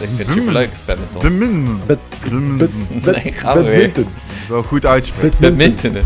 Ik 0.00 0.08
vind 0.16 0.18
het 0.18 0.36
superleuk, 0.36 0.70
badminton. 0.84 1.22
Badminton. 1.22 1.80
Bad- 1.86 1.98
Badminton. 2.22 2.86
bad- 3.02 3.22
Nee, 3.24 3.32
gaan 3.32 3.56
we 3.56 3.62
weer. 3.62 3.90
Wel 4.48 4.62
goed 4.62 4.86
uitspreken. 4.86 5.36
Badminton. 5.40 5.96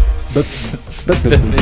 Badminton. 1.06 1.54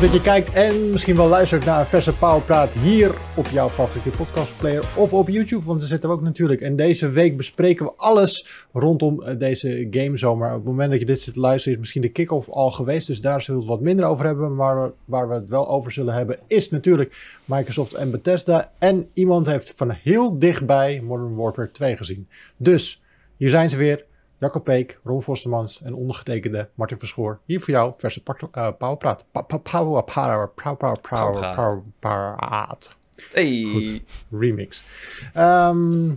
Dat 0.00 0.12
je 0.12 0.20
kijkt 0.20 0.52
en 0.52 0.90
misschien 0.90 1.16
wel 1.16 1.28
luistert 1.28 1.64
naar 1.64 1.80
een 1.80 1.86
verse 1.86 2.14
Powerpraat 2.14 2.72
hier 2.72 3.14
op 3.36 3.46
jouw 3.46 3.68
favoriete 3.68 4.16
podcastplayer 4.16 4.84
of 4.96 5.12
op 5.12 5.28
YouTube, 5.28 5.64
want 5.64 5.78
daar 5.78 5.88
zitten 5.88 6.08
we 6.08 6.14
ook 6.14 6.22
natuurlijk. 6.22 6.60
En 6.60 6.76
deze 6.76 7.08
week 7.08 7.36
bespreken 7.36 7.86
we 7.86 7.92
alles 7.96 8.66
rondom 8.72 9.22
eh, 9.22 9.38
deze 9.38 9.86
gamezomer. 9.90 10.48
Op 10.48 10.54
het 10.54 10.64
moment 10.64 10.90
dat 10.90 11.00
je 11.00 11.06
dit 11.06 11.20
zit 11.20 11.34
te 11.34 11.40
luisteren 11.40 11.72
is 11.72 11.78
misschien 11.78 12.02
de 12.02 12.08
kick-off 12.08 12.50
al 12.50 12.70
geweest, 12.70 13.06
dus 13.06 13.20
daar 13.20 13.42
zullen 13.42 13.60
we 13.60 13.66
het 13.66 13.76
wat 13.76 13.84
minder 13.84 14.06
over 14.06 14.24
hebben. 14.24 14.54
Maar 14.54 14.76
waar 14.76 14.90
waar 15.04 15.28
we 15.28 15.34
het 15.34 15.48
wel 15.48 15.68
over 15.68 15.92
zullen 15.92 16.14
hebben 16.14 16.38
is 16.46 16.70
natuurlijk 16.70 17.38
Microsoft 17.44 17.94
en 17.94 18.10
Bethesda. 18.10 18.72
En 18.78 19.08
iemand 19.14 19.46
heeft 19.46 19.72
van 19.76 19.90
heel 19.90 20.38
dichtbij 20.38 21.00
Modern 21.04 21.34
Warfare 21.34 21.70
2 21.70 21.96
gezien. 21.96 22.28
Dus 22.56 23.02
hier 23.36 23.50
zijn 23.50 23.70
ze 23.70 23.76
weer. 23.76 24.04
Jacco 24.38 24.60
Peek, 24.60 25.00
Ron 25.04 25.22
Vostermans 25.22 25.82
en 25.82 25.94
ondergetekende 25.94 26.68
Martin 26.74 26.98
Verschoor. 26.98 27.38
Hier 27.44 27.60
voor 27.60 27.70
jou, 27.70 27.92
verse 27.96 28.22
eh, 28.52 28.68
Powerpraat. 28.78 29.24
Pa- 29.30 29.42
Power, 29.42 29.60
power, 29.62 30.02
power, 30.02 30.48
power, 30.48 30.98
power, 31.00 31.50
power, 31.54 31.82
praat. 31.98 32.96
Hey, 33.32 33.62
Goed. 33.72 34.02
Remix. 34.40 34.84
Ehm, 35.32 36.10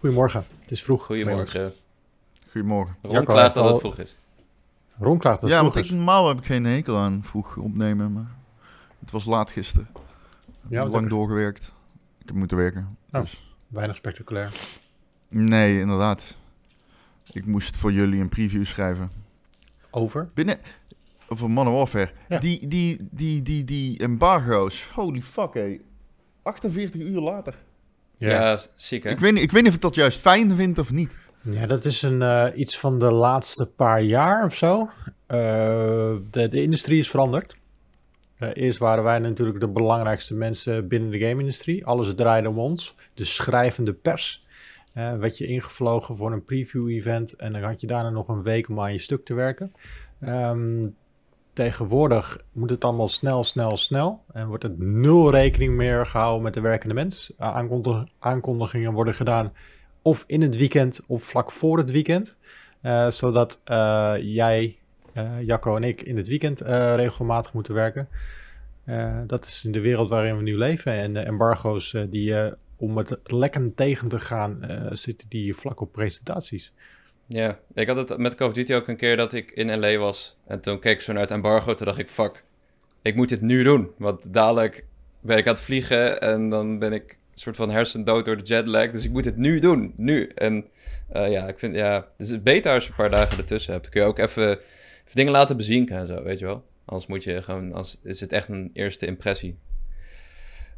goedemorgen, 0.00 0.44
het 0.60 0.70
is 0.70 0.82
vroeg. 0.82 1.04
goedemorgen. 1.04 1.72
Goedemorgen. 2.50 2.96
Ron 3.02 3.10
Jacco 3.12 3.32
klaagt 3.32 3.54
dat 3.54 3.64
al- 3.64 3.70
het 3.70 3.80
vroeg 3.80 3.98
is. 3.98 4.16
Ron 4.98 5.18
klaagt 5.18 5.40
dat 5.40 5.50
ja, 5.50 5.54
het 5.54 5.62
want 5.64 5.72
vroeg 5.74 5.84
ik, 5.86 5.90
is. 5.90 5.96
normaal 5.96 6.28
heb 6.28 6.38
ik 6.38 6.44
geen 6.44 6.64
hekel 6.64 6.96
aan 6.96 7.22
vroeg 7.24 7.56
opnemen, 7.56 8.12
maar 8.12 8.30
het 9.00 9.10
was 9.10 9.24
laat 9.24 9.50
gisteren. 9.50 9.88
Ja, 10.68 10.86
Lang 10.86 11.08
doorgewerkt. 11.08 11.72
Ik 12.20 12.26
heb 12.26 12.34
moeten 12.36 12.56
werken. 12.56 12.88
Oh. 13.12 13.20
Dus. 13.20 13.54
Weinig 13.68 13.96
spectaculair. 13.96 14.52
Nee, 15.28 15.80
inderdaad. 15.80 16.36
Ik 17.32 17.46
moest 17.46 17.76
voor 17.76 17.92
jullie 17.92 18.20
een 18.20 18.28
preview 18.28 18.64
schrijven. 18.64 19.10
Over? 19.90 20.30
Binnen... 20.34 20.58
Over 21.28 21.50
Modern 21.50 21.76
Warfare. 21.76 22.10
Ja. 22.28 22.38
Die, 22.38 22.68
die, 22.68 23.08
die, 23.10 23.42
die, 23.42 23.64
die 23.64 23.98
embargo's. 23.98 24.88
Holy 24.94 25.22
fuck, 25.22 25.54
hé. 25.54 25.78
48 26.42 27.00
uur 27.00 27.20
later. 27.20 27.54
Ja, 28.16 28.58
ziek 28.74 29.04
hè? 29.04 29.10
Ik 29.10 29.18
weet, 29.18 29.32
niet- 29.32 29.42
ik 29.42 29.50
weet 29.50 29.60
niet 29.62 29.70
of 29.70 29.76
ik 29.76 29.82
dat 29.82 29.94
juist 29.94 30.18
fijn 30.18 30.54
vind 30.54 30.78
of 30.78 30.90
niet. 30.90 31.16
Ja, 31.42 31.66
dat 31.66 31.84
is 31.84 32.02
een, 32.02 32.22
eh, 32.22 32.46
iets 32.54 32.78
van 32.78 32.98
de 32.98 33.10
laatste 33.10 33.66
paar 33.66 34.02
jaar 34.02 34.44
of 34.44 34.54
zo. 34.56 34.88
Eh, 35.26 35.38
de, 36.30 36.48
de 36.48 36.62
industrie 36.62 36.98
is 36.98 37.10
veranderd. 37.10 37.56
Eh, 38.38 38.48
eerst 38.52 38.78
waren 38.78 39.04
wij 39.04 39.18
natuurlijk 39.18 39.60
de 39.60 39.68
belangrijkste 39.68 40.34
mensen 40.34 40.88
binnen 40.88 41.10
de 41.10 41.18
game-industrie. 41.18 41.86
Alles 41.86 42.14
draaide 42.14 42.48
om 42.48 42.58
ons. 42.58 42.94
De 43.14 43.24
schrijvende 43.24 43.92
pers. 43.92 44.43
Eh 44.94 45.16
werd 45.16 45.38
je 45.38 45.46
ingevlogen 45.46 46.16
voor 46.16 46.32
een 46.32 46.44
preview-event 46.44 47.32
en 47.32 47.52
dan 47.52 47.62
had 47.62 47.80
je 47.80 47.86
daarna 47.86 48.10
nog 48.10 48.28
een 48.28 48.42
week 48.42 48.68
om 48.68 48.80
aan 48.80 48.92
je 48.92 48.98
stuk 48.98 49.24
te 49.24 49.34
werken. 49.34 49.72
Ehm, 50.20 50.86
tegenwoordig 51.52 52.44
moet 52.52 52.70
het 52.70 52.84
allemaal 52.84 53.08
snel, 53.08 53.44
snel, 53.44 53.76
snel. 53.76 54.24
En 54.32 54.46
wordt 54.46 54.62
het 54.62 54.78
nul 54.78 55.30
rekening 55.30 55.76
meer 55.76 56.06
gehouden 56.06 56.42
met 56.42 56.54
de 56.54 56.60
werkende 56.60 56.94
mens. 56.94 57.32
Uh, 57.40 57.54
aankondig- 57.54 58.08
aankondigingen 58.18 58.92
worden 58.92 59.14
gedaan 59.14 59.52
of 60.02 60.24
in 60.26 60.42
het 60.42 60.56
weekend 60.56 61.00
of 61.06 61.22
vlak 61.22 61.50
voor 61.50 61.78
het 61.78 61.90
weekend. 61.90 62.36
Eh, 62.80 63.10
zodat 63.10 63.60
eh, 63.64 64.14
jij, 64.18 64.78
eh, 65.12 65.42
Jacco 65.42 65.76
en 65.76 65.84
ik 65.84 66.02
in 66.02 66.16
het 66.16 66.28
weekend 66.28 66.60
regelmatig 66.60 67.52
moeten 67.52 67.74
werken. 67.74 68.08
Dat 69.26 69.44
is 69.44 69.64
in 69.64 69.72
de 69.72 69.80
wereld 69.80 70.10
waarin 70.10 70.36
we 70.36 70.42
nu 70.42 70.56
leven. 70.56 70.92
En 70.92 71.12
de 71.14 71.20
embargo's, 71.20 71.96
die, 72.10 72.34
om 72.84 72.96
het 72.96 73.18
lekker 73.24 73.74
tegen 73.74 74.08
te 74.08 74.18
gaan, 74.18 74.62
eh, 74.62 74.86
zitten 74.90 75.28
die 75.28 75.54
vlak 75.54 75.80
op 75.80 75.92
presentaties. 75.92 76.72
Ja, 77.26 77.58
ik 77.74 77.88
had 77.88 78.08
het 78.08 78.18
met 78.18 78.34
Call 78.34 78.48
of 78.48 78.52
Duty 78.52 78.74
ook 78.74 78.88
een 78.88 78.96
keer 78.96 79.16
dat 79.16 79.32
ik 79.32 79.50
in 79.50 79.78
LA 79.78 79.96
was. 79.96 80.36
En 80.46 80.60
toen 80.60 80.78
keek 80.80 80.92
ik 80.92 81.00
zo 81.00 81.12
naar 81.12 81.22
het 81.22 81.30
embargo. 81.30 81.74
Toen 81.74 81.86
dacht 81.86 81.98
ik, 81.98 82.08
fuck, 82.08 82.44
ik 83.02 83.14
moet 83.14 83.28
dit 83.28 83.40
nu 83.40 83.62
doen. 83.62 83.90
Want 83.98 84.32
dadelijk 84.32 84.86
ben 85.20 85.36
ik 85.36 85.46
aan 85.46 85.54
het 85.54 85.62
vliegen 85.62 86.20
en 86.20 86.50
dan 86.50 86.78
ben 86.78 86.92
ik 86.92 87.10
een 87.10 87.38
soort 87.40 87.56
van 87.56 87.70
hersendood 87.70 88.24
door 88.24 88.36
de 88.36 88.42
jetlag. 88.42 88.90
Dus 88.90 89.04
ik 89.04 89.10
moet 89.10 89.24
het 89.24 89.36
nu 89.36 89.58
doen, 89.58 89.92
nu. 89.96 90.26
En 90.26 90.64
eh, 91.08 91.30
ja, 91.30 91.48
ik 91.48 91.58
vind, 91.58 91.74
ja, 91.74 92.00
dus 92.16 92.28
het 92.28 92.36
is 92.36 92.42
beter 92.42 92.72
als 92.72 92.84
je 92.84 92.90
een 92.90 92.96
paar 92.96 93.10
dagen 93.10 93.38
ertussen 93.38 93.72
hebt. 93.72 93.88
Kun 93.88 94.00
je 94.00 94.06
ook 94.06 94.18
even, 94.18 94.48
even 94.50 94.60
dingen 95.12 95.32
laten 95.32 95.56
bezinken 95.56 95.96
en 95.96 96.06
zo, 96.06 96.22
weet 96.22 96.38
je 96.38 96.44
wel. 96.44 96.64
Anders 96.84 97.06
moet 97.06 97.24
je 97.24 97.42
gewoon, 97.42 97.72
als 97.72 98.00
is 98.02 98.20
het 98.20 98.32
echt 98.32 98.48
een 98.48 98.70
eerste 98.72 99.06
impressie. 99.06 99.58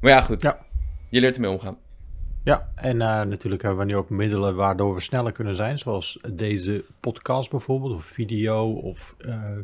Maar 0.01 0.11
ja, 0.11 0.21
goed. 0.21 0.43
Ja. 0.43 0.65
Je 1.09 1.21
leert 1.21 1.35
ermee 1.35 1.51
omgaan. 1.51 1.79
Ja, 2.47 2.71
en 2.75 3.03
eh, 3.03 3.23
natuurlijk 3.23 3.63
hebben 3.63 3.87
we 3.87 3.93
nu 3.93 3.97
ook 3.97 4.11
middelen 4.11 4.55
waardoor 4.55 4.95
we 4.95 5.01
sneller 5.01 5.33
kunnen 5.33 5.57
zijn. 5.57 5.79
Zoals 5.79 6.19
deze 6.33 6.85
podcast 7.01 7.51
bijvoorbeeld, 7.51 7.95
of 7.95 8.05
video, 8.05 8.73
of 8.73 9.17
eh, 9.19 9.59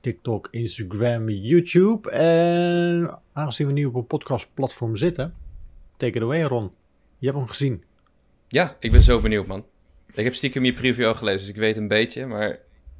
TikTok, 0.00 0.48
Instagram, 0.50 1.28
YouTube. 1.28 2.10
En 2.10 3.18
aangezien 3.32 3.66
we 3.66 3.72
nu 3.72 3.84
op 3.84 3.94
een 3.94 4.06
podcastplatform 4.06 4.96
zitten, 4.96 5.34
take 5.96 6.16
it 6.16 6.22
away 6.22 6.42
Ron. 6.42 6.70
Je 7.18 7.26
hebt 7.26 7.38
hem 7.38 7.48
gezien. 7.48 7.84
Ja, 8.48 8.76
ik 8.80 8.92
ben 8.92 9.02
zo 9.02 9.20
benieuwd, 9.20 9.46
man. 9.46 9.64
Ik 10.14 10.24
heb 10.24 10.34
stiekem 10.34 10.64
je 10.64 10.72
preview 10.72 11.06
al 11.06 11.14
gelezen, 11.14 11.40
dus 11.40 11.48
ik 11.48 11.56
weet 11.56 11.76
een 11.76 11.88
beetje, 11.88 12.26
maar 12.26 12.50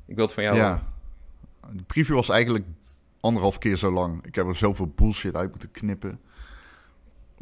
ik 0.07 0.15
wil 0.15 0.25
het 0.25 0.35
van 0.35 0.43
jou. 0.43 0.57
Ja. 0.57 0.93
De 1.73 1.83
preview 1.83 2.15
was 2.15 2.29
eigenlijk 2.29 2.65
anderhalf 3.21 3.59
keer 3.59 3.77
zo 3.77 3.93
lang. 3.93 4.27
Ik 4.27 4.35
heb 4.35 4.47
er 4.47 4.57
zoveel 4.57 4.93
bullshit 4.95 5.35
uit 5.35 5.51
moeten 5.51 5.71
knippen. 5.71 6.21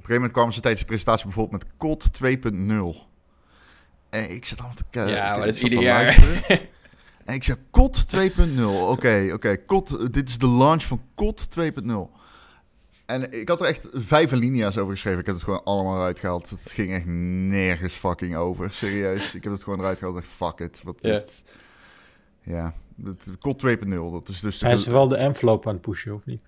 Op 0.06 0.12
een 0.12 0.18
gegeven 0.18 0.32
moment 0.32 0.32
kwamen 0.32 0.54
ze 0.54 0.60
tijdens 0.60 0.82
de 0.82 0.88
presentatie 0.88 1.24
bijvoorbeeld 1.24 1.62
met 1.62 1.72
COD 1.76 2.10
2.0. 3.02 3.06
En 4.10 4.30
ik 4.34 4.44
zat 4.44 4.58
allemaal 4.58 4.76
te 4.76 4.84
kijken. 4.90 5.12
Ja, 5.14 5.30
ik 5.30 5.36
maar 5.36 5.46
dat 5.46 5.56
is 5.56 5.62
ieder 5.62 5.80
jaar. 5.82 6.06
en 7.24 7.34
ik 7.34 7.42
zei 7.44 7.58
COD 7.70 8.06
2.0. 8.16 8.62
Oké, 8.64 9.30
oké. 9.32 9.64
COD, 9.66 10.12
dit 10.12 10.28
is 10.28 10.38
de 10.38 10.48
launch 10.48 10.82
van 10.82 11.00
COD 11.14 11.48
2.0. 11.60 11.92
En 13.06 13.32
ik 13.40 13.48
had 13.48 13.60
er 13.60 13.66
echt 13.66 13.88
vijf 13.92 14.32
alinea's 14.32 14.76
over 14.76 14.92
geschreven. 14.92 15.20
Ik 15.20 15.26
heb 15.26 15.34
het 15.34 15.44
gewoon 15.44 15.64
allemaal 15.64 15.94
eruit 15.96 16.20
gehaald. 16.20 16.50
Het 16.50 16.70
ging 16.72 16.92
echt 16.92 17.06
nergens 17.06 17.94
fucking 17.94 18.36
over. 18.36 18.70
Serieus. 18.70 19.34
Ik 19.34 19.42
heb 19.44 19.52
het 19.52 19.62
gewoon 19.64 19.78
eruit 19.78 19.98
gehaald. 19.98 20.24
Fuck 20.24 20.58
it. 20.58 20.80
Wat 20.84 20.98
Ja. 21.00 21.12
dit- 21.12 21.44
ja. 22.42 22.74
Het 23.04 23.30
COD 23.38 23.58
2.0. 23.58 24.10
Dat 24.12 24.28
is 24.28 24.40
dus... 24.40 24.60
Hij 24.60 24.74
is 24.74 24.86
wel 24.86 25.08
de 25.08 25.16
envelope 25.16 25.68
aan 25.68 25.74
het 25.74 25.82
pushen, 25.82 26.14
of 26.14 26.26
niet? 26.26 26.40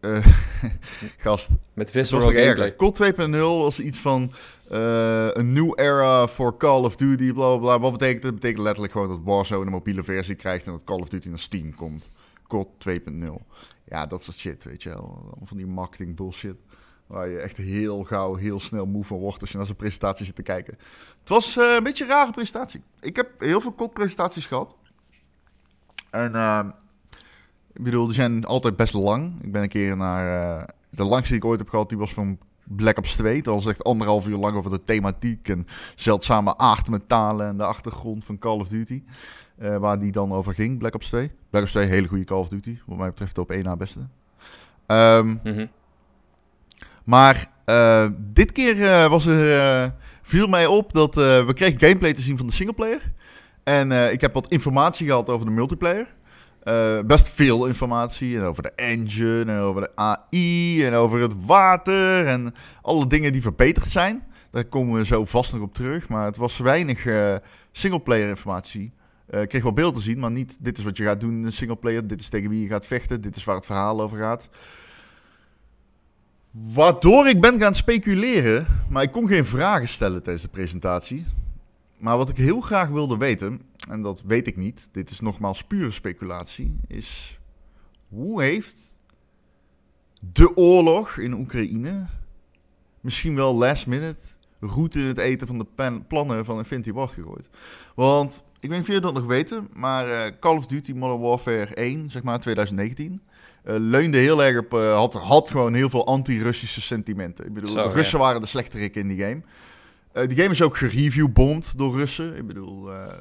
Eh, 0.00 0.26
gast, 1.24 1.50
Met 1.74 1.90
visceral 1.90 2.32
gameplay. 2.32 2.74
COD 2.74 3.12
2.0 3.28 3.30
was 3.38 3.80
iets 3.80 3.98
van 3.98 4.32
eh, 4.70 5.28
een 5.32 5.52
new 5.52 5.72
era 5.74 6.28
voor 6.28 6.56
Call 6.56 6.84
of 6.84 6.96
Duty, 6.96 7.32
bla 7.32 7.48
bla 7.48 7.58
bla. 7.58 7.78
Wat 7.78 7.92
betekent 7.92 8.22
dat? 8.22 8.34
betekent 8.34 8.62
letterlijk 8.62 8.92
gewoon 8.92 9.08
dat 9.08 9.20
Warzone 9.24 9.64
een 9.64 9.70
mobiele 9.70 10.02
versie 10.02 10.34
krijgt 10.34 10.66
en 10.66 10.72
dat 10.72 10.84
Call 10.84 11.00
of 11.00 11.08
Duty 11.08 11.28
naar 11.28 11.38
Steam 11.38 11.74
komt. 11.74 12.06
COD 12.46 12.68
2.0. 12.88 12.92
Ja, 13.84 14.06
dat 14.06 14.22
soort 14.22 14.36
shit, 14.36 14.64
weet 14.64 14.82
je 14.82 14.88
wel. 14.88 14.98
Allemaal 14.98 15.46
van 15.46 15.56
die 15.56 15.66
marketing 15.66 16.16
bullshit. 16.16 16.56
Waar 17.06 17.28
je 17.28 17.38
echt 17.38 17.56
heel 17.56 18.04
gauw, 18.04 18.34
heel 18.34 18.60
snel 18.60 18.86
moe 18.86 19.04
van 19.04 19.18
wordt 19.18 19.40
als 19.40 19.50
je 19.50 19.56
naar 19.56 19.66
zo'n 19.66 19.76
presentatie 19.76 20.26
zit 20.26 20.34
te 20.34 20.42
kijken. 20.42 20.74
Het 21.20 21.28
was 21.28 21.56
eh, 21.56 21.74
een 21.76 21.82
beetje 21.82 22.04
een 22.04 22.10
rare 22.10 22.32
presentatie. 22.32 22.82
Ik 23.00 23.16
heb 23.16 23.40
heel 23.40 23.60
veel 23.60 23.74
COD-presentaties 23.74 24.46
gehad. 24.46 24.76
En 26.10 26.34
eh, 26.34 26.66
ik 27.72 27.82
bedoel, 27.82 28.04
die 28.06 28.14
zijn 28.14 28.44
altijd 28.44 28.76
best 28.76 28.94
lang. 28.94 29.42
Ik 29.42 29.52
ben 29.52 29.62
een 29.62 29.68
keer 29.68 29.96
naar... 29.96 30.58
eh, 30.58 30.64
de 30.90 31.04
langste 31.04 31.28
die 31.28 31.36
ik 31.36 31.44
ooit 31.44 31.58
heb 31.58 31.68
gehad, 31.68 31.88
die 31.88 31.98
was 31.98 32.12
van 32.12 32.38
Black 32.64 32.98
Ops 32.98 33.16
2. 33.16 33.42
Dat 33.42 33.54
was 33.54 33.66
echt 33.66 33.84
anderhalf 33.84 34.26
uur 34.28 34.36
lang 34.36 34.56
over 34.56 34.70
de 34.70 34.84
thematiek 34.84 35.48
en 35.48 35.66
zeldzame 35.94 36.58
aardmetalen 36.58 37.46
en 37.48 37.56
de 37.56 37.64
achtergrond 37.64 38.24
van 38.24 38.38
Call 38.38 38.58
of 38.58 38.68
Duty. 38.68 39.02
Eh, 39.58 39.76
waar 39.76 39.98
die 39.98 40.12
dan 40.12 40.32
over 40.32 40.54
ging, 40.54 40.78
Black 40.78 40.94
Ops 40.94 41.06
2. 41.08 41.30
Black 41.50 41.62
Ops 41.62 41.70
2, 41.72 41.86
hele 41.86 42.08
goede 42.08 42.24
Call 42.24 42.38
of 42.38 42.48
Duty. 42.48 42.78
Wat 42.86 42.98
mij 42.98 43.08
betreft 43.08 43.38
op 43.38 43.50
één 43.50 43.64
na 43.64 43.76
beste. 43.76 44.00
Ehm, 44.86 45.36
Mhm. 45.44 45.66
maar 47.04 47.50
eh, 47.64 48.08
dit 48.18 48.52
keer 48.52 49.08
was 49.08 49.26
er, 49.26 49.94
viel 50.22 50.46
mij 50.46 50.66
op 50.66 50.92
dat 50.92 51.14
we 51.14 51.52
kregen 51.54 51.80
gameplay 51.80 52.12
te 52.12 52.22
zien 52.22 52.36
van 52.36 52.46
de 52.46 52.52
singleplayer. 52.52 53.12
En 53.64 54.12
ik 54.12 54.20
heb 54.20 54.32
wat 54.32 54.48
informatie 54.48 55.06
gehad 55.06 55.28
over 55.28 55.46
de 55.46 55.52
multiplayer. 55.52 56.06
Eh, 56.62 57.00
best 57.00 57.28
veel 57.28 57.66
informatie. 57.66 58.38
En 58.38 58.42
over 58.42 58.62
de 58.62 58.72
engine, 58.72 59.52
en 59.52 59.58
over 59.58 59.82
de 59.82 59.96
AI, 59.96 60.84
en 60.84 60.94
over 60.94 61.20
het 61.20 61.32
water. 61.46 62.26
En 62.26 62.54
alle 62.82 63.06
dingen 63.06 63.32
die 63.32 63.42
verbeterd 63.42 63.86
zijn. 63.86 64.22
Daar 64.50 64.64
komen 64.64 64.98
we 64.98 65.04
zo 65.04 65.24
vast 65.24 65.52
nog 65.52 65.62
op 65.62 65.74
terug. 65.74 66.08
Maar 66.08 66.26
het 66.26 66.36
was 66.36 66.58
weinig 66.58 67.06
eh 67.06 67.34
singleplayer 67.72 68.28
informatie. 68.28 68.92
Eh, 69.26 69.42
ik 69.42 69.48
kreeg 69.48 69.62
wel 69.62 69.72
beeld 69.72 69.94
te 69.94 70.00
zien, 70.00 70.18
maar 70.18 70.30
niet 70.30 70.58
dit 70.60 70.78
is 70.78 70.84
wat 70.84 70.96
je 70.96 71.04
gaat 71.04 71.20
doen 71.20 71.32
in 71.32 71.44
een 71.44 71.52
singleplayer. 71.52 72.06
Dit 72.06 72.20
is 72.20 72.28
tegen 72.28 72.50
wie 72.50 72.60
je 72.60 72.68
gaat 72.68 72.86
vechten. 72.86 73.20
Dit 73.20 73.36
is 73.36 73.44
waar 73.44 73.56
het 73.56 73.66
verhaal 73.66 74.00
over 74.00 74.18
gaat. 74.18 74.48
Waardoor 76.50 77.28
ik 77.28 77.40
ben 77.40 77.60
gaan 77.60 77.74
speculeren, 77.74 78.66
maar 78.88 79.02
ik 79.02 79.12
kon 79.12 79.28
geen 79.28 79.44
vragen 79.44 79.88
stellen 79.88 80.22
tijdens 80.22 80.44
de 80.44 80.50
presentatie. 80.50 81.26
Maar 81.98 82.16
wat 82.16 82.28
ik 82.28 82.36
heel 82.36 82.60
graag 82.60 82.88
wilde 82.88 83.16
weten, 83.16 83.60
en 83.90 84.02
dat 84.02 84.22
weet 84.26 84.46
ik 84.46 84.56
niet, 84.56 84.88
dit 84.92 85.10
is 85.10 85.20
nogmaals 85.20 85.64
pure 85.64 85.90
speculatie, 85.90 86.76
is 86.86 87.38
hoe 88.08 88.42
heeft 88.42 88.76
de 90.32 90.56
oorlog 90.56 91.16
in 91.16 91.32
Oekraïne 91.32 92.06
misschien 93.00 93.34
wel 93.34 93.54
last 93.54 93.86
minute 93.86 94.20
route 94.60 94.98
in 95.00 95.06
het 95.06 95.18
eten 95.18 95.46
van 95.46 95.58
de 95.58 95.66
pen- 95.74 96.06
plannen 96.06 96.44
van 96.44 96.58
Infinity 96.58 96.92
Ward 96.92 97.12
gegooid. 97.12 97.48
Want 97.94 98.42
ik 98.60 98.68
weet 98.68 98.70
niet 98.70 98.80
of 98.80 98.86
jullie 98.86 99.02
dat 99.02 99.14
nog 99.14 99.24
weten, 99.26 99.68
maar 99.72 100.06
eh, 100.10 100.32
Call 100.40 100.56
of 100.56 100.66
Duty 100.66 100.92
Modern 100.92 101.20
Warfare 101.20 101.74
1, 101.74 102.10
zeg 102.10 102.22
maar 102.22 102.40
2019, 102.40 103.20
eh, 103.64 103.74
leunde 103.78 104.18
heel 104.18 104.42
erg 104.44 104.58
op, 104.58 104.74
eh, 104.74 104.94
had, 104.94 105.14
had 105.14 105.50
gewoon 105.50 105.74
heel 105.74 105.90
veel 105.90 106.06
anti-Russische 106.06 106.80
sentimenten. 106.80 107.46
Ik 107.46 107.52
bedoel, 107.54 107.70
Zo, 107.70 107.88
de 107.88 107.94
Russen 107.94 108.18
waren 108.18 108.40
de 108.40 108.46
slechterikken 108.46 109.00
in 109.00 109.08
die 109.08 109.20
game. 109.20 109.42
Eh, 110.12 110.28
die 110.28 110.36
game 110.36 110.50
is 110.50 110.62
ook 110.62 110.76
gereviewbomd 110.76 111.78
door 111.78 111.96
Russen. 111.96 112.36
Ik 112.36 112.46
bedoel, 112.46 112.92
eh 112.92 113.20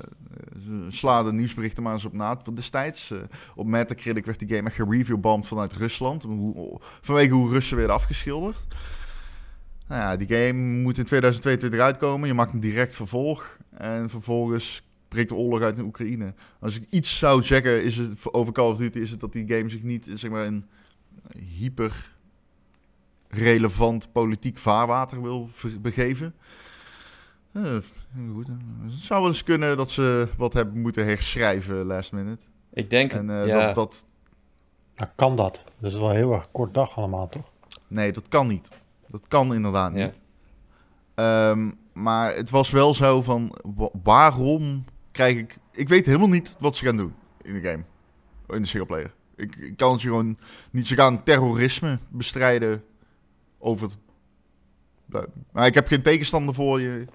ze 0.65 0.86
slaan 0.89 1.25
de 1.25 1.33
nieuwsberichten 1.33 1.83
maar 1.83 1.94
eens 1.94 2.06
op 2.06 2.13
na 2.13 2.41
destijds. 2.53 3.12
Eh, 3.12 3.18
op 3.56 3.68
Metacritic 3.68 4.25
werd 4.25 4.39
die 4.39 4.47
game 4.47 4.68
echt 4.68 4.75
gereviewbomd 4.75 5.47
vanuit 5.47 5.74
Rusland. 5.74 6.25
Vanwege 7.01 7.33
hoe 7.33 7.50
Russen 7.50 7.77
werden 7.77 7.95
afgeschilderd. 7.95 8.68
Nou 9.88 10.01
ja, 10.01 10.15
die 10.15 10.27
game 10.27 10.59
moet 10.81 10.97
in 10.97 11.06
2022 11.06 11.80
uitkomen. 11.80 12.27
Je 12.27 12.33
maakt 12.33 12.53
een 12.53 12.59
direct 12.59 12.95
vervolg. 12.95 13.57
En 13.77 14.09
vervolgens 14.09 14.83
breekt 15.07 15.30
de 15.30 15.36
oorlog 15.36 15.62
uit 15.62 15.77
in 15.77 15.83
Oekraïne. 15.83 16.33
Als 16.59 16.75
ik 16.75 16.86
iets 16.89 17.18
zou 17.18 17.44
zeggen 17.44 17.83
is 17.83 17.97
het, 17.97 18.33
over 18.33 18.53
Call 18.53 18.69
of 18.69 18.77
Duty, 18.77 19.00
is 19.00 19.12
het 19.12 19.19
dat 19.19 19.33
die 19.33 19.47
game 19.47 19.69
zich 19.69 19.83
niet 19.83 20.12
zeg 20.13 20.31
maar, 20.31 20.45
in 20.45 20.65
hyper 21.57 22.12
relevant 23.27 24.12
politiek 24.12 24.57
vaarwater 24.57 25.21
wil 25.21 25.50
begeven. 25.81 26.33
Eh, 27.51 27.78
goed, 28.34 28.48
het 28.84 28.92
zou 28.94 29.19
wel 29.19 29.30
eens 29.30 29.44
kunnen 29.44 29.78
dat 29.78 29.90
ze 29.90 30.28
wat 30.38 30.54
hebben 30.54 30.81
moeten 30.81 31.06
herschrijven 31.06 31.86
last 31.86 32.12
minute. 32.12 32.44
Ik 32.74 32.90
denk, 32.90 33.13
En 33.13 33.30
eh, 33.30 33.46
ja, 33.48 33.66
dat, 33.66 33.75
dat, 33.75 34.06
Nou, 34.96 35.12
kan 35.16 35.36
dat? 35.36 35.63
Dat 35.80 35.92
is 35.92 35.98
wel 35.98 36.10
heel 36.12 36.34
erg 36.34 36.51
kort 36.51 36.74
dag 36.74 36.98
allemaal, 36.98 37.30
toch? 37.30 37.51
nee, 37.88 38.12
dat 38.12 38.28
kan 38.28 38.48
niet. 38.48 38.69
Dat 39.07 39.28
kan 39.28 39.54
inderdaad 39.54 39.94
Ja. 39.94 40.06
niet. 40.06 40.22
Ehm, 41.16 41.72
maar 41.94 42.36
het 42.36 42.50
was 42.50 42.69
wel 42.69 42.94
zo 42.94 43.22
van, 43.22 43.56
wa- 43.75 43.90
waarom 44.04 44.86
krijg 45.12 45.38
ik... 45.38 45.57
Ik 45.72 45.90
weet 45.90 46.06
helemaal 46.06 46.28
niet 46.30 46.56
wat 46.60 46.75
ze 46.75 46.86
gaan 46.86 46.98
doen 46.98 47.13
in 47.42 47.54
de 47.54 47.62
game. 47.69 47.84
In 48.48 48.62
de 48.62 48.68
singleplayer. 48.68 49.13
Ik, 49.36 49.56
ik 49.56 49.78
kan 49.78 49.92
het 49.92 50.01
je 50.01 50.07
gewoon 50.07 50.38
niet... 50.72 50.88
Ze 50.88 50.96
gaan 50.96 51.24
terrorisme 51.24 52.00
bestrijden 52.10 52.84
over... 53.57 53.88
het- 53.88 53.98
Nou, 55.06 55.25
Maar 55.51 55.66
ik 55.66 55.74
heb 55.74 55.88
geen 55.88 56.01
tegenstander 56.01 56.54
voor 56.56 56.81
je. 56.81 57.06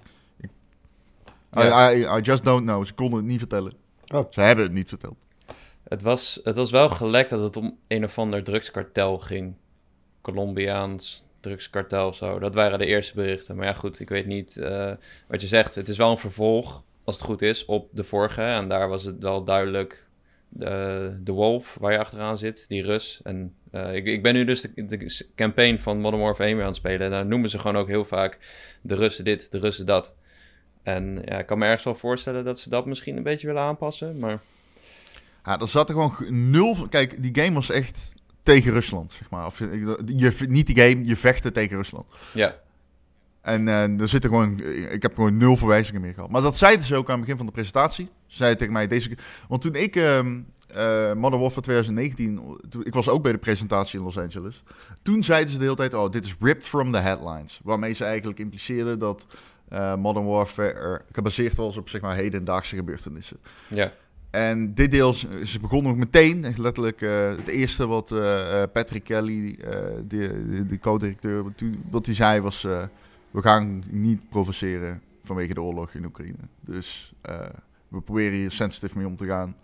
I- 1.57 1.61
Ja. 1.61 1.93
I, 1.93 2.19
I 2.19 2.21
just 2.21 2.45
don't 2.45 2.63
know. 2.63 2.85
Ze 2.85 2.95
konden 2.95 3.19
het 3.19 3.29
niet 3.29 3.39
vertellen. 3.39 3.73
Oh. 4.09 4.25
Ze 4.31 4.41
hebben 4.41 4.65
het 4.65 4.73
niet 4.75 4.89
verteld. 4.89 5.17
het, 5.89 6.03
was, 6.03 6.41
het 6.45 6.57
was 6.57 6.71
wel 6.71 6.89
gelekt 6.89 7.31
dat 7.31 7.41
het 7.43 7.57
om 7.57 7.79
een 7.89 8.05
of 8.05 8.19
ander 8.19 8.45
drugskartel 8.45 9.19
ging. 9.19 9.55
Colombiaans 10.21 11.25
drugskartel 11.41 12.09
of 12.09 12.17
zo. 12.17 12.39
Dat 12.39 12.55
waren 12.55 12.79
de 12.79 12.87
eerste 12.87 13.15
berichten. 13.15 13.57
Maar 13.57 13.67
ja, 13.67 13.73
goed, 13.73 14.01
ik 14.01 14.09
weet 14.09 14.27
niet 14.27 14.57
eh, 14.57 14.93
wat 15.29 15.41
je 15.41 15.47
zegt. 15.47 15.75
Het 15.75 15.89
is 15.89 15.97
wel 15.97 16.11
een 16.11 16.19
vervolg, 16.19 16.83
als 17.05 17.17
het 17.17 17.25
goed 17.25 17.43
is, 17.43 17.65
op 17.65 17.89
de 17.93 18.05
vorige. 18.05 18.43
En 18.43 18.69
daar 18.69 18.89
was 18.89 19.05
het 19.05 19.23
wel 19.23 19.45
duidelijk 19.45 20.07
de, 20.49 21.17
de 21.21 21.33
Wolf, 21.33 21.77
waar 21.81 21.93
je 21.93 21.99
achteraan 21.99 22.39
zit, 22.39 22.69
die 22.69 22.83
Rus. 22.83 23.21
En 23.23 23.55
eh, 23.71 23.95
ik, 23.95 24.07
ik 24.07 24.23
ben 24.23 24.35
nu 24.35 24.45
dus 24.45 24.61
de, 24.61 24.87
de 24.87 25.27
campaign 25.35 25.79
van 25.79 26.01
Modern 26.01 26.23
Warfare 26.23 26.45
1 26.49 26.55
weer 26.57 26.65
aan 26.65 26.71
het 26.71 26.79
spelen. 26.81 27.01
En 27.01 27.11
daar 27.11 27.27
noemen 27.27 27.51
ze 27.51 27.59
gewoon 27.59 27.77
ook 27.77 27.89
heel 27.89 28.05
vaak 28.05 28.39
de 28.83 28.95
Russen 28.95 29.25
dit, 29.25 29.51
de 29.53 29.59
Russen 29.59 29.87
dat. 29.87 30.13
En 30.85 31.23
ja, 31.25 31.39
ik 31.39 31.47
kan 31.47 31.59
me 31.59 31.65
ergens 31.65 31.85
wel 31.85 31.95
voorstellen 31.95 32.45
dat 32.45 32.59
ze 32.59 32.69
dat 32.69 32.87
misschien 32.87 33.17
een 33.17 33.23
beetje 33.23 33.47
willen 33.47 33.63
aanpassen. 33.63 34.19
Maar 34.19 34.39
Ja, 35.45 35.59
er 35.61 35.69
zat 35.69 35.89
er 35.89 35.95
gewoon 35.95 36.13
ge- 36.13 36.31
nul 36.33 36.75
van. 36.75 36.89
Kijk, 36.89 37.23
die 37.23 37.43
game 37.45 37.55
was 37.55 37.71
echt 37.71 38.13
tegen 38.43 38.73
Rusland, 38.73 39.13
zeg 39.13 39.31
maar. 39.31 39.47
Of, 39.47 39.59
je, 39.59 39.97
je- 40.17 40.47
niet 40.49 40.67
die 40.67 40.77
game, 40.81 41.05
je 41.05 41.17
vechten 41.17 41.53
tegen 41.53 41.77
Rusland. 41.77 42.07
ja, 42.33 42.57
En 43.41 43.69
eh 43.69 44.01
er 44.01 44.09
zitten 44.09 44.31
gewoon, 44.31 44.61
ik 44.91 45.03
heb 45.03 45.15
gewoon 45.15 45.37
nul 45.37 45.57
verwijzingen 45.57 46.01
meer 46.01 46.15
gehad. 46.15 46.31
Maar 46.31 46.43
dat 46.43 46.59
zeiden 46.59 46.87
ze 46.87 46.97
ook 46.97 47.07
aan 47.07 47.11
het 47.13 47.21
begin 47.21 47.37
van 47.37 47.47
de 47.47 47.53
presentatie. 47.53 48.09
Ze 48.27 48.37
zeiden 48.37 48.59
tegen 48.59 48.73
mij 48.73 48.87
deze. 48.89 49.17
Want 49.49 49.63
toen 49.63 49.75
ik 49.75 49.97
ehm 49.97 50.41
eh 50.69 51.13
Modern 51.13 51.41
Warfare 51.43 51.61
2019, 51.61 52.59
toen, 52.71 52.85
ik 52.85 52.93
was 52.95 53.09
ook 53.09 53.23
bij 53.23 53.33
de 53.33 53.39
presentatie 53.39 53.99
in 53.99 54.05
Los 54.05 54.19
Angeles. 54.19 54.63
Toen 55.03 55.25
zeiden 55.25 55.51
ze 55.51 55.57
de 55.59 55.65
hele 55.65 55.77
tijd: 55.77 55.95
Oh, 55.95 56.11
dit 56.11 56.25
is 56.25 56.37
ripped 56.41 56.67
from 56.69 56.93
the 56.93 56.99
headlines. 56.99 57.61
Waarmee 57.65 57.93
ze 57.93 58.05
eigenlijk 58.05 58.39
impliceerden 58.39 58.99
dat 58.99 59.27
eh, 59.69 59.97
Modern 59.97 60.27
Warfare 60.27 61.01
gebaseerd 61.13 61.55
was 61.55 61.77
op 61.77 61.89
zeg 61.89 62.01
maar 62.01 62.17
hedendaagse 62.17 62.77
gebeurtenissen. 62.77 63.37
ja, 63.69 63.93
En 64.31 64.75
dit 64.75 64.91
deel, 64.91 65.15
ze 65.45 65.59
begonnen 65.61 65.93
ook 65.93 65.99
meteen, 65.99 66.55
letterlijk 66.57 67.01
eh, 67.03 67.29
het 67.29 67.49
eerste 67.49 67.87
wat 67.87 68.13
eh, 68.13 68.63
eh, 68.63 68.71
Patrick 68.73 69.05
Kelly, 69.05 69.59
eh, 69.61 69.71
de, 70.07 70.65
de, 70.67 70.79
co-directeur, 70.79 71.45
wat 71.91 72.07
hij 72.07 72.15
zei 72.15 72.41
was, 72.41 72.65
eh, 72.65 72.83
we 73.31 73.43
gaan 73.43 73.83
niet 73.91 74.29
provoceren 74.29 75.03
vanwege 75.23 75.55
de 75.55 75.63
oorlog 75.63 75.91
in 75.95 76.05
Oekraïne. 76.05 76.49
Dus 76.61 77.15
eh, 77.21 77.39
we 77.89 78.01
proberen 78.01 78.33
hier 78.39 78.51
sensitief 78.51 78.95
mee 78.95 79.07
om 79.07 79.17
te 79.17 79.27
gaan. 79.27 79.57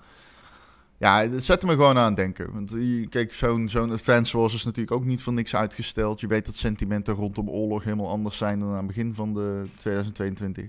Ja, 1.00 1.28
het 1.28 1.44
zette 1.44 1.66
me 1.66 1.72
gewoon 1.72 1.98
aan 1.98 2.04
het 2.06 2.16
denken. 2.16 2.52
Want 2.52 2.70
je- 2.70 3.06
kijk, 3.10 3.34
zo'n 3.34 3.68
zo'n 3.68 3.92
Advance 3.92 4.38
Wars 4.38 4.54
is 4.54 4.64
natuurlijk 4.64 4.92
ook 4.96 5.04
niet 5.04 5.22
voor 5.22 5.32
niks 5.32 5.56
uitgesteld. 5.56 6.20
Je 6.20 6.26
weet 6.26 6.46
dat 6.46 6.54
sentimenten 6.54 7.14
rondom 7.14 7.48
oorlog 7.50 7.84
helemaal 7.84 8.08
anders 8.08 8.36
zijn 8.36 8.58
dan 8.60 8.68
aan 8.68 8.76
het 8.76 8.86
begin 8.86 9.14
van 9.14 9.34
de 9.34 9.64
2022. 9.76 10.64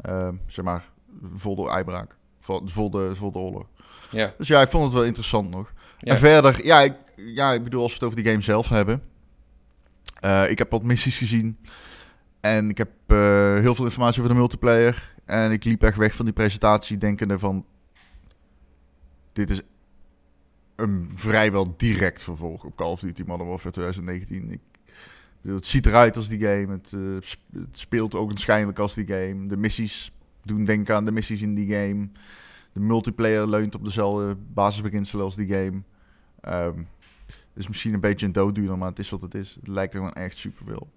Eh, 0.00 0.28
zeg 0.46 0.64
maar, 0.64 0.88
vol 1.32 1.54
de 1.56 1.68
uitbraak. 1.70 2.16
Vol, 2.40 2.62
vol, 2.64 2.90
de, 2.90 3.10
vol 3.14 3.32
de 3.32 3.38
oorlog. 3.38 3.66
ja. 4.10 4.34
Dus 4.38 4.48
ja, 4.48 4.60
ik 4.62 4.68
vond 4.68 4.84
het 4.84 4.92
wel 4.92 5.04
interessant 5.04 5.50
nog. 5.50 5.72
Ja. 5.98 6.12
En 6.12 6.18
verder, 6.18 6.64
ja 6.66 6.80
ik, 6.80 6.94
ja, 7.16 7.52
ik 7.52 7.64
bedoel, 7.64 7.82
als 7.82 7.90
we 7.92 7.96
het 7.98 8.06
over 8.06 8.22
die 8.22 8.30
game 8.32 8.42
zelf 8.42 8.68
hebben. 8.68 9.02
eh, 10.20 10.50
ik 10.50 10.58
heb 10.58 10.70
wat 10.70 10.82
missies 10.82 11.18
gezien. 11.18 11.58
En 12.40 12.70
ik 12.70 12.78
heb 12.78 12.90
eh, 13.06 13.16
heel 13.54 13.74
veel 13.74 13.84
informatie 13.84 14.20
over 14.22 14.32
de 14.32 14.38
multiplayer. 14.38 15.14
En 15.24 15.52
ik 15.52 15.64
liep 15.64 15.82
echt 15.82 15.96
weg 15.96 16.14
van 16.14 16.24
die 16.24 16.34
presentatie 16.34 16.98
denkende 16.98 17.38
van... 17.38 17.64
Dit 19.38 19.50
is 19.50 19.60
een 20.76 21.10
vrijwel 21.14 21.74
direct 21.76 22.22
vervolg 22.22 22.64
op 22.64 22.76
Call 22.76 22.90
of 22.90 23.00
Duty 23.00 23.22
Modern 23.26 23.48
Warfare 23.48 23.72
2019. 23.72 24.50
Ik, 24.50 24.60
het 25.42 25.66
ziet 25.66 25.86
eruit 25.86 26.16
als 26.16 26.28
die 26.28 26.40
game. 26.40 26.72
Het, 26.72 26.92
eh, 26.92 27.60
het 27.60 27.78
speelt 27.78 28.14
ook 28.14 28.28
waarschijnlijk 28.28 28.78
als 28.78 28.94
die 28.94 29.06
game. 29.06 29.46
De 29.46 29.56
missies 29.56 30.12
doen 30.42 30.64
denken 30.64 30.94
aan 30.94 31.04
de 31.04 31.12
missies 31.12 31.42
in 31.42 31.54
die 31.54 31.74
game. 31.74 32.08
De 32.72 32.80
multiplayer 32.80 33.48
leunt 33.48 33.74
op 33.74 33.84
dezelfde 33.84 34.36
basisbeginselen 34.52 35.24
als 35.24 35.36
die 35.36 35.48
game. 35.48 35.82
Het 37.20 37.56
is 37.56 37.68
misschien 37.68 37.94
een 37.94 38.00
beetje 38.00 38.26
een 38.26 38.32
dooddoener, 38.32 38.78
maar 38.78 38.88
het 38.88 38.98
is 38.98 39.10
wat 39.10 39.22
het 39.22 39.34
is. 39.34 39.56
Het 39.60 39.68
lijkt 39.68 39.94
er 39.94 39.98
gewoon 40.00 40.14
echt 40.14 40.36
superveel. 40.36 40.88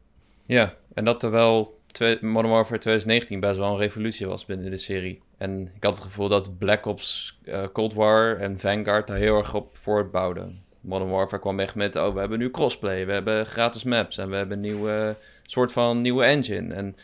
Ja, 0.46 0.78
en 0.94 1.06
dat 1.06 1.20
terwijl 1.20 1.80
Modern 2.22 2.54
Warfare 2.54 2.80
2019 2.80 3.40
best 3.40 3.58
wel 3.58 3.72
een 3.72 3.78
revolutie 3.78 4.28
was 4.28 4.46
binnen 4.46 4.72
de 4.72 4.78
serie. 4.78 5.22
En 5.42 5.72
ik 5.76 5.84
had 5.84 5.96
het 5.96 6.04
gevoel 6.04 6.28
dat 6.28 6.58
Black 6.58 6.86
Ops, 6.86 7.40
eh, 7.44 7.64
Cold 7.74 7.94
War 7.94 8.38
en 8.38 8.60
Vanguard 8.60 9.08
daar 9.08 9.18
heel 9.18 9.38
erg 9.38 9.54
op 9.54 9.78
voortbouwden. 9.78 10.64
Modern 10.82 11.10
Warfare 11.10 11.42
kwam 11.42 11.60
echt 11.60 11.76
met, 11.76 11.96
oh, 11.96 12.14
we 12.14 12.20
hebben 12.20 12.40
nu 12.40 12.52
crossplay, 12.52 13.06
we 13.06 13.12
hebben 13.12 13.46
gratis 13.46 13.84
maps 13.84 14.18
en 14.18 14.30
we 14.30 14.36
hebben 14.36 14.56
een 14.58 14.64
nieuwe 14.64 15.16
soort 15.44 15.72
van 15.72 16.02
nieuwe 16.02 16.24
engine. 16.24 16.74
En 16.74 16.96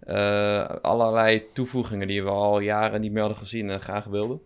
eh, 0.00 0.76
allerlei 0.82 1.42
toevoegingen 1.52 2.06
die 2.06 2.22
we 2.22 2.28
al 2.30 2.60
jaren 2.60 3.00
niet 3.00 3.12
meer 3.12 3.20
hadden 3.20 3.38
gezien 3.38 3.70
en 3.70 3.80
graag 3.80 4.04
wilden. 4.04 4.40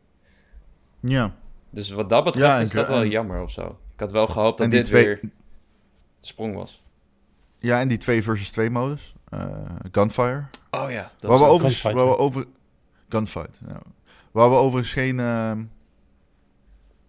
Ja. 1.01 1.35
Dus 1.71 1.91
wat 1.91 2.09
dat 2.09 2.25
betreft 2.25 2.47
Ja, 2.47 2.59
is 2.59 2.71
dat 2.71 2.89
wel 2.89 3.05
jammer 3.05 3.43
of 3.43 3.51
zo. 3.51 3.79
Ik 3.95 4.01
had 4.01 4.13
wel 4.13 4.27
gehoopt 4.27 4.59
dat 4.59 4.71
dit 4.71 4.85
twee- 4.85 5.05
weer 5.05 5.19
de 5.21 5.31
sprong 6.21 6.55
was. 6.55 6.83
Ja, 7.59 7.81
en 7.81 7.89
die 7.89 7.99
2 7.99 8.23
versus 8.23 8.51
2 8.51 8.71
modus. 8.71 9.15
Eh, 9.29 9.47
gunfire. 9.93 10.45
Oh 10.71 10.91
ja, 10.91 11.11
dat 11.21 11.31
Waar 11.31 11.39
we, 11.39 11.45
overigens, 11.45 11.83
waar 11.83 11.95
we 11.95 12.19
over... 12.19 12.47
Gunfight, 13.15 13.61
ja. 13.69 13.81
Waar 14.33 14.51
we 14.51 14.57
overigens 14.57 14.93
geen 14.93 15.21
ehm, 15.21 15.65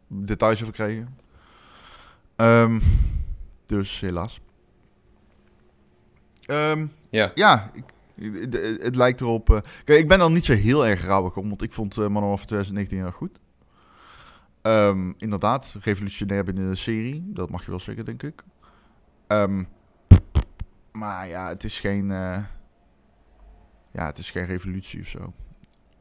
details 0.07 0.61
over 0.61 0.73
kregen. 0.73 1.17
Ehm, 2.35 2.79
dus 3.65 3.99
helaas. 3.99 4.39
Ehm, 6.45 6.85
Ja, 7.09 7.31
ja, 7.35 7.71
ik, 7.73 7.83
het, 8.41 8.81
het 8.83 8.95
lijkt 8.95 9.21
erop... 9.21 9.49
eh, 9.49 9.59
kijk, 9.83 9.99
ik 9.99 10.07
ben 10.07 10.19
dan 10.19 10.33
niet 10.33 10.45
zo 10.45 10.53
heel 10.53 10.85
erg 10.85 11.05
rauwig 11.05 11.37
om, 11.37 11.47
want 11.49 11.61
ik 11.61 11.73
vond 11.73 11.97
uh, 11.97 12.07
Warfare 12.13 12.35
2019 12.45 12.97
heel 12.97 13.11
goed. 13.11 13.39
Ehm, 14.61 15.11
inderdaad, 15.17 15.75
revolutionair 15.81 16.43
binnen 16.43 16.69
de 16.69 16.75
serie. 16.75 17.23
Dat 17.33 17.49
mag 17.49 17.63
je 17.65 17.69
wel 17.69 17.79
zeggen, 17.79 18.05
denk 18.05 18.23
ik. 18.23 18.43
Maar 20.91 21.27
ja, 21.27 21.47
het 21.47 21.63
is 21.63 21.79
geen... 21.79 22.11
eh, 22.11 22.43
ja, 23.91 24.05
het 24.05 24.17
is 24.17 24.31
geen 24.31 24.45
revolutie 24.45 24.99
of 25.01 25.07
zo. 25.07 25.33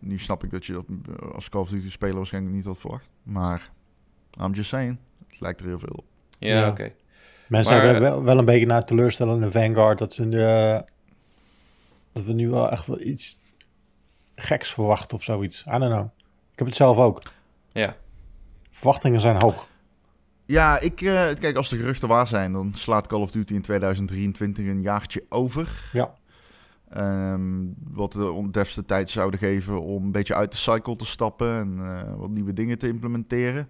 Nu 0.05 0.19
snap 0.19 0.45
ik 0.45 0.51
dat 0.51 0.67
je 0.67 0.73
dat 0.73 0.85
eh, 0.89 1.31
als 1.35 1.49
Call 1.49 1.61
of 1.61 1.69
Duty 1.69 1.91
speler 1.91 2.17
waarschijnlijk 2.17 2.55
niet 2.55 2.65
had 2.65 2.79
verwacht. 2.79 3.11
Maar, 3.23 3.71
I'm 4.41 4.53
just 4.53 4.69
saying. 4.69 4.99
Het 5.29 5.41
lijkt 5.41 5.61
er 5.61 5.67
heel 5.67 5.79
veel 5.79 5.93
op. 5.95 6.05
ja, 6.39 6.59
Ja. 6.59 6.69
oké. 6.69 6.93
Mensen 7.49 7.75
Maar- 7.75 7.85
hebben 7.85 8.03
wel, 8.03 8.23
wel 8.23 8.39
een 8.39 8.45
beetje 8.45 8.67
naar 8.67 8.85
teleurstellende 8.85 9.51
Vanguard 9.51 9.99
dat 9.99 10.13
ze 10.15 10.25
nu, 10.25 10.41
eh, 10.43 10.81
dat 12.13 12.25
we 12.25 12.33
nu 12.33 12.49
wel 12.51 12.71
echt 12.71 12.87
wel 12.87 13.01
iets 13.01 13.39
geks 14.37 14.73
verwachten 14.73 15.17
of 15.17 15.23
zoiets. 15.23 15.65
I 15.67 15.71
don't 15.79 15.93
know. 15.93 16.05
Ik 16.53 16.59
heb 16.59 16.67
het 16.67 16.77
zelf 16.77 16.99
ook. 16.99 17.23
Ja, 17.73 17.97
Verwachtingen 18.71 19.21
zijn 19.21 19.37
hoog. 19.43 19.69
Ja, 20.47 20.79
ik, 20.79 21.01
eh, 21.01 21.13
kijk, 21.41 21.57
als 21.57 21.69
de 21.69 21.77
geruchten 21.77 22.09
waar 22.09 22.27
zijn, 22.27 22.53
dan 22.53 22.73
slaat 22.75 23.07
Call 23.07 23.21
of 23.21 23.31
Duty 23.31 23.55
in 23.55 23.63
2023 23.63 24.67
een 24.67 24.83
jaartje 24.83 25.25
over. 25.29 25.91
Ja. 25.93 26.15
Ehm, 26.95 27.67
wat 27.91 28.13
de 28.13 28.49
devs 28.51 28.75
de 28.75 28.85
tijd 28.85 29.11
zouden 29.11 29.41
geven 29.41 29.83
om 29.83 30.05
een 30.05 30.13
beetje 30.13 30.35
uit 30.35 30.51
de 30.51 30.57
cycle 30.57 30.97
te 30.97 31.07
stappen 31.07 31.49
en 31.49 31.79
eh, 31.79 32.15
wat 32.17 32.31
nieuwe 32.31 32.53
dingen 32.53 32.79
te 32.79 32.89
implementeren. 32.89 33.69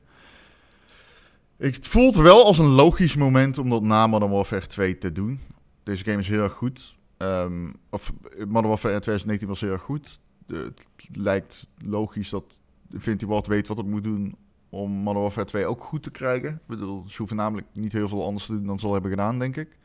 Ik, 1.56 1.74
het 1.74 1.86
voelt 1.86 2.16
wel 2.16 2.44
als 2.44 2.58
een 2.58 2.66
logisch 2.74 3.16
moment 3.16 3.58
om 3.58 3.70
dat 3.70 3.82
na 3.82 4.06
Modern 4.06 4.32
Warfare 4.32 4.66
2 4.66 4.98
te 4.98 5.12
doen. 5.12 5.40
Deze 5.82 6.04
game 6.04 6.18
is 6.18 6.28
heel 6.28 6.42
erg 6.42 6.52
goed. 6.52 6.96
Ehm, 7.16 7.72
of 7.90 8.12
Modern 8.38 8.66
Warfare 8.66 9.00
2019 9.00 9.48
was 9.48 9.60
heel 9.60 9.72
erg 9.72 9.82
goed. 9.82 10.20
Het 10.46 10.88
lijkt 11.12 11.66
logisch 11.78 12.30
dat 12.30 12.60
Infinity 12.90 13.26
Ward 13.26 13.46
weet 13.46 13.66
wat 13.66 13.76
het 13.76 13.86
moet 13.86 14.04
doen 14.04 14.34
om 14.68 14.90
Modern 14.90 15.22
Warfare 15.22 15.46
2 15.46 15.66
ook 15.66 15.82
goed 15.82 16.02
te 16.02 16.10
krijgen. 16.10 16.50
Ik 16.50 16.66
bedoel, 16.66 17.04
ze 17.08 17.16
hoeven 17.16 17.36
namelijk 17.36 17.66
niet 17.72 17.92
heel 17.92 18.08
veel 18.08 18.24
anders 18.24 18.46
te 18.46 18.52
doen 18.52 18.66
dan 18.66 18.78
ze 18.78 18.86
al 18.86 18.92
hebben 18.92 19.10
gedaan, 19.10 19.38
denk 19.38 19.56
ik. 19.56 19.78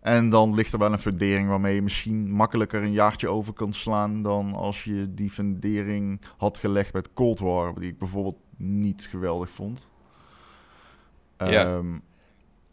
En 0.00 0.30
dan 0.30 0.54
ligt 0.54 0.72
er 0.72 0.78
wel 0.78 0.92
een 0.92 0.98
fundering 0.98 1.48
waarmee 1.48 1.74
je 1.74 1.82
misschien 1.82 2.30
makkelijker 2.30 2.82
een 2.82 2.92
jaartje 2.92 3.28
over 3.28 3.52
kan 3.52 3.72
slaan 3.72 4.22
dan 4.22 4.54
als 4.54 4.84
je 4.84 5.14
die 5.14 5.30
fundering 5.30 6.20
had 6.36 6.58
gelegd 6.58 6.92
met 6.92 7.12
Cold 7.12 7.38
War, 7.38 7.74
die 7.80 7.90
ik 7.90 7.98
bijvoorbeeld 7.98 8.38
niet 8.56 9.06
geweldig 9.10 9.50
vond. 9.50 9.86
Ja. 11.38 11.64
Ehm, 11.64 11.98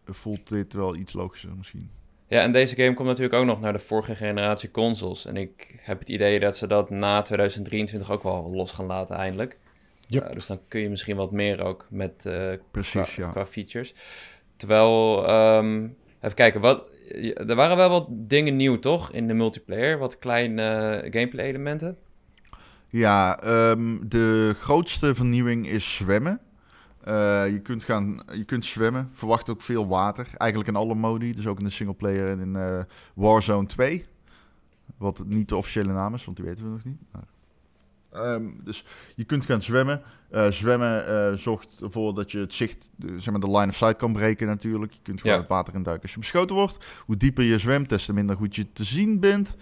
voelt 0.05 0.49
dit 0.49 0.73
wel 0.73 0.95
iets 0.95 1.13
logischer 1.13 1.55
misschien. 1.57 1.89
Ja, 2.27 2.41
en 2.41 2.51
deze 2.51 2.75
game 2.75 2.93
komt 2.93 3.07
natuurlijk 3.07 3.35
ook 3.35 3.45
nog 3.45 3.59
naar 3.59 3.73
de 3.73 3.79
vorige 3.79 4.15
generatie 4.15 4.71
consoles. 4.71 5.25
En 5.25 5.37
ik 5.37 5.79
heb 5.81 5.99
het 5.99 6.09
idee 6.09 6.39
dat 6.39 6.57
ze 6.57 6.67
dat 6.67 6.89
na 6.89 7.21
2023 7.21 8.11
ook 8.11 8.23
wel 8.23 8.51
los 8.53 8.71
gaan 8.71 8.85
laten 8.85 9.15
eindelijk. 9.15 9.57
Yep. 10.07 10.23
Eh, 10.23 10.33
dus 10.33 10.47
dan 10.47 10.59
kun 10.67 10.81
je 10.81 10.89
misschien 10.89 11.15
wat 11.15 11.31
meer 11.31 11.63
ook 11.63 11.87
met 11.89 12.25
eh, 12.25 12.51
Precies, 12.71 13.13
qua, 13.13 13.23
ja. 13.25 13.31
qua 13.31 13.45
features. 13.45 13.93
Terwijl, 14.55 15.27
ehm, 15.27 15.87
even 16.21 16.35
kijken, 16.35 16.61
wat, 16.61 16.91
er 17.47 17.55
waren 17.55 17.77
wel 17.77 17.89
wat 17.89 18.07
dingen 18.09 18.55
nieuw, 18.55 18.79
toch? 18.79 19.11
In 19.11 19.27
de 19.27 19.33
multiplayer, 19.33 19.97
wat 19.97 20.19
kleine 20.19 20.61
eh, 20.61 21.11
gameplay 21.11 21.45
elementen. 21.45 21.97
Ja, 22.89 23.39
ehm, 23.39 23.97
de 24.07 24.55
grootste 24.59 25.15
vernieuwing 25.15 25.67
is 25.67 25.95
zwemmen. 25.95 26.39
Eh, 27.03 27.49
je, 27.49 27.59
kunt 27.61 27.83
gaan, 27.83 28.23
je 28.31 28.43
kunt 28.43 28.65
zwemmen, 28.65 29.09
verwacht 29.11 29.49
ook 29.49 29.61
veel 29.61 29.87
water. 29.87 30.27
Eigenlijk 30.37 30.69
in 30.69 30.75
alle 30.75 30.95
modi, 30.95 31.33
dus 31.33 31.47
ook 31.47 31.59
in 31.59 31.65
de 31.65 31.69
singleplayer 31.69 32.29
en 32.29 32.39
in 32.39 32.55
eh, 32.55 32.79
Warzone 33.15 33.67
2. 33.67 34.05
Wat 34.97 35.23
niet 35.27 35.49
de 35.49 35.55
officiële 35.55 35.93
naam 35.93 36.13
is, 36.13 36.25
want 36.25 36.37
die 36.37 36.45
weten 36.45 36.63
we 36.63 36.71
nog 36.71 36.83
niet. 36.83 36.99
Maar, 37.11 37.27
ehm, 38.15 38.43
dus 38.63 38.85
je 39.15 39.23
kunt 39.23 39.45
gaan 39.45 39.61
zwemmen. 39.61 40.01
Eh, 40.29 40.51
zwemmen 40.51 41.07
eh, 41.07 41.37
zorgt 41.37 41.67
ervoor 41.81 42.13
dat 42.13 42.31
je 42.31 42.37
het 42.39 42.53
zicht, 42.53 42.89
de- 42.95 43.19
zeg 43.19 43.31
maar 43.33 43.39
de 43.49 43.51
line 43.57 43.67
of 43.67 43.75
sight 43.75 43.95
kan 43.95 44.13
breken 44.13 44.47
natuurlijk. 44.47 44.93
Je 44.93 44.99
kunt 45.03 45.19
gewoon 45.19 45.35
Ja. 45.35 45.41
het 45.41 45.49
water 45.51 45.73
in 45.75 45.83
duiken 45.83 46.03
als 46.03 46.13
je 46.13 46.19
beschoten 46.19 46.55
wordt. 46.55 46.85
Hoe 47.05 47.17
dieper 47.17 47.43
je 47.43 47.57
zwemt, 47.59 47.89
des 47.89 48.05
te 48.05 48.13
minder 48.13 48.35
goed 48.35 48.55
je 48.55 48.71
te 48.71 48.83
zien 48.83 49.19
bent. 49.19 49.55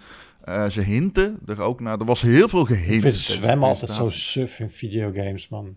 Eh, 0.44 0.68
ze 0.68 0.80
hinten 0.80 1.38
er 1.46 1.60
ook 1.60 1.80
naar. 1.80 1.98
Er 1.98 2.04
was 2.04 2.20
heel 2.22 2.48
veel 2.48 2.64
gehint. 2.64 2.94
Ik 2.94 3.00
vind 3.00 3.12
de 3.14 3.18
zwemmen 3.32 3.68
altijd 3.68 3.90
zo 3.90 4.10
suf 4.10 4.58
in 4.60 4.70
videogames, 4.70 5.48
man. 5.48 5.76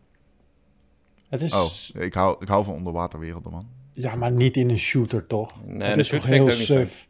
Het 1.29 1.41
is... 1.41 1.53
Oh, 1.53 1.71
ik 2.03 2.13
hou, 2.13 2.35
ik 2.39 2.47
hou 2.47 2.63
van 2.63 2.73
onderwaterwerelden, 2.73 3.51
man. 3.51 3.67
Ja, 3.93 4.15
maar 4.15 4.31
niet 4.31 4.57
in 4.57 4.69
een 4.69 4.77
shooter, 4.77 5.27
toch? 5.27 5.65
Nee, 5.65 5.87
het 5.87 5.97
is 5.97 6.07
toch 6.07 6.25
heel 6.25 6.49
suf. 6.49 7.07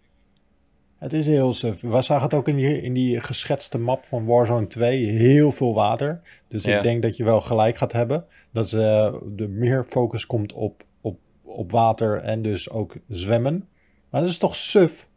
Het 0.98 1.14
is 1.14 1.28
heel 1.28 1.54
suf. 1.54 1.82
We 1.82 2.02
zagen 2.02 2.24
het 2.24 2.34
ook 2.34 2.48
in 2.48 2.56
die, 2.56 2.82
in 2.82 2.94
die 2.94 3.20
geschetste 3.22 3.78
map 3.80 4.06
van 4.06 4.26
Warzone 4.26 4.68
2. 4.68 5.06
Heel 5.06 5.52
veel 5.52 5.74
water. 5.74 6.22
Dus 6.48 6.64
Ja. 6.64 6.78
ik 6.78 6.84
denk 6.84 7.02
dat 7.02 7.18
je 7.18 7.24
wel 7.24 7.42
gelijk 7.42 7.78
gaat 7.78 7.92
hebben. 7.92 8.26
Dat 8.52 8.70
ze, 8.70 8.80
eh, 8.82 9.44
er 9.44 9.50
meer 9.50 9.84
focus 9.84 10.26
komt 10.26 10.54
op, 10.54 10.84
op, 11.02 11.20
op 11.44 11.72
water 11.72 12.18
en 12.22 12.42
dus 12.42 12.70
ook 12.70 12.96
zwemmen. 13.10 13.68
Maar 14.10 14.22
dat 14.22 14.30
is 14.30 14.38
toch 14.38 14.56
suf? 14.56 15.08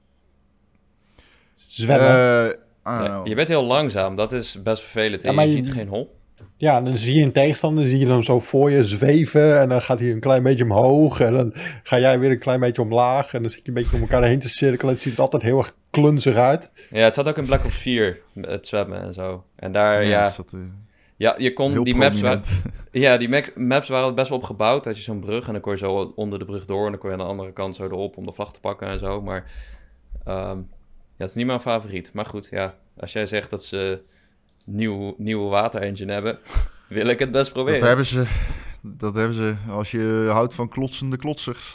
Zwemmen. 1.67 2.09
Eh, 2.09 2.59
Nee, 2.85 3.29
je 3.29 3.35
bent 3.35 3.49
heel 3.49 3.65
langzaam, 3.65 4.17
dat 4.17 4.33
is 4.33 4.63
best 4.63 4.83
vervelend. 4.83 5.23
Ja, 5.23 5.29
en 5.29 5.35
maar 5.35 5.47
je 5.47 5.57
je- 5.57 5.65
ziet 5.65 5.73
geen 5.73 5.89
hol. 5.89 6.19
Ja, 6.57 6.77
en 6.77 6.85
dan 6.85 6.97
zie 6.97 7.17
je 7.17 7.23
een 7.23 7.33
tegenstander, 7.33 7.87
zie 7.87 7.99
je 7.99 8.09
hem 8.09 8.23
zo 8.23 8.41
voor 8.41 8.71
je 8.71 8.85
zweven. 8.85 9.61
En 9.61 9.69
dan 9.69 9.83
gaat 9.83 10.01
hij 10.01 10.11
een 10.11 10.21
klein 10.21 10.43
beetje 10.43 10.65
omhoog. 10.65 11.21
En 11.21 11.33
dan 11.33 11.53
ga 11.83 11.99
jij 11.99 12.19
weer 12.19 12.31
een 12.31 12.39
klein 12.39 12.61
beetje 12.61 12.83
omlaag. 12.83 13.35
En 13.35 13.43
dan 13.43 13.51
zit 13.51 13.61
je 13.63 13.69
een 13.69 13.75
beetje 13.75 13.97
om 13.97 14.03
elkaar 14.03 14.25
heen 14.25 14.39
te 14.39 14.49
cirkelen. 14.49 14.95
Het 14.95 15.03
ziet 15.03 15.15
er 15.15 15.21
altijd 15.21 15.43
heel 15.43 15.59
erg 15.59 15.75
klunzig 15.91 16.35
uit. 16.35 16.73
Ja, 16.91 17.05
het 17.05 17.15
zat 17.15 17.29
ook 17.29 17.39
in 17.39 17.47
Black 17.47 17.65
Ops 17.65 17.77
4, 17.77 18.19
het 18.41 18.67
zwemmen 18.67 19.03
en 19.03 19.15
zo. 19.15 19.45
En 19.57 19.73
daar, 19.73 20.05
ja, 20.05 20.33
dat, 20.37 20.53
eh, 20.53 20.61
ja, 21.17 21.35
je 21.39 21.53
kon 21.53 21.73
heel 21.73 21.85
die 21.85 21.95
maps, 21.95 22.21
ja, 22.91 23.17
die 23.17 23.49
maps 23.55 23.89
waren 23.89 24.15
best 24.15 24.29
wel 24.29 24.39
opgebouwd. 24.39 24.85
Had 24.85 24.97
je 24.97 25.03
zo'n 25.03 25.21
brug 25.21 25.47
en 25.47 25.53
dan 25.53 25.63
kon 25.63 25.73
je 25.73 25.79
zo 25.79 26.13
onder 26.15 26.39
de 26.39 26.45
brug 26.45 26.65
door. 26.65 26.85
En 26.85 26.91
dan 26.91 27.01
kon 27.01 27.11
je 27.11 27.17
aan 27.17 27.23
de 27.23 27.31
andere 27.31 27.53
kant 27.53 27.75
zo 27.75 27.85
erop 27.85 28.17
om 28.17 28.27
de 28.27 28.33
vlag 28.33 28.53
te 28.53 28.61
pakken 28.61 28.89
en 28.89 28.99
zo. 28.99 29.23
Maar 29.23 29.53
ehm, 30.25 30.57
ja, 30.57 30.65
het 31.17 31.29
is 31.29 31.35
niet 31.35 31.47
mijn 31.47 31.61
favoriet. 31.61 32.13
Maar 32.13 32.27
goed, 32.27 32.49
ja, 32.51 32.75
als 32.97 33.13
jij 33.13 33.27
zegt 33.27 33.51
dat 33.51 33.65
ze 33.65 34.01
nieuw, 34.73 35.15
nieuwe 35.19 35.49
waterengine 35.51 36.13
hebben, 36.13 36.39
wil 36.89 37.07
ik 37.07 37.19
het 37.19 37.31
best 37.31 37.45
Dat 37.45 37.53
proberen. 37.53 37.87
hebben 37.87 38.07
ze. 38.07 38.25
Dat 38.83 39.15
hebben 39.15 39.35
ze. 39.35 39.55
Als 39.71 39.91
je 39.91 40.29
houdt 40.33 40.55
van 40.55 40.69
klotsende 40.69 41.17
klotsers. 41.17 41.75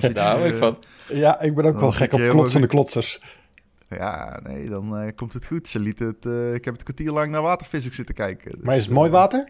Dan, 0.00 0.12
Daar 0.14 0.36
hou 0.36 0.48
ik 0.48 0.56
van. 0.56 0.78
Ja, 1.08 1.40
ik 1.40 1.54
ben 1.54 1.64
ook 1.64 1.80
wel 1.80 1.92
gek 1.92 2.12
op 2.12 2.20
klotsende 2.28 2.66
klotsers. 2.66 3.20
Ja, 3.88 4.40
nee, 4.42 4.68
dan 4.68 4.96
eh, 4.98 5.08
komt 5.16 5.32
het 5.32 5.46
goed. 5.46 5.68
Ze 5.68 5.80
lieten 5.80 6.06
het. 6.06 6.26
eh, 6.26 6.54
ik 6.54 6.64
heb 6.64 6.74
het 6.74 6.82
kwartier 6.82 7.10
lang 7.12 7.30
naar 7.30 7.42
waterphysics 7.42 7.96
zitten 7.96 8.14
kijken. 8.14 8.50
Dus, 8.50 8.60
Maar 8.62 8.76
is 8.76 8.84
het 8.84 8.92
mooi 8.94 9.10
water? 9.10 9.48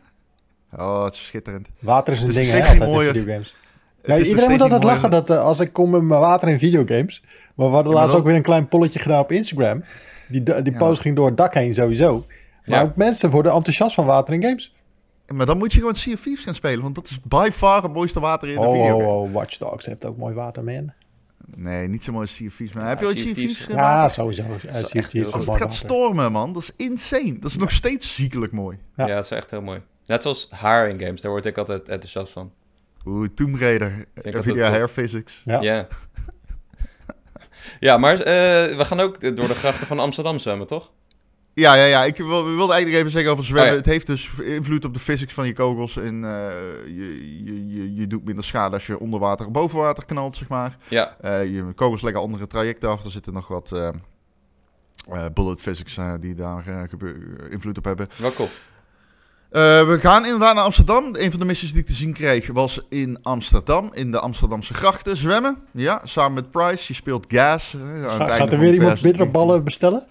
Oh, 0.77 1.05
het 1.05 1.15
is 1.15 1.27
schitterend. 1.27 1.69
Water 1.79 2.13
is 2.13 2.21
een 2.21 2.33
ding, 2.33 2.49
hè, 2.51 2.73
in 2.73 2.79
mooier. 2.79 3.13
videogames. 3.15 3.55
Het 4.03 4.19
Ja, 4.19 4.25
iedereen 4.25 4.51
moet 4.51 4.61
altijd 4.61 4.85
lachen 4.85 5.11
dat 5.11 5.31
eh, 5.31 5.41
als 5.43 5.61
ik 5.61 5.73
kom 5.73 5.91
met 5.91 6.03
mijn 6.03 6.21
water 6.21 6.49
in 6.49 6.59
videogames. 6.59 7.23
Maar 7.55 7.67
we 7.69 7.75
hadden 7.75 7.93
Ja, 7.93 7.99
laatst 7.99 8.15
ook 8.17 8.25
weer 8.25 8.35
een 8.35 8.43
klein 8.43 8.69
polletje 8.69 8.99
gedaan 8.99 9.21
op 9.21 9.33
Instagram. 9.33 9.85
Die, 10.29 10.43
die 10.43 10.73
Ja. 10.73 10.79
post 10.79 11.01
ging 11.01 11.17
door 11.17 11.27
het 11.27 11.37
dak 11.37 11.55
heen 11.55 11.75
sowieso. 11.75 12.25
Maar 12.67 12.79
Ja. 12.79 12.85
ook 12.85 12.97
mensen 12.97 13.31
worden 13.31 13.53
enthousiast 13.53 13.95
van 13.95 14.05
water 14.07 14.35
in 14.35 14.43
games. 14.43 14.75
Maar 15.27 15.47
dan 15.47 15.59
moet 15.59 15.73
je 15.73 15.79
gewoon 15.79 15.95
Sea 15.95 16.15
of 16.15 16.21
Thieves 16.21 16.45
gaan 16.45 16.55
spelen. 16.55 16.83
Want 16.83 16.95
dat 16.95 17.11
is 17.11 17.21
by 17.23 17.49
far 17.53 17.83
het 17.83 17.93
mooiste 17.93 18.21
water 18.21 18.49
in 18.49 18.61
de 18.61 18.67
Oh, 18.67 18.73
video. 18.73 18.97
oh, 19.01 19.23
oh, 19.23 19.33
Watch 19.33 19.57
Dogs 19.59 19.87
heeft 19.87 20.05
ook 20.05 20.17
mooi 20.17 20.35
water, 20.35 20.65
man. 20.65 20.93
Nee, 21.57 21.89
niet 21.89 22.03
zo 22.03 22.13
mooi 22.13 22.25
als 22.25 22.37
Sea 22.37 22.47
of 22.47 22.57
Thieves. 22.57 22.75
Maar 22.75 22.85
Ja, 22.85 22.91
heb 22.91 23.01
je 23.01 23.07
ooit 23.07 23.19
Sea 23.19 23.29
of 23.29 23.33
Thieves 23.35 23.53
Thieves, 23.57 23.71
gedaan? 23.75 23.99
Ja, 24.03 24.09
sowieso. 24.09 24.43
Uh, 24.43 24.65
is 24.65 24.75
Als 24.75 24.93
het 24.93 25.33
gaat 25.35 25.47
water. 25.47 25.71
stormen, 25.71 26.33
man, 26.33 26.53
dat 26.53 26.63
is 26.63 26.73
insane. 26.77 27.39
Dat 27.39 27.51
is 27.51 27.57
nog 27.57 27.71
steeds 27.71 28.15
ziekelijk 28.15 28.53
mooi. 28.53 28.79
Ja. 28.97 29.07
Ja. 29.07 29.15
het 29.17 29.25
is 29.25 29.31
echt 29.31 29.51
heel 29.51 29.63
mooi. 29.63 29.83
Net 30.07 30.23
zoals 30.23 30.47
haar 30.51 30.89
in 30.89 31.01
games, 31.01 31.21
daar 31.21 31.31
word 31.31 31.47
ik 31.47 31.59
altijd 31.59 31.89
enthousiast 31.89 32.33
van. 32.33 32.53
Oeh, 33.07 33.29
Tomb 33.35 33.57
Raider, 33.61 34.05
ik 34.23 34.35
Nvidia 34.35 34.71
Hair. 34.71 34.89
Physics. 34.89 35.43
Ja. 35.45 35.61
Ja. 35.61 35.87
ja, 37.81 37.97
maar 37.97 38.15
eh, 38.15 38.77
we 38.77 38.85
gaan 38.85 39.01
ook 39.01 39.21
door 39.37 39.47
de 39.49 39.55
grachten 39.55 39.87
van 39.87 39.99
Amsterdam 39.99 40.39
zwemmen, 40.39 40.67
toch? 40.67 40.93
Ja, 41.55 41.75
ja, 41.75 41.85
ja. 41.85 42.05
Ik 42.05 42.17
wil, 42.17 42.45
wilde 42.45 42.73
eigenlijk 42.73 42.95
even 43.01 43.11
zeggen 43.11 43.31
over 43.33 43.45
zwemmen. 43.45 43.67
Oh, 43.67 43.73
ja. 43.73 43.77
Het 43.83 43.87
heeft 43.93 44.07
dus 44.07 44.31
invloed 44.45 44.85
op 44.85 44.95
de 44.95 45.01
physics 45.01 45.33
van 45.35 45.47
je 45.47 45.53
kogels. 45.53 45.97
En 45.97 46.25
eh, 46.25 46.51
je, 46.87 47.45
je, 47.45 47.75
je, 47.75 47.95
je 47.95 48.07
doet 48.07 48.25
minder 48.25 48.45
schade 48.45 48.75
als 48.75 48.87
je 48.87 48.99
onder 49.01 49.21
water 49.21 49.47
of 49.47 49.53
boven 49.53 49.79
water 49.79 50.05
knalt, 50.05 50.37
zeg 50.37 50.49
maar. 50.49 50.77
Ja, 50.89 51.17
Eh, 51.21 51.45
je 51.45 51.73
kogels 51.75 52.03
leggen 52.03 52.23
andere 52.23 52.47
trajecten 52.47 52.89
af. 52.91 53.05
Er 53.05 53.11
zitten 53.11 53.33
nog 53.33 53.49
wat 53.49 53.73
eh, 53.73 53.89
eh, 55.11 55.25
bullet 55.35 55.61
physics 55.61 55.97
eh, 55.97 56.13
die 56.21 56.35
daar 56.35 56.67
eh, 56.67 56.83
invloed 57.51 57.79
op 57.79 57.85
hebben. 57.85 58.07
wel 58.17 58.33
cool. 58.33 58.49
Eh, 59.51 59.61
we 59.89 59.99
gaan 60.01 60.25
inderdaad 60.25 60.55
naar 60.55 60.65
Amsterdam. 60.65 61.05
Een 61.13 61.31
van 61.31 61.41
de 61.41 61.47
missies 61.47 61.71
die 61.73 61.81
ik 61.81 61.87
te 61.87 61.95
zien 61.95 62.13
kreeg 62.13 62.47
was 62.47 62.81
in 62.89 63.19
Amsterdam. 63.23 63.91
In 63.95 64.11
de 64.11 64.21
Amsterdamse 64.21 64.75
grachten 64.75 65.17
zwemmen. 65.17 65.57
Ja, 65.73 66.01
samen 66.05 66.35
met 66.35 66.51
Price. 66.51 66.85
Je 66.89 66.95
speelt 66.95 67.25
gas. 67.29 67.77
aan 67.77 67.89
het 67.89 68.01
Ga- 68.03 68.09
einde 68.11 68.27
Gaat 68.27 68.41
er 68.41 68.49
van 68.49 68.59
weer 68.59 68.73
iemand 68.73 68.97
2019. 68.97 69.11
bitterballen 69.11 69.65
bestellen? 69.65 70.07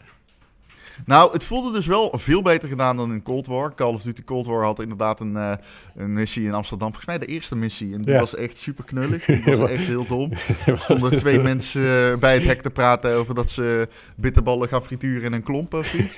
Nou, 1.06 1.32
het 1.32 1.44
voelde 1.44 1.72
dus 1.72 1.86
wel 1.86 2.14
veel 2.18 2.42
beter 2.42 2.70
gedaan 2.70 2.98
dan 2.98 3.14
in 3.14 3.24
Cold 3.24 3.48
War. 3.48 3.76
Call 3.76 3.94
of 3.94 4.02
Duty 4.02 4.24
Cold 4.24 4.46
War 4.46 4.64
had 4.64 4.82
inderdaad 4.82 5.20
een, 5.20 5.36
eh, 5.38 5.52
een 5.96 6.14
missie 6.14 6.44
in 6.46 6.54
Amsterdam. 6.54 6.88
Volgens 6.88 7.06
mij 7.06 7.18
de 7.18 7.26
eerste 7.26 7.56
missie. 7.56 7.94
En 7.94 8.02
die 8.02 8.14
Ja. 8.14 8.20
was 8.20 8.36
echt 8.36 8.58
super 8.58 8.84
knullig. 8.84 9.26
Die 9.46 9.58
was 9.58 9.70
echt 9.70 9.86
heel 9.86 10.06
dom. 10.06 10.32
Er 10.66 10.78
stonden 10.78 11.18
twee 11.18 11.40
mensen 11.40 12.12
eh, 12.12 12.18
bij 12.20 12.34
het 12.34 12.44
hek 12.44 12.62
te 12.62 12.70
praten 12.72 13.14
over 13.16 13.36
dat 13.36 13.50
ze 13.50 13.88
bitterballen 14.16 14.68
gaan 14.68 14.84
frituren 14.84 15.24
in 15.24 15.34
een 15.34 15.44
klomp 15.44 15.74
of 15.74 15.94
iets. 15.94 16.16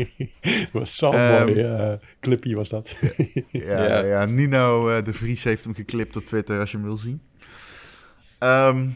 was 0.72 0.96
zo'n 0.96 1.14
Ehm, 1.14 1.44
mooi 1.46 1.60
eh, 1.60 1.92
clipje 2.20 2.56
was 2.56 2.68
dat. 2.68 2.96
Ja, 3.50 3.84
Ja. 3.86 4.04
ja. 4.04 4.24
Nino 4.24 4.88
eh, 4.88 5.04
de 5.04 5.12
Vries 5.12 5.44
heeft 5.44 5.64
hem 5.64 5.74
geklipt 5.74 6.16
op 6.16 6.26
Twitter 6.26 6.60
als 6.60 6.70
je 6.70 6.76
hem 6.76 6.86
wil 6.86 6.96
zien. 6.96 7.20
Ehm, 8.38 8.88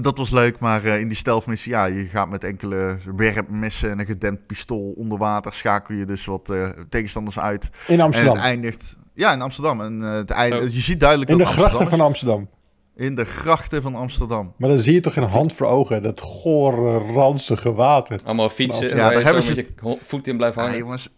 dat 0.00 0.18
was 0.18 0.30
leuk, 0.30 0.60
maar 0.60 0.84
eh, 0.84 1.00
in 1.00 1.08
die 1.08 1.16
stealthmissie, 1.16 1.72
ja, 1.72 1.84
je 1.84 2.04
gaat 2.06 2.28
met 2.30 2.44
enkele 2.44 2.96
werpmessen 3.16 3.90
en 3.90 3.98
een 3.98 4.06
gedempt 4.06 4.46
pistool 4.46 4.92
onder 4.96 5.18
water, 5.18 5.52
schakel 5.52 5.94
je 5.94 6.04
dus 6.04 6.24
wat 6.24 6.50
eh, 6.50 6.68
tegenstanders 6.88 7.38
uit. 7.38 7.64
In 7.86 7.94
En 7.94 8.00
Amsterdam. 8.00 8.34
het 8.34 8.42
eindigt, 8.44 8.96
ja, 9.14 9.32
in 9.32 9.42
Amsterdam. 9.42 9.80
En 9.80 10.02
eh, 10.04 10.12
het 10.14 10.30
eind, 10.30 10.74
je 10.74 10.80
ziet 10.80 11.00
duidelijk 11.00 11.30
In 11.30 11.36
de 11.38 11.42
dat 11.44 11.52
grachten 11.52 11.78
Amsterdam 11.78 11.98
van 11.98 12.06
Amsterdam. 12.06 12.48
In 12.96 13.14
de 13.14 13.24
grachten 13.24 13.82
van 13.82 13.94
Amsterdam. 13.94 14.52
Maar 14.56 14.68
dan 14.68 14.78
zie 14.78 14.94
je 14.94 15.00
toch 15.00 15.16
een 15.16 15.22
hand 15.28 15.52
voor 15.52 15.66
ogen. 15.66 16.02
Dat 16.02 16.20
gore, 16.20 16.98
ranzige 16.98 17.72
water. 17.72 18.20
Allemaal 18.24 18.48
fietsen 18.48 18.88
Ja, 18.88 18.94
daar 18.96 19.18
je 19.18 19.24
hebben 19.24 19.42
ze 19.42 19.54
met 19.56 19.72
je 19.82 19.96
voet 20.02 20.26
in 20.28 20.36
blijft 20.36 20.56
Ja, 20.56 20.62
hangen. 20.62 20.78
jongens, 20.78 21.08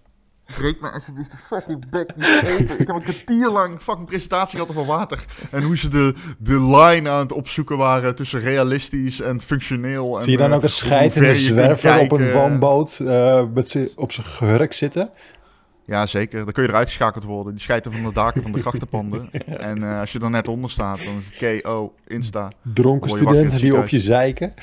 breek 0.57 0.81
me 0.81 0.91
alsjeblieft 0.91 1.31
de 1.31 1.37
fucking 1.37 1.91
bek 1.91 2.17
niet 2.17 2.43
open. 2.45 2.81
Ik 2.81 2.87
heb 2.87 2.89
een 2.97 3.03
kwartier 3.03 3.51
lang 3.51 3.81
fucking 3.81 4.07
presentatie 4.07 4.59
gehad 4.59 4.71
over 4.77 4.87
water. 4.87 5.25
En 5.51 5.63
hoe 5.63 5.77
ze 5.77 5.89
de, 5.89 6.15
de 6.39 6.61
line 6.61 7.11
aan 7.11 7.19
het 7.21 7.33
opzoeken 7.33 7.77
waren 7.77 8.15
tussen 8.15 8.41
realistisch 8.41 9.21
en 9.21 9.41
functioneel. 9.41 10.17
En, 10.17 10.23
Zie 10.23 10.33
je 10.33 10.39
dan 10.39 10.51
eh, 10.51 10.57
ook 10.57 10.63
een 10.63 10.71
scheidende 10.71 11.35
zwerver 11.35 11.99
op 12.01 12.13
een 12.13 12.33
woonboot 12.33 12.99
eh, 12.99 13.43
met 13.55 13.77
op 13.97 14.13
zijn 14.13 14.27
gehurk 14.27 14.73
zitten? 14.73 15.11
Ja, 15.87 16.07
zeker. 16.07 16.45
Dan 16.45 16.53
kun 16.53 16.63
je 16.63 16.69
eruit 16.69 16.89
geschakeld 16.89 17.25
worden. 17.25 17.53
Die 17.53 17.63
schijten 17.63 17.93
van 17.93 18.03
de 18.03 18.13
daken 18.13 18.43
van 18.43 18.53
de 18.53 18.61
grachtenpanden. 18.61 19.31
En 19.71 19.83
eh, 19.83 20.01
als 20.01 20.13
je 20.13 20.19
er 20.21 20.31
net 20.31 20.49
onder 20.49 20.71
staat, 20.71 21.05
dan 21.05 21.15
is 21.19 21.31
het 21.49 21.63
KO, 21.63 21.95
Insta. 22.07 22.49
Dronken 22.75 23.11
studenten 23.11 23.61
die 23.61 23.77
op 23.77 23.89
je 23.89 24.01
zeiken. 24.01 24.55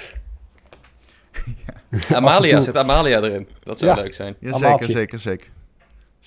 Amalia, 2.14 2.54
toe- 2.56 2.62
zit 2.64 2.78
Amalia 2.78 3.22
erin. 3.22 3.48
Dat 3.64 3.80
zou 3.80 3.92
Ja. 3.96 4.02
leuk 4.02 4.16
zijn. 4.16 4.36
Ja, 4.40 4.58
zeker, 4.58 4.92
zeker, 4.92 5.20
zeker. 5.20 5.48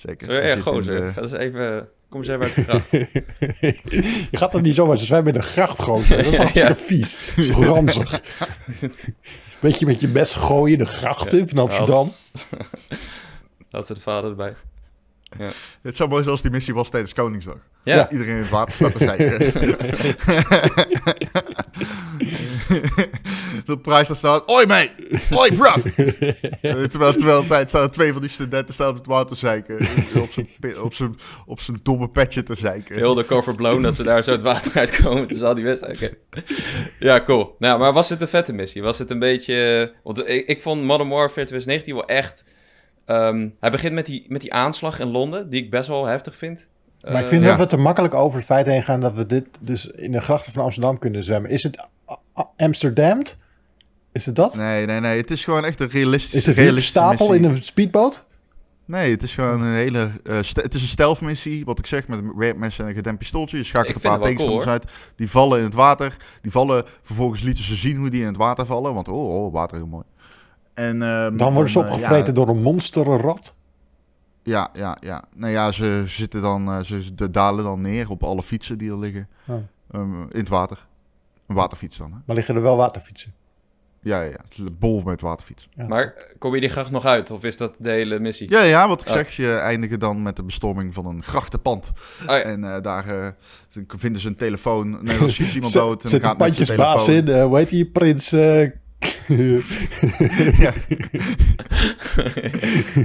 Zeker. 0.07 0.27
Zo 0.27 0.33
zit 0.33 0.55
in 0.55 0.61
gozer. 0.61 1.01
de- 1.05 1.11
Dat 1.15 1.23
is 1.25 1.31
even... 1.31 1.87
Kom 2.09 2.19
eens 2.21 2.29
even 2.29 2.41
uit 2.45 2.55
de 2.55 2.63
gracht. 2.63 2.91
je 4.31 4.37
gaat 4.37 4.53
er 4.53 4.61
niet 4.61 4.75
zomaar, 4.75 4.97
ze 4.97 5.05
zwemmen 5.05 5.33
in 5.33 5.39
de 5.39 5.45
gracht 5.45 5.79
gozer. 5.81 6.17
Dat 6.17 6.25
is 6.25 6.37
hartstikke 6.37 6.67
Ja. 6.69 6.75
vies. 6.75 7.19
Dat 7.35 7.45
is 7.45 7.49
ranzig. 7.51 8.21
Beetje 9.59 9.85
met 9.85 10.01
je 10.01 10.07
mes 10.07 10.33
gooien 10.33 10.77
de 10.77 10.85
gracht 10.85 11.33
in 11.33 11.47
van 11.47 11.57
Amsterdam. 11.57 12.13
Dat 13.69 13.87
zit 13.87 13.95
de 13.95 14.01
vader 14.01 14.29
erbij. 14.29 14.53
Het 15.81 15.95
zou 15.95 16.09
mooi 16.09 16.21
zijn 16.21 16.33
als 16.33 16.41
die 16.41 16.51
missie 16.51 16.73
was 16.73 16.89
tijdens 16.89 17.13
Koningsdag. 17.13 17.57
Ja. 17.83 17.95
Ja. 17.95 18.11
Iedereen 18.11 18.35
in 18.35 18.41
het 18.41 18.49
water 18.49 18.73
staat 18.73 18.93
te 18.93 19.03
zeiken. 19.07 19.39
De 23.65 23.77
prijs 23.77 24.07
daar 24.07 24.17
staat. 24.17 24.49
Oi, 24.49 24.65
mate! 24.65 24.91
Oi, 25.31 25.53
bruv! 25.53 25.83
Terwijl, 26.89 27.13
terwijl 27.13 27.45
tijd 27.45 27.69
staan 27.69 27.89
twee 27.89 28.11
van 28.11 28.21
die 28.21 28.29
studenten 28.29 28.73
staan 28.73 28.89
op 28.89 28.95
het 28.95 29.05
water 29.05 29.29
te 29.29 29.35
zeiken. 29.35 29.87
Op 30.15 30.31
zijn, 30.31 30.49
op 30.81 30.93
zijn, 30.93 31.17
op 31.45 31.59
zijn 31.59 31.79
domme 31.83 32.09
petje 32.09 32.43
te 32.43 32.55
zeiken. 32.55 32.95
Heel 32.95 33.13
de 33.13 33.25
cover 33.25 33.55
blown 33.55 33.81
dat 33.81 33.95
ze 33.95 34.03
daar 34.03 34.23
zo 34.23 34.31
het 34.31 34.41
water 34.41 34.71
uitkomen. 34.79 35.27
Dus 35.27 35.41
al 35.41 35.55
die 35.55 35.63
wedstrijden. 35.63 36.17
Ja, 36.99 37.23
cool. 37.23 37.55
Nou, 37.59 37.79
maar 37.79 37.93
was 37.93 38.09
het 38.09 38.21
een 38.21 38.27
vette 38.27 38.53
missie? 38.53 38.81
Was 38.81 38.99
het 38.99 39.09
een 39.09 39.19
beetje... 39.19 39.91
Want 40.03 40.27
ik, 40.29 40.47
ik 40.47 40.61
vond 40.61 40.83
Modern 40.83 41.09
Warfare 41.09 41.45
2019 41.45 41.95
wel 41.95 42.07
echt... 42.07 42.43
ehm, 43.05 43.47
hij 43.59 43.71
begint 43.71 43.93
met 43.93 44.05
die, 44.05 44.25
met 44.27 44.41
die 44.41 44.53
aanslag 44.53 44.99
in 44.99 45.07
Londen, 45.07 45.49
die 45.49 45.63
ik 45.63 45.69
best 45.71 45.87
wel 45.87 46.05
heftig 46.05 46.35
vind. 46.35 46.67
Maar 47.01 47.11
ik 47.15 47.21
Eh, 47.21 47.27
vind 47.27 47.43
ja. 47.43 47.49
dat 47.49 47.57
we 47.59 47.65
te 47.65 47.77
makkelijk 47.81 48.13
over 48.13 48.37
het 48.37 48.45
feit 48.45 48.65
heen 48.65 48.83
gaan 48.83 48.99
dat 48.99 49.13
we 49.13 49.25
dit 49.25 49.45
dus 49.59 49.85
in 49.85 50.11
de 50.11 50.21
grachten 50.21 50.51
van 50.51 50.63
Amsterdam 50.63 50.99
kunnen 50.99 51.23
zwemmen. 51.23 51.51
Is 51.51 51.63
het 51.63 51.87
Amsterdam? 52.57 53.21
Is 54.11 54.25
het 54.25 54.35
dat? 54.35 54.55
Nee, 54.55 54.85
nee, 54.85 54.99
nee. 54.99 55.17
Het 55.17 55.31
is 55.31 55.43
gewoon 55.43 55.65
echt 55.65 55.79
een 55.79 55.89
realistische 55.89 56.37
Is 56.37 56.45
het 56.45 56.55
realistische 56.55 56.89
stapel 56.99 57.27
missie. 57.29 57.45
in 57.47 57.53
een 57.55 57.63
speedboot? 57.63 58.25
Nee, 58.85 59.11
het 59.11 59.23
is 59.23 59.33
gewoon 59.33 59.61
een 59.61 59.73
hele... 59.73 60.11
eh, 60.23 60.35
het 60.53 60.73
is 60.73 60.81
een 60.81 60.87
stealth-missie, 60.87 61.65
wat 61.65 61.79
ik 61.79 61.85
zeg, 61.85 62.07
met 62.07 62.19
een 62.19 62.33
werkmes 62.35 62.79
en 62.79 62.87
een 62.87 62.93
gedempt 62.93 63.19
pistooltje. 63.19 63.57
Je 63.57 63.63
schakelt 63.63 63.95
een 63.95 64.01
paar 64.01 64.11
het 64.11 64.21
cool, 64.21 64.33
tegenstanders 64.35 64.69
uit. 64.69 64.91
Die 65.15 65.29
vallen 65.29 65.57
in 65.59 65.63
het 65.65 65.73
water. 65.73 66.17
Die 66.41 66.51
vallen... 66.51 66.83
Vervolgens 67.01 67.41
lieten 67.41 67.63
ze 67.63 67.75
zien 67.75 67.97
hoe 67.97 68.09
die 68.09 68.21
in 68.21 68.27
het 68.27 68.37
water 68.37 68.65
vallen. 68.65 68.93
Want, 68.93 69.07
oh, 69.07 69.45
oh 69.45 69.53
water 69.53 69.77
heel 69.77 69.87
mooi. 69.87 70.03
En, 70.73 71.01
ehm, 71.01 71.37
Dan 71.37 71.53
worden 71.53 71.71
ze 71.71 71.79
eh, 71.79 71.85
opgevreten 71.85 72.25
ja, 72.25 72.31
door 72.31 72.49
een 72.49 72.61
monsterrat. 72.61 73.55
Ja, 74.43 74.69
ja, 74.73 74.97
ja. 74.99 75.23
Nou 75.35 75.51
ja, 75.51 75.71
ze 75.71 76.03
zitten 76.05 76.41
dan... 76.41 76.67
eh, 76.67 76.79
ze 76.79 77.13
de 77.13 77.29
dalen 77.31 77.63
dan 77.63 77.81
neer 77.81 78.09
op 78.09 78.23
alle 78.23 78.43
fietsen 78.43 78.77
die 78.77 78.91
er 78.91 78.99
liggen. 78.99 79.27
Oh. 79.47 79.55
Ehm, 79.91 80.21
in 80.21 80.39
het 80.39 80.47
water. 80.49 80.85
Een 81.47 81.55
waterfiets 81.55 81.97
dan, 81.97 82.11
hè? 82.11 82.17
Maar 82.25 82.35
liggen 82.35 82.55
er 82.55 82.61
wel 82.61 82.77
waterfietsen? 82.77 83.33
Ja, 84.01 84.21
ja, 84.21 84.29
ja. 84.29 84.37
Het 84.43 84.51
is 84.51 84.57
een 84.57 84.75
bol 84.79 85.01
met 85.01 85.21
waterfiets. 85.21 85.69
Ja. 85.75 85.87
Maar 85.87 86.35
kom 86.39 86.53
je 86.55 86.59
die 86.61 86.69
gracht 86.69 86.91
nog 86.91 87.05
uit? 87.05 87.31
Of 87.31 87.43
is 87.43 87.57
dat 87.57 87.75
de 87.79 87.89
hele 87.89 88.19
missie? 88.19 88.49
Ja, 88.51 88.61
ja, 88.61 88.87
wat 88.87 89.01
ik 89.01 89.07
Oh. 89.07 89.13
zeg. 89.13 89.35
Je 89.35 89.53
eindigen 89.55 89.99
dan 89.99 90.21
met 90.21 90.35
de 90.35 90.43
bestorming 90.43 90.93
van 90.93 91.05
een 91.05 91.23
grachtenpand. 91.23 91.91
Oh, 92.21 92.25
ja. 92.27 92.41
En 92.41 92.63
eh, 92.75 92.81
daar 92.81 93.35
vinden 93.87 94.21
ze 94.21 94.27
een 94.27 94.35
telefoon. 94.35 95.03
Nee, 95.03 95.19
dan 95.19 95.29
schiet 95.29 95.53
iemand 95.55 95.71
Zet- 95.71 95.81
dood. 95.81 96.03
En 96.03 96.13
een 96.13 96.21
gaat 96.21 96.37
met 96.37 96.55
zijn 96.55 96.77
pandjesbaas 96.77 97.07
in. 97.07 97.27
eh, 97.27 97.43
hoe 97.43 97.57
heet 97.57 97.69
die 97.69 97.85
prins? 97.85 98.31
Ja. 100.57 100.73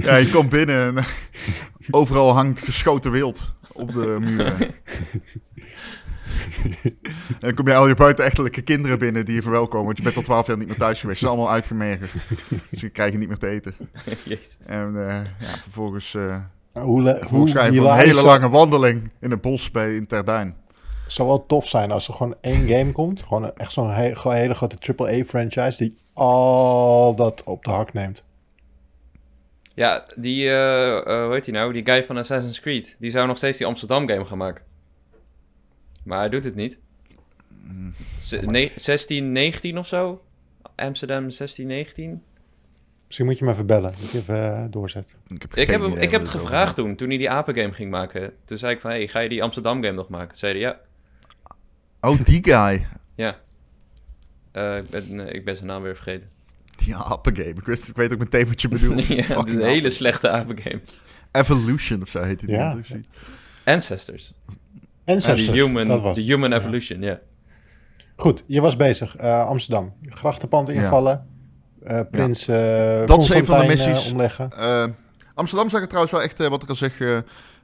ja, 0.01 0.15
je 0.15 0.29
komt 0.31 0.49
binnen 0.49 0.97
en 0.97 1.05
overal 1.91 2.33
hangt 2.33 2.59
geschoten 2.59 3.11
wild 3.11 3.53
op 3.71 3.93
de 3.93 4.17
muren. 4.19 4.57
en 6.63 7.39
dan 7.39 7.53
kom 7.53 7.67
je 7.67 7.75
al 7.75 7.87
je 7.87 7.95
buitenechtelijke 7.95 8.61
kinderen 8.61 8.99
binnen 8.99 9.25
die 9.25 9.35
je 9.35 9.41
verwelkomen. 9.41 9.85
Want 9.85 9.97
je 9.97 10.03
bent 10.03 10.15
al 10.15 10.21
twaalf 10.21 10.47
jaar 10.47 10.57
niet 10.57 10.67
meer 10.67 10.77
thuis 10.77 10.99
geweest. 10.99 11.19
Ze 11.19 11.25
zijn 11.25 11.37
allemaal 11.37 11.53
uitgemergerd. 11.55 12.11
Dus 12.69 12.81
je 12.81 12.89
krijgt 12.89 13.17
niet 13.17 13.27
meer 13.27 13.37
te 13.37 13.47
eten. 13.47 13.75
Jezus. 14.23 14.57
En 14.59 15.07
eh, 15.07 15.23
ja, 15.39 15.57
vervolgens, 15.61 16.15
eh 16.15 16.37
hoe 16.71 17.01
hoe 17.01 17.17
vervolgens 17.19 17.53
een 17.53 17.93
hele 17.93 18.21
lange 18.21 18.49
wandeling 18.49 19.11
in 19.19 19.31
het 19.31 19.41
bos 19.41 19.71
bij 19.71 19.95
in 19.95 20.07
Terduin. 20.07 20.55
Zou 21.11 21.27
wel 21.27 21.45
tof 21.45 21.67
zijn 21.67 21.91
als 21.91 22.07
er 22.07 22.13
gewoon 22.13 22.35
één 22.41 22.67
game 22.67 22.91
komt. 22.91 23.21
Gewoon 23.23 23.55
echt 23.55 23.71
zo'n 23.71 23.89
he- 23.91 24.13
hele 24.31 24.53
grote 24.53 24.75
AAA-franchise 24.95 25.77
die 25.83 25.97
al 26.13 27.15
dat 27.15 27.43
op 27.43 27.63
de 27.63 27.71
hak 27.71 27.93
neemt. 27.93 28.23
Ja, 29.73 30.05
die, 30.15 30.47
eh, 30.49 30.97
eh, 30.97 31.23
hoe 31.25 31.33
heet 31.33 31.43
die 31.45 31.53
nou? 31.53 31.73
Die 31.73 31.85
guy 31.85 32.03
van 32.05 32.17
Assassin's 32.17 32.59
Creed. 32.59 32.95
Die 32.99 33.11
zou 33.11 33.27
nog 33.27 33.37
steeds 33.37 33.57
die 33.57 33.67
Amsterdam 33.67 34.07
game 34.07 34.25
gaan 34.25 34.37
maken. 34.37 34.63
Maar 36.03 36.19
hij 36.19 36.29
doet 36.29 36.43
het 36.43 36.55
niet. 36.55 36.77
Z- 38.19 38.39
ne- 38.41 38.71
16, 38.75 39.31
19 39.31 39.77
of 39.77 39.87
zo? 39.87 40.21
Amsterdam 40.75 41.29
16, 41.29 41.67
19? 41.67 42.23
Misschien 43.05 43.25
moet 43.27 43.37
je 43.37 43.45
me 43.45 43.51
even 43.51 43.65
bellen. 43.65 43.93
Dat 44.01 44.11
je 44.11 44.17
even 44.17 44.55
eh, 44.55 44.65
doorzet. 44.69 45.15
Ik 45.27 45.41
heb, 45.41 45.53
Ik 45.55 45.69
heb, 45.69 45.81
hem, 45.81 45.91
idee 45.91 46.03
ik 46.03 46.11
heb 46.11 46.21
wat 46.21 46.31
het 46.33 46.41
gevraagd 46.41 46.75
toen, 46.75 46.95
toen 46.95 47.07
hij 47.09 47.17
die 47.17 47.29
apengame 47.29 47.73
ging 47.73 47.91
maken. 47.91 48.33
Toen 48.45 48.57
zei 48.57 48.73
ik 48.73 48.81
van, 48.81 48.89
hey, 48.91 49.07
ga 49.07 49.19
je 49.19 49.29
die 49.29 49.43
Amsterdam 49.43 49.83
game 49.83 49.95
nog 49.95 50.09
maken? 50.09 50.27
Toen 50.27 50.37
zei 50.37 50.51
hij, 50.51 50.61
ja. 50.61 50.79
Oh, 52.01 52.19
die 52.23 52.43
guy. 52.43 52.85
Ja. 53.15 53.35
Eh, 54.51 54.77
ik, 54.77 54.89
ben, 54.89 55.33
ik 55.35 55.45
ben 55.45 55.55
zijn 55.55 55.67
naam 55.67 55.81
weer 55.81 55.95
vergeten. 55.95 56.29
Die 56.77 56.95
appengame. 56.95 57.49
Ik, 57.49 57.65
wist, 57.65 57.87
ik 57.87 57.95
weet 57.95 58.13
ook 58.13 58.19
meteen 58.19 58.47
wat 58.47 58.61
je 58.61 58.67
bedoelt. 58.67 59.07
ja, 59.07 59.35
een 59.35 59.61
hele 59.61 59.89
slechte 59.89 60.29
apengame. 60.29 60.81
Evolution 61.31 62.01
of 62.01 62.09
zo 62.09 62.21
heette 62.21 62.45
die. 62.45 62.55
Ja. 62.55 62.77
Ancestors. 63.63 64.33
Ja, 65.05 65.19
Sepsis, 65.19 65.45
de 65.45 65.51
human, 65.51 65.87
dat 65.87 66.01
was. 66.01 66.15
the 66.15 66.21
human 66.21 66.49
Ja. 66.49 66.57
evolution, 66.57 67.01
ja. 67.01 67.19
Goed, 68.15 68.43
je 68.47 68.61
was 68.61 68.75
bezig. 68.75 69.15
Eh, 69.15 69.45
Amsterdam. 69.47 69.93
Grachtenpand 70.05 70.69
invallen. 70.69 71.27
Eh, 71.83 72.01
Prins 72.11 72.47
eh 72.47 73.05
Dat 73.07 73.23
is 73.23 73.29
een 73.29 73.45
van 73.45 73.59
de 73.59 73.67
missies. 73.67 74.11
omleggen. 74.11 74.49
Amsterdam 75.33 75.69
zag 75.69 75.81
er 75.81 75.87
trouwens 75.87 76.13
wel 76.13 76.21
echt, 76.23 76.37
wat 76.47 76.63
ik 76.63 76.69
al 76.69 76.75
zeg, 76.75 76.99
eh, 76.99 77.17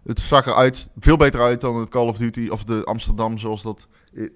het 0.05 0.19
zag 0.19 0.45
eruit 0.45 0.89
veel 0.99 1.17
beter 1.17 1.41
uit 1.41 1.61
dan 1.61 1.75
het 1.75 1.89
Call 1.89 2.07
of 2.07 2.17
Duty 2.17 2.47
of 2.51 2.63
de 2.63 2.83
Amsterdam 2.83 3.37
zoals 3.37 3.61
dat, 3.61 3.87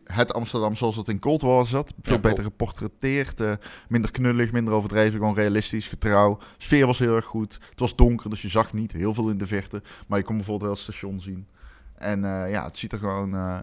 het 0.03 0.33
Amsterdam 0.33 0.75
zoals 0.75 0.95
dat 0.95 1.07
in 1.07 1.19
Cold 1.19 1.41
War 1.41 1.65
zat. 1.65 1.93
Veel 2.01 2.13
Ja, 2.13 2.19
beter 2.19 2.43
geportretteerd, 2.43 3.39
eh, 3.39 3.51
minder 3.87 4.11
knullig, 4.11 4.51
minder 4.51 4.73
overdreven, 4.73 5.19
gewoon 5.19 5.35
realistisch, 5.35 5.87
getrouw. 5.87 6.37
sfeer 6.57 6.85
was 6.85 6.99
heel 6.99 7.15
erg 7.15 7.25
goed. 7.25 7.53
Het 7.69 7.79
was 7.79 7.95
donker, 7.95 8.29
dus 8.29 8.41
je 8.41 8.49
zag 8.49 8.73
niet 8.73 8.91
heel 8.91 9.13
veel 9.13 9.29
in 9.29 9.37
de 9.37 9.47
verte, 9.47 9.81
maar 10.07 10.17
je 10.17 10.25
kon 10.25 10.35
bijvoorbeeld 10.35 10.63
wel 10.69 10.71
het 10.73 10.81
station 10.95 11.19
zien. 11.21 11.47
En 11.95 12.25
eh, 12.25 12.51
ja, 12.51 12.63
het 12.63 12.77
ziet 12.77 12.91
er 12.91 12.99
gewoon 12.99 13.33
eh, 13.35 13.57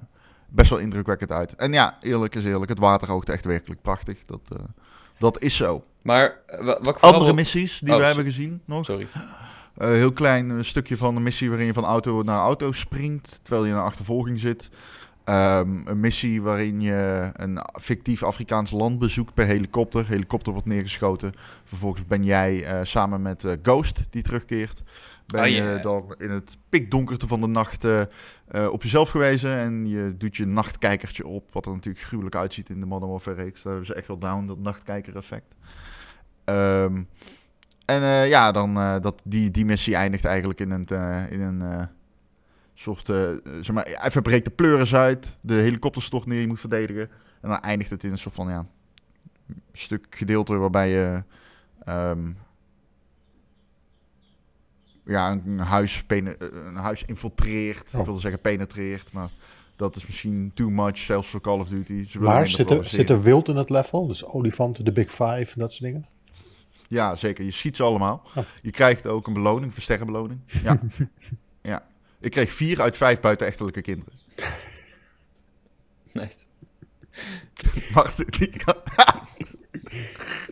best 0.48 0.70
wel 0.70 0.78
indrukwekkend 0.78 1.32
uit. 1.32 1.54
En 1.54 1.72
ja, 1.72 1.98
eerlijk 2.00 2.34
is 2.34 2.44
eerlijk, 2.44 2.68
het 2.68 2.78
water 2.78 3.10
oogt 3.10 3.28
echt 3.28 3.44
werkelijk 3.44 3.82
prachtig. 3.82 4.24
Dat, 4.26 4.40
dat 5.18 5.42
is 5.42 5.56
zo. 5.56 5.84
Maar 6.02 6.38
wa- 6.60 6.80
wat. 6.80 7.00
Andere 7.00 7.32
missies 7.32 7.78
die 7.78 7.92
Oh, 7.92 7.98
we 7.98 8.04
hebben 8.04 8.24
gezien 8.24 8.62
nog. 8.64 8.84
Sorry. 8.84 9.06
Een 9.76 9.94
heel 9.94 10.12
klein 10.12 10.50
eh, 10.50 10.62
stukje 10.62 10.96
van 10.96 11.16
een 11.16 11.22
missie 11.22 11.48
waarin 11.48 11.66
je 11.66 11.72
van 11.72 11.84
auto 11.84 12.22
naar 12.22 12.38
auto 12.38 12.72
springt 12.72 13.40
terwijl 13.42 13.64
je 13.64 13.70
in 13.70 13.76
een 13.76 13.82
achtervolging 13.84 14.40
zit. 14.40 14.70
Ehm, 15.24 15.80
een 15.84 16.00
missie 16.00 16.42
waarin 16.42 16.80
je 16.80 17.30
een 17.32 17.58
fictief 17.80 18.22
Afrikaans 18.22 18.70
land 18.70 18.98
bezoekt 18.98 19.34
per 19.34 19.46
helikopter. 19.46 20.06
Helikopter 20.08 20.52
wordt 20.52 20.68
neergeschoten. 20.68 21.32
Vervolgens 21.64 22.06
ben 22.06 22.24
jij 22.24 22.64
eh, 22.64 22.78
samen 22.82 23.22
met 23.22 23.44
Ghost, 23.62 24.04
die 24.10 24.22
terugkeert, 24.22 24.82
ben 25.26 25.40
Oh, 25.40 25.48
je 25.48 25.78
dan 25.82 26.14
in 26.18 26.30
het 26.30 26.56
pikdonkerte 26.68 27.26
van 27.26 27.40
de 27.40 27.46
nacht 27.46 27.84
op 28.70 28.82
jezelf 28.82 29.10
gewezen. 29.10 29.56
En 29.56 29.88
je 29.88 30.14
doet 30.18 30.36
je 30.36 30.46
nachtkijkertje 30.46 31.26
op, 31.26 31.52
wat 31.52 31.66
er 31.66 31.72
natuurlijk 31.72 32.04
gruwelijk 32.04 32.36
uitziet 32.36 32.68
in 32.68 32.80
de 32.80 32.86
Modern 32.86 33.10
Warfare 33.10 33.42
reeks. 33.42 33.62
Daar 33.62 33.72
hebben 33.72 33.86
ze 33.86 33.94
echt 33.94 34.06
wel 34.06 34.18
down, 34.18 34.46
dat 34.46 34.58
nachtkijker 34.58 35.16
effect. 35.16 35.54
Ehm, 36.44 37.02
en 37.86 38.02
eh, 38.02 38.28
ja, 38.28 38.52
dan 38.52 38.78
uh, 38.78 39.00
dat, 39.00 39.20
die, 39.24 39.50
die 39.50 39.64
missie 39.64 39.94
eindigt 39.94 40.24
eigenlijk 40.24 40.60
in 40.60 40.70
een, 40.70 40.86
uh, 40.92 41.30
in 41.30 41.40
een 41.40 41.88
soort. 42.74 43.06
Zeg 43.60 43.72
maar, 43.72 43.84
even 43.84 44.22
breekt 44.22 44.44
de 44.44 44.50
pleuris 44.50 44.94
uit. 44.94 45.36
De 45.40 45.54
helikopter 45.54 46.02
stort 46.02 46.26
neer, 46.26 46.40
je 46.40 46.46
moet 46.46 46.60
verdedigen. 46.60 47.10
En 47.40 47.48
dan 47.48 47.60
eindigt 47.60 47.90
het 47.90 48.04
in 48.04 48.10
een 48.10 48.18
soort 48.18 48.34
van 48.34 48.48
ja, 48.48 48.66
stuk 49.72 50.06
gedeelte 50.10 50.56
waarbij 50.56 50.88
je. 50.88 51.22
Um, 51.88 52.36
ja, 55.04 55.30
een, 55.30 55.42
een, 55.46 55.58
huis 55.58 56.04
een 56.08 56.76
huis 56.76 57.04
infiltreert. 57.04 57.94
Oh. 57.94 57.98
Ik 57.98 58.04
wilde 58.04 58.20
zeggen 58.20 58.40
penetreert, 58.40 59.12
maar 59.12 59.30
dat 59.76 59.96
is 59.96 60.06
misschien 60.06 60.50
too 60.54 60.68
much, 60.68 60.96
zelfs 60.98 61.28
voor 61.28 61.40
Call 61.40 61.58
of 61.58 61.68
Duty. 61.68 62.18
maar 62.18 62.48
zit 62.48 62.70
er, 62.70 62.84
zit 62.84 63.10
er 63.10 63.22
wild 63.22 63.48
in 63.48 63.56
het 63.56 63.70
level? 63.70 64.06
Dus 64.06 64.24
olifanten, 64.24 64.84
de 64.84 64.92
Big 64.92 65.10
Five 65.10 65.52
en 65.52 65.60
dat 65.60 65.72
soort 65.72 65.92
dingen? 65.92 66.04
Ja, 66.88 67.14
zeker. 67.14 67.44
Je 67.44 67.50
schiet 67.50 67.76
ze 67.76 67.82
allemaal. 67.82 68.22
Oh. 68.34 68.44
Je 68.62 68.70
krijgt 68.70 69.06
ook 69.06 69.26
een 69.26 69.32
beloning, 69.32 69.66
een 69.66 69.72
versterrenbeloning. 69.72 70.40
Ja. 70.62 70.78
ja. 71.72 71.86
Ik 72.20 72.30
kreeg 72.30 72.52
vier 72.52 72.80
uit 72.80 72.96
vijf 72.96 73.20
buitenechtelijke 73.20 73.80
kinderen. 73.80 74.12
Nice. 76.12 76.36
Wacht, 77.94 78.38
die 78.38 78.48
kan- 78.64 78.74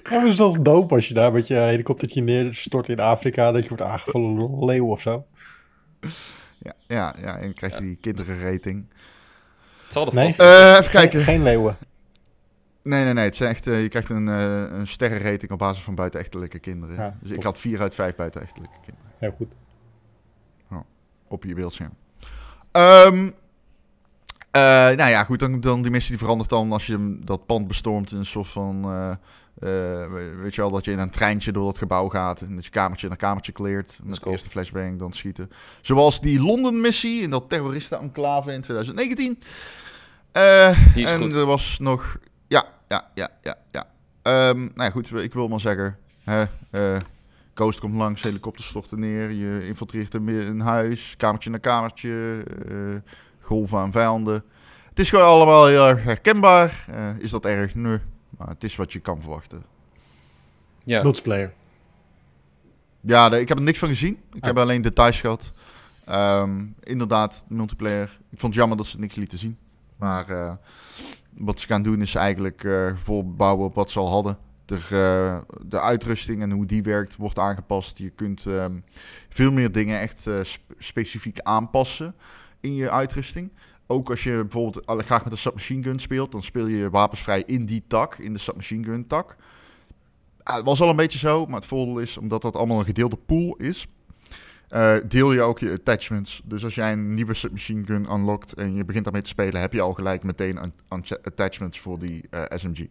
maar 0.11 0.27
is 0.27 0.37
toch 0.37 0.59
dope 0.59 0.95
als 0.95 1.09
je 1.09 1.15
daar 1.15 1.33
met 1.33 1.47
je 1.47 1.55
helikoptertje 1.55 2.23
neerstort 2.23 2.89
in 2.89 3.01
Afrika, 3.01 3.53
dat 3.53 3.63
je 3.63 3.69
wordt 3.69 3.83
aangevallen 3.83 4.37
door 4.37 4.49
een 4.49 4.65
leeuw 4.65 4.87
of 4.87 5.01
zo. 5.01 5.27
ja, 6.59 6.73
ja, 6.87 7.15
ja, 7.21 7.37
en 7.37 7.43
dan 7.43 7.53
krijg 7.53 7.75
je 7.75 7.81
die 7.81 7.97
kinderenrating. 8.01 8.87
Het 9.85 9.93
zal 9.93 10.07
er 10.07 10.15
Nee. 10.15 10.27
vast. 10.35 10.39
Eh 10.41 10.71
even 10.71 10.83
Geen, 10.85 10.91
kijken. 10.91 11.23
geen 11.23 11.43
leeuwen. 11.43 11.77
Nee, 12.85 13.05
nee, 13.05 13.13
nee. 13.13 13.25
Het 13.25 13.37
zijn 13.37 13.51
echt, 13.51 13.67
eh, 13.67 13.83
je 13.83 13.89
krijgt 13.89 14.11
een, 14.11 14.29
eh 14.29 14.79
een 14.79 14.87
sterrenrating 14.87 15.51
op 15.51 15.59
basis 15.59 15.83
van 15.83 15.95
buitenechtelijke 15.95 16.59
kinderen. 16.59 16.97
Ja, 16.97 17.17
dus 17.21 17.31
ik 17.31 17.43
had 17.43 17.59
vier 17.59 17.81
uit 17.81 17.95
vijf 17.95 18.15
buitenechtelijke 18.17 18.77
kinderen 18.85 19.11
Heel 19.19 19.35
goed. 19.37 19.49
op 21.29 21.45
je 21.45 21.55
beeldscherm. 21.55 21.93
Ehm 22.73 23.31
eh, 24.51 24.61
nou 24.97 25.11
ja, 25.11 25.25
goed, 25.25 25.39
dan, 25.39 25.61
dan 25.61 25.83
die 25.83 25.91
missie 25.91 26.11
die 26.11 26.19
verandert 26.21 26.51
dan 26.51 26.73
als 26.73 26.87
je 26.87 27.19
dat 27.25 27.47
pand 27.47 27.69
bestormt 27.69 28.11
in 28.13 28.19
een 28.19 28.27
soort 28.27 28.49
van... 28.49 28.83
we- 29.55 30.33
weet 30.43 30.55
je 30.55 30.61
wel, 30.61 30.71
dat 30.71 30.85
je 30.85 30.91
in 30.93 30.99
een 30.99 31.11
treintje 31.11 31.53
door 31.53 31.69
het 31.69 31.79
gebouw 31.79 32.09
gaat 32.09 32.41
en 32.41 32.55
dat 32.55 32.65
je 32.65 32.71
kamertje 32.71 33.09
naar 33.09 33.17
kamertje 33.17 33.53
kleert. 33.53 33.99
Met 34.03 34.23
de 34.23 34.31
eerste 34.31 34.49
flashbang, 34.49 34.99
dan 34.99 35.13
schieten. 35.13 35.51
Zoals 35.81 36.21
die 36.21 36.41
Londen-missie 36.43 37.23
in 37.23 37.31
dat 37.31 37.49
terroristen-enclave 37.49 38.53
in 38.53 38.61
2019. 38.61 39.39
Eh, 40.33 40.79
Die 40.95 41.05
is 41.05 41.11
en 41.11 41.21
goed. 41.21 41.33
er 41.35 41.45
was 41.47 41.79
nog... 41.79 42.19
Ja, 42.89 43.11
ja, 43.15 43.29
ja, 43.43 43.57
ja. 43.73 43.85
Ehm, 44.23 44.59
nou 44.59 44.73
ja, 44.75 44.91
goed, 44.91 45.13
ik 45.13 45.33
wil 45.35 45.49
maar 45.49 45.61
zeggen... 45.61 45.99
Hè, 46.25 46.45
eh, 46.71 47.01
Coast 47.55 47.79
komt 47.81 47.95
langs, 47.95 48.23
helikopter 48.23 48.65
stort 48.65 48.91
er 48.91 48.99
neer. 48.99 49.31
Je 49.31 49.67
infiltreert 49.67 50.15
een, 50.15 50.29
een 50.29 50.61
huis, 50.61 51.15
kamertje 51.17 51.51
naar 51.51 51.61
kamertje. 51.61 52.43
eh, 52.69 53.11
golven 53.41 53.79
aan 53.79 53.93
vijanden. 53.93 54.45
Het 54.89 54.99
is 54.99 55.11
gewoon 55.11 55.25
allemaal 55.27 55.67
heel 55.67 55.87
erg 55.89 56.03
herkenbaar. 56.05 56.85
Eh, 56.91 57.19
is 57.19 57.31
dat 57.31 57.45
erg? 57.45 57.75
Nee. 57.75 57.99
Maar 58.39 58.49
het 58.49 58.65
is 58.65 58.77
wat 58.77 58.93
je 58.93 58.99
kan 58.99 59.21
verwachten. 59.21 59.65
Ja. 60.85 61.03
Multiplayer. 61.03 61.53
Ja, 63.01 63.33
ik 63.33 63.49
heb 63.49 63.59
er 63.59 63.65
niks 63.65 63.79
van 63.79 63.89
gezien. 63.89 64.23
Ik 64.33 64.43
Ah. 64.43 64.47
heb 64.49 64.59
alleen 64.59 64.83
details 64.83 65.21
gehad. 65.21 65.53
Ehm, 66.05 66.65
inderdaad, 66.83 67.45
multiplayer. 67.49 68.19
Ik 68.31 68.39
vond 68.39 68.53
het 68.53 68.55
jammer 68.55 68.77
dat 68.77 68.87
ze 68.87 68.99
niks 68.99 69.15
lieten 69.15 69.39
zien. 69.39 69.59
Maar 69.97 70.29
eh, 70.31 70.53
wat 71.37 71.61
ze 71.61 71.67
gaan 71.67 71.83
doen 71.83 72.01
is 72.01 72.15
eigenlijk 72.15 72.65
eh 72.65 72.87
voorbouwen 72.95 73.67
op 73.67 73.75
wat 73.75 73.91
ze 73.91 73.99
al 73.99 74.11
hadden. 74.11 74.39
De, 74.65 74.75
eh, 74.91 75.57
de 75.67 75.81
uitrusting 75.81 76.43
en 76.43 76.51
hoe 76.51 76.67
die 76.67 76.83
werkt 76.83 77.17
wordt 77.17 77.39
aangepast. 77.39 77.99
Je 77.99 78.11
kunt 78.11 78.47
ehm, 78.47 78.79
veel 79.29 79.51
meer 79.53 79.73
dingen 79.73 80.01
echt 80.01 80.27
eh, 80.27 80.39
sp- 80.43 80.73
specifiek 80.79 81.41
aanpassen 81.41 82.15
in 82.61 82.75
je 82.75 82.91
uitrusting. 82.91 83.53
Ook 83.87 84.11
als 84.11 84.23
je 84.23 84.41
bijvoorbeeld 84.41 85.05
graag 85.05 85.23
met 85.25 85.33
een 85.33 85.39
submachine 85.39 85.83
gun 85.83 85.99
speelt, 85.99 86.33
dan 86.33 86.43
speel 86.43 86.67
je 86.67 86.91
wapensvrij 86.91 87.43
in 87.47 87.67
die 87.67 87.85
tak, 87.87 88.19
in 88.19 88.33
de 88.33 88.39
submachine 88.39 88.85
gun 88.85 89.07
tak. 89.07 89.37
Het 90.43 90.65
was 90.65 90.81
al 90.81 90.89
een 90.89 90.97
beetje 90.97 91.19
zo, 91.19 91.47
maar 91.47 91.57
het 91.57 91.67
voordeel 91.67 91.99
is, 91.99 92.17
omdat 92.17 92.43
dat 92.43 92.57
allemaal 92.57 92.79
een 92.79 92.85
gedeelde 92.85 93.17
pool 93.27 93.57
is, 93.57 93.87
eh, 94.69 94.95
deel 95.09 95.33
je 95.33 95.43
ook 95.43 95.59
je 95.59 95.73
attachments. 95.73 96.43
Dus 96.45 96.65
als 96.65 96.75
jij 96.75 96.93
een 96.93 97.15
nieuwe 97.15 97.35
submachine 97.35 97.85
gun 97.85 98.13
unlockt 98.13 98.53
en 98.53 98.75
je 98.75 98.85
begint 98.85 99.05
daarmee 99.05 99.23
te 99.23 99.29
spelen, 99.29 99.61
heb 99.61 99.73
je 99.73 99.81
al 99.81 99.93
gelijk 99.93 100.23
meteen 100.23 100.73
attachments 101.23 101.81
voor 101.81 101.99
die 101.99 102.27
eh, 102.31 102.43
SMG. 102.49 102.87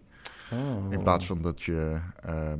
Oh. 0.51 0.91
In 0.91 1.03
plaats 1.03 1.25
van 1.25 1.41
dat 1.41 1.61
je 1.61 1.95
ehm, 2.21 2.59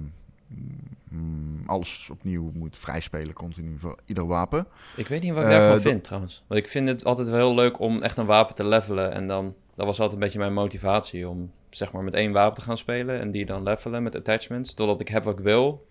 mm, 1.09 1.61
alles 1.65 2.09
opnieuw 2.11 2.51
moet 2.53 2.77
vrijspelen, 2.77 3.33
continu 3.33 3.75
voor 3.79 3.99
ieder 4.05 4.27
wapen. 4.27 4.67
Ik 4.95 5.07
weet 5.07 5.21
niet 5.21 5.33
wat 5.33 5.43
ik 5.43 5.49
Eh, 5.49 5.57
daarvan 5.57 5.81
vind 5.81 6.03
trouwens. 6.03 6.43
Want 6.47 6.61
ik 6.61 6.67
vind 6.67 6.87
het 6.87 7.05
altijd 7.05 7.29
wel 7.29 7.37
heel 7.37 7.55
leuk 7.55 7.79
om 7.79 8.01
echt 8.01 8.17
een 8.17 8.25
wapen 8.25 8.55
te 8.55 8.65
levelen. 8.65 9.11
En 9.11 9.27
dan, 9.27 9.55
dat 9.75 9.85
was 9.85 9.99
altijd 9.99 10.13
een 10.13 10.23
beetje 10.23 10.39
mijn 10.39 10.53
motivatie 10.53 11.29
om 11.29 11.51
zeg 11.69 11.91
maar 11.91 12.03
met 12.03 12.13
één 12.13 12.31
wapen 12.31 12.55
te 12.55 12.61
gaan 12.61 12.77
spelen. 12.77 13.19
En 13.19 13.31
die 13.31 13.45
dan 13.45 13.63
levelen 13.63 14.03
met 14.03 14.15
attachments. 14.15 14.73
Totdat 14.73 15.01
ik 15.01 15.07
heb 15.07 15.23
wat 15.23 15.37
ik 15.37 15.43
wil. 15.43 15.87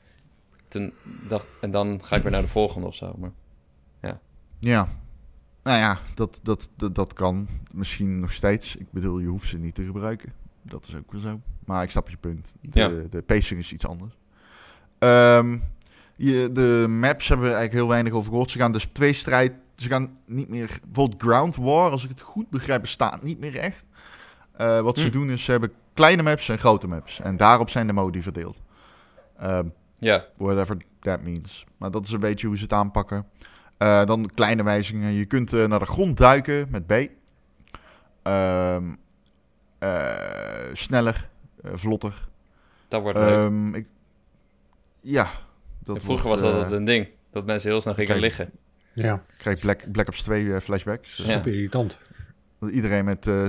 Toen 0.73 0.93
dacht, 1.29 1.47
en 1.61 1.71
dan 1.71 2.01
ga 2.05 2.17
ik 2.17 2.23
weer 2.23 2.33
naar 2.33 2.43
de 2.43 2.49
volgende 2.49 2.87
of 2.87 2.95
zo. 2.95 3.15
Maar 3.19 3.31
Ja. 4.59 4.89
Nou 5.63 5.79
ja, 5.79 5.99
dat, 6.15 6.41
dat, 6.43 6.69
dat, 6.77 6.95
dat 6.95 7.13
kan 7.13 7.49
misschien 7.73 8.21
nog 8.21 8.33
steeds. 8.33 8.77
Ik 8.77 8.87
bedoel, 8.91 9.19
je 9.19 9.27
hoeft 9.27 9.49
ze 9.49 9.59
niet 9.59 9.75
te 9.75 9.85
gebruiken. 9.85 10.33
Dat 10.63 10.87
is 10.87 10.97
ook 10.97 11.13
wel 11.13 11.21
zo. 11.21 11.41
Maar 11.65 11.83
ik 11.83 11.91
snap 11.91 12.09
je 12.11 12.17
punt. 12.17 12.55
De, 12.61 12.81
Ja. 12.81 12.89
de 13.11 13.23
pacing 13.23 13.61
is 13.61 13.73
iets 13.73 13.87
anders. 13.87 14.17
Ehm, 14.99 15.59
je, 16.17 16.51
de 16.53 16.87
maps 16.89 17.29
hebben 17.29 17.47
we 17.47 17.53
eigenlijk 17.53 17.83
heel 17.83 17.93
weinig 17.93 18.13
over 18.13 18.31
gehoord. 18.31 18.51
Ze 18.51 18.59
gaan 18.59 18.73
dus 18.73 18.89
twee 18.93 19.13
strijd... 19.13 19.53
Ze 19.77 19.89
gaan 19.89 20.19
niet 20.27 20.49
meer... 20.49 20.79
Bijvoorbeeld 20.85 21.23
Ground 21.23 21.57
War, 21.57 21.91
als 21.91 22.03
ik 22.05 22.09
het 22.11 22.21
goed 22.21 22.51
begrijp, 22.51 22.81
bestaat 22.81 23.23
niet 23.23 23.39
meer 23.41 23.57
echt. 23.57 23.87
Eh, 24.53 24.81
wat 24.81 24.99
ze 24.99 25.07
Hm. 25.07 25.13
doen 25.13 25.31
is, 25.31 25.45
ze 25.45 25.51
hebben 25.51 25.73
kleine 25.95 26.23
maps 26.23 26.49
en 26.49 26.59
grote 26.59 26.87
maps. 26.87 27.21
En 27.21 27.37
daarop 27.37 27.71
zijn 27.71 27.87
de 27.87 27.93
modi 27.93 28.23
verdeeld. 28.23 28.61
Ehm, 29.39 29.69
ja, 30.03 30.27
whatever 30.37 30.77
that 31.01 31.23
means. 31.23 31.65
Maar 31.79 31.91
dat 31.91 32.07
is 32.07 32.13
een 32.13 32.21
beetje 32.21 32.47
hoe 32.47 32.57
ze 32.57 32.63
het 32.63 32.73
aanpakken. 32.73 33.27
Eh, 33.79 34.07
dan 34.07 34.31
kleine 34.31 34.63
wijzigingen. 34.63 35.13
Je 35.13 35.25
kunt 35.25 35.53
eh, 35.53 35.67
naar 35.67 35.79
de 35.79 35.87
grond 35.87 36.17
duiken 36.17 36.67
met 36.71 36.87
B. 36.87 36.93
Ehm, 38.23 38.95
eh, 39.79 40.15
sneller, 40.73 41.29
eh, 41.63 41.71
vlotter. 41.75 42.29
dat 42.89 43.03
wordt 43.03 43.19
leuk. 43.19 43.29
Ehm, 43.29 43.75
ik, 43.75 43.87
ja. 45.01 45.31
Dat 45.85 46.03
vroeger 46.03 46.27
wordt, 46.27 46.43
was 46.43 46.53
dat 46.53 46.73
een 46.73 46.85
ding. 46.85 47.09
Dat 47.31 47.47
mensen 47.47 47.71
heel 47.71 47.81
snel 47.81 47.95
gingen 47.95 48.19
liggen. 48.19 48.51
Ja, 48.93 49.15
Ik 49.15 49.35
kreeg 49.39 49.59
Black, 49.59 49.93
Black 49.93 50.09
Ops 50.09 50.23
2 50.23 50.55
eh, 50.55 50.61
flashbacks. 50.61 51.17
Ja. 51.17 51.25
super 51.25 51.53
irritant. 51.55 51.99
Dat 52.59 52.71
iedereen 52.71 53.05
met, 53.05 53.27
eh 53.27 53.49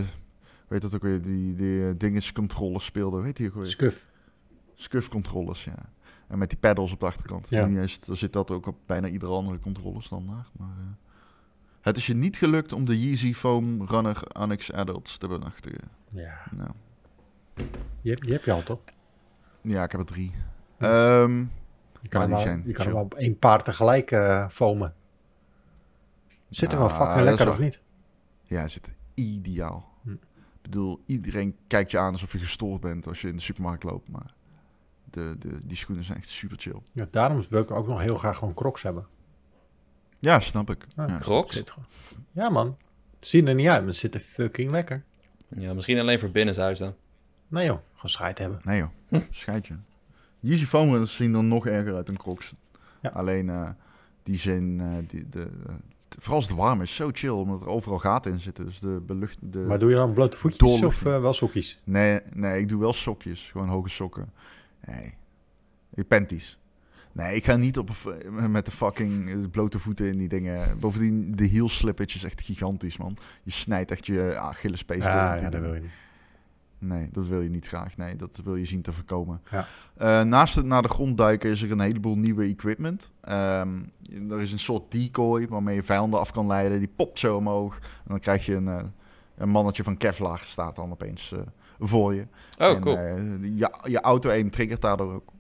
weet 0.68 0.82
dat 0.82 0.96
ook 0.96 1.02
weer, 1.02 1.22
die, 1.22 1.56
die 1.56 1.88
eh, 1.88 1.94
dingescontrollers 1.98 2.86
speelde. 2.86 3.22
Weet 3.22 3.38
je 3.38 3.48
ook 3.48 3.54
weer? 3.54 3.68
Scuf. 3.68 4.06
Scuff 4.76 5.10
controllers, 5.10 5.64
ja. 5.64 5.76
En 6.28 6.38
met 6.38 6.50
die 6.50 6.58
pedals 6.60 6.92
op 6.94 7.00
de 7.00 7.06
achterkant. 7.06 7.50
Ja. 7.50 7.66
Nu 7.66 7.82
is 7.82 8.00
dan 8.00 8.16
zit 8.16 8.34
dat 8.34 8.52
ook 8.52 8.66
op 8.68 8.78
bijna 8.86 9.08
iedere 9.08 9.32
andere 9.32 9.60
controller 9.60 10.04
standaard. 10.04 10.50
Maar, 10.58 10.78
eh, 10.78 10.86
het 11.82 11.98
is 11.98 12.08
je 12.08 12.14
niet 12.14 12.38
gelukt 12.38 12.74
om 12.74 12.86
de 12.86 13.00
Yeezy 13.00 13.34
Foam 13.34 13.86
Runner 13.86 14.20
Annex 14.32 14.72
Adults 14.72 15.18
te 15.18 15.28
benachtigen. 15.28 15.84
Ja, 16.10 16.42
Nou, 16.52 16.70
die 18.02 18.12
heb, 18.12 18.22
die 18.22 18.34
heb 18.34 18.44
je 18.44 18.52
al 18.52 18.64
toch? 18.64 18.80
ja, 19.62 19.84
ik 19.84 19.92
heb 19.92 20.00
er 20.00 20.06
drie. 20.06 20.32
Ehm, 20.78 21.38
Je 22.02 22.10
kan, 22.10 22.30
wel, 22.30 22.40
zijn 22.40 22.64
je 22.66 22.74
kan 22.74 22.86
wel 22.94 23.02
op 23.04 23.14
één 23.14 23.40
paard 23.40 23.64
tegelijk 23.64 24.12
eh 24.12 24.48
foamen. 24.50 24.94
Zit 26.50 26.72
er 26.72 26.78
wel 26.78 26.88
Ja, 26.88 26.94
fucking 26.94 27.24
lekker 27.24 27.50
of 27.50 27.60
niet? 27.60 27.82
ja, 28.44 28.62
het 28.62 28.72
zit 28.72 28.94
ideaal. 29.14 29.92
Hm. 30.04 30.12
Ik 30.12 30.20
bedoel, 30.62 31.04
iedereen 31.06 31.56
kijkt 31.68 31.92
je 31.92 31.98
aan 31.98 32.12
alsof 32.12 32.32
je 32.32 32.38
gestoord 32.40 32.82
bent 32.82 33.08
als 33.08 33.22
je 33.22 33.28
in 33.28 33.36
de 33.36 33.42
supermarkt 33.42 33.84
loopt. 33.84 34.10
Maar 34.10 34.34
de, 35.14 35.36
de, 35.40 35.60
die 35.64 35.78
schoenen 35.78 36.04
zijn 36.06 36.18
echt 36.18 36.30
super 36.30 36.58
chill. 36.60 36.80
Ja, 36.94 37.08
daarom 37.12 37.44
wil 37.50 37.62
ik 37.62 37.72
ook 37.72 37.88
nog 37.88 38.02
heel 38.02 38.16
graag 38.16 38.38
gewoon 38.38 38.54
crocs 38.54 38.82
hebben. 38.82 39.06
Ja, 40.20 40.40
snap 40.40 40.70
ik. 40.70 40.86
Ja, 40.96 41.08
Ja. 41.08 41.18
Crocs? 41.20 41.64
Ja 42.32 42.50
man, 42.50 42.78
zien 43.20 43.48
er 43.48 43.56
niet 43.56 43.68
uit, 43.68 43.80
maar 43.80 43.88
het 43.90 43.98
zit 43.98 44.14
er 44.14 44.20
fucking 44.20 44.72
lekker. 44.72 45.04
Ja, 45.48 45.74
misschien 45.74 46.00
alleen 46.00 46.20
voor 46.20 46.32
binnenshuis 46.32 46.80
dan. 46.80 46.94
Nee 47.48 47.66
joh, 47.66 47.78
gewoon 47.94 48.10
scheid 48.12 48.38
hebben. 48.38 48.60
Nee 48.64 48.78
joh, 49.10 49.22
scheidje. 49.30 49.76
Yeezy 50.40 50.66
Foam 50.66 50.90
runners 50.90 51.16
zien 51.16 51.36
er 51.36 51.44
nog 51.44 51.68
erger 51.68 51.96
uit 51.96 52.06
dan 52.06 52.18
Crocs. 52.18 52.54
Ja. 53.02 53.10
Alleen 53.10 53.50
eh, 53.50 53.70
die 54.24 54.38
zijn, 54.38 54.80
eh, 54.82 54.88
die, 55.08 55.30
de, 55.30 55.40
de- 56.10 56.18
vooral 56.20 56.36
als 56.36 56.48
het 56.48 56.58
warm 56.58 56.82
is, 56.82 56.96
zo 56.96 57.10
chill, 57.12 57.30
omdat 57.30 57.62
er 57.62 57.68
overal 57.68 57.98
gaten 58.00 58.32
in 58.32 58.40
zitten. 58.40 58.66
Dus 58.66 58.80
de 58.80 59.02
belucht, 59.06 59.38
de... 59.42 59.60
Maar 59.60 59.80
doe 59.80 59.90
je 59.90 59.96
dan 59.96 60.14
blote 60.14 60.38
voetjes 60.38 60.84
of 60.84 61.06
eh, 61.06 61.22
wel 61.22 61.34
sokjes? 61.34 61.80
Nee, 61.84 62.20
nee, 62.34 62.60
ik 62.60 62.68
doe 62.70 62.80
wel 62.80 62.94
sokjes, 62.94 63.50
gewoon 63.52 63.68
hoge 63.68 63.90
sokken. 63.90 64.30
Nee, 64.86 65.14
ik 65.94 66.08
panties. 66.08 66.58
Nee, 67.12 67.36
ik 67.36 67.46
ga 67.46 67.56
niet 67.56 67.78
op, 67.78 67.90
met 68.50 68.66
de 68.66 68.72
fucking 68.72 69.30
eh, 69.30 69.50
blote 69.52 69.80
voeten 69.80 70.06
in 70.06 70.18
die 70.18 70.28
dingen. 70.28 70.80
Bovendien, 70.80 71.36
de 71.36 71.46
heel 71.46 71.70
slippage 71.70 72.16
is 72.16 72.24
echt 72.24 72.42
gigantisch, 72.42 72.98
man. 72.98 73.18
Je 73.44 73.52
snijdt 73.52 73.92
echt 73.92 74.06
je 74.06 74.38
Achillespees 74.38 75.04
door. 75.04 75.12
Ja, 75.12 75.36
dat 75.36 75.52
dingen. 75.52 75.62
wil 75.62 75.74
je 75.74 75.82
niet. 75.82 75.92
Nee, 76.84 77.10
dat 77.12 77.28
wil 77.28 77.42
je 77.42 77.50
niet 77.50 77.68
graag. 77.68 77.98
Nee, 77.98 78.16
dat 78.16 78.42
wil 78.44 78.56
je 78.56 78.66
zien 78.66 78.82
te 78.82 78.92
voorkomen. 78.94 79.42
Ja. 79.52 79.66
Eh, 79.98 80.22
naast 80.22 80.56
het 80.56 80.66
naar 80.66 80.82
de 80.82 80.88
grond 80.88 81.18
duiken 81.18 81.50
is 81.50 81.62
er 81.62 81.72
een 81.72 81.80
heleboel 81.80 82.18
nieuwe 82.18 82.44
equipment. 82.44 83.12
Ehm, 83.22 83.80
er 84.30 84.42
is 84.42 84.52
een 84.52 84.60
soort 84.60 84.92
decoy 84.92 85.48
waarmee 85.48 85.76
je 85.76 85.84
vijanden 85.84 86.20
af 86.20 86.32
kan 86.32 86.48
leiden. 86.48 86.80
Die 86.80 86.92
popt 86.96 87.20
zo 87.20 87.38
omhoog. 87.38 87.76
En 87.76 88.08
dan 88.08 88.20
krijg 88.20 88.46
je 88.46 88.56
een, 88.56 88.68
eh, 88.68 88.84
een 89.36 89.50
mannetje 89.50 89.84
van 89.84 89.98
Kevlar 89.98 90.40
staat 90.40 90.76
dan 90.76 90.92
opeens 90.92 91.32
eh, 91.32 91.40
voor 91.80 92.14
je. 92.14 92.28
Oh, 92.60 92.68
en, 92.68 92.80
cool. 92.82 92.98
eh, 92.98 93.16
je, 93.42 93.70
je 93.84 94.02
auto-aim 94.02 94.50
triggert 94.50 94.82
daardoor 94.82 95.14
ook. 95.14 95.32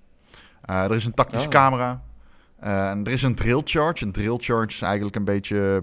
Eh, 0.61 0.83
er 0.83 0.95
is 0.95 1.05
een 1.05 1.13
tactische 1.13 1.45
Oh. 1.45 1.51
camera. 1.51 2.03
Eh, 2.59 2.89
en 2.89 3.05
er 3.05 3.11
is 3.11 3.23
een 3.23 3.35
drill 3.35 3.61
charge. 3.63 4.05
Een 4.05 4.11
drill 4.11 4.37
charge 4.37 4.67
is 4.67 4.81
eigenlijk 4.81 5.15
een 5.15 5.25
beetje 5.25 5.81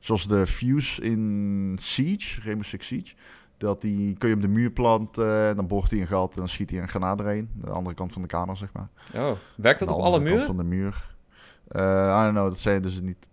zoals 0.00 0.28
de 0.28 0.46
Fuse 0.46 1.02
in 1.02 1.76
Siege, 1.80 2.40
Rainbow 2.40 2.64
Six 2.66 2.86
Siege. 2.86 3.14
Dat 3.58 3.80
die 3.80 4.16
kun 4.18 4.28
je 4.28 4.34
op 4.34 4.40
de 4.40 4.48
muur 4.48 4.70
planten, 4.70 5.56
dan 5.56 5.66
boort 5.66 5.90
hij 5.90 6.00
een 6.00 6.06
gat 6.06 6.32
en 6.32 6.38
dan 6.38 6.48
schiet 6.48 6.70
hij 6.70 6.80
een 6.80 6.88
granaat 6.88 7.20
erheen. 7.20 7.50
De 7.54 7.70
andere 7.70 7.94
kant 7.96 8.12
van 8.12 8.22
de 8.22 8.28
kamer, 8.28 8.56
zeg 8.56 8.68
maar. 8.72 8.88
Oh, 9.14 9.30
werkt 9.56 9.78
dat 9.78 9.88
op 9.88 10.00
alle 10.00 10.04
andere 10.04 10.22
kant 10.24 10.30
muren? 10.34 10.46
van 10.46 10.56
de 10.56 10.76
muur. 10.76 11.14
Eh 11.68 12.18
I 12.20 12.22
don't 12.22 12.32
know, 12.34 12.48
dat 12.48 12.58
zeiden 12.58 12.90
ze 12.90 13.02
niet. 13.02 13.26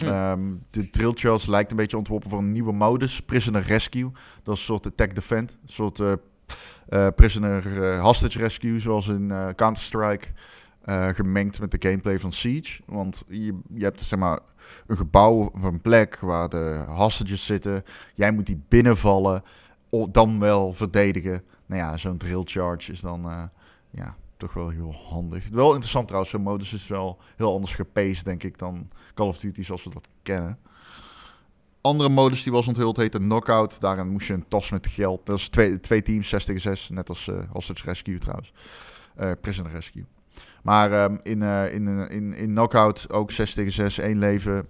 Hm. 0.00 0.06
Ehm, 0.06 0.54
de 0.70 0.90
Drill 0.90 1.12
Charles 1.14 1.46
lijkt 1.46 1.70
een 1.70 1.76
beetje 1.76 1.96
ontworpen 1.96 2.30
voor 2.30 2.38
een 2.38 2.52
nieuwe 2.52 2.72
modus. 2.72 3.22
Prisoner 3.22 3.62
Rescue. 3.62 4.10
Dat 4.42 4.54
is 4.54 4.60
een 4.60 4.66
soort 4.66 4.86
attack 4.86 5.14
defend. 5.14 5.50
Een 5.50 5.72
soort 5.72 6.00
eh, 6.00 6.12
eh, 6.88 7.06
prisoner 7.14 7.82
eh, 7.82 8.02
hostage 8.02 8.38
rescue, 8.38 8.80
zoals 8.80 9.08
in 9.08 9.32
Counter-Strike. 9.56 10.26
gemengd 11.12 11.60
met 11.60 11.70
de 11.70 11.88
gameplay 11.88 12.18
van 12.18 12.32
Siege. 12.32 12.82
Want 12.86 13.24
je, 13.28 13.58
je 13.74 13.84
hebt 13.84 14.00
zeg 14.00 14.18
maar 14.18 14.38
een 14.86 14.96
gebouw 14.96 15.50
of 15.54 15.62
een 15.62 15.80
plek 15.80 16.18
waar 16.20 16.48
de 16.48 16.84
hostages 16.88 17.46
zitten. 17.46 17.84
Jij 18.14 18.30
moet 18.30 18.46
die 18.46 18.62
binnenvallen. 18.68 19.42
dan 20.10 20.38
wel 20.38 20.72
verdedigen. 20.72 21.42
Nou 21.66 21.80
ja, 21.80 21.96
zo'n 21.96 22.18
drill 22.18 22.42
charge 22.44 22.92
is 22.92 23.00
dan 23.00 23.50
ja, 23.90 24.16
toch 24.36 24.52
wel 24.52 24.68
heel 24.68 24.94
handig. 25.08 25.48
Wel 25.48 25.68
interessant 25.68 26.06
trouwens, 26.06 26.32
zo'n 26.32 26.42
modus 26.42 26.72
is 26.72 26.86
wel 26.86 27.18
heel 27.36 27.52
anders 27.52 27.74
gepaced, 27.74 28.24
denk 28.24 28.42
ik, 28.42 28.58
dan 28.58 28.88
Call 29.14 29.26
of 29.26 29.38
Duty 29.38 29.62
zoals 29.62 29.84
we 29.84 29.90
dat 29.90 30.08
kennen. 30.22 30.58
Andere 31.80 32.08
modus 32.08 32.42
die 32.42 32.52
was 32.52 32.66
onthuld 32.66 32.96
heette 32.96 33.18
Knockout. 33.18 33.80
Daarin 33.80 34.08
moest 34.08 34.26
je 34.26 34.32
een 34.32 34.48
tas 34.48 34.70
met 34.70 34.86
geld. 34.86 35.26
Dat 35.26 35.38
is 35.38 35.48
twee, 35.48 35.80
twee 35.80 36.02
teams, 36.02 36.28
6 36.28 36.44
tegen 36.44 36.60
6. 36.60 36.88
Net 36.88 37.08
als 37.08 37.28
eh 37.28 37.36
Hostage 37.52 37.84
Rescue 37.84 38.18
trouwens. 38.18 38.52
Eh 39.16 39.30
Prisoner 39.40 39.72
Rescue. 39.72 40.04
Maar 40.62 40.92
ehm, 40.92 41.16
in, 41.22 41.42
eh, 41.42 41.74
in, 41.74 42.08
in, 42.08 42.34
in 42.34 42.48
Knockout 42.48 43.12
ook 43.12 43.30
6 43.30 43.54
tegen 43.54 43.72
6, 43.72 43.98
één 43.98 44.18
leven. 44.18 44.66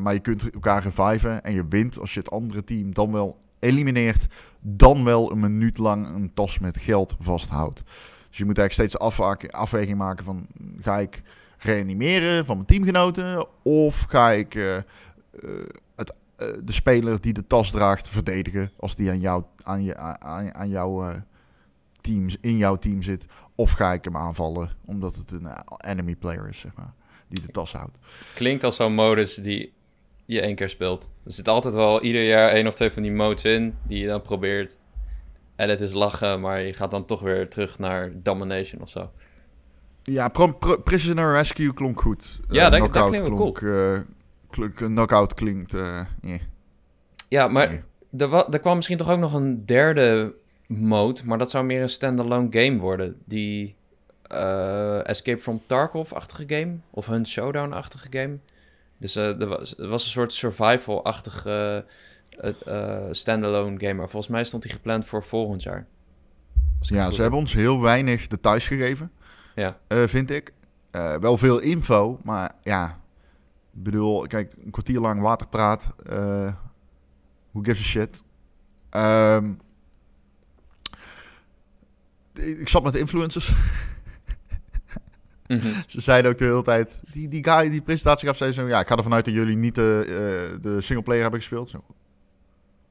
Maar 0.00 0.12
je 0.12 0.20
kunt 0.20 0.50
elkaar 0.50 0.82
reviven 0.82 1.42
en 1.42 1.52
je 1.52 1.68
wint 1.68 1.98
als 1.98 2.14
je 2.14 2.20
het 2.20 2.30
andere 2.30 2.64
team 2.64 2.94
dan 2.94 3.12
wel 3.12 3.40
elimineert. 3.58 4.26
Dan 4.60 5.04
wel 5.04 5.30
een 5.32 5.40
minuut 5.40 5.78
lang 5.78 6.06
een 6.06 6.34
tas 6.34 6.58
met 6.58 6.78
geld 6.78 7.16
vasthoudt. 7.18 7.82
Dus 8.28 8.38
je 8.38 8.44
moet 8.44 8.58
eigenlijk 8.58 8.90
steeds 8.90 9.52
afweging 9.52 9.98
maken 9.98 10.24
van... 10.24 10.46
Ga 10.80 10.98
ik 10.98 11.22
reanimeren 11.58 12.44
van 12.44 12.54
mijn 12.54 12.66
teamgenoten? 12.66 13.46
Of 13.62 14.02
ga 14.08 14.30
ik 14.30 14.54
eh, 14.54 14.76
eh, 14.76 14.82
het, 15.96 16.14
eh, 16.36 16.48
de 16.62 16.72
speler 16.72 17.20
die 17.20 17.32
de 17.32 17.46
tas 17.46 17.70
draagt 17.70 18.08
verdedigen... 18.08 18.70
als 18.76 18.94
die 18.94 19.10
aan, 19.10 19.20
jou, 19.20 19.42
aan, 19.62 19.82
je, 19.82 19.96
aan, 19.96 20.54
aan 20.54 20.68
jouw 20.68 21.22
team, 22.00 22.28
in 22.40 22.56
jouw 22.56 22.76
team 22.76 23.02
zit? 23.02 23.26
Of 23.54 23.70
ga 23.70 23.92
ik 23.92 24.04
hem 24.04 24.16
aanvallen 24.16 24.70
omdat 24.84 25.14
het 25.14 25.30
een 25.30 25.48
enemy 25.76 26.14
player 26.14 26.48
is, 26.48 26.58
zeg 26.58 26.74
maar. 26.74 26.92
Die 27.28 27.46
de 27.46 27.52
tas 27.52 27.72
houdt. 27.72 27.98
Klinkt 28.34 28.64
als 28.64 28.76
zo'n 28.76 28.94
modus 28.94 29.34
die 29.34 29.72
je 30.24 30.40
één 30.40 30.54
keer 30.54 30.68
speelt. 30.68 31.10
Er 31.24 31.32
zit 31.32 31.48
altijd 31.48 31.74
wel 31.74 32.02
ieder 32.02 32.26
jaar 32.26 32.50
één 32.50 32.66
of 32.66 32.74
twee 32.74 32.90
van 32.90 33.02
die 33.02 33.12
modes 33.12 33.44
in 33.44 33.74
die 33.86 33.98
je 33.98 34.06
dan 34.06 34.22
probeert. 34.22 34.76
En 35.56 35.68
het 35.68 35.80
is 35.80 35.92
lachen, 35.92 36.40
maar 36.40 36.60
je 36.60 36.72
gaat 36.72 36.90
dan 36.90 37.06
toch 37.06 37.20
weer 37.20 37.48
terug 37.48 37.78
naar 37.78 38.12
Domination 38.14 38.82
of 38.82 38.88
zo. 38.88 39.10
Ja, 40.08 40.28
Pro- 40.28 40.52
Pro- 40.52 40.76
Prisoner 40.78 41.32
Rescue 41.32 41.74
klonk 41.74 42.00
goed. 42.00 42.40
Ja, 42.50 42.64
Eh, 42.64 42.70
dat- 42.70 42.70
dat 42.70 42.90
Knockout 42.90 43.10
klinkt 43.10 43.28
klonk, 43.28 43.58
eh, 43.60 43.98
klonk- 44.50 44.74
knockout 44.76 45.34
klinkt... 45.34 45.74
eh, 45.74 45.98
eh, 46.22 46.40
Ja, 47.28 47.48
maar 47.48 47.68
nee. 47.68 47.80
er, 48.20 48.28
wa- 48.28 48.48
er 48.50 48.58
kwam 48.60 48.76
misschien 48.76 48.96
toch 48.96 49.10
ook 49.10 49.18
nog 49.18 49.34
een 49.34 49.66
derde 49.66 50.34
mode, 50.66 51.20
maar 51.24 51.38
dat 51.38 51.50
zou 51.50 51.64
meer 51.64 51.82
een 51.82 51.88
standalone 51.88 52.46
game 52.50 52.78
worden. 52.78 53.16
Die 53.24 53.76
Escape 55.02 55.38
from 55.40 55.60
Tarkov-achtige 55.66 56.44
game, 56.46 56.76
of 56.90 57.06
hun 57.06 57.26
Showdown-achtige 57.26 58.06
game. 58.10 58.38
Dus 58.98 59.14
er, 59.16 59.46
was, 59.46 59.78
er 59.78 59.88
was 59.88 60.04
een 60.04 60.10
soort 60.10 60.32
survival-achtige 60.32 61.84
standalone 63.10 63.80
game, 63.80 63.94
maar 63.94 64.08
volgens 64.08 64.32
mij 64.32 64.44
stond 64.44 64.62
die 64.62 64.72
gepland 64.72 65.04
voor 65.06 65.24
volgend 65.24 65.62
jaar. 65.62 65.86
Ja, 66.80 67.04
ze 67.04 67.10
heb. 67.10 67.16
hebben 67.16 67.38
ons 67.38 67.54
heel 67.54 67.80
weinig 67.80 68.26
details 68.26 68.66
gegeven. 68.66 69.10
Ja. 69.58 69.76
eh, 69.86 70.02
vind 70.06 70.30
ik. 70.30 70.52
Eh, 70.90 71.14
wel 71.14 71.36
veel 71.38 71.58
info, 71.58 72.18
maar 72.22 72.52
ja. 72.62 73.00
Ik 73.74 73.82
bedoel, 73.82 74.26
kijk, 74.26 74.52
een 74.64 74.70
kwartier 74.70 75.00
lang 75.00 75.20
waterpraat. 75.20 75.86
eh 76.06 76.52
who 77.50 77.62
gives 77.62 77.80
a 77.80 77.84
shit? 77.84 78.22
Ehm, 78.90 79.52
ik 82.34 82.68
zat 82.68 82.82
met 82.82 82.96
influencers. 82.96 83.52
Mhm. 85.46 85.68
Ze 85.86 86.00
zeiden 86.00 86.30
ook 86.30 86.38
de 86.38 86.44
hele 86.44 86.62
tijd... 86.62 87.00
Die, 87.10 87.28
die 87.28 87.44
guy 87.44 87.70
die 87.70 87.82
presentatie 87.82 88.28
gaf, 88.28 88.36
zei 88.36 88.52
zo... 88.52 88.68
Ja, 88.68 88.80
ik 88.80 88.86
ga 88.86 88.96
ervan 88.96 89.14
uit 89.14 89.24
dat 89.24 89.34
jullie 89.34 89.56
niet 89.56 89.74
de, 89.74 90.58
de 90.60 90.80
singleplayer 90.80 91.22
hebben 91.22 91.40
gespeeld. 91.40 91.68
Zo. 91.68 91.84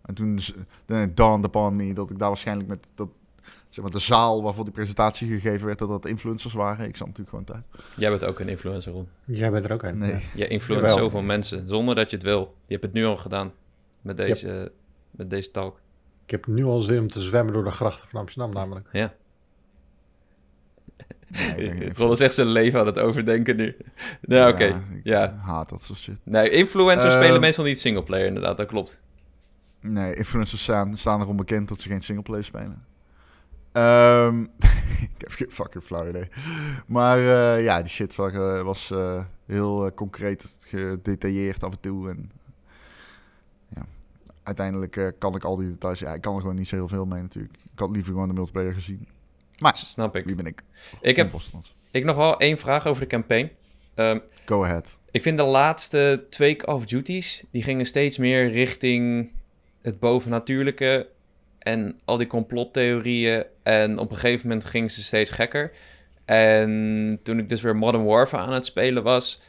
En 0.02 0.14
toen 0.14 0.40
it 0.88 1.18
dawned 1.18 1.46
upon 1.46 1.76
me 1.76 1.94
dat 1.94 2.10
ik 2.10 2.20
daar 2.20 2.28
waarschijnlijk 2.28 2.70
met... 2.70 2.88
Dat, 2.96 3.10
zeg 3.70 3.84
maar, 3.84 3.94
de 3.94 4.00
zaal 4.00 4.44
waarvoor 4.44 4.64
die 4.64 4.74
presentatie 4.74 5.28
gegeven 5.28 5.66
werd... 5.66 5.80
dat 5.80 5.90
dat 5.90 6.06
influencers 6.06 6.54
waren. 6.54 6.88
Ik 6.88 6.98
zat 6.98 7.08
natuurlijk 7.08 7.30
gewoon 7.30 7.46
thuis. 7.46 7.86
Jij 7.96 8.10
bent 8.10 8.26
ook 8.26 8.40
een 8.40 8.50
influencer, 8.50 8.92
Ron. 8.92 9.08
Jij 9.26 9.52
bent 9.52 9.66
er 9.66 9.72
ook 9.74 9.84
een. 9.84 9.98
Nee. 9.98 10.12
ja. 10.12 10.20
Je 10.36 10.48
influenced 10.48 10.90
Jawel. 10.90 11.04
zoveel 11.06 11.22
mensen, 11.22 11.68
zonder 11.68 11.96
dat 11.96 12.10
je 12.10 12.16
het 12.16 12.26
wil. 12.26 12.56
Je 12.66 12.72
hebt 12.74 12.84
het 12.86 12.94
nu 12.94 13.06
al 13.06 13.18
gedaan, 13.18 13.52
met 14.02 14.18
deze, 14.18 14.72
met 15.12 15.30
deze 15.30 15.52
talk. 15.52 15.80
Ik 16.26 16.32
heb 16.32 16.48
nu 16.48 16.64
al 16.66 16.82
zin 16.82 17.00
om 17.00 17.08
te 17.08 17.22
zwemmen 17.22 17.54
door 17.54 17.64
de 17.64 17.70
grachten 17.72 18.08
van 18.10 18.20
Amsterdam 18.20 18.54
namelijk. 18.54 18.88
Ja. 18.92 19.14
Nee, 21.28 21.56
ik 21.70 21.80
denk 21.80 21.98
Ron 21.98 22.12
is 22.12 22.20
echt 22.20 22.34
zijn 22.34 22.48
leven 22.48 22.80
aan 22.80 22.86
het 22.86 23.00
overdenken 23.00 23.56
nu. 23.56 23.78
Nou, 24.22 24.52
oké. 24.54 24.66
ik 24.66 24.76
Ja. 25.04 25.40
haat 25.42 25.70
dat 25.70 25.82
soort 25.84 26.00
shit. 26.00 26.20
Nee, 26.24 26.50
influencers 26.50 27.14
Ehm, 27.14 27.24
spelen 27.24 27.42
meestal 27.42 27.64
niet 27.64 27.80
singleplayer, 27.80 28.28
inderdaad, 28.28 28.58
dat 28.58 28.68
klopt. 28.68 29.00
Nee, 29.82 30.16
influencers 30.16 30.62
staan, 30.62 30.98
staan 30.98 31.22
erom 31.22 31.36
bekend 31.38 31.68
dat 31.70 31.80
ze 31.80 31.90
geen 31.90 32.02
singleplayer 32.02 32.44
spelen. 32.44 32.86
Ehm, 33.78 34.42
ik 35.16 35.18
heb 35.18 35.32
geen 35.32 35.52
fucking 35.52 35.84
flauw 35.84 36.08
idee. 36.08 36.30
Maar 36.88 37.18
eh, 37.18 37.64
ja, 37.64 37.82
die 37.82 37.90
shit 37.90 38.16
was, 38.16 38.34
eh, 38.34 38.62
was 38.62 38.92
eh, 38.92 39.24
heel 39.46 39.92
concreet, 39.94 40.58
gedetailleerd 40.66 41.64
af 41.64 41.72
en 41.72 41.80
toe. 41.80 42.10
En 42.10 42.32
ja, 43.76 43.82
uiteindelijk 44.44 45.14
kan 45.20 45.36
ik 45.36 45.44
al 45.44 45.56
die 45.56 45.68
details... 45.68 46.00
Ja, 46.00 46.14
ik 46.14 46.22
kan 46.22 46.36
er 46.36 46.42
gewoon 46.42 46.56
niet 46.56 46.68
zo 46.68 46.76
heel 46.76 46.88
veel 46.88 47.06
mee 47.06 47.22
natuurlijk. 47.22 47.54
Ik 47.74 47.80
had 47.80 47.90
liever 47.90 48.12
gewoon 48.12 48.28
de 48.28 48.34
multiplayer 48.34 48.74
gezien. 48.74 49.08
Snap 49.72 50.16
ik. 50.16 50.26
Wie 50.26 50.36
ben 50.36 50.46
ik? 50.46 50.64
Ik 51.02 51.16
heb, 51.16 51.34
ik 51.92 52.04
nog 52.04 52.16
wel 52.16 52.40
één 52.40 52.58
vraag 52.58 52.88
over 52.88 53.02
de 53.02 53.08
campaign. 53.08 53.52
Ehm, 53.94 54.20
Go 54.46 54.64
ahead. 54.64 54.98
ik 55.12 55.22
vind 55.22 55.38
de 55.38 55.44
laatste 55.44 56.26
twee 56.30 56.56
Call 56.56 56.76
of 56.76 56.86
Duties, 56.86 57.44
die 57.52 57.64
gingen 57.64 57.86
steeds 57.86 58.18
meer 58.18 58.52
richting 58.52 59.32
het 59.82 60.00
bovennatuurlijke 60.00 61.08
en 61.68 62.00
al 62.06 62.18
die 62.18 62.28
complottheorieën. 62.28 63.44
En 63.64 63.98
op 63.98 64.12
een 64.12 64.18
gegeven 64.18 64.48
moment 64.48 64.66
gingen 64.66 64.90
ze 64.90 65.04
steeds 65.04 65.32
gekker. 65.32 65.72
En 66.26 67.20
toen 67.24 67.40
ik 67.40 67.50
dus 67.50 67.62
weer 67.62 67.76
Modern 67.76 68.06
Warfare 68.06 68.44
aan 68.44 68.54
het 68.54 68.66
spelen 68.66 69.04
was, 69.04 69.42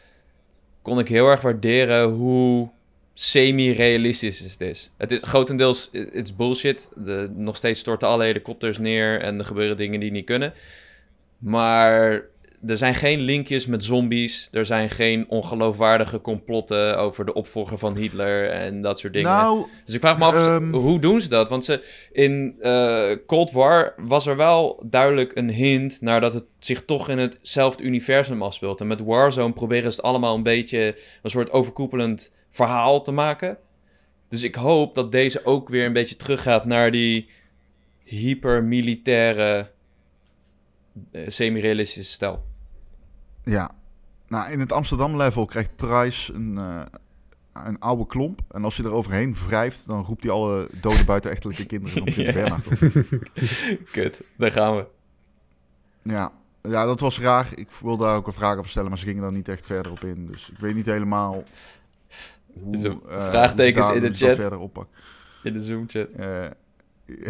kon 0.83 0.99
ik 0.99 1.09
heel 1.09 1.29
erg 1.29 1.41
waarderen 1.41 2.05
hoe 2.09 2.69
semi-realistisch 3.15 4.39
het 4.39 4.61
is. 4.61 4.91
Het 4.97 5.13
is 5.13 5.19
grotendeels 5.23 5.91
is 5.91 6.37
bullshit. 6.37 6.89
De, 6.97 7.31
nog 7.35 7.57
steeds 7.57 7.81
storten 7.81 8.09
alle 8.09 8.25
helikopters 8.25 8.79
neer 8.79 9.21
en 9.21 9.39
er 9.39 9.45
gebeuren 9.45 9.77
dingen 9.77 10.01
die 10.01 10.11
niet 10.11 10.27
kunnen. 10.27 10.53
Maar 11.39 12.23
er 12.67 12.77
zijn 12.77 12.95
geen 12.95 13.21
linkjes 13.21 13.67
met 13.67 13.85
zombies. 13.85 14.49
Er 14.53 14.67
zijn 14.67 14.91
geen 14.91 15.29
ongeloofwaardige 15.29 16.21
complotten 16.21 16.99
over 16.99 17.25
de 17.25 17.33
opvolger 17.35 17.79
van 17.79 17.97
Hitler 17.97 18.51
en 18.51 18.83
dat 18.83 18.99
soort 18.99 19.13
dingen. 19.13 19.31
Nou, 19.31 19.67
Dus 19.85 19.95
ik 19.95 20.01
vraag 20.01 20.19
me 20.19 20.25
af, 20.25 20.35
Ehm. 20.47 20.73
hoe 20.73 21.01
doen 21.01 21.21
ze 21.21 21.29
dat? 21.29 21.49
Want 21.49 21.65
ze, 21.65 21.85
in 22.13 22.57
eh, 22.61 23.11
Cold 23.27 23.51
War 23.51 23.95
was 23.97 24.27
er 24.27 24.37
wel 24.37 24.83
duidelijk 24.87 25.33
een 25.35 25.51
hint 25.51 26.01
naar 26.01 26.21
dat 26.21 26.35
het 26.35 26.45
zich 26.59 26.85
toch 26.85 27.09
in 27.09 27.19
hetzelfde 27.19 27.83
universum 27.85 28.43
afspeelt. 28.43 28.81
En 28.81 28.87
met 28.87 29.01
Warzone 29.05 29.53
proberen 29.53 29.91
ze 29.93 29.97
het 29.97 30.07
allemaal 30.07 30.35
een 30.35 30.43
beetje 30.43 30.97
een 31.23 31.31
soort 31.31 31.51
overkoepelend 31.51 32.33
verhaal 32.51 33.03
te 33.03 33.13
maken. 33.13 33.59
Dus 34.29 34.43
ik 34.43 34.55
hoop 34.55 34.95
dat 34.95 35.13
deze 35.13 35.45
ook 35.45 35.69
weer 35.69 35.87
een 35.87 35.93
beetje 35.93 36.17
teruggaat 36.17 36.65
naar 36.65 36.91
die 36.91 37.29
hypermilitaire, 38.05 39.71
eh, 41.13 41.23
semi-realistische 41.27 42.13
stijl. 42.13 42.47
Ja. 43.49 43.71
Nou, 44.29 44.51
in 44.51 44.61
het 44.61 44.73
Amsterdam-level 44.73 45.45
krijgt 45.45 45.77
Price 45.77 46.33
een, 46.33 46.59
eh, 46.59 46.83
een 47.53 47.79
oude 47.79 48.07
klomp. 48.07 48.41
En 48.51 48.65
als 48.65 48.77
je 48.77 48.83
er 48.83 48.93
overheen 48.93 49.37
wrijft, 49.47 49.87
dan 49.87 50.05
roept 50.05 50.23
hij 50.23 50.33
alle 50.33 50.69
dode 50.81 51.05
buitenechtelijke 51.05 51.67
kinderen 51.67 52.03
om 52.03 52.09
Ja. 52.15 52.55
Op. 52.55 52.79
Kut, 53.93 54.23
daar 54.37 54.53
gaan 54.53 54.77
we. 54.77 54.87
Ja. 56.03 56.33
ja, 56.63 56.85
dat 56.85 57.01
was 57.01 57.21
raar. 57.21 57.49
Ik 57.55 57.71
wilde 57.71 58.05
daar 58.05 58.17
ook 58.17 58.27
een 58.27 58.33
vraag 58.33 58.57
over 58.57 58.71
stellen, 58.71 58.89
maar 58.89 58.99
ze 58.99 59.07
gingen 59.07 59.23
daar 59.23 59.33
niet 59.33 59.49
echt 59.49 59.67
verder 59.67 59.93
op 59.93 60.05
in. 60.05 60.27
Dus 60.27 60.51
ik 60.51 60.59
weet 60.59 60.75
niet 60.75 60.87
helemaal 60.87 61.43
hoe... 62.53 62.77
Dus 62.77 62.85
eh, 62.85 63.29
vraagtekens 63.29 63.87
hoe 63.87 63.97
in 63.97 64.03
de 64.03 64.15
chat. 64.15 64.35
verder 64.35 64.59
oppakken. 64.59 64.95
In 65.43 65.53
de 65.53 65.61
Zoom-chat. 65.61 66.11
Eh, 66.11 66.47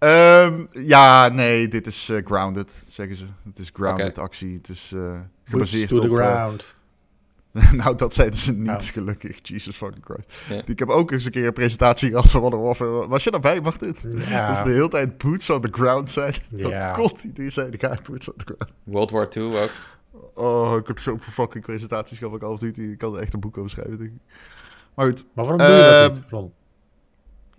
ehm, 0.00 0.66
ja, 0.72 1.28
nee, 1.28 1.68
dit 1.68 1.86
is 1.86 2.08
eh, 2.08 2.24
grounded, 2.24 2.86
zeggen 2.90 3.16
ze. 3.16 3.24
Het 3.44 3.58
is 3.58 3.70
grounded 3.72 4.18
actie. 4.18 4.54
Het 4.54 4.68
is 4.68 4.92
eh, 4.94 5.00
Boots 5.00 5.20
gebaseerd 5.44 5.88
to 5.88 5.98
the 6.00 6.10
op... 6.10 6.18
eh, 6.18 6.24
ground. 6.34 6.74
nou, 7.82 7.96
dat 7.96 8.14
zeiden 8.14 8.38
ze 8.38 8.52
niet, 8.52 8.66
Nou. 8.66 8.82
gelukkig. 8.82 9.38
Jesus 9.42 9.76
fucking 9.76 10.04
Christ. 10.04 10.68
Ik 10.68 10.78
heb 10.78 10.88
ook 10.88 11.10
eens 11.10 11.24
een 11.24 11.30
keer 11.30 11.46
een 11.46 11.52
presentatie 11.52 12.08
gehad 12.10 12.30
van 12.30 12.40
Modern 12.40 12.62
Warfare. 12.62 13.08
Was 13.08 13.24
je 13.24 13.30
daarbij, 13.30 13.60
mag 13.60 13.76
dit? 13.76 14.00
Ja. 14.28 14.46
Dat 14.46 14.56
is 14.56 14.62
de 14.62 14.70
hele 14.70 14.88
tijd 14.88 15.18
boots 15.18 15.50
on 15.50 15.60
the 15.60 15.68
ground 15.70 16.10
zijn. 16.10 16.34
Ja. 16.56 16.88
Oh 16.90 16.94
god, 16.94 17.36
die 17.36 17.50
zei, 17.50 17.68
ik 17.70 17.80
ga 17.80 17.98
boots 18.08 18.28
on 18.28 18.34
the 18.36 18.44
ground. 18.44 18.72
World 18.84 19.10
War 19.10 19.28
II 19.36 19.44
ook. 19.56 19.70
Oh, 20.34 20.76
ik 20.76 20.86
heb 20.86 20.98
zoveel 20.98 21.32
fucking 21.32 21.64
presentaties 21.64 22.18
gehad 22.18 22.30
van 22.32 22.40
Call 22.42 22.52
of 22.52 22.60
Duty. 22.60 22.80
Ik 22.80 22.98
kan 22.98 23.14
er 23.14 23.20
echt 23.20 23.32
een 23.34 23.40
boek 23.40 23.58
over 23.58 23.70
schrijven, 23.70 23.98
denk 23.98 24.10
ik. 24.10 24.20
Maar 24.94 25.06
goed, 25.06 25.24
Maar 25.34 25.44
waarom 25.44 25.66
doe 25.66 25.76
je 25.76 25.82
dat 25.82 26.10
Ehm, 26.10 26.20
niet, 26.20 26.30
Ron? 26.30 26.52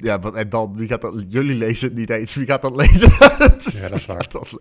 Ja, 0.01 0.19
wat, 0.19 0.35
en 0.35 0.49
dan, 0.49 0.73
wie 0.77 0.87
gaat 0.87 1.01
dat... 1.01 1.25
Jullie 1.29 1.55
lezen 1.55 1.87
het 1.87 1.97
niet 1.97 2.09
eens, 2.09 2.33
wie 2.35 2.45
gaat 2.45 2.61
dat 2.61 2.75
lezen? 2.75 3.09
Dus 3.63 3.79
Ja, 3.81 3.89
dat 3.89 3.97
is 3.97 4.05
waar. 4.05 4.27
dat 4.29 4.57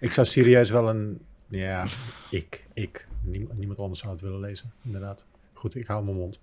Ik 0.00 0.12
zou 0.12 0.26
serieus 0.26 0.70
wel 0.70 0.88
een... 0.88 1.18
Ja, 1.48 1.86
ik. 2.30 2.64
Ik. 2.74 3.06
Niemand, 3.22 3.58
niemand 3.58 3.80
anders 3.80 4.00
zou 4.00 4.12
het 4.12 4.20
willen 4.22 4.40
lezen, 4.40 4.72
inderdaad. 4.82 5.24
Goed, 5.52 5.74
ik 5.74 5.86
hou 5.86 6.04
mijn 6.04 6.16
mond. 6.16 6.40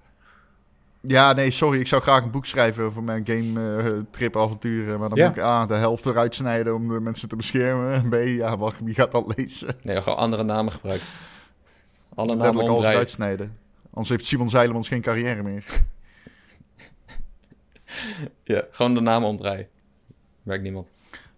Ja, 1.01 1.33
nee, 1.33 1.51
sorry. 1.51 1.79
Ik 1.79 1.87
zou 1.87 2.01
graag 2.01 2.23
een 2.23 2.31
boek 2.31 2.45
schrijven 2.45 2.83
over 2.83 3.03
mijn 3.03 3.25
game 3.27 3.81
eh, 3.81 3.91
trip 4.11 4.37
avonturen. 4.37 4.99
Maar 4.99 5.09
dan 5.09 5.17
Ja. 5.17 5.27
moet 5.27 5.37
ik 5.37 5.43
A, 5.43 5.65
de 5.65 5.73
helft 5.75 6.05
eruit 6.05 6.35
snijden 6.35 6.75
om 6.75 6.87
de 6.87 6.99
mensen 6.99 7.27
te 7.29 7.35
beschermen. 7.35 7.93
En 7.93 8.09
B, 8.09 8.13
ja, 8.27 8.57
wacht, 8.57 8.79
wie 8.83 8.93
gaat 8.93 9.11
dat 9.11 9.33
lezen? 9.37 9.67
Nee, 9.81 10.01
gewoon 10.01 10.17
andere 10.17 10.43
namen 10.43 10.71
gebruiken. 10.71 11.07
Alle 12.15 12.27
namen 12.27 12.37
Letterlijk 12.43 12.55
alles 12.55 12.69
omdraaien. 12.69 12.91
eruit 12.91 13.09
snijden. 13.09 13.57
Anders 13.89 14.09
heeft 14.09 14.25
Simon 14.25 14.49
Zeilemans 14.49 14.87
geen 14.87 15.01
carrière 15.01 15.43
meer. 15.43 15.63
Ja, 18.43 18.65
gewoon 18.71 18.93
de 18.93 19.01
namen 19.01 19.29
omdraaien. 19.29 19.67
Werkt 20.43 20.63
niemand. 20.63 20.87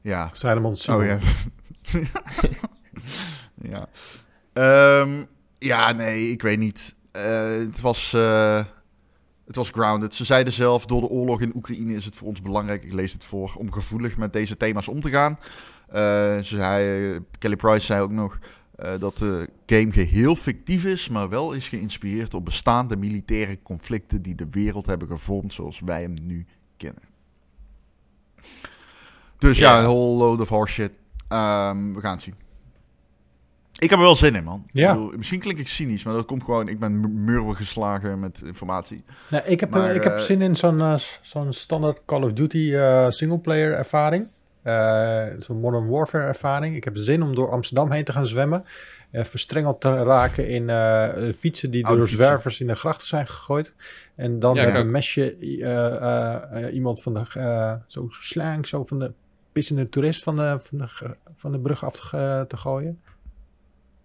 Ja, 0.01 0.29
Zeilemond 0.31 0.77
Simon. 0.79 1.01
Oh 1.01 1.05
ja. 1.05 1.17
ja. 3.71 3.89
Ehm, 4.53 5.23
ja, 5.57 5.91
nee, 5.91 6.31
ik 6.31 6.41
weet 6.41 6.59
niet. 6.59 6.95
Eh, 7.11 7.51
het, 7.51 7.81
was, 7.81 8.13
eh, 8.13 8.65
het 9.45 9.55
was 9.55 9.69
grounded. 9.69 10.13
Ze 10.13 10.25
zeiden 10.25 10.53
zelf, 10.53 10.85
door 10.85 11.01
de 11.01 11.09
oorlog 11.09 11.41
in 11.41 11.55
Oekraïne 11.55 11.93
is 11.93 12.05
het 12.05 12.15
voor 12.15 12.27
ons 12.27 12.41
belangrijk, 12.41 12.83
ik 12.83 12.93
lees 12.93 13.13
het 13.13 13.23
voor, 13.23 13.55
om 13.57 13.71
gevoelig 13.71 14.17
met 14.17 14.33
deze 14.33 14.57
thema's 14.57 14.87
om 14.87 15.01
te 15.01 15.09
gaan. 15.09 15.39
Eh, 15.87 16.37
ze 16.37 16.55
zei, 16.55 17.19
Kelly 17.39 17.55
Price 17.55 17.85
zei 17.85 18.01
ook 18.01 18.11
nog 18.11 18.39
eh, 18.79 18.99
dat 18.99 19.17
de 19.17 19.49
game 19.65 19.91
geheel 19.91 20.35
fictief 20.35 20.85
is, 20.85 21.09
maar 21.09 21.29
wel 21.29 21.53
is 21.53 21.69
geïnspireerd 21.69 22.33
op 22.33 22.45
bestaande 22.45 22.97
militaire 22.97 23.61
conflicten 23.61 24.21
die 24.21 24.35
de 24.35 24.47
wereld 24.51 24.85
hebben 24.85 25.07
gevormd 25.07 25.53
zoals 25.53 25.79
wij 25.79 26.01
hem 26.01 26.15
nu 26.23 26.45
kennen. 26.79 27.01
Dus 29.37 29.57
ja, 29.57 29.71
Ja. 29.71 29.79
een 29.79 29.85
whole 29.85 30.17
load 30.17 30.41
of 30.41 30.49
horse 30.49 30.73
shit. 30.73 30.91
Ehm, 31.27 31.93
we 31.93 31.99
gaan 31.99 32.11
het 32.13 32.21
zien. 32.21 32.35
Ik 33.77 33.89
heb 33.89 33.99
er 33.99 34.05
wel 34.05 34.15
zin 34.15 34.35
in, 34.35 34.43
man. 34.43 34.63
Ja. 34.69 34.91
Ik 34.91 34.97
bedoel, 34.97 35.13
misschien 35.17 35.39
klink 35.39 35.57
ik 35.57 35.67
cynisch, 35.67 36.03
maar 36.03 36.13
dat 36.13 36.25
komt 36.25 36.43
gewoon... 36.43 36.67
Ik 36.67 36.79
ben 36.79 36.99
mu- 36.99 37.07
murwen 37.07 37.55
geslagen 37.55 38.19
met 38.19 38.41
informatie. 38.45 39.03
Nee, 39.29 39.41
ik 39.45 39.59
heb, 39.59 39.69
Maar, 39.69 39.95
ik 39.95 40.03
heb 40.03 40.13
eh, 40.15 40.19
zin 40.19 40.41
in 40.41 40.55
zo'n 40.55 40.79
eh, 40.81 40.95
zo'n 41.21 41.53
standaard 41.53 41.99
Call 42.05 42.23
of 42.23 42.33
Duty 42.33 42.73
eh 42.73 43.09
singleplayer 43.09 43.73
ervaring. 43.73 44.27
Zo'n 45.39 45.59
Modern 45.59 45.87
Warfare 45.89 46.23
ervaring. 46.23 46.75
Ik 46.75 46.83
heb 46.83 46.97
zin 46.97 47.23
om 47.23 47.35
door 47.35 47.51
Amsterdam 47.51 47.91
heen 47.91 48.03
te 48.03 48.11
gaan 48.11 48.25
zwemmen. 48.25 48.65
Eh, 49.11 49.23
verstrengeld 49.23 49.81
te 49.81 50.03
raken 50.03 50.47
in 50.47 50.69
eh, 50.69 51.33
fietsen 51.33 51.71
die 51.71 51.85
Oude 51.85 51.99
door 51.99 52.07
fietsen. 52.07 52.25
zwervers 52.25 52.61
in 52.61 52.67
de 52.67 52.75
grachten 52.75 53.07
zijn 53.07 53.27
gegooid. 53.27 53.73
En 54.15 54.39
dan 54.39 54.55
Ja, 54.55 54.65
met 54.65 54.73
ik 54.73 54.79
een 54.79 54.91
mesje 54.91 55.35
eh, 55.35 56.73
iemand 56.73 57.01
van 57.01 57.13
de... 57.13 57.25
eh, 57.33 57.73
zo 57.87 58.07
slang, 58.09 58.67
zo 58.67 58.83
van 58.83 58.99
de 58.99 59.11
pissende 59.51 59.89
toerist 59.89 60.23
van 60.23 60.35
de, 60.35 60.57
van 60.59 60.77
de, 60.77 61.15
van 61.35 61.51
de 61.51 61.59
brug 61.59 61.83
af 61.85 61.99
te, 62.47 62.57
gooien. 62.57 62.99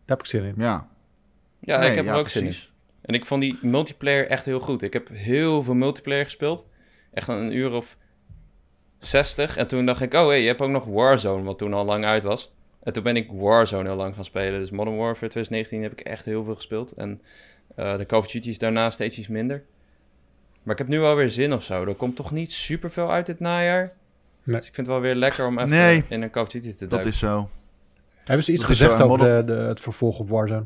Daar 0.04 0.16
heb 0.16 0.20
ik 0.20 0.26
zin 0.26 0.44
in. 0.44 0.54
Ja, 0.56 0.88
Ja, 1.60 1.78
Nee, 1.78 1.90
ik 1.90 1.96
heb 1.96 2.04
ja, 2.04 2.12
er 2.12 2.18
ook 2.18 2.28
zin 2.28 2.46
in. 2.46 2.54
En 3.00 3.14
ik 3.14 3.26
vond 3.26 3.40
die 3.40 3.58
multiplayer 3.62 4.28
echt 4.28 4.44
heel 4.44 4.60
goed. 4.60 4.82
Ik 4.82 4.92
heb 4.92 5.08
heel 5.08 5.62
veel 5.62 5.74
multiplayer 5.74 6.24
gespeeld. 6.24 6.66
Echt 7.12 7.28
een 7.28 7.56
uur 7.56 7.70
of 7.70 7.96
60. 8.98 9.56
En 9.56 9.66
toen 9.66 9.86
dacht 9.86 10.00
ik, 10.00 10.14
oh 10.14 10.26
hé, 10.26 10.34
je 10.34 10.46
hebt 10.46 10.60
ook 10.60 10.70
nog 10.70 10.84
Warzone, 10.84 11.42
wat 11.42 11.58
toen 11.58 11.74
al 11.74 11.84
lang 11.84 12.04
uit 12.04 12.22
was. 12.22 12.53
En 12.84 12.92
toen 12.92 13.02
ben 13.02 13.16
ik 13.16 13.30
Warzone 13.32 13.88
heel 13.88 13.96
lang 13.96 14.14
gaan 14.14 14.24
spelen. 14.24 14.60
Dus 14.60 14.70
Modern 14.70 14.96
Warfare 14.96 15.30
2019 15.30 15.82
heb 15.82 15.92
ik 15.92 16.00
echt 16.00 16.24
heel 16.24 16.44
veel 16.44 16.54
gespeeld. 16.54 16.92
En 16.92 17.22
eh, 17.74 17.96
de 17.96 18.06
Call 18.06 18.18
of 18.18 18.26
Duty 18.26 18.48
is 18.48 18.58
daarna 18.58 18.90
steeds 18.90 19.18
iets 19.18 19.28
minder. 19.28 19.62
Maar 20.62 20.72
ik 20.72 20.78
heb 20.78 20.88
nu 20.88 20.98
wel 20.98 21.16
weer 21.16 21.30
zin 21.30 21.52
of 21.52 21.62
zo. 21.64 21.84
Er 21.84 21.94
komt 21.94 22.16
toch 22.16 22.30
niet 22.30 22.52
super 22.52 22.90
veel 22.90 23.10
uit 23.10 23.26
dit 23.26 23.40
najaar. 23.40 23.92
Nee. 24.44 24.56
Dus 24.56 24.66
ik 24.68 24.74
vind 24.74 24.86
het 24.86 24.96
wel 24.96 25.00
weer 25.00 25.14
lekker 25.14 25.46
om 25.46 25.58
even 25.58 25.70
Nee. 25.70 26.04
in 26.08 26.22
een 26.22 26.30
Call 26.30 26.42
of 26.42 26.48
Duty 26.48 26.72
te 26.72 26.78
dat 26.78 26.90
duiken. 26.90 27.10
is 27.10 27.18
zo. 27.18 27.48
Hebben 28.24 28.44
ze 28.44 28.52
iets 28.52 28.60
Dat 28.60 28.70
gezegd 28.70 29.00
over 29.00 29.18
de, 29.18 29.42
de, 29.46 29.52
het 29.52 29.80
vervolg 29.80 30.18
op 30.18 30.28
Warzone? 30.28 30.64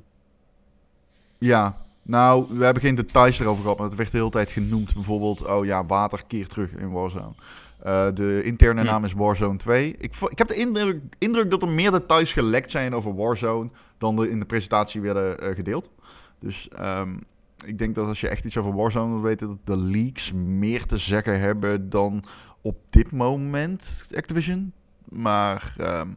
Ja, 1.38 1.76
nou, 2.02 2.46
we 2.50 2.64
hebben 2.64 2.82
geen 2.82 2.94
details 2.94 3.38
erover 3.38 3.62
gehad, 3.62 3.78
maar 3.78 3.86
het 3.86 3.96
werd 3.96 4.10
de 4.10 4.18
hele 4.18 4.30
tijd 4.30 4.50
genoemd. 4.50 4.94
Bijvoorbeeld, 4.94 5.46
oh 5.46 5.64
ja, 5.64 5.84
water 5.86 6.20
keert 6.26 6.50
terug 6.50 6.70
in 6.72 6.90
Warzone. 6.90 7.32
Eh, 7.78 8.08
de 8.14 8.42
interne 8.44 8.82
naam 8.82 9.04
is 9.04 9.12
Warzone 9.12 9.56
2. 9.56 9.94
Ik, 9.98 10.14
ik 10.28 10.38
heb 10.38 10.48
de 10.48 10.54
indruk, 10.54 11.00
indruk 11.18 11.50
dat 11.50 11.62
er 11.62 11.68
meer 11.68 11.90
details 11.90 12.32
gelekt 12.32 12.70
zijn 12.70 12.94
over 12.94 13.14
Warzone 13.14 13.70
dan 13.98 14.18
er 14.18 14.30
in 14.30 14.38
de 14.38 14.44
presentatie 14.44 15.00
werden 15.00 15.40
eh, 15.40 15.54
gedeeld. 15.54 15.90
Dus 16.38 16.68
ehm, 16.68 17.16
ik 17.64 17.78
denk 17.78 17.94
dat 17.94 18.06
als 18.06 18.20
je 18.20 18.28
echt 18.28 18.44
iets 18.44 18.56
over 18.56 18.74
Warzone 18.74 19.10
wilt 19.10 19.22
weten, 19.22 19.48
dat 19.48 19.76
de 19.76 19.76
leaks 19.76 20.32
meer 20.32 20.86
te 20.86 20.96
zeggen 20.96 21.40
hebben 21.40 21.90
dan 21.90 22.24
op 22.60 22.76
dit 22.90 23.12
moment 23.12 24.06
Activision. 24.14 24.72
Maar 25.08 25.74
ehm, 25.76 26.08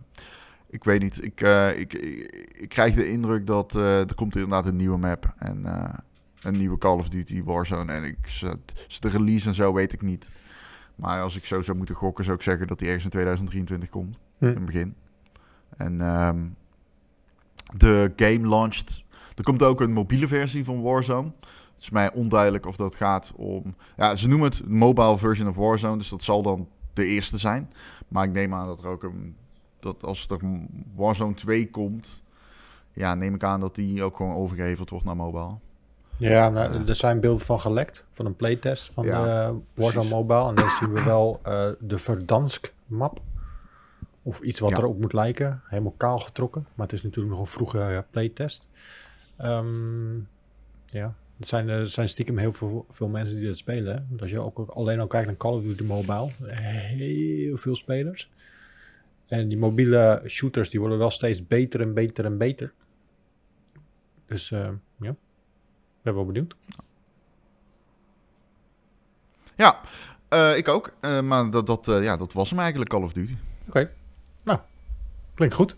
ik 0.69 0.83
weet 0.83 1.01
niet. 1.01 1.23
Ik, 1.23 1.41
eh, 1.41 1.79
ik, 1.79 1.93
ik, 1.93 2.49
ik 2.53 2.69
krijg 2.69 2.95
de 2.95 3.09
indruk 3.09 3.47
dat 3.47 3.75
er 3.75 4.15
komt 4.15 4.35
inderdaad 4.35 4.65
een 4.65 4.75
nieuwe 4.75 4.97
map 4.97 5.33
en 5.37 5.65
een 6.41 6.57
nieuwe 6.57 6.77
Call 6.77 6.97
of 6.97 7.09
Duty 7.09 7.43
Warzone. 7.43 7.93
En 7.93 8.03
ik, 8.03 8.17
de 8.99 9.09
release 9.09 9.47
en 9.47 9.53
zo 9.53 9.73
weet 9.73 9.93
ik 9.93 10.01
niet. 10.01 10.29
Maar 11.01 11.21
als 11.21 11.35
ik 11.35 11.45
zo 11.45 11.61
zou 11.61 11.77
moeten 11.77 11.95
gokken, 11.95 12.23
zou 12.23 12.37
ik 12.37 12.43
zeggen 12.43 12.67
dat 12.67 12.79
die 12.79 12.87
ergens 12.87 13.03
in 13.03 13.09
2023 13.09 13.89
komt. 13.89 14.19
Hm. 14.37 14.45
In 14.45 14.55
het 14.55 14.65
begin. 14.65 14.95
En 15.77 16.01
ehm, 16.01 16.47
de 17.77 18.13
game 18.15 18.47
launched. 18.47 19.05
Er 19.35 19.43
komt 19.43 19.63
ook 19.63 19.81
een 19.81 19.93
mobiele 19.93 20.27
versie 20.27 20.63
van 20.63 20.81
Warzone. 20.81 21.31
Het 21.73 21.81
is 21.81 21.89
mij 21.89 22.13
onduidelijk 22.13 22.65
of 22.65 22.75
dat 22.75 22.95
gaat 22.95 23.31
om. 23.35 23.75
Ja, 23.97 24.15
ze 24.15 24.27
noemen 24.27 24.49
het 24.49 24.67
mobile 24.69 25.17
version 25.17 25.47
of 25.47 25.55
Warzone. 25.55 25.97
Dus 25.97 26.09
dat 26.09 26.23
zal 26.23 26.41
dan 26.41 26.67
de 26.93 27.05
eerste 27.05 27.37
zijn. 27.37 27.71
Maar 28.07 28.23
ik 28.23 28.31
neem 28.31 28.53
aan 28.53 28.67
dat 28.67 28.79
er 28.79 28.87
ook 28.87 29.03
een. 29.03 29.35
Dat 29.79 30.03
als 30.03 30.27
er 30.27 30.39
Warzone 30.95 31.33
2 31.33 31.69
komt. 31.69 32.23
Ja, 32.93 33.13
neem 33.13 33.35
ik 33.35 33.43
aan 33.43 33.59
dat 33.59 33.75
die 33.75 34.03
ook 34.03 34.15
gewoon 34.15 34.35
overgeheveld 34.35 34.89
wordt 34.89 35.05
naar 35.05 35.15
mobile. 35.15 35.57
Ja, 36.29 36.49
nou, 36.49 36.87
er 36.87 36.95
zijn 36.95 37.19
beelden 37.19 37.45
van 37.45 37.59
gelekt, 37.59 38.03
van 38.11 38.25
een 38.25 38.35
playtest 38.35 38.91
van 38.93 39.05
Ja, 39.05 39.47
de 39.51 39.57
Warzone. 39.73 40.09
Mobile. 40.09 40.47
En 40.49 40.55
dan 40.55 40.69
zien 40.69 40.93
we 40.93 41.03
wel 41.03 41.39
eh, 41.43 41.69
de 41.79 41.97
Verdansk 41.97 42.73
map. 42.85 43.21
Of 44.23 44.39
iets 44.39 44.59
wat 44.59 44.69
Ja. 44.69 44.77
erop 44.77 44.99
moet 44.99 45.13
lijken, 45.13 45.61
helemaal 45.65 45.93
kaal 45.97 46.19
getrokken. 46.19 46.67
Maar 46.75 46.85
het 46.87 46.95
is 46.95 47.01
natuurlijk 47.03 47.33
nog 47.33 47.43
een 47.43 47.51
vroege 47.51 47.79
eh, 47.79 47.97
playtest. 48.09 48.67
Ehm, 49.37 50.15
ja, 50.85 51.15
er 51.39 51.47
zijn, 51.47 51.69
er 51.69 51.89
zijn 51.89 52.09
stiekem 52.09 52.37
heel 52.37 52.51
veel, 52.51 52.85
veel 52.89 53.07
mensen 53.07 53.35
die 53.37 53.47
dat 53.47 53.57
spelen. 53.57 53.95
hè. 53.95 54.01
Want 54.09 54.21
Als 54.21 54.29
je 54.31 54.39
ook 54.41 54.59
alleen 54.69 54.99
al 54.99 55.07
kijkt 55.07 55.27
naar 55.27 55.37
Call 55.37 55.53
of 55.53 55.63
Duty 55.63 55.83
Mobile, 55.83 56.29
heel 56.53 57.57
veel 57.57 57.75
spelers. 57.75 58.31
En 59.27 59.47
die 59.47 59.57
mobiele 59.57 60.23
shooters 60.27 60.69
die 60.69 60.79
worden 60.79 60.97
wel 60.97 61.09
steeds 61.11 61.47
beter 61.47 61.81
en 61.81 61.93
beter 61.93 62.25
en 62.25 62.37
beter. 62.37 62.73
Dus 64.25 64.51
eh, 64.51 64.69
ja, 64.99 65.15
ben 66.01 66.13
wel 66.13 66.25
benieuwd. 66.25 66.55
Ja, 69.55 69.79
eh, 70.29 70.57
ik 70.57 70.67
ook. 70.67 70.93
Eh, 70.99 71.21
maar 71.21 71.51
dat, 71.51 71.67
dat, 71.67 71.87
eh, 71.87 72.03
ja, 72.03 72.17
dat 72.17 72.33
was 72.33 72.49
hem 72.49 72.59
eigenlijk, 72.59 72.89
Call 72.89 73.01
of 73.01 73.13
Duty. 73.13 73.35
Oké, 73.67 73.91
nou, 74.43 74.59
klinkt 75.33 75.55
goed. 75.55 75.75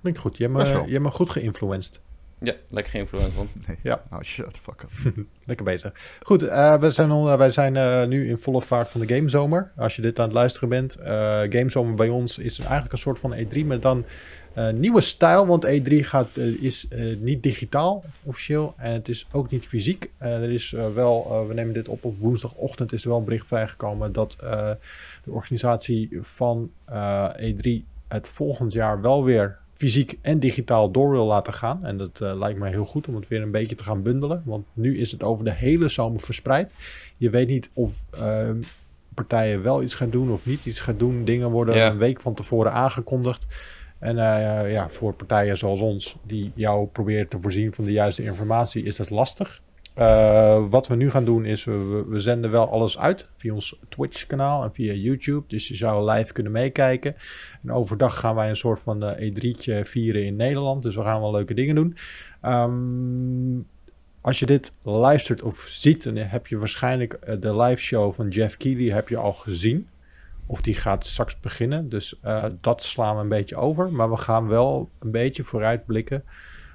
Klinkt 0.00 0.18
goed. 0.18 0.36
Je 0.36 0.42
hebt 0.42 0.56
me, 0.56 0.72
wel. 0.72 0.84
je 0.84 0.92
hebt 0.92 1.04
me 1.04 1.10
goed 1.10 1.30
geïnfluenced. 1.30 2.00
Ja, 2.42 2.54
lekker 2.68 2.92
geïnfluenced 2.92 3.32
van. 3.32 3.48
Ja. 3.82 4.02
Nou, 4.10 4.24
shut 4.24 4.54
the 4.54 4.60
fuck 4.62 4.82
up. 4.82 5.14
Lekker 5.44 5.64
bezig. 5.64 5.92
Goed, 6.22 6.42
eh, 6.42 6.76
we 6.76 6.90
zijn, 6.90 7.10
al, 7.10 7.38
wij 7.38 7.50
zijn 7.50 7.76
eh, 7.76 8.06
nu 8.06 8.28
in 8.28 8.38
volle 8.38 8.62
vaart 8.62 8.90
van 8.90 9.00
de 9.00 9.14
Gamezomer. 9.14 9.72
Als 9.76 9.96
je 9.96 10.02
dit 10.02 10.18
aan 10.18 10.24
het 10.24 10.34
luisteren 10.34 10.68
bent. 10.68 10.96
eh 10.96 11.40
Gamezomer 11.40 11.94
bij 11.94 12.08
ons 12.08 12.38
is 12.38 12.58
eigenlijk 12.58 12.92
een 12.92 12.98
soort 12.98 13.18
van 13.18 13.34
E3 13.34 13.66
met 13.66 13.82
dan 13.82 14.04
nieuwe 14.74 15.00
stijl. 15.00 15.46
Want 15.46 15.66
E3 15.66 15.94
gaat, 16.04 16.28
eh, 16.36 16.62
is 16.62 16.88
eh, 16.88 17.16
niet 17.18 17.42
digitaal 17.42 18.04
officieel. 18.22 18.74
En 18.76 18.92
het 18.92 19.08
is 19.08 19.26
ook 19.32 19.50
niet 19.50 19.66
fysiek. 19.66 20.10
Eh, 20.18 20.42
er 20.42 20.50
is 20.50 20.72
eh, 20.72 20.92
wel, 20.94 21.26
eh, 21.30 21.46
we 21.46 21.54
nemen 21.54 21.74
dit 21.74 21.88
op 21.88 22.04
op 22.04 22.18
woensdagochtend. 22.18 22.92
Is 22.92 23.02
er 23.02 23.08
wel 23.08 23.18
een 23.18 23.24
bericht 23.24 23.46
vrijgekomen 23.46 24.12
dat 24.12 24.36
eh, 24.42 24.70
de 25.24 25.30
organisatie 25.30 26.18
van 26.20 26.70
eh, 26.84 27.28
E3 27.40 27.68
het 28.08 28.28
volgend 28.28 28.72
jaar 28.72 29.00
wel 29.00 29.24
weer 29.24 29.58
fysiek 29.70 30.18
en 30.22 30.38
digitaal 30.38 30.90
door 30.90 31.10
wil 31.10 31.26
laten 31.26 31.52
gaan. 31.54 31.84
En 31.84 31.96
dat 31.96 32.20
eh, 32.20 32.38
lijkt 32.38 32.58
mij 32.58 32.70
heel 32.70 32.84
goed 32.84 33.08
om 33.08 33.14
het 33.14 33.28
weer 33.28 33.42
een 33.42 33.50
beetje 33.50 33.76
te 33.76 33.84
gaan 33.84 34.02
bundelen. 34.02 34.42
Want 34.44 34.66
nu 34.72 34.98
is 34.98 35.12
het 35.12 35.22
over 35.22 35.44
de 35.44 35.52
hele 35.52 35.88
zomer 35.88 36.20
verspreid. 36.20 36.70
Je 37.16 37.30
weet 37.30 37.48
niet 37.48 37.70
of 37.72 38.04
partijen 39.14 39.62
wel 39.62 39.82
iets 39.82 39.94
gaan 39.94 40.10
doen 40.10 40.30
of 40.30 40.46
niet 40.46 40.66
iets 40.66 40.80
gaan 40.80 40.96
doen. 40.96 41.24
Dingen 41.24 41.50
worden 41.50 41.74
Ja. 41.76 41.90
een 41.90 41.98
week 41.98 42.20
van 42.20 42.34
tevoren 42.34 42.72
aangekondigd. 42.72 43.46
En 44.00 44.16
uh, 44.16 44.72
ja, 44.72 44.88
voor 44.88 45.12
partijen 45.12 45.58
zoals 45.58 45.80
ons, 45.80 46.16
die 46.22 46.50
jou 46.54 46.86
proberen 46.86 47.28
te 47.28 47.40
voorzien 47.40 47.72
van 47.72 47.84
de 47.84 47.92
juiste 47.92 48.22
informatie, 48.22 48.84
is 48.84 48.96
dat 48.96 49.10
lastig. 49.10 49.60
Uh, 49.98 50.64
wat 50.70 50.86
we 50.86 50.94
nu 50.94 51.10
gaan 51.10 51.24
doen 51.24 51.44
is, 51.44 51.64
we, 51.64 52.04
we, 52.08 52.20
zenden 52.20 52.50
wel 52.50 52.70
alles 52.70 52.98
uit 52.98 53.28
via 53.34 53.52
ons 53.52 53.78
Twitch-kanaal 53.88 54.62
en 54.62 54.72
via 54.72 54.92
YouTube. 54.92 55.44
Dus 55.46 55.68
je 55.68 55.76
zou 55.76 56.10
live 56.10 56.32
kunnen 56.32 56.52
meekijken. 56.52 57.16
En 57.62 57.72
overdag 57.72 58.18
gaan 58.18 58.34
wij 58.34 58.48
een 58.48 58.56
soort 58.56 58.80
van 58.80 59.04
uh, 59.04 59.30
E3'tje 59.30 59.80
vieren 59.80 60.24
in 60.24 60.36
Nederland. 60.36 60.82
Dus 60.82 60.96
we 60.96 61.02
gaan 61.02 61.20
wel 61.20 61.30
leuke 61.30 61.54
dingen 61.54 61.74
doen. 61.74 61.96
Um, 62.44 63.66
als 64.20 64.38
je 64.38 64.46
dit 64.46 64.72
luistert 64.82 65.42
of 65.42 65.64
ziet, 65.68 66.02
dan 66.02 66.16
heb 66.16 66.46
je 66.46 66.58
waarschijnlijk 66.58 67.40
de 67.40 67.56
live 67.56 67.82
show 67.82 68.12
van 68.12 68.28
Jeff 68.28 68.56
Keighley 68.56 68.94
heb 68.94 69.08
je 69.08 69.16
al 69.16 69.32
gezien. 69.32 69.88
Of 70.50 70.60
die 70.60 70.74
gaat 70.74 71.06
straks 71.06 71.40
beginnen. 71.40 71.88
Dus 71.88 72.20
uh, 72.24 72.44
dat 72.60 72.82
slaan 72.82 73.16
we 73.16 73.22
een 73.22 73.28
beetje 73.28 73.56
over. 73.56 73.92
Maar 73.92 74.10
we 74.10 74.16
gaan 74.16 74.46
wel 74.48 74.90
een 74.98 75.10
beetje 75.10 75.44
vooruitblikken 75.44 76.24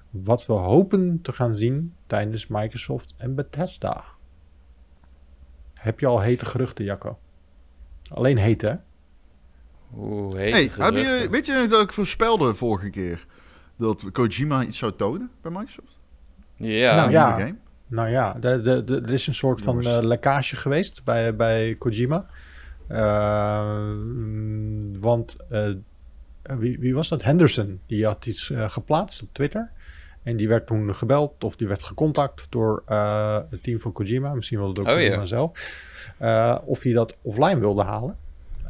wat 0.10 0.46
we 0.46 0.54
hopen 0.54 1.20
te 1.22 1.34
gaan 1.34 1.56
zien 1.56 1.96
tijdens 2.08 2.48
Microsoft 2.48 3.14
en 3.18 3.36
Bethesda. 3.36 4.04
Heb 5.74 6.00
je 6.00 6.06
al 6.06 6.22
hete 6.22 6.46
geruchten, 6.46 6.86
Jacco? 6.86 7.20
Alleen 8.10 8.38
hete, 8.38 8.68
hè? 8.68 8.76
Oeh, 9.98 10.36
hete 10.36 10.56
hey, 10.56 10.70
geruchten. 10.70 10.96
heb 10.96 11.22
je, 11.22 11.30
weet 11.30 11.46
je 11.46 11.68
dat 11.70 11.82
ik 11.82 11.94
voorspelde 11.94 12.54
vorige 12.54 12.90
keer 12.90 13.26
dat 13.78 14.12
Kojima 14.12 14.64
iets 14.64 14.78
zou 14.78 14.96
tonen 14.96 15.32
bij 15.42 15.52
Microsoft? 15.52 16.00
Ja. 16.56 16.96
Nou, 16.96 17.06
Een 17.06 17.12
ja. 17.12 17.28
nieuwe 17.28 17.42
game? 17.42 17.60
Nou 17.88 18.10
ja, 18.10 18.34
de, 18.34 18.62
de, 18.62 18.84
de, 18.84 19.02
er 19.02 19.14
is 19.14 19.28
een 19.28 19.36
soort 19.36 19.62
van 19.62 19.82
eh, 19.82 19.98
lekkage 20.02 20.56
geweest 20.56 21.04
bij, 21.04 21.36
bij 21.36 21.76
Kojima. 21.76 22.26
Eh, 22.88 23.88
mm, 23.90 25.00
want 25.00 25.36
eh, 25.50 25.70
wie, 26.42 26.80
wie 26.80 26.94
was 26.96 27.10
dat? 27.10 27.24
Henderson. 27.24 27.80
Die 27.86 28.06
had 28.06 28.26
iets 28.26 28.50
eh, 28.52 28.70
geplaatst 28.70 29.22
op 29.22 29.30
Twitter. 29.32 29.72
En 30.24 30.36
die 30.36 30.48
werd 30.48 30.68
toen 30.68 30.96
gebeld 30.96 31.44
of 31.44 31.56
die 31.56 31.68
werd 31.68 31.84
gecontact 31.84 32.48
door 32.50 32.84
eh, 32.86 33.40
het 33.50 33.64
team 33.64 33.80
van 33.80 33.92
Kojima. 33.92 34.34
Misschien 34.34 34.60
wel 34.60 34.74
door 34.74 34.86
Oh, 34.86 34.92
Kojima 34.92 35.26
zelf. 35.26 35.52
Of 36.66 36.84
hij 36.84 36.94
dat 36.94 37.18
offline 37.22 37.60
wilde 37.60 37.84
halen. 37.84 38.18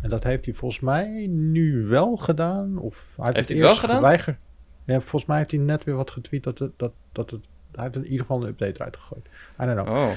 En 0.02 0.10
dat 0.10 0.24
heeft 0.24 0.46
hij 0.46 0.54
volgens 0.54 0.82
mij 0.82 1.28
nu 1.30 1.86
wel 1.86 2.16
gedaan. 2.16 2.78
Of 2.78 3.14
hij 3.16 3.26
heeft, 3.26 3.36
Heeft 3.38 3.38
het 3.38 3.48
hij 3.48 3.56
het 3.58 3.58
wel 3.58 3.68
eerst 3.70 3.80
gedaan? 3.80 3.96
geweigerd. 3.98 4.38
Ja, 4.86 5.00
volgens 5.00 5.26
mij 5.26 5.38
heeft 5.38 5.52
hij 5.52 5.60
net 5.60 5.84
weer 5.84 5.96
wat 5.96 6.12
getweet 6.12 6.44
dat 6.44 6.58
het, 6.60 6.72
dat, 6.78 6.92
dat 7.12 7.30
het... 7.32 7.46
Hij 7.72 7.84
heeft 7.84 7.96
in 7.96 8.04
ieder 8.06 8.20
geval 8.20 8.42
een 8.42 8.48
update 8.48 8.74
eruit 8.76 8.98
gegooid. 8.98 9.26
I 9.62 9.66
don't 9.66 9.86
know. 9.86 9.98
Oh, 9.98 10.10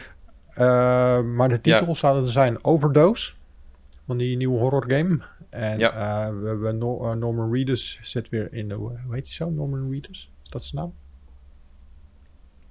Uh, 0.59 0.64
maar 1.22 1.49
de 1.49 1.61
titel 1.61 1.86
Ja. 1.86 1.94
zouden 1.94 2.28
zijn 2.28 2.64
Overdose. 2.64 3.32
Van 4.09 4.16
die 4.16 4.36
nieuwe 4.36 4.59
horror 4.59 4.84
game. 4.90 5.20
En 5.50 5.78
Ja. 5.78 6.28
uh, 6.28 6.40
we 6.40 6.46
hebben 6.48 6.74
uh, 6.74 7.12
Norman 7.12 7.52
Reedus 7.52 7.98
zit 8.02 8.28
weer 8.28 8.52
in 8.52 8.68
de... 8.68 8.74
Hoe 8.74 8.96
heet 9.11 9.24
hij 9.24 9.32
zo? 9.32 9.50
Norman 9.50 9.90
Reedus? 9.90 10.32
Is 10.44 10.50
dat 10.50 10.64
zijn 10.64 10.82
naam? 10.82 10.94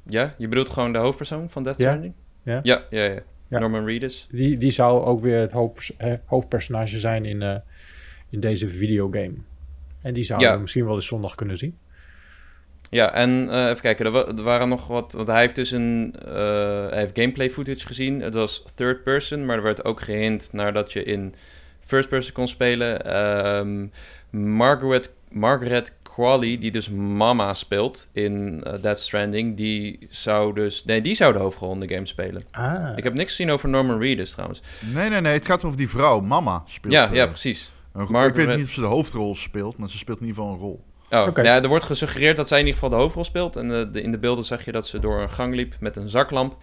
ja? 0.04 0.34
Je 0.38 0.48
bedoelt 0.48 0.70
gewoon 0.70 0.92
de 0.94 0.98
hoofdpersoon 1.00 1.50
van 1.50 1.64
Death 1.64 1.78
Ja. 1.78 1.84
Stranding? 1.88 2.14
Ja. 2.44 2.60
Ja, 2.64 2.86
ja, 2.90 3.04
ja. 3.04 3.20
Ja. 3.48 3.60
Norman 3.60 3.86
Reedus. 3.86 4.28
Die, 4.32 4.58
die 4.58 4.72
zou 4.72 5.04
ook 5.04 5.22
weer 5.22 5.40
het 5.40 5.54
eh, 5.98 6.14
hoofdpersonage 6.26 7.00
zijn 7.00 7.26
in, 7.26 7.42
eh, 7.42 7.56
in 8.30 8.40
deze 8.40 8.70
videogame. 8.70 9.34
En 10.02 10.14
die 10.14 10.24
zouden 10.24 10.54
we 10.54 10.60
misschien 10.60 10.86
wel 10.86 10.96
eens 10.96 11.08
zondag 11.08 11.36
kunnen 11.36 11.58
zien. 11.58 11.78
Ja, 12.90 13.14
en 13.14 13.50
eh, 13.52 13.66
even 13.66 13.82
kijken, 13.82 14.06
er, 14.06 14.12
wa- 14.12 14.26
er 14.28 14.44
waren 14.44 14.70
nog 14.70 14.88
wat... 14.88 15.14
Want 15.14 15.28
hij 15.28 15.42
heeft 15.42 15.56
dus 15.56 15.72
een... 15.72 16.16
eh, 16.26 16.34
hij 16.90 17.00
heeft 17.00 17.20
gameplay 17.20 17.50
footage 17.50 17.86
gezien. 17.86 18.22
Het 18.22 18.34
was 18.34 18.64
third 18.76 19.04
person, 19.04 19.46
maar 19.46 19.56
er 19.58 19.64
werd 19.64 19.86
ook 19.86 20.02
gehint 20.02 20.50
naar 20.52 20.74
dat 20.74 20.94
je 20.94 21.04
in 21.04 21.36
first 21.86 22.10
person 22.10 22.34
kon 22.34 22.48
spelen. 22.48 23.06
Ehm, 23.06 23.88
Margaret, 24.56 25.14
Margaret 25.30 25.96
Qualley, 26.02 26.58
die 26.60 26.72
dus 26.72 26.90
Mama 26.90 27.54
speelt 27.54 28.08
in 28.14 28.64
Death 28.82 29.00
Stranding, 29.00 29.58
die 29.58 30.08
zou 30.10 30.54
dus... 30.54 30.86
Nee, 30.86 31.02
die 31.02 31.14
zou 31.16 31.34
de 31.34 31.40
hoofdrol 31.40 31.74
in 31.74 31.80
de 31.80 31.94
game 31.94 32.06
spelen. 32.06 32.42
Ah, 32.52 32.98
Ik 32.98 33.04
heb 33.04 33.14
niks 33.14 33.30
gezien 33.36 33.52
over 33.52 33.70
Norman 33.70 34.00
Reedus 34.00 34.32
trouwens. 34.32 34.62
Nee, 34.94 35.10
nee, 35.10 35.22
nee. 35.22 35.34
Het 35.34 35.46
gaat 35.46 35.64
over 35.64 35.78
die 35.78 35.90
vrouw. 35.90 36.20
Mama 36.20 36.64
speelt. 36.66 36.94
ja, 36.94 37.10
ja, 37.12 37.28
precies. 37.28 37.72
een. 37.94 38.08
Margaret- 38.10 38.38
Ik 38.38 38.46
weet 38.46 38.56
niet 38.58 38.66
of 38.66 38.72
ze 38.72 38.80
de 38.80 38.86
hoofdrol 38.86 39.36
speelt, 39.36 39.78
maar 39.78 39.90
ze 39.90 39.98
speelt 39.98 40.20
in 40.20 40.26
ieder 40.28 40.42
geval 40.42 40.56
een 40.58 40.62
rol. 40.62 40.84
Oh, 41.10 41.38
er 41.38 41.68
wordt 41.68 41.84
gesuggereerd 41.84 42.38
dat 42.38 42.48
zij 42.48 42.60
in 42.60 42.66
ieder 42.66 42.82
geval 42.82 42.98
de 42.98 43.04
hoofdrol 43.04 43.24
speelt. 43.24 43.56
En 43.56 43.80
eh, 43.80 43.86
de, 43.92 44.02
in 44.02 44.12
de 44.12 44.18
beelden 44.18 44.46
zag 44.46 44.66
je 44.66 44.72
dat 44.72 44.88
ze 44.88 45.00
door 45.00 45.22
een 45.22 45.32
gang 45.32 45.56
liep 45.56 45.76
met 45.80 45.96
een 45.96 46.10
zaklamp. 46.10 46.58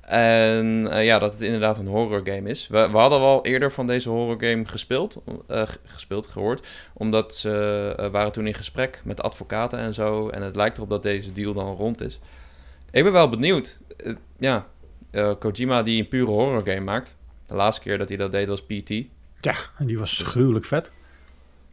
En 0.00 0.88
eh, 0.90 1.04
ja, 1.04 1.18
dat 1.18 1.32
het 1.32 1.42
inderdaad 1.42 1.78
een 1.78 1.86
horror 1.86 2.20
game 2.24 2.48
is. 2.48 2.68
We, 2.68 2.90
we 2.90 2.96
hadden 2.96 3.20
wel 3.20 3.44
eerder 3.44 3.72
van 3.72 3.86
deze 3.86 4.08
horror 4.08 4.36
game 4.40 4.64
gespeeld, 4.66 5.22
eh, 5.48 5.62
gespeeld, 5.84 6.26
gehoord. 6.26 6.66
Omdat 6.92 7.34
ze 7.34 8.08
waren 8.12 8.32
toen 8.32 8.46
in 8.46 8.54
gesprek 8.54 9.00
met 9.04 9.22
advocaten 9.22 9.78
en 9.78 9.94
zo. 9.94 10.28
En 10.28 10.42
het 10.42 10.56
lijkt 10.56 10.76
erop 10.76 10.90
dat 10.90 11.02
deze 11.02 11.32
deal 11.32 11.52
dan 11.52 11.76
rond 11.76 12.00
is. 12.00 12.20
Ik 12.90 13.02
ben 13.02 13.12
wel 13.12 13.28
benieuwd. 13.28 13.78
Ja, 14.38 14.66
Kojima 15.38 15.82
die 15.82 16.02
een 16.02 16.08
pure 16.08 16.30
horror 16.30 16.62
game 16.64 16.80
maakt. 16.80 17.16
De 17.46 17.54
laatste 17.54 17.82
keer 17.82 17.98
dat 17.98 18.08
hij 18.08 18.18
dat 18.18 18.30
deed 18.30 18.48
was 18.48 18.62
PT. 18.62 18.88
ja, 19.40 19.54
en 19.78 19.86
die 19.86 19.98
was 19.98 20.22
gruwelijk 20.24 20.64
vet. 20.64 20.92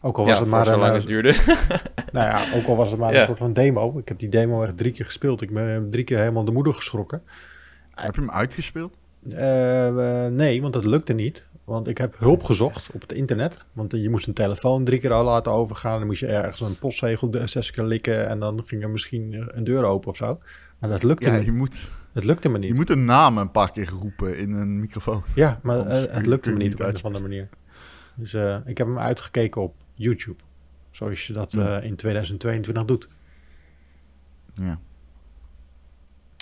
Ook 0.02 0.18
al 0.18 0.24
Ja, 0.24 0.30
was 0.30 0.40
het 0.40 0.50
maar 0.50 0.66
zo 0.66 0.74
een, 0.74 0.80
lang 0.80 0.92
eh, 0.92 0.98
het 0.98 1.08
duurde. 1.08 1.36
Nou 2.12 2.28
ja, 2.28 2.58
ook 2.58 2.66
al 2.68 2.76
was 2.76 2.90
het 2.92 3.00
maar 3.00 3.14
Ja. 3.14 3.20
een 3.20 3.26
soort 3.26 3.38
van 3.38 3.54
demo. 3.54 3.98
Ik 3.98 4.08
heb 4.08 4.20
die 4.20 4.30
demo 4.30 4.64
echt 4.64 4.78
drie 4.78 4.92
keer 4.92 5.06
gespeeld. 5.06 5.42
Ik 5.42 5.54
ben 5.54 5.88
drie 5.90 6.04
keer 6.04 6.18
helemaal 6.18 6.46
de 6.46 6.52
moeder 6.52 6.74
geschrokken. 6.74 7.22
Heb 7.96 8.16
je 8.16 8.22
hem 8.22 8.32
uitgespeeld? 8.32 8.94
Eh, 9.30 10.28
nee, 10.28 10.62
want 10.62 10.74
dat 10.74 10.86
lukte 10.86 11.14
niet. 11.14 11.44
Want 11.64 11.88
ik 11.88 11.98
heb 11.98 12.16
hulp 12.20 12.44
gezocht 12.44 12.90
op 12.94 13.02
het 13.02 13.12
internet. 13.12 13.66
Want 13.74 13.92
je 13.92 14.10
moest 14.10 14.28
een 14.28 14.34
telefoon 14.34 14.84
drie 14.84 15.00
keer 15.00 15.12
al 15.14 15.24
laten 15.24 15.52
overgaan. 15.52 15.98
Dan 15.98 16.08
moest 16.08 16.20
je 16.20 16.28
ergens 16.28 16.60
een 16.62 16.78
postzegel 16.78 17.30
de- 17.32 17.48
zes 17.48 17.72
keer 17.72 17.84
likken. 17.84 18.28
En 18.28 18.40
dan 18.40 18.62
ging 18.66 18.84
er 18.84 18.90
misschien 18.90 19.50
een 19.56 19.64
deur 19.64 19.84
open 19.84 20.10
of 20.10 20.16
zo. 20.18 20.40
Maar 20.80 20.90
dat 20.90 21.04
lukte, 21.04 21.30
Ja, 21.30 21.36
niet. 21.36 21.46
je 21.46 21.52
moet, 21.52 21.90
Het 22.14 22.24
lukte 22.24 22.50
me 22.50 22.58
niet. 22.58 22.70
je 22.70 22.76
moet 22.76 22.90
een 22.90 23.06
naam 23.06 23.38
een 23.38 23.52
paar 23.52 23.72
keer 23.72 23.90
roepen 23.90 24.38
in 24.38 24.52
een 24.52 24.80
microfoon. 24.80 25.24
Ja, 25.36 25.60
maar 25.64 25.86
eh, 25.88 26.02
het 26.14 26.26
lukte 26.26 26.50
me 26.52 26.58
niet 26.58 26.74
op 26.74 26.80
een 26.80 26.96
of 26.96 27.06
andere 27.06 27.24
manier. 27.24 27.50
Dus 28.16 28.34
eh, 28.34 28.56
ik 28.66 28.78
heb 28.78 28.88
hem 28.88 29.00
uitgekeken 29.00 29.62
op 29.62 29.76
YouTube. 30.00 30.44
Zoals 30.92 31.28
je 31.28 31.34
dat 31.34 31.52
Ja. 31.52 31.80
eh, 31.80 31.86
in 31.86 31.96
2022 31.96 32.86
doet. 32.86 33.08
Ja. 34.54 34.80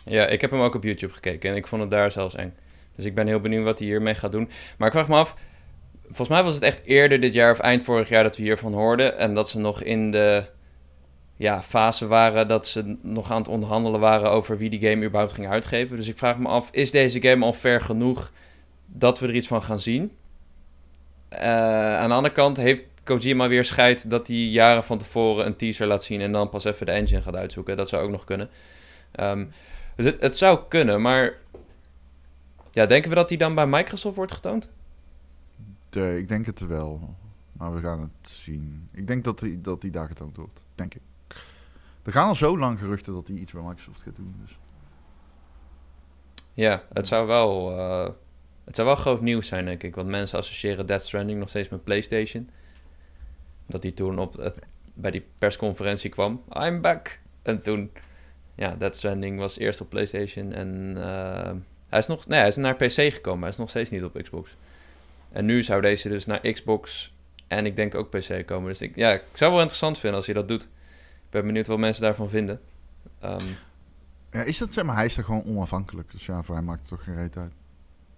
Ja, 0.05 0.28
ik 0.28 0.41
heb 0.41 0.51
hem 0.51 0.60
ook 0.62 0.76
op 0.76 0.84
YouTube 0.84 1.14
gekeken 1.14 1.49
en 1.49 1.55
ik 1.55 1.68
vond 1.68 1.82
het 1.82 1.91
daar 1.91 2.12
zelfs 2.12 2.36
eng. 2.36 2.53
Dus 2.95 3.05
ik 3.05 3.16
ben 3.16 3.28
heel 3.28 3.39
benieuwd 3.39 3.64
wat 3.64 3.80
hij 3.80 3.88
hiermee 3.88 4.16
gaat 4.16 4.32
doen. 4.32 4.49
Maar 4.78 4.88
ik 4.88 4.93
vraag 4.93 5.08
me 5.08 5.16
af, 5.16 5.36
volgens 6.05 6.28
mij 6.30 6.43
was 6.43 6.53
het 6.55 6.64
echt 6.64 6.84
eerder 6.86 7.20
dit 7.20 7.34
jaar 7.34 7.51
of 7.51 7.60
eind 7.60 7.84
vorig 7.84 8.10
jaar 8.10 8.24
dat 8.24 8.38
we 8.38 8.43
hiervan 8.43 8.74
hoorden. 8.74 9.18
En 9.18 9.34
dat 9.34 9.49
ze 9.49 9.60
nog 9.60 9.82
in 9.82 10.12
de 10.12 10.45
ja, 11.36 11.62
fase 11.62 12.08
waren 12.08 12.47
dat 12.47 12.68
ze 12.68 12.97
nog 13.01 13.32
aan 13.32 13.38
het 13.38 13.47
onderhandelen 13.47 13.99
waren 13.99 14.30
over 14.32 14.58
wie 14.58 14.70
die 14.70 14.80
game 14.89 15.05
überhaupt 15.05 15.34
ging 15.34 15.47
uitgeven. 15.47 15.95
Dus 15.97 16.08
ik 16.08 16.18
vraag 16.18 16.38
me 16.39 16.47
af, 16.47 16.70
is 16.72 16.91
deze 16.91 17.22
game 17.22 17.45
al 17.45 17.53
ver 17.53 17.82
genoeg 17.82 18.32
dat 18.86 19.20
we 19.20 19.28
er 19.28 19.36
iets 19.36 19.47
van 19.47 19.64
gaan 19.64 19.80
zien? 19.80 20.12
Eh, 21.30 21.97
aan 21.97 22.10
de 22.10 22.16
andere 22.16 22.34
kant 22.34 22.58
heeft 22.58 22.84
Kojima 23.08 23.47
weer 23.47 23.66
scheid 23.66 24.10
dat 24.10 24.28
hij 24.28 24.36
jaren 24.36 24.84
van 24.84 24.97
tevoren 24.97 25.45
een 25.45 25.55
teaser 25.55 25.88
laat 25.88 26.03
zien 26.03 26.22
en 26.22 26.32
dan 26.32 26.49
pas 26.49 26.64
even 26.64 26.86
de 26.86 26.91
engine 26.91 27.22
gaat 27.22 27.36
uitzoeken. 27.36 27.78
Dat 27.78 27.89
zou 27.89 28.03
ook 28.03 28.12
nog 28.12 28.24
kunnen. 28.24 28.49
Ehm, 29.12 29.45
dus 29.95 30.05
het, 30.05 30.22
het 30.22 30.38
zou 30.38 30.60
kunnen, 30.68 31.01
maar 31.01 31.38
ja, 32.72 32.86
denken 32.86 33.10
we 33.10 33.16
dat 33.16 33.30
die 33.30 33.38
dan 33.38 33.55
bij 33.55 33.68
Microsoft 33.68 34.16
wordt 34.16 34.32
getoond? 34.32 34.70
De, 35.89 36.18
ik 36.18 36.28
denk 36.28 36.45
het 36.45 36.60
wel. 36.60 37.16
Maar 37.51 37.74
we 37.74 37.82
gaan 37.82 37.99
het 37.99 38.30
zien. 38.30 38.89
Ik 38.91 39.08
denk 39.08 39.24
dat 39.24 39.39
die, 39.39 39.62
dat 39.62 39.82
die 39.82 39.91
daar 39.91 40.08
getoond 40.08 40.38
wordt. 40.38 40.60
Denk 40.76 40.95
ik. 40.95 41.01
Er 42.03 42.12
gaan 42.12 42.28
al 42.28 42.36
zo 42.36 42.58
lang 42.58 42.80
geruchten 42.80 43.14
dat 43.14 43.28
hij 43.28 43.36
iets 43.36 43.51
bij 43.51 43.62
Microsoft 43.62 44.01
gaat 44.01 44.16
doen. 44.16 44.36
Dus. 44.41 44.58
Ja, 46.53 46.84
het 46.93 47.08
zou 47.08 47.28
wel, 47.28 47.78
eh, 47.78 48.10
het 48.66 48.76
zou 48.76 48.88
wel 48.88 48.95
groot 48.95 49.22
nieuws 49.22 49.47
zijn, 49.47 49.66
denk 49.66 49.84
ik. 49.84 49.95
Want 49.95 50.08
mensen 50.08 50.38
associëren 50.38 50.86
Death 50.86 51.01
Stranding 51.01 51.39
nog 51.39 51.49
steeds 51.49 51.70
met 51.70 51.84
PlayStation. 51.84 52.49
Dat 53.68 53.84
hij 53.84 53.91
toen 53.91 54.20
op, 54.20 54.38
het- 54.38 54.59
bij 54.93 55.11
die 55.11 55.26
persconferentie 55.38 56.09
kwam. 56.09 56.43
I'm 56.53 56.82
back! 56.82 57.20
En 57.41 57.61
toen, 57.61 57.91
ja, 58.55 58.76
Death 58.76 58.95
Stranding 58.95 59.39
was 59.39 59.57
eerst 59.57 59.82
op 59.82 59.89
PlayStation. 59.89 60.53
En 60.53 60.93
eh, 60.97 61.51
hij 61.89 61.99
is 61.99 62.07
nog, 62.07 62.28
nee, 62.28 62.39
hij 62.39 62.47
is 62.47 62.55
naar 62.55 62.76
PC 62.76 62.91
gekomen. 63.13 63.41
Hij 63.41 63.49
is 63.49 63.57
nog 63.57 63.70
steeds 63.70 63.89
niet 63.89 64.03
op 64.03 64.22
Xbox. 64.22 64.55
En 65.32 65.45
nu 65.45 65.63
zou 65.63 65.82
deze 65.82 66.09
dus 66.09 66.26
naar 66.26 66.39
Xbox 66.51 67.13
en 67.47 67.65
ik 67.65 67.76
denk 67.76 67.95
ook 67.95 68.09
PC 68.09 68.43
komen. 68.45 68.68
Dus 68.70 68.82
ik, 68.82 68.95
ja, 68.95 69.11
ik 69.13 69.24
zou 69.34 69.51
wel 69.51 69.59
interessant 69.61 69.97
vinden 69.97 70.18
als 70.18 70.26
hij 70.26 70.36
dat 70.36 70.47
doet. 70.47 70.63
Ik 70.63 71.30
ben 71.30 71.45
benieuwd 71.45 71.68
wat 71.68 71.78
mensen 71.78 72.03
daarvan 72.03 72.30
vinden. 72.30 72.61
Ehm, 73.20 73.45
Ja, 74.32 74.41
is 74.43 74.57
dat 74.57 74.74
zeg 74.74 74.84
maar? 74.84 74.95
Hij 74.95 75.05
is 75.05 75.18
er 75.18 75.24
gewoon 75.24 75.43
onafhankelijk. 75.45 76.11
Dus 76.11 76.26
ja, 76.26 76.41
voor 76.43 76.55
hem 76.55 76.63
maakt 76.65 76.80
het 76.80 76.89
toch 76.89 77.03
geen 77.03 77.15
reet 77.15 77.38
uit. 77.38 77.51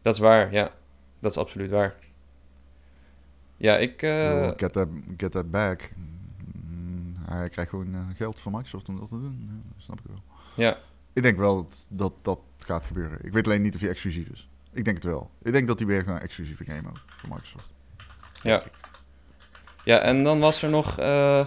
Dat 0.02 0.14
is 0.14 0.20
waar, 0.20 0.52
ja. 0.52 0.72
Dat 1.20 1.32
is 1.32 1.38
absoluut 1.38 1.70
waar. 1.70 1.96
Ja, 3.60 3.78
ik... 3.78 4.02
eh, 4.02 4.52
get, 4.58 4.74
that, 4.74 4.88
get 5.18 5.32
that 5.32 5.52
back. 5.52 5.90
Mm, 5.96 7.16
Hij 7.26 7.50
krijgt 7.50 7.70
gewoon 7.72 7.94
eh, 7.94 8.00
geld 8.16 8.40
van 8.40 8.52
Microsoft 8.52 8.90
om 8.90 9.00
dat 9.00 9.10
te 9.10 9.16
doen. 9.20 9.46
Ja, 9.48 9.54
dat 9.76 9.84
snap 9.84 10.00
ik 10.00 10.06
wel. 10.08 10.22
ja, 10.56 10.78
Ik 11.14 11.24
denk 11.24 11.38
wel 11.38 11.56
dat, 11.56 11.86
dat 11.90 12.14
dat 12.22 12.40
gaat 12.58 12.86
gebeuren. 12.86 13.20
Ik 13.26 13.34
weet 13.34 13.46
alleen 13.46 13.62
niet 13.62 13.76
of 13.76 13.82
hij 13.82 13.90
exclusief 13.90 14.28
is. 14.28 14.50
Ik 14.74 14.84
denk 14.86 14.98
het 14.98 15.06
wel. 15.06 15.30
Ik 15.44 15.52
denk 15.52 15.68
dat 15.68 15.80
hij 15.80 15.88
werkt 15.88 16.08
naar 16.08 16.16
een 16.16 16.22
exclusieve 16.22 16.64
game 16.64 16.88
ook 16.90 17.02
voor 17.08 17.30
Microsoft. 17.30 17.72
ja. 18.44 18.64
Ja, 19.84 20.00
en 20.00 20.24
dan 20.24 20.40
was 20.40 20.62
er 20.64 20.70
nog... 20.70 20.98
eh, 21.00 21.46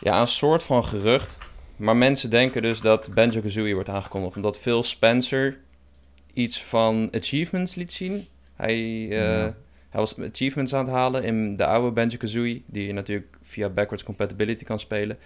Ja, 0.00 0.20
een 0.20 0.28
soort 0.28 0.62
van 0.62 0.84
gerucht. 0.84 1.38
Maar 1.76 1.96
mensen 1.96 2.30
denken 2.30 2.62
dus 2.62 2.80
dat 2.80 3.14
Banjo-Kazooie 3.14 3.74
wordt 3.74 3.88
aangekondigd. 3.88 4.36
Omdat 4.36 4.58
Phil 4.58 4.82
Spencer 4.82 5.58
iets 6.32 6.62
van 6.64 7.08
achievements 7.12 7.74
liet 7.74 7.92
zien. 7.92 8.26
Hij, 8.54 8.78
Ja. 9.06 9.54
Hij 9.94 10.02
was 10.02 10.18
achievements 10.18 10.74
aan 10.74 10.84
het 10.84 10.94
halen 10.94 11.24
in 11.24 11.56
de 11.56 11.66
oude 11.66 11.90
Banjo-Kazooie. 11.90 12.62
Die 12.66 12.86
je 12.86 12.92
natuurlijk 12.92 13.38
via 13.42 13.68
backwards 13.68 14.04
compatibility 14.04 14.64
kan 14.64 14.78
spelen. 14.78 15.18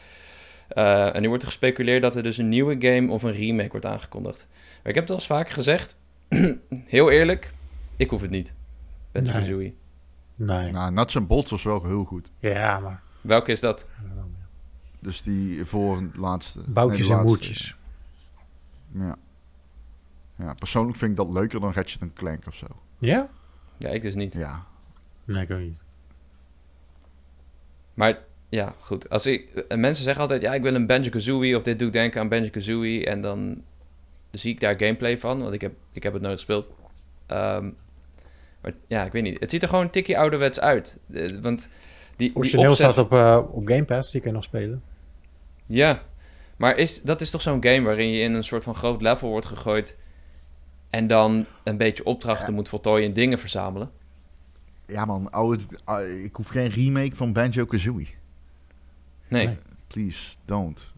Eh, 0.69 1.15
en 1.15 1.23
nu 1.23 1.29
wordt 1.29 1.43
er 1.43 1.49
gespeculeerd 1.49 2.03
dat 2.03 2.17
er 2.17 2.23
dus 2.23 2.39
een 2.39 2.49
nieuwe 2.49 2.77
game 2.79 3.13
of 3.13 3.23
een 3.23 3.33
remake 3.33 3.71
wordt 3.71 3.87
aangekondigd. 3.87 4.47
Maar 4.49 4.89
ik 4.89 4.95
heb 4.95 5.03
het 5.03 5.11
al 5.11 5.17
eens 5.17 5.27
vaker 5.27 5.55
gezegd. 5.55 5.99
heel 6.97 7.11
eerlijk, 7.11 7.55
ik 7.97 8.11
hoef 8.11 8.21
het 8.21 8.31
niet. 8.31 8.55
Banjo-Kazooie. 9.13 9.75
Nee. 10.35 10.73
Nou, 10.73 10.93
Nuts 10.93 11.17
and 11.17 11.29
Bolts 11.29 11.51
was 11.51 11.63
wel 11.63 11.85
heel 11.85 12.05
goed. 12.05 12.31
Ja, 12.39 12.79
maar... 12.79 13.03
Welke 13.21 13.51
is 13.53 13.61
dat? 13.61 13.87
Dus 14.99 15.23
die 15.23 15.65
voor 15.65 15.97
het 15.97 16.17
laatste. 16.17 16.63
Boutjes 16.67 17.09
nee, 17.09 17.17
en 17.17 17.25
moertjes. 17.25 17.77
Ja. 18.93 19.17
ja, 20.37 20.55
persoonlijk 20.55 20.99
vind 20.99 21.11
ik 21.11 21.17
dat 21.17 21.31
leuker 21.31 21.61
dan 21.61 21.73
Ratchet 21.73 22.13
Clank 22.13 22.47
of 22.47 22.55
zo. 22.55 22.67
Ja? 22.99 23.29
Ja, 23.79 23.89
ik 23.89 24.03
dus 24.03 24.15
niet. 24.15 24.35
Ja. 24.35 24.65
Nee, 25.25 25.43
ik 25.43 25.51
ook 25.51 25.59
niet. 25.59 25.83
Maar 27.95 28.19
ja, 28.49 28.75
goed. 28.81 29.11
Als 29.11 29.27
ik, 29.27 29.49
en 29.69 29.81
mensen 29.81 30.05
zeggen 30.05 30.23
altijd, 30.23 30.43
ja, 30.43 30.55
ik 30.55 30.63
wil 30.63 30.75
een 30.75 30.87
Banjo-Kazooie 30.87 31.57
of 31.57 31.63
dit 31.63 31.79
doet 31.79 31.93
denken 31.93 32.21
aan 32.21 32.29
Banjo-Kazooie. 32.29 33.07
En 33.07 33.21
dan 33.21 33.63
zie 34.31 34.53
ik 34.53 34.61
daar 34.61 34.79
gameplay 34.79 35.19
van, 35.19 35.43
want 35.43 35.55
ik 35.55 35.61
heb, 35.61 35.73
ik 35.93 36.03
heb 36.03 36.13
het 36.13 36.23
nooit 36.23 36.37
gespeeld. 36.37 36.69
Ehm, 37.27 37.71
maar 38.61 38.73
ja, 38.87 39.05
ik 39.05 39.13
weet 39.13 39.23
niet. 39.23 39.41
Het 39.41 39.51
ziet 39.51 39.63
er 39.63 39.69
gewoon 39.69 39.85
een 39.85 39.91
tikje 39.91 40.19
ouderwets 40.19 40.61
uit. 40.61 40.99
Eh, 41.13 41.37
want 41.41 41.59
die, 42.17 42.29
die 42.29 42.37
Origineel 42.37 42.71
opzet- 42.71 42.91
staat 42.93 43.05
op, 43.05 43.13
eh, 43.13 43.41
op 43.51 43.67
Game 43.69 43.85
Pass, 43.85 44.11
die 44.11 44.21
kan 44.21 44.31
je 44.31 44.37
nog 44.37 44.45
spelen. 44.45 44.83
Ja, 45.67 46.03
maar 46.57 46.77
is, 46.77 47.03
dat 47.03 47.21
is 47.21 47.31
toch 47.31 47.43
zo'n 47.43 47.63
game 47.65 47.83
waarin 47.83 48.09
je 48.11 48.23
in 48.23 48.35
een 48.35 48.45
soort 48.45 48.65
van 48.65 48.75
groot 48.75 49.03
level 49.03 49.29
wordt 49.29 49.47
gegooid... 49.47 49.97
en 50.91 51.07
dan 51.07 51.47
een 51.65 51.77
beetje 51.77 52.05
opdrachten 52.05 52.55
moet 52.55 52.69
voltooien 52.69 53.07
en 53.07 53.13
dingen 53.13 53.39
verzamelen? 53.39 53.91
Ja 54.87 55.05
man, 55.05 55.31
oude, 55.31 55.63
ah, 55.85 56.09
ik 56.25 56.37
hoef 56.37 56.49
geen 56.49 56.69
remake 56.69 57.17
van 57.17 57.33
Banjo-Kazooie. 57.33 58.07
Nee, 59.29 59.47
Nee. 59.47 59.57
Please, 59.87 60.37
don't. 60.45 60.93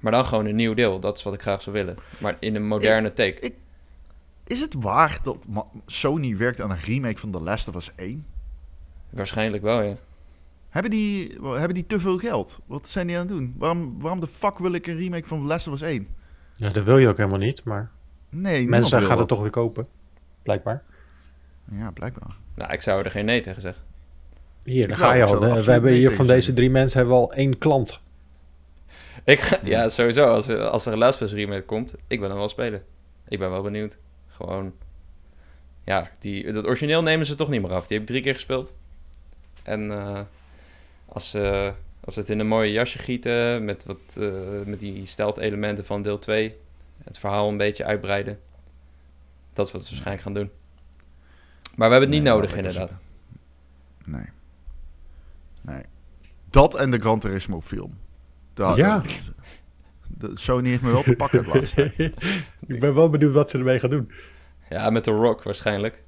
maar 0.00 0.12
dan 0.12 0.24
gewoon 0.24 0.46
een 0.46 0.56
nieuw 0.56 0.74
deel. 0.74 1.00
Dat 1.00 1.16
is 1.18 1.22
wat 1.22 1.34
ik 1.34 1.42
graag 1.42 1.62
zou 1.62 1.76
willen. 1.76 1.96
Maar 2.20 2.36
in 2.40 2.54
een 2.54 2.66
moderne 2.66 3.12
take. 3.12 3.52
Is 4.46 4.60
het 4.60 4.74
waar 4.74 5.18
dat 5.22 5.46
Sony 5.86 6.36
werkt 6.36 6.60
aan 6.60 6.70
een 6.70 6.78
remake 6.78 7.18
van 7.18 7.30
The 7.30 7.40
Last 7.40 7.68
of 7.68 7.74
Us 7.74 7.92
1? 7.96 8.26
Waarschijnlijk 9.10 9.62
wel, 9.62 9.82
ja. 9.82 9.96
Hebben 10.68 10.90
die, 10.90 11.38
hebben 11.42 11.74
die 11.74 11.86
te 11.86 12.00
veel 12.00 12.18
geld? 12.18 12.60
Wat 12.66 12.88
zijn 12.88 13.06
die 13.06 13.16
aan 13.16 13.26
het 13.26 13.36
doen? 13.36 13.54
Waarom, 13.58 14.00
waarom 14.00 14.20
de 14.20 14.26
fuck 14.26 14.58
wil 14.58 14.72
ik 14.72 14.86
een 14.86 14.96
remake 14.98 15.26
van 15.26 15.40
The 15.40 15.46
Last 15.46 15.66
of 15.68 15.74
Us 15.74 15.80
1? 15.80 16.06
Ja, 16.54 16.70
dat 16.70 16.84
wil 16.84 16.98
je 16.98 17.08
ook 17.08 17.16
helemaal 17.16 17.38
niet, 17.38 17.64
maar 17.64 17.90
Nee, 18.34 18.68
mensen 18.68 19.02
gaan 19.02 19.18
het 19.18 19.28
toch 19.28 19.40
weer 19.40 19.50
kopen. 19.50 19.88
Blijkbaar. 20.42 20.82
Ja, 21.72 21.90
blijkbaar. 21.90 22.36
Nou, 22.54 22.72
ik 22.72 22.82
zou 22.82 23.02
er 23.04 23.10
geen 23.10 23.24
nee 23.24 23.40
tegen 23.40 23.62
zeggen. 23.62 23.82
Hier, 24.64 24.88
daar 24.88 24.96
ga 24.96 25.12
je 25.14 25.24
al. 25.24 25.40
We 25.40 25.46
hebben 25.70 25.90
nee 25.90 25.98
hier 25.98 26.12
van 26.12 26.26
deze 26.26 26.36
zeggen. 26.38 26.54
drie 26.54 26.70
mensen 26.70 26.98
hebben 26.98 27.16
we 27.16 27.22
al 27.22 27.32
één 27.32 27.58
klant. 27.58 28.00
Ik 29.24 29.40
ga, 29.40 29.58
ja, 29.64 29.88
sowieso. 29.88 30.26
Als, 30.26 30.48
er- 30.48 30.68
als 30.68 30.86
er 30.86 30.92
een 30.92 30.98
Last 30.98 31.14
of 31.14 31.20
Us 31.28 31.32
remake 31.32 31.62
komt, 31.62 31.94
ik 32.06 32.20
ben 32.20 32.28
hem 32.28 32.38
wel 32.38 32.48
spelen. 32.48 32.82
Ik 33.28 33.38
ben 33.38 33.50
wel 33.50 33.62
benieuwd. 33.62 33.98
Gewoon, 34.28 34.72
ja, 35.84 36.10
die, 36.18 36.52
dat 36.52 36.66
origineel 36.66 37.02
nemen 37.02 37.26
ze 37.26 37.34
toch 37.34 37.48
niet 37.48 37.62
meer 37.62 37.72
af. 37.72 37.86
Die 37.86 37.98
heb 37.98 38.00
ik 38.00 38.12
drie 38.12 38.22
keer 38.22 38.34
gespeeld. 38.34 38.74
En 39.62 39.90
eh, 39.90 40.20
als, 41.06 41.30
ze 41.30 41.72
als 42.04 42.14
ze 42.14 42.20
het 42.20 42.28
in 42.28 42.38
een 42.38 42.46
mooie 42.46 42.72
jasje 42.72 42.98
gieten, 42.98 43.64
met, 43.64 43.84
wat, 43.84 44.16
eh, 44.18 44.30
met 44.64 44.80
die 44.80 45.06
stealth 45.06 45.36
elementen 45.38 45.84
van 45.84 46.02
deel 46.02 46.18
2, 46.18 46.56
het 47.04 47.18
verhaal 47.18 47.48
een 47.48 47.56
beetje 47.56 47.84
uitbreiden. 47.84 48.38
Dat 49.52 49.66
is 49.66 49.72
wat 49.72 49.82
ze 49.84 49.88
waarschijnlijk 49.90 50.22
gaan 50.24 50.34
doen. 50.34 50.50
Maar 51.76 51.88
we 51.88 51.94
hebben 51.94 52.00
het 52.00 52.10
niet 52.10 52.22
Nee, 52.22 52.32
nodig, 52.32 52.56
inderdaad. 52.56 52.90
zitten. 52.90 52.98
Nee. 54.04 54.26
Nee. 55.62 55.82
Dat 56.50 56.74
en 56.74 56.90
de 56.90 56.98
Gran 56.98 57.18
Turismo 57.18 57.60
film. 57.60 57.98
Dat, 58.54 58.76
Ja. 58.76 58.96
dat- 58.96 59.20
dat- 60.08 60.38
Sony 60.38 60.68
heeft 60.68 60.82
me 60.82 60.90
wel 60.92 61.02
te 61.02 61.16
pakken 61.16 61.38
het 61.44 61.46
laatste. 61.54 61.92
Ik 62.66 62.80
ben 62.80 62.94
wel 62.94 63.10
benieuwd 63.10 63.32
wat 63.32 63.50
ze 63.50 63.58
ermee 63.58 63.80
gaan 63.80 63.90
doen. 63.90 64.12
Ja, 64.70 64.90
met 64.90 65.04
The 65.04 65.10
Rock 65.10 65.42
waarschijnlijk. 65.42 66.02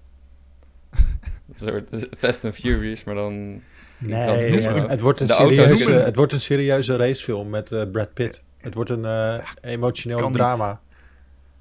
een 0.90 1.54
soort 1.54 2.06
Fast 2.18 2.44
and 2.44 2.54
Furious, 2.54 3.04
maar 3.04 3.14
dan... 3.14 3.62
Gran 3.98 4.10
Nee, 4.18 4.40
Turismo. 4.40 4.70
het, 4.72 4.88
het 4.88 5.00
wordt 5.00 5.20
een 5.20 5.26
De 5.26 5.32
serieuze, 5.32 5.90
het 5.90 6.16
wordt 6.16 6.32
een 6.32 6.40
serieuze 6.40 6.96
racefilm 6.96 7.50
met 7.50 7.72
eh, 7.72 7.82
Brad 7.92 8.12
Pitt. 8.14 8.44
Het 8.58 8.74
wordt 8.74 8.90
een 8.90 9.04
eh, 9.04 9.46
emotioneel 9.60 10.18
kan 10.18 10.32
niet. 10.32 10.40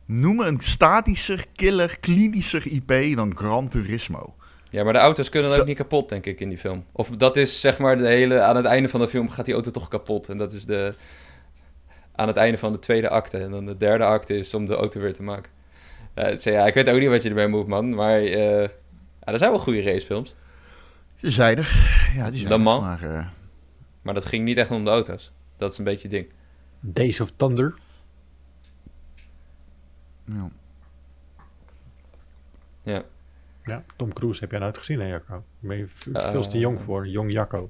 Noem 0.06 0.36
me 0.36 0.46
een 0.46 0.60
statischer, 0.60 1.46
killer, 1.56 1.98
klinischer 2.00 2.66
IP 2.72 3.16
dan 3.16 3.36
Gran 3.38 3.68
Turismo. 3.70 4.36
Ja, 4.70 4.84
maar 4.84 4.94
de 4.94 5.00
auto's 5.00 5.30
kunnen 5.30 5.52
ook 5.52 5.58
Zo- 5.58 5.64
niet 5.64 5.78
kapot, 5.78 6.10
denk 6.10 6.26
ik, 6.26 6.40
in 6.40 6.50
die 6.50 6.58
film. 6.58 6.86
Of 6.92 7.10
dat 7.10 7.38
is, 7.38 7.62
zeg 7.62 7.78
maar, 7.80 7.98
de 7.98 8.08
hele... 8.08 8.42
Aan 8.42 8.56
het 8.56 8.66
einde 8.66 8.90
van 8.90 9.00
de 9.00 9.08
film 9.08 9.30
gaat 9.30 9.46
die 9.46 9.54
auto 9.54 9.72
toch 9.72 9.88
kapot. 9.88 10.30
En 10.30 10.38
dat 10.38 10.54
is 10.54 10.66
de... 10.66 10.94
Aan 12.16 12.28
het 12.28 12.38
einde 12.38 12.58
van 12.58 12.72
de 12.72 12.80
tweede 12.80 13.10
acte. 13.10 13.38
En 13.38 13.52
dan 13.52 13.66
de 13.66 13.78
derde 13.78 14.04
acte 14.04 14.36
is 14.38 14.54
om 14.54 14.66
de 14.66 14.76
auto 14.76 15.00
weer 15.00 15.14
te 15.14 15.24
maken. 15.24 15.52
Ja, 16.16 16.24
het- 16.24 16.44
ja 16.44 16.66
ik 16.68 16.74
weet 16.74 16.90
ook 16.90 17.00
niet 17.00 17.10
wat 17.10 17.24
je 17.24 17.30
ermee 17.30 17.48
moet, 17.48 17.68
man. 17.68 17.96
Maar 17.96 18.20
eh, 18.22 18.62
ja, 18.62 18.70
er 19.20 19.38
zijn 19.38 19.50
wel 19.52 19.60
goede 19.60 19.82
racefilms. 19.82 20.36
Ze 21.16 21.32
zijn 21.32 21.58
er. 21.58 21.72
Ja, 22.16 22.30
die 22.30 22.40
zijn 22.40 22.52
Le 22.52 22.58
er. 22.58 22.62
Mans. 22.64 22.84
Maar, 22.86 23.16
eh, 23.16 23.26
Maar 24.02 24.14
dat 24.14 24.26
ging 24.26 24.44
niet 24.46 24.58
echt 24.58 24.72
om 24.72 24.84
de 24.84 24.90
auto's. 24.90 25.32
Dat 25.58 25.72
is 25.72 25.78
een 25.78 25.84
beetje 25.84 26.02
het 26.08 26.12
ding. 26.12 26.28
Days 26.80 27.20
of 27.20 27.32
Thunder. 27.36 27.74
Ja. 30.26 30.50
Ja. 32.84 33.04
Ja, 33.64 33.84
Tom 33.96 34.14
Cruise 34.14 34.40
heb 34.40 34.52
jij 34.52 34.60
nooit 34.60 34.78
gezien, 34.78 35.00
hè 35.00 35.08
Jacco? 35.08 35.44
Ben 35.60 35.78
je 35.78 35.88
Eh, 36.14 36.30
veel 36.30 36.48
te 36.48 36.60
jong 36.60 36.82
voor, 36.82 37.08
jong 37.08 37.32
Jacco. 37.32 37.70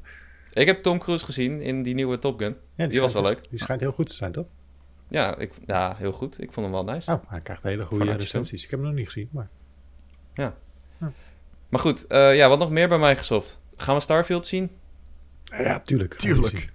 Ik 0.53 0.67
heb 0.67 0.83
Tom 0.83 0.99
Cruise 0.99 1.25
gezien 1.25 1.61
in 1.61 1.83
die 1.83 1.93
nieuwe 1.93 2.19
Top 2.19 2.39
Gun. 2.39 2.55
Ja, 2.75 2.87
Die 2.87 3.01
was 3.01 3.13
wel 3.13 3.21
leuk. 3.21 3.49
Die 3.49 3.59
schijnt 3.59 3.81
heel 3.81 3.91
goed 3.91 4.07
te 4.09 4.15
zijn, 4.15 4.31
toch? 4.31 4.45
Ja, 5.07 5.37
ik, 5.37 5.51
ja, 5.65 5.95
heel 5.97 6.11
goed. 6.11 6.41
Ik 6.41 6.51
vond 6.51 6.65
hem 6.65 6.75
wel 6.85 6.93
nice. 6.93 7.11
Oh, 7.11 7.21
hij 7.27 7.41
krijgt 7.41 7.63
hele 7.63 7.85
goede 7.85 8.03
Vanuit 8.03 8.21
recensies. 8.21 8.63
Ik 8.63 8.69
heb 8.69 8.79
hem 8.79 8.87
nog 8.87 8.97
niet 8.97 9.05
gezien, 9.05 9.29
maar... 9.31 9.49
Maar 11.69 11.81
goed, 11.81 12.07
eh, 12.07 12.35
ja, 12.35 12.49
wat 12.49 12.59
nog 12.59 12.69
meer 12.69 12.87
bij 12.87 12.97
Microsoft? 12.99 13.61
Gaan 13.75 13.95
we 13.95 14.01
Starfield 14.01 14.45
zien? 14.45 14.69
Ja, 15.43 15.79
tuurlijk. 15.79 16.13
Tuurlijk. 16.13 16.73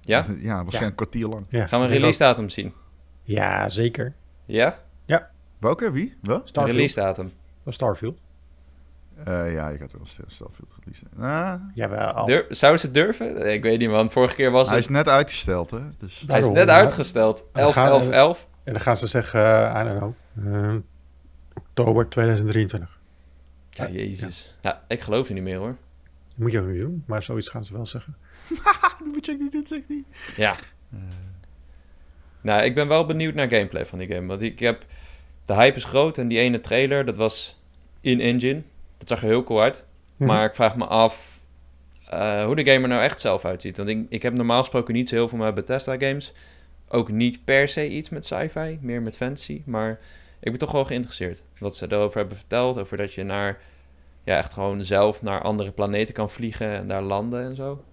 Ja? 0.00 0.16
Ja, 0.18 0.54
waarschijnlijk 0.62 0.82
een 0.82 0.94
kwartier 0.94 1.26
lang. 1.28 1.46
Ja, 1.48 1.66
Gaan 1.66 1.80
we 1.80 1.86
een 1.86 1.92
release 1.92 2.18
datum 2.18 2.48
zien? 2.48 2.72
Ja, 3.22 3.68
zeker. 3.68 4.14
Ja? 4.44 4.78
Welke? 5.58 5.90
Wie? 5.90 6.16
Wat? 6.22 6.48
Starfield. 6.48 6.76
release 6.76 6.94
datum. 7.00 7.32
Van 7.62 7.72
Starfield. 7.72 8.18
Eh, 9.24 9.52
ja, 9.52 9.68
ik 9.68 9.80
had 9.80 9.92
wel 9.92 10.00
een 10.00 10.30
Starfield 10.30 10.68
release. 10.84 11.04
Ah, 11.18 11.60
Jawel. 11.74 12.24
Dur 12.24 12.46
Zouden 12.48 12.80
ze 12.80 12.86
het 12.86 12.94
durven? 12.94 13.52
Ik 13.52 13.62
weet 13.62 13.78
niet, 13.78 13.90
man. 13.90 14.10
Vorige 14.10 14.34
keer 14.34 14.50
was 14.50 14.66
hij 14.68 14.76
het... 14.76 14.84
is 14.84 14.90
net 14.90 15.08
uitgesteld, 15.08 15.70
hè? 15.70 15.80
Dus, 15.98 16.24
Hij 16.26 16.40
is 16.40 16.50
net 16.50 16.68
uitgesteld. 16.68 17.44
dan 17.52 17.62
11, 17.62 17.74
gaan 17.74 17.84
we- 17.84 17.90
11, 17.90 18.08
11. 18.08 18.48
En 18.64 18.72
dan 18.72 18.82
gaan 18.82 18.96
ze 18.96 19.06
zeggen, 19.06 19.40
eh, 19.44 19.80
I 19.80 19.84
don't 19.84 19.98
know, 19.98 20.54
eh, 20.54 20.74
oktober 21.54 22.08
2023. 22.08 22.98
Ja, 23.70 23.88
jezus. 23.88 24.56
Ja, 24.60 24.82
ik 24.88 25.00
geloof 25.00 25.28
je 25.28 25.34
niet 25.34 25.42
meer, 25.42 25.58
hoor. 25.58 25.76
Moet 26.36 26.52
je 26.52 26.60
ook 26.60 26.66
niet 26.66 26.80
doen, 26.80 27.02
maar 27.06 27.22
zoiets 27.22 27.48
gaan 27.48 27.64
ze 27.64 27.72
wel 27.72 27.86
zeggen. 27.86 28.16
dat 28.98 29.06
moet 29.12 29.26
je 29.26 29.32
ook 29.32 29.38
niet, 29.38 29.52
dit 29.52 29.68
zegt 29.68 29.88
niet. 29.88 30.06
Ja. 30.36 30.54
Nou, 32.44 32.64
ik 32.64 32.74
ben 32.74 32.88
wel 32.88 33.06
benieuwd 33.06 33.34
naar 33.34 33.50
gameplay 33.50 33.86
van 33.86 33.98
die 33.98 34.08
game. 34.08 34.26
Want 34.26 34.42
ik 34.42 34.58
heb... 34.58 34.84
De 35.44 35.54
hype 35.54 35.76
is 35.76 35.84
groot 35.84 36.18
en 36.18 36.28
die 36.28 36.38
ene 36.38 36.60
trailer, 36.60 37.04
dat 37.04 37.16
was 37.16 37.58
in-engine. 38.00 38.62
Dat 38.98 39.08
zag 39.08 39.22
er 39.22 39.28
heel 39.28 39.44
cool 39.44 39.62
uit. 39.62 39.86
Mhm. 40.16 40.28
Maar 40.28 40.44
ik 40.44 40.54
vraag 40.54 40.76
me 40.76 40.84
af 40.84 41.40
eh, 42.10 42.44
hoe 42.44 42.56
de 42.56 42.64
game 42.64 42.82
er 42.82 42.88
nou 42.88 43.02
echt 43.02 43.20
zelf 43.20 43.44
uitziet. 43.44 43.76
Want 43.76 43.88
ik, 43.88 44.06
ik 44.08 44.22
heb 44.22 44.34
normaal 44.34 44.60
gesproken 44.60 44.94
niet 44.94 45.08
zo 45.08 45.14
heel 45.14 45.28
veel 45.28 45.38
met 45.38 45.54
Bethesda 45.54 45.98
games. 45.98 46.32
Ook 46.88 47.10
niet 47.10 47.44
per 47.44 47.68
se 47.68 47.88
iets 47.88 48.08
met 48.08 48.26
sci-fi, 48.26 48.78
meer 48.80 49.02
met 49.02 49.16
fantasy. 49.16 49.62
Maar 49.64 49.98
ik 50.40 50.50
ben 50.50 50.58
toch 50.58 50.72
wel 50.72 50.84
geïnteresseerd. 50.84 51.42
Wat 51.58 51.76
ze 51.76 51.86
erover 51.88 52.18
hebben 52.18 52.36
verteld. 52.36 52.78
Over 52.78 52.96
dat 52.96 53.14
je 53.14 53.24
naar, 53.24 53.60
ja, 54.24 54.36
echt 54.36 54.52
gewoon 54.52 54.84
zelf 54.84 55.22
naar 55.22 55.42
andere 55.42 55.72
planeten 55.72 56.14
kan 56.14 56.30
vliegen 56.30 56.68
en 56.68 56.88
daar 56.88 57.02
landen 57.02 57.44
en 57.44 57.56
zo. 57.56 57.84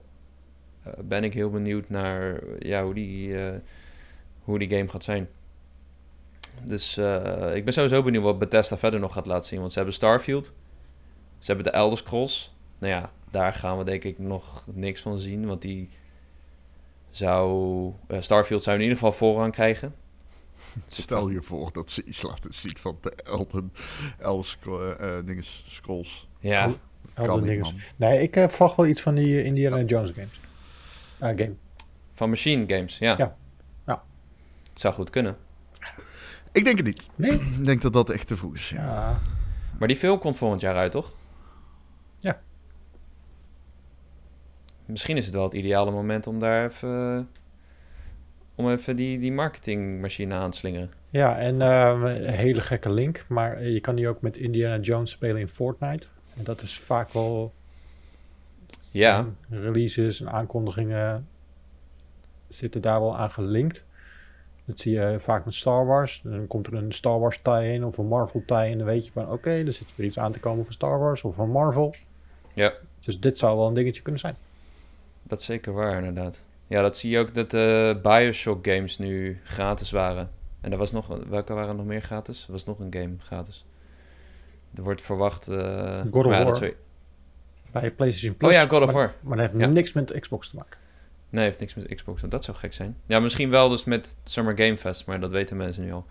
Eh, 0.83 0.93
ben 1.03 1.23
ik 1.23 1.33
heel 1.33 1.49
benieuwd 1.49 1.89
naar 1.89 2.39
ja, 2.59 2.83
hoe, 2.83 2.93
die, 2.93 3.37
eh, 3.37 3.53
hoe 4.51 4.67
die 4.67 4.77
game 4.77 4.89
gaat 4.89 5.03
zijn. 5.03 5.29
Dus 6.65 6.97
eh, 6.97 7.55
ik 7.55 7.65
ben 7.65 7.73
sowieso 7.73 8.03
benieuwd 8.03 8.23
wat 8.23 8.39
Bethesda 8.39 8.77
verder 8.77 8.99
nog 8.99 9.13
gaat 9.13 9.25
laten 9.25 9.49
zien. 9.49 9.59
Want 9.59 9.71
ze 9.71 9.77
hebben 9.77 9.95
Starfield. 9.95 10.45
Ze 11.39 11.45
hebben 11.51 11.65
de 11.65 11.71
Elder 11.77 11.97
Scrolls. 11.97 12.53
Nou 12.79 12.93
ja, 12.93 13.11
daar 13.31 13.53
gaan 13.53 13.77
we 13.77 13.83
denk 13.83 14.03
ik 14.03 14.19
nog 14.19 14.63
niks 14.73 15.01
van 15.01 15.19
zien. 15.19 15.45
Want 15.45 15.61
die 15.61 15.89
zou... 17.09 17.91
eh, 18.07 18.21
Starfield 18.21 18.63
zou 18.63 18.75
in 18.75 18.81
ieder 18.81 18.97
geval 18.97 19.13
voorrang 19.13 19.51
krijgen. 19.53 19.95
Stel 20.87 21.29
je 21.29 21.41
voor 21.41 21.69
dat 21.73 21.89
ze 21.89 22.03
iets 22.03 22.21
laten 22.21 22.53
zien 22.53 22.77
van 22.77 22.97
de 23.01 23.11
Elden, 23.15 23.73
Elden 24.19 24.45
Scro- 24.45 24.91
eh, 24.91 25.17
dinges, 25.25 25.65
Scrolls. 25.67 26.27
Ja, 26.39 26.67
Oh. 27.17 27.27
Elden 27.27 27.59
man. 27.59 27.73
Nee, 27.95 28.21
ik 28.21 28.35
eh, 28.35 28.47
verwacht 28.47 28.75
wel 28.75 28.85
iets 28.87 29.01
van 29.01 29.15
die 29.15 29.43
Indiana 29.43 29.81
Jones 29.81 30.11
games. 30.11 30.39
Game. 31.19 31.53
Van 32.13 32.29
Machine 32.29 32.75
Games. 32.75 32.97
Ja. 32.97 33.15
Ja. 33.17 33.35
Het 34.71 34.79
zou 34.81 34.93
goed 34.93 35.09
kunnen. 35.09 35.37
Ik 36.51 36.63
denk 36.63 36.77
het 36.77 36.85
niet. 36.85 37.09
Nee? 37.15 37.31
Ik 37.31 37.65
denk 37.65 37.81
dat 37.81 37.93
dat 37.93 38.09
echt 38.09 38.27
te 38.27 38.37
vroeg 38.37 38.53
is. 38.53 38.69
Ja. 38.69 38.83
Ja. 38.83 39.19
Maar 39.79 39.87
die 39.87 39.97
film 39.97 40.19
komt 40.19 40.37
volgend 40.37 40.61
jaar 40.61 40.75
uit, 40.75 40.91
toch? 40.91 41.15
Ja. 42.19 42.41
Misschien 44.85 45.17
is 45.17 45.25
het 45.25 45.33
wel 45.33 45.43
het 45.43 45.53
ideale 45.53 45.91
moment 45.91 46.27
om 46.27 46.39
daar 46.39 46.65
even... 46.65 47.29
Om 48.55 48.69
even 48.69 48.95
die, 48.95 49.19
die 49.19 49.31
marketingmachine 49.31 50.33
aan 50.33 50.51
te 50.51 50.57
slingeren. 50.57 50.91
Ja, 51.09 51.37
en 51.37 51.61
ehm, 51.61 52.05
een 52.05 52.25
hele 52.25 52.61
gekke 52.61 52.91
link. 52.91 53.25
Maar 53.27 53.63
je 53.63 53.79
kan 53.79 53.95
die 53.95 54.07
ook 54.07 54.21
met 54.21 54.37
Indiana 54.37 54.79
Jones 54.79 55.11
spelen 55.11 55.41
in 55.41 55.47
Fortnite. 55.47 56.07
En 56.37 56.43
dat 56.43 56.61
is 56.61 56.79
vaak 56.79 57.13
wel 57.13 57.53
Ja, 58.91 59.25
releases 59.49 60.21
en 60.21 60.31
aankondigingen 60.31 61.27
zitten 62.47 62.81
daar 62.81 62.99
wel 62.99 63.17
aan 63.17 63.31
gelinkt. 63.31 63.85
Dat 64.65 64.79
zie 64.79 64.93
je 64.99 65.15
vaak 65.19 65.45
met 65.45 65.53
Star 65.53 65.85
Wars. 65.85 66.21
Dan 66.23 66.47
komt 66.47 66.67
er 66.67 66.73
een 66.73 66.91
Star 66.91 67.19
Wars 67.19 67.39
tie-in 67.41 67.85
of 67.85 67.97
een 67.97 68.07
Marvel 68.07 68.43
tie-in. 68.45 68.77
Dan 68.77 68.87
weet 68.87 69.05
je 69.05 69.11
van 69.11 69.31
oké, 69.31 69.49
er 69.49 69.71
zit 69.71 69.95
weer 69.95 70.07
iets 70.07 70.19
aan 70.19 70.31
te 70.31 70.39
komen 70.39 70.63
van 70.65 70.73
Star 70.73 70.99
Wars 70.99 71.23
of 71.23 71.35
van 71.35 71.49
Marvel. 71.49 71.95
Ja. 72.53 72.73
Dus 72.99 73.19
dit 73.19 73.37
zou 73.37 73.57
wel 73.57 73.67
een 73.67 73.73
dingetje 73.73 74.01
kunnen 74.01 74.21
zijn. 74.21 74.35
dat 75.23 75.39
is 75.39 75.45
zeker 75.45 75.73
waar, 75.73 75.97
inderdaad. 75.97 76.43
Ja, 76.67 76.81
dat 76.81 76.97
zie 76.97 77.11
je 77.11 77.19
ook 77.19 77.33
dat 77.33 77.51
de 77.51 77.99
Bioshock 78.03 78.67
games 78.67 78.97
nu 78.97 79.39
gratis 79.43 79.91
waren. 79.91 80.29
En 80.61 80.71
er 80.71 80.77
was 80.77 80.91
nog... 80.91 81.17
Welke 81.29 81.53
waren 81.53 81.75
nog 81.75 81.85
meer 81.85 82.01
gratis? 82.01 82.45
Er 82.45 82.51
was 82.51 82.65
nog 82.65 82.79
een 82.79 82.93
game 82.93 83.15
gratis. 83.19 83.65
Er 84.75 84.83
wordt 84.83 85.01
verwacht... 85.01 85.47
eh, 85.47 86.01
God 86.11 86.25
of 86.25 86.31
ja, 86.33 86.43
War. 86.43 86.63
je- 86.63 86.75
Bij 87.71 87.91
PlayStation 87.91 88.37
Plus. 88.37 88.49
Oh 88.49 88.55
ja, 88.55 88.67
God 88.67 88.79
of 88.81 88.85
maar, 88.85 88.93
War. 88.95 89.13
Maar 89.21 89.37
dat 89.37 89.51
heeft 89.51 89.63
Ja. 89.63 89.69
niks 89.69 89.93
met 89.93 90.19
Xbox 90.19 90.49
te 90.49 90.55
maken. 90.55 90.79
Nee, 91.31 91.43
heeft 91.43 91.59
niks 91.59 91.73
met 91.73 91.95
Xbox. 91.95 92.21
Dat 92.21 92.43
zou 92.43 92.57
gek 92.57 92.73
zijn. 92.73 92.97
Ja, 93.05 93.19
misschien 93.19 93.49
wel 93.49 93.69
dus 93.69 93.83
met 93.83 94.17
Summer 94.23 94.57
Game 94.57 94.77
Fest, 94.77 95.05
maar 95.05 95.19
dat 95.19 95.31
weten 95.31 95.57
mensen 95.57 95.83
nu 95.83 95.91
al. 95.93 96.05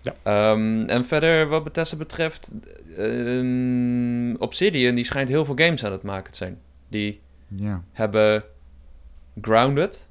Ja. 0.00 0.14
Ehm, 0.22 0.84
en 0.88 1.04
verder, 1.04 1.48
wat 1.48 1.64
Bethesda 1.64 1.96
betreft, 1.96 2.52
ehm, 2.96 4.34
Obsidian, 4.34 4.94
die 4.94 5.04
schijnt 5.04 5.28
heel 5.28 5.44
veel 5.44 5.56
games 5.56 5.84
aan 5.84 5.92
het 5.92 6.02
maken 6.02 6.32
te 6.32 6.38
zijn. 6.38 6.60
Die 6.88 7.20
ja. 7.48 7.82
hebben 7.92 8.44
Grounded, 9.40 10.08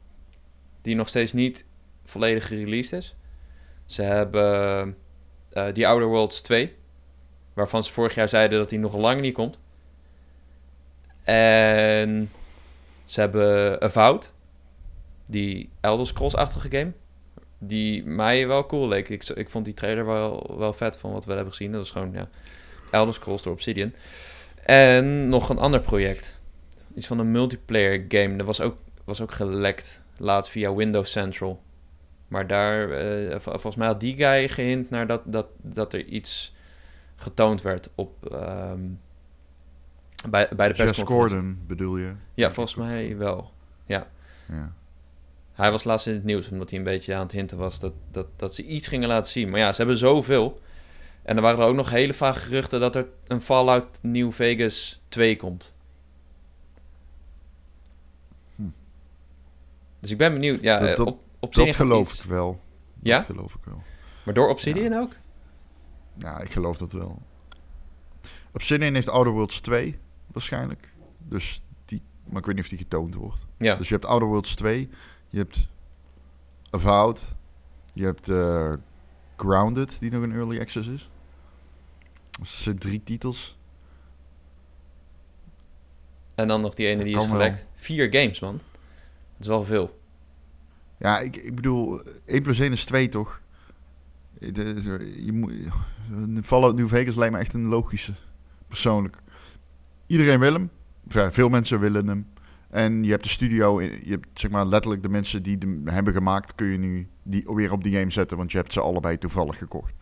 die 0.82 0.95
nog 0.95 1.07
steeds 1.07 1.34
niet 1.34 1.65
volledig 2.03 2.47
gereleased 2.47 2.99
is. 2.99 3.15
Ze 3.86 4.01
hebben 4.01 4.95
eh 5.49 5.67
The 5.67 5.88
Outer 5.88 6.07
Worlds 6.07 6.41
2, 6.41 6.75
waarvan 7.53 7.84
ze 7.84 7.93
vorig 7.93 8.15
jaar 8.15 8.30
zeiden 8.30 8.59
dat 8.59 8.69
die 8.69 8.80
nog 8.80 8.95
lang 8.95 9.21
niet 9.21 9.34
komt. 9.34 9.59
En 11.23 12.32
ze 13.08 13.20
hebben 13.20 13.82
Avowed, 13.82 14.34
die 15.26 15.70
Elder 15.82 16.08
Scrolls-achtige 16.08 16.70
game, 16.70 16.91
die 17.60 18.05
mij 18.05 18.47
wel 18.47 18.66
cool 18.66 18.88
leek. 18.88 19.10
Ik, 19.10 19.24
ik 19.30 19.49
vond 19.49 19.66
die 19.66 19.74
trailer 19.74 20.05
wel, 20.05 20.55
wel 20.58 20.74
vet 20.74 20.97
van 20.97 21.12
wat 21.12 21.26
we 21.26 21.34
hebben 21.34 21.53
gezien. 21.53 21.72
Dat 21.72 21.84
is 21.84 21.91
gewoon, 21.91 22.12
ja, 22.14 22.30
Elder 22.91 23.14
Scrolls 23.14 23.43
door 23.43 23.53
Obsidian. 23.53 23.93
En 24.64 25.30
nog 25.30 25.49
een 25.49 25.58
ander 25.58 25.80
project. 25.80 26.41
Iets 26.95 27.08
van 27.08 27.20
een 27.20 27.32
multiplayer 27.32 28.05
game. 28.08 28.36
Dat 28.36 28.45
was 28.45 28.62
ook, 28.62 28.78
was 29.03 29.22
ook 29.22 29.32
gelekt 29.32 30.01
laatst 30.18 30.51
via 30.51 30.74
Windows 30.74 31.12
Central. 31.12 31.62
Maar 32.28 32.47
daar, 32.47 32.91
eh, 32.91 33.30
vol- 33.39 33.51
volgens 33.51 33.76
mij 33.76 33.88
had 33.88 33.99
die 33.99 34.16
guy 34.18 34.47
gehint 34.49 34.89
naar 34.89 35.08
dat, 35.08 35.22
dat, 35.26 35.47
dat 35.62 35.93
er 35.93 36.05
iets 36.05 36.55
getoond 37.16 37.62
werd 37.62 37.89
op, 37.95 38.32
ehm, 38.32 38.80
bij, 40.30 40.47
bij 40.55 40.68
de 40.68 40.74
persconferentie. 40.74 41.05
Gordon 41.05 41.59
bedoel 41.68 41.97
je? 41.97 42.13
Ja, 42.34 42.51
volgens 42.51 42.76
mij 42.76 43.18
wel. 43.18 43.51
Ja. 43.86 44.07
Hij 45.53 45.72
was 45.72 45.84
laatst 45.84 46.07
in 46.07 46.13
het 46.13 46.24
nieuws 46.24 46.49
omdat 46.49 46.70
hij 46.70 46.80
een 46.80 46.86
beetje 46.86 47.15
aan 47.15 47.22
het 47.22 47.32
hinten 47.32 47.57
was 47.57 47.80
dat, 47.80 47.93
dat, 48.11 48.28
dat 48.36 48.55
ze 48.55 48.63
iets 48.65 48.88
gingen 48.88 49.07
laten 49.07 49.32
zien. 49.32 49.49
Maar 49.49 49.59
ja, 49.59 49.72
ze 49.72 49.78
hebben 49.78 49.97
zoveel. 49.97 50.61
En 51.22 51.36
er 51.36 51.41
waren 51.41 51.59
er 51.59 51.65
ook 51.68 51.76
nog 51.76 51.89
hele 51.89 52.13
vage 52.13 52.39
geruchten 52.39 52.80
dat 52.80 52.95
er 52.95 53.07
een 53.28 53.41
Fallout 53.41 53.99
New 54.01 54.32
Vegas 54.32 55.01
2 55.09 55.36
komt. 55.36 55.74
Hm. 58.55 58.61
Dus 59.99 60.11
ik 60.11 60.18
ben 60.18 60.34
benieuwd. 60.34 60.61
Ja, 60.61 60.80
Dat- 60.80 60.97
dat- 60.97 61.15
op, 61.39 61.53
Dat 61.55 61.76
geloof 61.76 62.11
iets- 62.11 62.20
ik 62.24 62.30
wel. 62.30 62.59
Ja? 63.01 63.18
Dat 63.18 63.26
geloof 63.26 63.53
ik 63.55 63.63
wel. 63.63 63.82
Maar 64.26 64.34
door 64.34 64.49
Obsidian 64.49 64.93
ook? 64.93 65.11
Ja, 66.20 66.39
ik 66.39 66.51
geloof 66.51 66.78
dat 66.78 66.91
wel. 66.91 67.22
Obsidian 68.53 68.93
heeft 68.93 69.09
Outer 69.09 69.34
Worlds 69.34 69.59
2 69.59 69.97
waarschijnlijk. 70.38 70.89
Dus 71.17 71.63
die, 71.85 72.01
maar 72.23 72.39
ik 72.39 72.45
weet 72.45 72.55
niet 72.55 72.63
of 72.63 72.69
die 72.69 72.77
getoond 72.79 73.15
wordt. 73.15 73.45
Ja. 73.57 73.75
Dus 73.75 73.88
je 73.88 73.93
hebt 73.93 74.05
Outer 74.05 74.27
Worlds 74.27 74.55
2, 74.55 74.89
je 75.29 75.38
hebt 75.38 75.67
Avowed, 76.69 77.23
je 77.93 78.03
hebt 78.05 78.29
eh, 78.29 78.73
Grounded, 79.38 79.99
die 79.99 80.11
nog 80.11 80.23
een 80.23 80.31
early 80.33 80.59
access 80.59 80.88
is. 80.88 81.09
Dus 82.39 82.63
zijn 82.63 82.77
drie 82.77 83.03
titels. 83.03 83.57
En 86.35 86.47
dan 86.47 86.61
nog 86.61 86.73
die 86.73 86.88
ene 86.88 87.03
die 87.03 87.15
is 87.15 87.19
Kan 87.21 87.29
gelekt. 87.29 87.65
Vier 87.73 88.07
games, 88.11 88.39
man. 88.39 88.53
Dat 89.33 89.39
is 89.39 89.47
wel 89.47 89.63
veel. 89.63 89.99
Ja, 90.97 91.19
ik, 91.19 91.35
ik 91.35 91.55
bedoel, 91.55 92.01
1 92.25 92.43
plus 92.43 92.59
1 92.59 92.71
is 92.71 92.85
2 92.85 93.09
toch? 93.09 93.41
De- 94.39 95.23
Je 95.25 95.31
moet, 95.31 95.51
Fallout 96.45 96.75
New 96.75 96.88
Vegas 96.88 97.15
lijkt 97.15 97.33
me 97.33 97.39
echt 97.39 97.53
een 97.53 97.67
logische, 97.67 98.13
persoonlijk. 98.67 99.17
Iedereen 100.08 100.39
wil 100.39 100.53
hem. 100.53 100.70
Ja, 101.08 101.32
veel 101.32 101.49
mensen 101.49 101.80
willen 101.80 102.08
hem. 102.08 102.28
En 102.70 103.03
je 103.03 103.12
hebt 103.12 103.24
de 103.24 103.30
studio, 103.30 103.82
je 103.82 104.10
hebt 104.10 104.28
zeg 104.34 104.51
maar 104.51 104.66
letterlijk 104.66 105.01
de 105.01 105.10
mensen 105.10 105.43
die 105.43 105.58
hem 105.60 105.88
hebben 105.88 106.14
gemaakt, 106.14 106.55
kun 106.55 106.68
je 106.68 106.78
nu 106.78 107.08
die, 107.24 107.43
weer 107.45 107.72
op 107.72 107.84
die 107.84 107.97
game 107.97 108.12
zetten, 108.12 108.38
want 108.38 108.51
je 108.51 108.58
hebt 108.58 108.74
ze 108.74 108.82
allebei 108.82 109.18
toevallig 109.18 109.58
gekocht. 109.58 109.93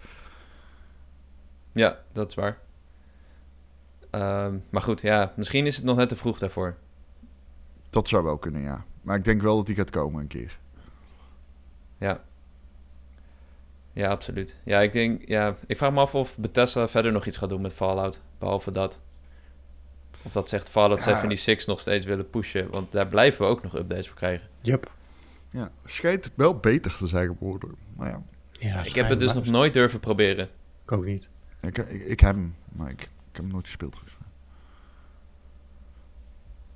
Ja, 1.71 1.99
dat 2.11 2.29
is 2.29 2.35
waar. 2.35 2.57
Ehm, 4.09 4.57
maar 4.69 4.81
goed, 4.81 5.01
ja, 5.01 5.33
misschien 5.35 5.65
is 5.65 5.75
het 5.75 5.85
nog 5.85 5.97
net 5.97 6.09
te 6.09 6.15
vroeg 6.15 6.37
daarvoor. 6.37 6.75
Dat 7.89 8.07
zou 8.07 8.23
wel 8.23 8.37
kunnen, 8.37 8.61
ja. 8.61 8.85
Maar 9.01 9.15
ik 9.17 9.23
denk 9.23 9.41
wel 9.41 9.55
dat 9.55 9.65
die 9.65 9.75
gaat 9.75 9.89
komen 9.89 10.21
een 10.21 10.27
keer. 10.27 10.59
Ja. 11.97 12.23
Ja, 13.93 14.09
absoluut. 14.09 14.59
Ja, 14.63 14.81
ik 14.81 14.91
denk, 14.91 15.27
ja, 15.27 15.55
ik 15.67 15.77
vraag 15.77 15.91
me 15.91 15.99
af 15.99 16.15
of 16.15 16.37
Bethesda 16.37 16.87
verder 16.87 17.11
nog 17.11 17.25
iets 17.25 17.37
gaat 17.37 17.49
doen 17.49 17.61
met 17.61 17.73
Fallout. 17.73 18.21
Behalve 18.37 18.71
dat. 18.71 18.99
Of 20.25 20.31
dat 20.31 20.49
zegt 20.49 20.69
Fallout 20.69 20.97
Ja. 21.03 21.03
76 21.03 21.67
nog 21.67 21.79
steeds 21.79 22.05
willen 22.05 22.29
pushen. 22.29 22.69
Want 22.69 22.91
daar 22.91 23.07
blijven 23.07 23.41
we 23.45 23.51
ook 23.51 23.63
nog 23.63 23.75
updates 23.75 24.07
voor 24.07 24.15
krijgen. 24.17 24.47
Yup. 24.61 24.91
Ja, 25.49 25.71
schijnt 25.85 26.29
wel 26.35 26.55
beter 26.57 26.95
te 26.97 27.07
zijn 27.07 27.27
geworden. 27.37 27.75
Maar 27.95 28.09
ja, 28.09 28.23
Ja, 28.51 28.83
ik 28.83 28.95
heb 28.95 29.09
het 29.09 29.19
dus 29.19 29.33
nog 29.33 29.45
nooit 29.45 29.73
durven 29.73 29.99
proberen. 29.99 30.49
Ik 30.83 30.91
ook 30.91 31.05
niet. 31.05 31.29
ik, 31.61 31.77
ik, 31.77 32.01
ik 32.05 32.19
heb 32.19 32.35
hem, 32.35 32.55
maar 32.71 32.89
ik, 32.89 33.01
ik 33.01 33.07
heb 33.31 33.43
hem 33.43 33.51
nooit 33.51 33.65
gespeeld. 33.65 33.97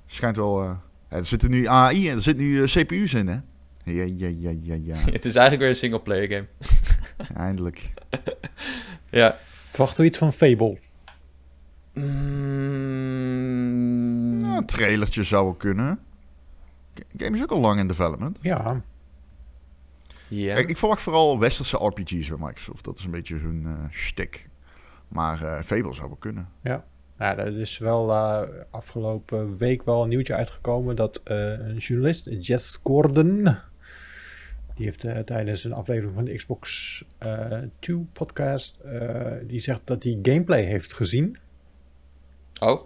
Schijnt 0.06 0.36
wel... 0.36 0.62
eh, 0.62 0.76
er 1.08 1.26
zitten 1.26 1.50
nu 1.50 1.66
AI 1.66 2.08
en 2.08 2.16
er 2.16 2.22
zitten 2.22 2.44
nu 2.44 2.62
eh, 2.62 2.68
CPU's 2.68 3.14
in, 3.14 3.26
hè? 3.28 3.38
Ja, 3.84 4.02
ja, 4.16 4.28
ja, 4.38 4.50
ja, 4.62 4.74
ja. 4.82 4.96
het 5.12 5.24
is 5.24 5.34
eigenlijk 5.34 5.58
weer 5.60 5.68
een 5.68 5.76
single 5.76 6.00
player 6.00 6.28
game. 6.28 6.46
Eindelijk. 7.34 7.90
Ja. 9.10 9.38
Verwachten 9.68 10.00
we 10.00 10.06
iets 10.06 10.18
van 10.18 10.32
Fable? 10.32 10.78
Mm, 13.00 14.40
Nou, 14.40 14.56
een 14.56 14.66
trailertje 14.66 15.22
zou 15.22 15.44
wel 15.44 15.54
kunnen. 15.54 15.98
De 16.94 17.24
game 17.24 17.36
is 17.36 17.42
ook 17.42 17.50
al 17.50 17.60
lang 17.60 17.78
in 17.80 17.86
development. 17.88 18.38
Ja. 18.40 18.82
ja. 20.28 20.54
Kijk, 20.54 20.68
ik 20.68 20.78
verwacht 20.78 21.02
vooral 21.02 21.38
westerse 21.38 21.76
RPG's 21.76 22.28
bij 22.28 22.38
Microsoft. 22.38 22.84
Dat 22.84 22.98
is 22.98 23.04
een 23.04 23.10
beetje 23.10 23.36
hun 23.36 23.64
eh 23.66 23.90
shtick. 23.90 24.48
Maar 25.08 25.42
eh 25.42 25.62
Fable 25.62 25.94
zou 25.94 26.08
wel 26.08 26.16
kunnen. 26.16 26.48
Ja, 26.62 26.84
er 27.18 27.58
is 27.58 27.78
wel 27.78 28.10
eh, 28.10 28.42
afgelopen 28.70 29.56
week 29.56 29.82
wel 29.82 30.02
een 30.02 30.08
nieuwtje 30.08 30.34
uitgekomen 30.34 30.96
dat 30.96 31.20
eh, 31.24 31.36
een 31.50 31.76
journalist, 31.76 32.28
Jess 32.40 32.80
Gordon, 32.82 33.42
die 34.74 34.84
heeft 34.84 35.26
tijdens 35.26 35.64
een 35.64 35.72
aflevering 35.72 36.14
van 36.14 36.24
de 36.24 36.34
Xbox 36.34 37.04
eh 37.18 37.58
2 37.78 38.06
podcast, 38.12 38.78
eh, 38.84 39.32
die 39.46 39.60
zegt 39.60 39.80
dat 39.84 40.02
hij 40.02 40.18
gameplay 40.22 40.62
heeft 40.62 40.92
gezien. 40.92 41.36
Oh, 42.60 42.82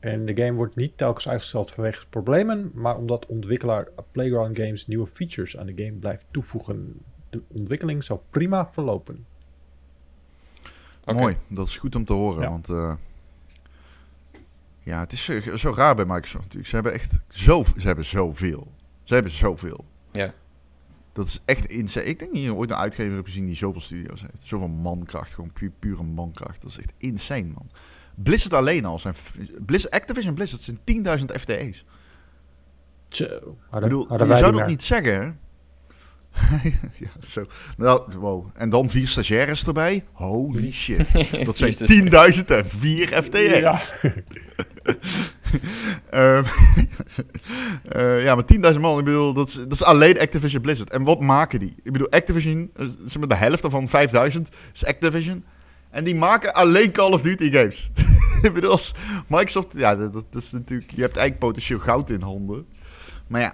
En 0.00 0.26
de 0.26 0.36
game 0.36 0.52
wordt 0.52 0.76
niet 0.76 0.96
telkens 0.96 1.28
uitgesteld 1.28 1.70
vanwege 1.70 2.06
problemen, 2.08 2.70
maar 2.74 2.96
omdat 2.96 3.26
ontwikkelaar 3.26 3.88
Playground 4.12 4.58
Games 4.58 4.86
nieuwe 4.86 5.06
features 5.06 5.56
aan 5.56 5.66
de 5.66 5.84
game 5.84 5.98
blijft 5.98 6.26
toevoegen. 6.30 7.00
De 7.30 7.42
ontwikkeling 7.48 8.04
zou 8.04 8.20
prima 8.30 8.68
verlopen. 8.72 9.26
oké. 11.04 11.18
Mooi, 11.18 11.36
dat 11.48 11.66
is 11.66 11.76
goed 11.76 11.94
om 11.94 12.04
te 12.04 12.12
horen. 12.12 12.42
Ja. 12.42 12.50
Want 12.50 12.68
eh, 12.68 12.94
ja, 14.80 15.00
het 15.00 15.12
is 15.12 15.28
eh, 15.28 15.54
zo 15.54 15.72
raar 15.76 15.94
bij 15.94 16.04
Microsoft 16.04 16.44
natuurlijk. 16.44 16.68
Ze 16.68 16.74
hebben 16.74 16.92
echt 16.92 17.18
zo, 17.28 17.64
ze 17.76 17.86
hebben 17.86 18.04
zoveel. 18.04 18.72
Ze 19.02 19.14
hebben 19.14 19.32
zoveel. 19.32 19.84
Ja. 20.10 20.34
Dat 21.12 21.26
is 21.26 21.40
echt 21.44 21.66
insane. 21.66 22.06
Ik 22.06 22.18
denk 22.18 22.32
niet 22.32 22.42
dat 22.44 22.52
je 22.52 22.58
ooit 22.58 22.70
een 22.70 22.76
uitgever 22.76 23.14
hebt 23.14 23.26
gezien 23.26 23.46
die 23.46 23.54
zoveel 23.54 23.80
studio's 23.80 24.20
heeft. 24.20 24.46
Zoveel 24.46 24.68
mankracht, 24.68 25.34
gewoon 25.34 25.50
pu 25.52 25.72
pure 25.78 26.02
mankracht. 26.02 26.62
Dat 26.62 26.70
is 26.70 26.78
echt 26.78 26.92
insane, 26.98 27.48
man. 27.48 27.70
Blizzard 28.14 28.54
alleen 28.54 28.84
al 28.84 28.98
zijn... 28.98 29.14
Blizzard, 29.66 29.94
Activision 29.94 30.34
Blizzard 30.34 30.62
zijn 30.62 30.78
10.000 31.18 31.24
FTE's. 31.40 31.84
Zo, 33.08 33.24
Ik 33.24 33.30
hadden, 33.70 33.88
bedoel, 33.88 34.08
hadden 34.08 34.28
je 34.28 34.36
zou 34.36 34.52
dat 34.52 34.66
niet 34.66 34.82
zeggen, 34.82 35.22
hè? 35.22 35.32
ja, 37.04 37.10
zo. 37.28 37.46
Nou, 37.76 38.02
wow. 38.18 38.46
En 38.54 38.70
dan 38.70 38.88
vier 38.88 39.08
stagiaires 39.08 39.66
erbij. 39.66 40.04
Holy 40.12 40.72
shit. 40.82 41.12
Dat 41.44 41.56
zijn 41.56 41.74
10.000 42.34 42.44
en 42.46 42.68
4 42.68 43.22
FTX. 43.22 43.58
Ja. 43.58 43.78
Ehm, 46.10 46.44
eh, 47.88 48.22
ja, 48.24 48.34
maar 48.34 48.72
10.000 48.74 48.80
man, 48.80 48.98
ik 48.98 49.04
bedoel, 49.04 49.32
dat 49.32 49.48
is, 49.48 49.54
dat 49.54 49.72
is 49.72 49.82
alleen 49.82 50.20
Activision 50.20 50.62
Blizzard. 50.62 50.90
En 50.90 51.02
wat 51.02 51.20
maken 51.20 51.58
die? 51.58 51.74
Ik 51.82 51.92
bedoel, 51.92 52.10
Activision, 52.10 52.70
eh, 52.76 52.86
zeg 53.04 53.18
maar 53.18 53.28
de 53.28 53.34
helft 53.34 53.62
daarvan, 53.62 53.88
5.000, 53.88 54.42
is 54.72 54.84
Activision. 54.84 55.44
En 55.94 56.04
die 56.04 56.14
maken 56.14 56.54
alleen 56.54 56.92
Call 56.92 57.12
of 57.12 57.22
Duty 57.22 57.50
games. 57.50 57.90
ik 58.42 58.52
bedoel, 58.54 58.78
Microsoft, 59.28 59.68
ja, 59.76 59.96
dat, 59.96 60.12
dat 60.12 60.42
is 60.42 60.50
natuurlijk, 60.50 60.90
je 60.90 61.00
hebt 61.00 61.16
eigenlijk 61.16 61.46
potentieel 61.46 61.78
goud 61.80 62.10
in 62.10 62.20
handen. 62.20 62.66
Maar 63.28 63.40
ja, 63.40 63.52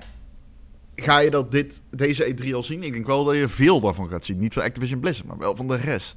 ga 0.96 1.18
je 1.18 1.30
dat 1.30 1.50
dit, 1.50 1.82
deze 1.90 2.34
E3 2.44 2.54
al 2.54 2.62
zien? 2.62 2.82
Ik 2.82 2.92
denk 2.92 3.06
wel 3.06 3.24
dat 3.24 3.34
je 3.36 3.48
veel 3.48 3.80
daarvan 3.80 4.08
gaat 4.08 4.24
zien. 4.24 4.38
Niet 4.38 4.52
van 4.52 4.62
Activision 4.62 5.00
Blizzard, 5.00 5.28
maar 5.28 5.38
wel 5.38 5.56
van 5.56 5.68
de 5.68 5.76
rest. 5.76 6.16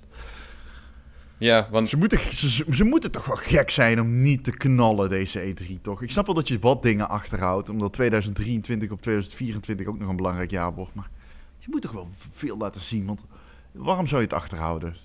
Ja, 1.37 1.67
want 1.71 1.89
Ze 1.89 1.97
moeten, 1.97 2.19
ze- 2.19 2.65
ze 2.71 2.83
moeten 2.83 3.11
toch 3.11 3.25
wel 3.25 3.35
gek 3.35 3.69
zijn 3.69 4.01
om 4.01 4.21
niet 4.21 4.43
te 4.43 4.51
knallen, 4.51 5.09
deze 5.09 5.53
E3, 5.53 5.81
toch? 5.81 6.01
Ik 6.01 6.11
snap 6.11 6.25
wel 6.25 6.35
dat 6.35 6.47
je 6.47 6.59
wat 6.59 6.83
dingen 6.83 7.09
achterhoudt, 7.09 7.69
omdat 7.69 7.93
2023 7.93 8.91
op 8.91 9.01
2024 9.01 9.87
ook 9.87 9.99
nog 9.99 10.09
een 10.09 10.15
belangrijk 10.15 10.51
jaar 10.51 10.73
wordt. 10.73 10.93
Maar 10.93 11.09
je 11.57 11.67
moet 11.69 11.81
toch 11.81 11.91
wel 11.91 12.07
veel 12.31 12.57
laten 12.57 12.81
zien, 12.81 13.05
want 13.05 13.25
waarom 13.71 14.07
zou 14.07 14.21
je 14.21 14.27
het 14.27 14.35
achterhouden? 14.35 14.95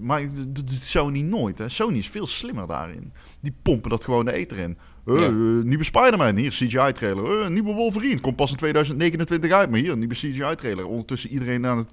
Maar 0.00 0.22
dat 0.34 0.54
doet 0.54 0.78
Sony 0.84 1.20
nooit, 1.20 1.58
hè? 1.58 1.68
Sony 1.68 1.98
is 1.98 2.08
veel 2.08 2.26
slimmer 2.26 2.66
daarin. 2.66 3.12
Die 3.40 3.54
pompen 3.62 3.90
dat 3.90 4.04
gewoon 4.04 4.24
de 4.24 4.32
eter 4.32 4.58
in. 4.58 4.78
Eh, 5.06 5.14
Ja. 5.14 5.26
eh, 5.26 5.32
nieuwe 5.64 5.84
Spider-Man, 5.84 6.36
hier, 6.36 6.50
CGI-trailer. 6.50 7.40
Eh, 7.42 7.48
nieuwe 7.48 7.72
Wolverine, 7.74 8.20
komt 8.20 8.36
pas 8.36 8.50
in 8.50 8.56
2029 8.56 9.50
uit, 9.52 9.70
maar 9.70 9.78
hier, 9.78 9.96
nieuwe 9.96 10.14
CGI-trailer. 10.14 10.86
Ondertussen 10.86 11.30
iedereen 11.30 11.66
aan 11.66 11.78
het... 11.78 11.88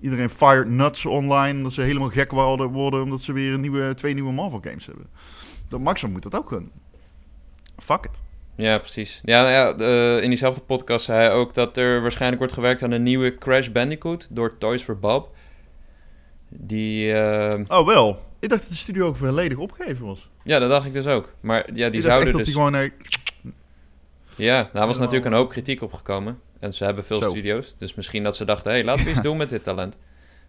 Iedereen 0.00 0.30
fired 0.30 0.68
nuts 0.68 1.06
online, 1.06 1.62
dat 1.62 1.72
ze 1.72 1.80
helemaal 1.82 2.08
gek 2.08 2.30
worden, 2.30 2.66
worden 2.66 3.02
omdat 3.02 3.20
ze 3.20 3.32
weer 3.32 3.52
een 3.52 3.60
nieuwe, 3.60 3.94
twee 3.94 4.14
nieuwe 4.14 4.32
Marvel 4.32 4.60
games 4.64 4.86
hebben. 4.86 5.06
Dat 5.68 5.80
Microsoft 5.80 6.12
moet 6.12 6.22
dat 6.22 6.36
ook 6.36 6.48
gaan. 6.48 6.70
Fuck 7.76 8.04
it. 8.04 8.10
Ja, 8.56 8.78
precies. 8.78 9.20
Ja, 9.24 9.42
nou 9.42 9.52
ja 9.78 10.20
in 10.20 10.28
diezelfde 10.28 10.60
podcast 10.60 11.04
zei 11.04 11.18
hij 11.18 11.32
ook 11.32 11.54
dat 11.54 11.76
er 11.76 12.00
waarschijnlijk 12.00 12.38
wordt 12.38 12.54
gewerkt 12.54 12.82
aan 12.82 12.90
een 12.90 13.02
nieuwe 13.02 13.38
Crash 13.38 13.68
Bandicoot 13.68 14.28
door 14.30 14.58
Toys 14.58 14.82
for 14.82 14.98
Bob. 14.98 15.36
Die, 16.48 17.12
eh, 17.12 17.60
Oh 17.68 17.86
wel, 17.86 18.18
ik 18.38 18.48
dacht 18.48 18.60
dat 18.62 18.70
de 18.70 18.76
studio 18.76 19.06
ook 19.06 19.16
volledig 19.16 19.58
opgegeven 19.58 20.06
was. 20.06 20.30
ja, 20.42 20.58
dat 20.58 20.70
dacht 20.70 20.86
ik 20.86 20.92
dus 20.92 21.06
ook. 21.06 21.32
Maar 21.40 21.74
ja, 21.74 21.88
die 21.90 22.00
zouden 22.00 22.26
echt 22.28 22.36
dat 22.36 22.44
dus... 22.46 22.54
die 22.54 22.62
gewoon... 22.64 22.90
Ja, 24.36 24.70
daar 24.72 24.86
was 24.86 24.98
natuurlijk 24.98 25.24
een 25.26 25.32
hoop 25.32 25.48
kritiek 25.50 25.82
op 25.82 25.92
gekomen. 25.92 26.38
En 26.60 26.72
ze 26.74 26.84
hebben 26.84 27.04
veel 27.04 27.22
Zo. 27.22 27.28
studio's. 27.28 27.74
Dus 27.78 27.94
misschien 27.94 28.22
dat 28.22 28.36
ze 28.36 28.44
dachten, 28.44 28.70
hé, 28.70 28.76
hey, 28.76 28.86
laten 28.86 29.04
we 29.04 29.10
iets 29.10 29.20
doen 29.28 29.36
met 29.36 29.48
dit 29.48 29.64
talent. 29.64 29.98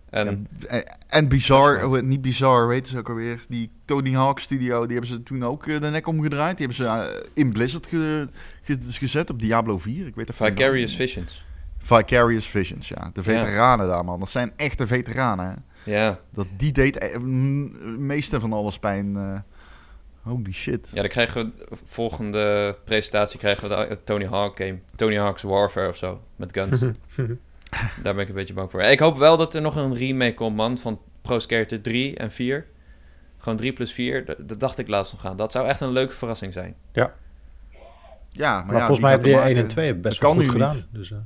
En 0.09 0.47
en, 0.67 0.83
en 1.07 1.27
bizar, 1.27 1.85
oh, 1.85 2.01
niet 2.01 2.21
bizar, 2.21 2.67
weet 2.67 2.87
ze 2.87 2.97
ook 2.97 3.09
alweer. 3.09 3.39
Die 3.49 3.71
Tony 3.85 4.11
Hawk 4.13 4.39
studio, 4.39 4.81
die 4.85 4.91
hebben 4.97 5.15
ze 5.15 5.23
toen 5.23 5.45
ook 5.45 5.67
eh, 5.67 5.79
de 5.81 5.87
nek 5.89 6.07
omgedraaid. 6.07 6.57
Die 6.57 6.67
hebben 6.67 6.85
ze 6.85 6.91
eh, 6.91 7.27
in 7.33 7.51
Blizzard 7.51 7.87
ge- 7.87 8.27
ge- 8.61 8.77
gezet 8.81 9.29
op 9.29 9.39
Diablo 9.41 9.77
4. 9.77 10.07
Ik 10.07 10.15
weet 10.15 10.31
Vicarious. 10.33 10.95
Visions. 10.95 11.43
Vicarious 11.77 12.47
Visions, 12.47 12.87
ja. 12.87 13.09
De 13.13 13.23
veteranen 13.23 13.87
daar, 13.87 14.05
man. 14.05 14.19
Dat 14.19 14.29
zijn 14.29 14.51
echte 14.55 14.87
veteranen, 14.87 15.45
hè. 15.45 15.53
Ja. 15.89 16.19
Dat, 16.29 16.47
die 16.57 16.71
deed 16.71 16.97
eh, 16.97 17.13
het 17.13 17.21
meeste 17.99 18.39
van 18.39 18.53
alles 18.53 18.79
pijn. 18.79 19.15
eh. 19.15 19.39
holy 20.21 20.51
shit. 20.51 20.89
ja, 20.93 21.01
dan 21.01 21.09
krijgen 21.09 21.53
we... 21.67 21.77
Volgende 21.85 22.75
presentatie 22.83 23.39
krijgen 23.39 23.69
we 23.69 23.85
de 23.89 24.03
Tony 24.03 24.25
Hawk 24.25 24.57
game. 24.57 24.79
Tony 24.95 25.17
Hawk's 25.17 25.41
Warfare 25.43 25.89
of 25.89 25.97
zo. 25.97 26.21
Met 26.35 26.53
guns. 26.53 26.79
Daar 28.03 28.13
ben 28.13 28.19
ik 28.19 28.27
een 28.29 28.35
beetje 28.35 28.53
bang 28.53 28.71
voor. 28.71 28.81
Ik 28.81 28.99
hoop 28.99 29.17
wel 29.17 29.37
dat 29.37 29.53
er 29.55 29.61
nog 29.61 29.75
een 29.75 29.95
remake 29.95 30.33
komt, 30.33 30.55
man. 30.55 30.77
Van 30.77 30.99
Pro 31.21 31.39
Skater 31.39 31.81
3 31.81 32.15
en 32.17 32.31
4. 32.31 32.65
Gewoon 33.37 33.57
3 33.57 33.73
plus 33.73 33.93
4. 33.93 34.25
Dat, 34.25 34.37
dat 34.39 34.59
dacht 34.59 34.77
ik 34.77 34.87
laatst 34.87 35.11
nog 35.13 35.25
aan. 35.25 35.37
Dat 35.37 35.51
zou 35.51 35.67
echt 35.67 35.81
een 35.81 35.91
leuke 35.91 36.13
verrassing 36.13 36.53
zijn. 36.53 36.75
Ja, 38.31 38.55
maar, 38.55 38.65
Maar 38.65 38.75
ja, 38.75 38.79
volgens 38.79 38.99
mij 38.99 39.11
hebben 39.11 39.29
er 39.29 39.35
die 39.35 39.43
1 39.45 39.49
en 39.49 39.55
maken? 39.55 39.69
2 39.69 39.85
hebben 39.85 40.03
best 40.03 40.21
Dat 40.21 40.29
wel 40.29 40.35
kan 40.37 40.45
goed 40.45 40.61
gedaan. 40.61 40.75
niet. 40.75 40.87
Dus, 40.91 41.11
eh, 41.11 41.17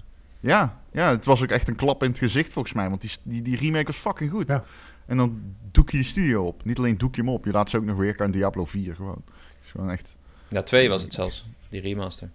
Ja, 0.43 0.81
ja, 0.91 1.09
het 1.09 1.25
was 1.25 1.43
ook 1.43 1.49
echt 1.49 1.67
een 1.67 1.75
klap 1.75 2.03
in 2.03 2.09
het 2.09 2.17
gezicht 2.17 2.51
volgens 2.53 2.73
mij. 2.73 2.89
Want 2.89 3.01
die, 3.01 3.11
die, 3.23 3.41
die 3.41 3.57
remake 3.57 3.85
was 3.85 3.95
fucking 3.95 4.31
goed. 4.31 4.47
Ja. 4.47 4.63
En 5.05 5.17
dan 5.17 5.55
doek 5.71 5.89
je 5.89 5.97
de 5.97 6.03
studio 6.03 6.45
op. 6.45 6.65
Niet 6.65 6.77
alleen 6.77 6.97
doek 6.97 7.15
je 7.15 7.21
hem 7.21 7.29
op, 7.29 7.45
je 7.45 7.51
laat 7.51 7.69
ze 7.69 7.77
ook 7.77 7.83
nog 7.85 7.97
werken 7.97 8.25
aan 8.25 8.31
Diablo 8.31 8.65
4 8.65 8.95
gewoon. 8.95 9.23
is 9.65 9.71
gewoon 9.71 9.89
echt... 9.91 10.15
Ja, 10.47 10.61
2 10.63 10.89
was 10.89 11.01
het 11.03 11.13
zelfs. 11.13 11.45
Die 11.69 11.81
remaster. 11.81 12.29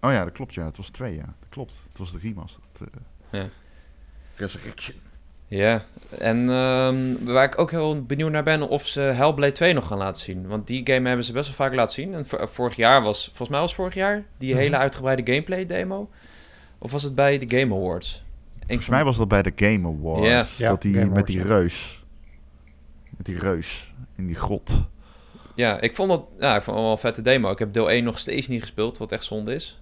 Oh 0.00 0.12
ja, 0.12 0.24
dat 0.24 0.32
klopt 0.32 0.54
ja. 0.54 0.64
Het 0.64 0.76
was 0.76 0.88
twee 0.90 1.14
ja. 1.14 1.24
Dat 1.24 1.48
klopt. 1.48 1.74
Het 1.88 1.98
was 1.98 2.12
de 2.12 2.18
remaster. 2.18 2.60
Het, 2.72 2.88
eh, 3.30 3.40
Ja. 3.40 3.48
Resurrection. 4.36 4.96
Ja, 5.46 5.84
en 6.18 6.50
ehm, 6.50 7.24
waar 7.24 7.44
ik 7.44 7.58
ook 7.58 7.70
heel 7.70 8.04
benieuwd 8.04 8.30
naar 8.30 8.42
ben 8.42 8.68
of 8.68 8.86
ze 8.86 9.00
Hellblade 9.00 9.52
2 9.52 9.72
nog 9.74 9.86
gaan 9.86 9.98
laten 9.98 10.22
zien. 10.22 10.46
Want 10.46 10.66
die 10.66 10.80
game 10.92 11.06
hebben 11.08 11.24
ze 11.26 11.32
best 11.32 11.46
wel 11.46 11.56
vaak 11.56 11.74
laten 11.74 11.94
zien. 11.94 12.14
En 12.14 12.26
vor- 12.26 12.48
vorig 12.48 12.76
jaar 12.76 13.02
was, 13.02 13.24
volgens 13.26 13.48
mij 13.48 13.60
was 13.60 13.74
vorig 13.74 13.94
jaar, 13.94 14.24
die 14.38 14.50
Mhm. 14.52 14.58
hele 14.62 14.76
uitgebreide 14.76 15.32
gameplay 15.32 15.66
demo. 15.66 16.10
Of 16.78 16.92
was 16.92 17.02
het 17.02 17.14
bij 17.14 17.38
de 17.38 17.58
Game 17.58 17.74
Awards? 17.74 18.24
Volgens 18.66 18.88
mij 18.88 19.04
was 19.04 19.16
dat 19.16 19.28
bij 19.28 19.42
de 19.42 19.52
Game 19.56 19.88
Awards. 19.88 20.56
Ja. 20.56 20.64
Ja, 20.64 20.70
dat 20.70 20.82
die 20.82 20.94
Game 20.94 21.06
met 21.06 21.26
die 21.26 21.38
ja. 21.38 21.44
reus. 21.44 22.04
Met 23.16 23.26
die 23.26 23.38
reus. 23.38 23.94
In 24.16 24.26
die 24.26 24.36
grot. 24.36 24.82
Ja, 25.54 25.80
ik 25.80 25.94
vond 25.94 26.08
dat 26.08 26.24
ja, 26.38 26.56
ik 26.56 26.62
vond 26.62 26.76
het 26.76 26.84
wel 26.84 26.92
een 26.92 26.98
vette 26.98 27.22
demo. 27.22 27.50
Ik 27.50 27.58
heb 27.58 27.72
deel 27.72 27.90
1 27.90 28.04
nog 28.04 28.18
steeds 28.18 28.48
niet 28.48 28.60
gespeeld, 28.60 28.98
wat 28.98 29.12
echt 29.12 29.24
zonde 29.24 29.54
is. 29.54 29.80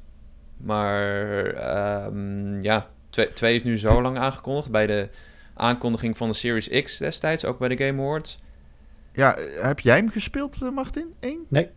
Maar 0.56 1.44
ehm, 1.46 2.60
ja, 2.62 2.88
2 3.34 3.54
is 3.54 3.62
nu 3.62 3.78
zo 3.78 4.02
lang 4.02 4.18
aangekondigd. 4.18 4.70
Bij 4.70 4.86
de 4.86 5.08
aankondiging 5.54 6.16
van 6.16 6.28
de 6.28 6.34
Series 6.34 6.82
X 6.82 6.98
destijds, 6.98 7.44
ook 7.44 7.58
bij 7.58 7.68
de 7.68 7.84
Game 7.84 8.02
Awards. 8.02 8.40
Ja, 9.12 9.36
heb 9.60 9.80
jij 9.80 9.96
hem 9.96 10.10
gespeeld, 10.10 10.62
eh, 10.62 10.70
Martin? 10.70 11.14
Eén? 11.20 11.44
Nee. 11.48 11.68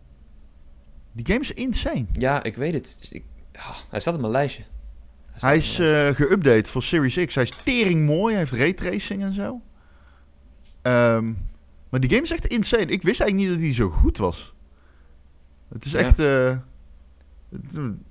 Die 1.12 1.26
game 1.26 1.40
is 1.40 1.52
insane. 1.52 2.06
Ja, 2.12 2.42
ik 2.42 2.56
weet 2.56 2.74
het. 2.74 3.08
Ik, 3.10 3.24
ja, 3.52 3.74
hij 3.90 4.00
staat 4.00 4.14
op 4.14 4.20
mijn 4.20 4.32
lijstje. 4.32 4.62
Hij 5.40 5.56
is 5.56 5.76
lijstje. 5.78 6.14
eh 6.18 6.26
geüpdate 6.26 6.68
voor 6.70 6.82
Series 6.82 7.24
X. 7.24 7.34
Hij 7.34 7.44
is 7.44 7.52
tering 7.64 8.06
mooi. 8.06 8.34
Hij 8.34 8.42
heeft 8.48 8.52
raytracing 8.62 9.22
en 9.22 9.32
zo. 9.32 9.60
Ehm, 10.82 11.32
maar 11.88 12.00
die 12.00 12.10
game 12.10 12.22
is 12.22 12.30
echt 12.30 12.46
insane. 12.46 12.82
Ik 12.86 13.02
wist 13.02 13.20
eigenlijk 13.20 13.34
niet 13.34 13.48
dat 13.58 13.66
hij 13.66 13.74
zo 13.74 13.88
goed 13.90 14.18
was. 14.18 14.54
Het 15.72 15.84
is 15.84 15.92
Ja. 15.92 15.98
echt... 15.98 16.18
eh, 16.18 16.56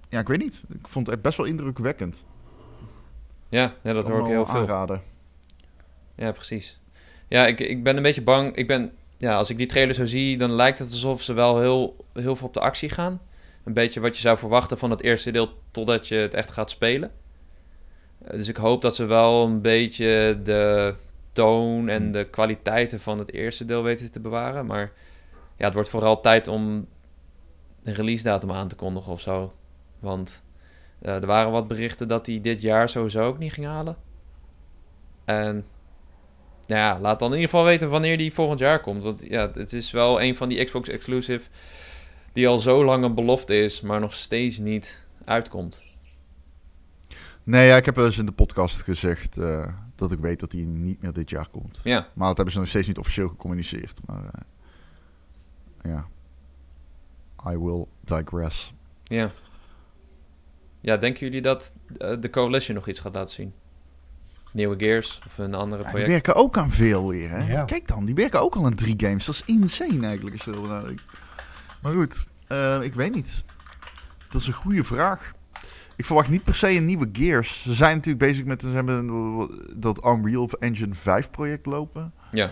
ja, 0.10 0.20
ik 0.20 0.28
weet 0.28 0.40
niet. 0.40 0.62
Ik 0.74 0.88
vond 0.88 1.06
het 1.06 1.16
echt 1.16 1.24
best 1.24 1.38
wel 1.38 1.46
indrukwekkend. 1.46 2.18
ja, 3.50 3.74
ja, 3.84 3.94
dat 3.94 4.08
hoor 4.08 4.20
ik 4.20 4.26
heel 4.26 4.46
veel. 4.46 4.56
aanraden. 4.60 5.02
Ja, 6.16 6.32
precies. 6.32 6.80
Ja, 7.28 7.48
ik, 7.48 7.60
ik 7.60 7.84
ben 7.84 7.98
een 7.98 8.04
beetje 8.04 8.22
bang. 8.22 8.56
Ik 8.56 8.68
ben, 8.68 8.92
ja, 9.18 9.36
als 9.36 9.50
ik 9.50 9.58
die 9.58 9.66
trailer 9.66 9.96
zo 9.96 10.06
zie, 10.06 10.38
dan 10.38 10.52
lijkt 10.52 10.80
het 10.80 10.92
alsof 10.92 11.22
ze 11.24 11.34
wel 11.34 11.60
heel, 11.60 11.96
heel 12.14 12.36
veel 12.36 12.48
op 12.48 12.54
de 12.54 12.60
actie 12.60 12.90
gaan. 12.90 13.22
Een 13.64 13.74
beetje 13.74 14.00
wat 14.00 14.16
je 14.16 14.22
zou 14.22 14.38
verwachten 14.38 14.78
van 14.78 14.90
het 14.90 15.02
eerste 15.02 15.32
deel 15.32 15.50
totdat 15.72 16.08
je 16.08 16.16
het 16.16 16.34
echt 16.34 16.52
gaat 16.52 16.70
spelen. 16.70 17.12
Eh, 18.24 18.38
Dus 18.38 18.48
ik 18.48 18.58
hoop 18.58 18.82
dat 18.82 18.96
ze 18.96 19.06
wel 19.06 19.46
een 19.46 19.62
beetje 19.62 20.40
de 20.44 20.94
toon 21.32 21.90
en 21.90 22.12
de 22.12 22.26
kwaliteiten 22.26 23.00
van 23.00 23.18
het 23.20 23.34
eerste 23.34 23.66
deel 23.66 23.84
weten 23.84 24.12
te 24.12 24.20
bewaren. 24.20 24.66
Maar 24.66 24.92
ja, 25.58 25.66
het 25.66 25.74
wordt 25.74 25.90
vooral 25.90 26.22
tijd 26.22 26.48
om 26.48 26.88
een 27.84 27.94
release 27.94 28.24
datum 28.24 28.52
aan 28.52 28.68
te 28.68 28.76
kondigen 28.76 29.12
of 29.12 29.22
zo. 29.22 29.54
Want 30.00 30.44
eh, 31.02 31.16
er 31.16 31.26
waren 31.26 31.52
wat 31.52 31.68
berichten 31.68 32.08
dat 32.08 32.26
hij 32.26 32.42
dit 32.42 32.62
jaar 32.62 32.90
sowieso 32.90 33.26
ook 33.26 33.38
niet 33.38 33.54
ging 33.54 33.68
halen. 33.68 33.98
En 35.26 35.66
nou 36.66 36.82
ja, 36.82 37.00
laat 37.00 37.20
dan 37.20 37.28
in 37.28 37.36
ieder 37.40 37.50
geval 37.50 37.66
weten 37.66 37.90
wanneer 37.90 38.18
die 38.18 38.34
volgend 38.34 38.60
jaar 38.60 38.82
komt. 38.82 39.04
Want 39.04 39.24
ja, 39.28 39.52
het 39.54 39.74
is 39.74 39.92
wel 39.92 40.22
een 40.22 40.36
van 40.36 40.50
die 40.50 40.64
Xbox 40.64 40.90
exclusive 40.90 41.48
die 42.34 42.48
al 42.48 42.60
zo 42.60 42.86
lang 42.86 43.04
een 43.04 43.16
belofte 43.16 43.56
is, 43.60 43.82
maar 43.82 44.00
nog 44.00 44.14
steeds 44.14 44.58
niet 44.58 45.06
uitkomt. 45.26 45.82
Nee, 47.44 47.68
ja, 47.68 47.76
ik 47.78 47.86
heb 47.86 47.96
wel 47.96 48.06
eens 48.06 48.18
in 48.18 48.26
de 48.26 48.32
podcast 48.32 48.82
gezegd 48.82 49.38
eh, 49.38 49.74
dat 49.96 50.12
ik 50.12 50.20
weet 50.20 50.40
dat 50.40 50.52
hij 50.52 50.62
niet 50.62 51.02
meer 51.02 51.14
dit 51.14 51.30
jaar 51.30 51.48
komt. 51.50 51.80
Ja, 51.84 52.08
Maar 52.14 52.28
dat 52.28 52.36
hebben 52.36 52.54
ze 52.54 52.60
nog 52.60 52.68
steeds 52.70 52.88
niet 52.88 52.98
officieel 52.98 53.28
gecommuniceerd. 53.30 54.00
Maar 54.06 54.24
eh, 54.24 55.92
ja, 55.92 56.08
I 57.52 57.58
will 57.58 57.86
digress. 58.04 58.74
ja. 59.04 59.32
Ja, 60.82 60.98
denken 60.98 61.26
jullie 61.26 61.42
dat 61.42 61.74
eh, 61.98 62.16
de 62.20 62.30
Coalition 62.30 62.76
nog 62.76 62.88
iets 62.88 63.00
gaat 63.00 63.14
laten 63.14 63.34
zien? 63.36 63.54
Nieuwe 64.52 64.76
Gears 64.80 65.22
of 65.28 65.38
een 65.38 65.54
andere 65.54 65.84
Ja, 65.84 65.90
die 65.90 65.90
project? 65.92 66.10
werken 66.26 66.36
ook 66.36 66.58
aan 66.58 66.72
veel 66.72 67.08
weer, 67.08 67.30
hè? 67.30 67.52
Ja. 67.52 67.64
Kijk 67.66 67.88
dan, 67.88 68.06
die 68.06 68.16
werken 68.16 68.42
ook 68.42 68.56
al 68.56 68.66
aan 68.66 68.74
drie 68.76 68.94
games. 68.98 69.26
Dat 69.26 69.36
is 69.36 69.44
insane 69.46 70.06
eigenlijk, 70.08 70.36
als 70.36 70.46
je 70.46 70.52
erover 70.52 70.70
nadenkt. 70.70 71.02
Maar 71.82 71.94
goed, 71.94 72.26
eh, 72.48 72.82
ik 72.82 72.94
weet 72.94 73.14
niet. 73.16 73.44
Dat 74.30 74.42
is 74.42 74.48
een 74.48 74.54
goede 74.54 74.84
vraag. 74.84 75.32
Ik 75.96 76.06
verwacht 76.06 76.30
niet 76.30 76.44
per 76.44 76.56
se 76.56 76.70
een 76.70 76.86
nieuwe 76.86 77.10
Gears. 77.14 77.62
Ze 77.62 77.74
zijn 77.74 77.96
natuurlijk 77.96 78.26
bezig 78.26 78.46
met 78.46 78.62
ze 78.62 78.68
hebben 78.68 79.08
dat 79.82 80.06
Unreal 80.06 80.50
Engine 80.60 80.94
5 80.96 81.30
project 81.32 81.66
lopen. 81.66 82.14
Ja, 82.32 82.52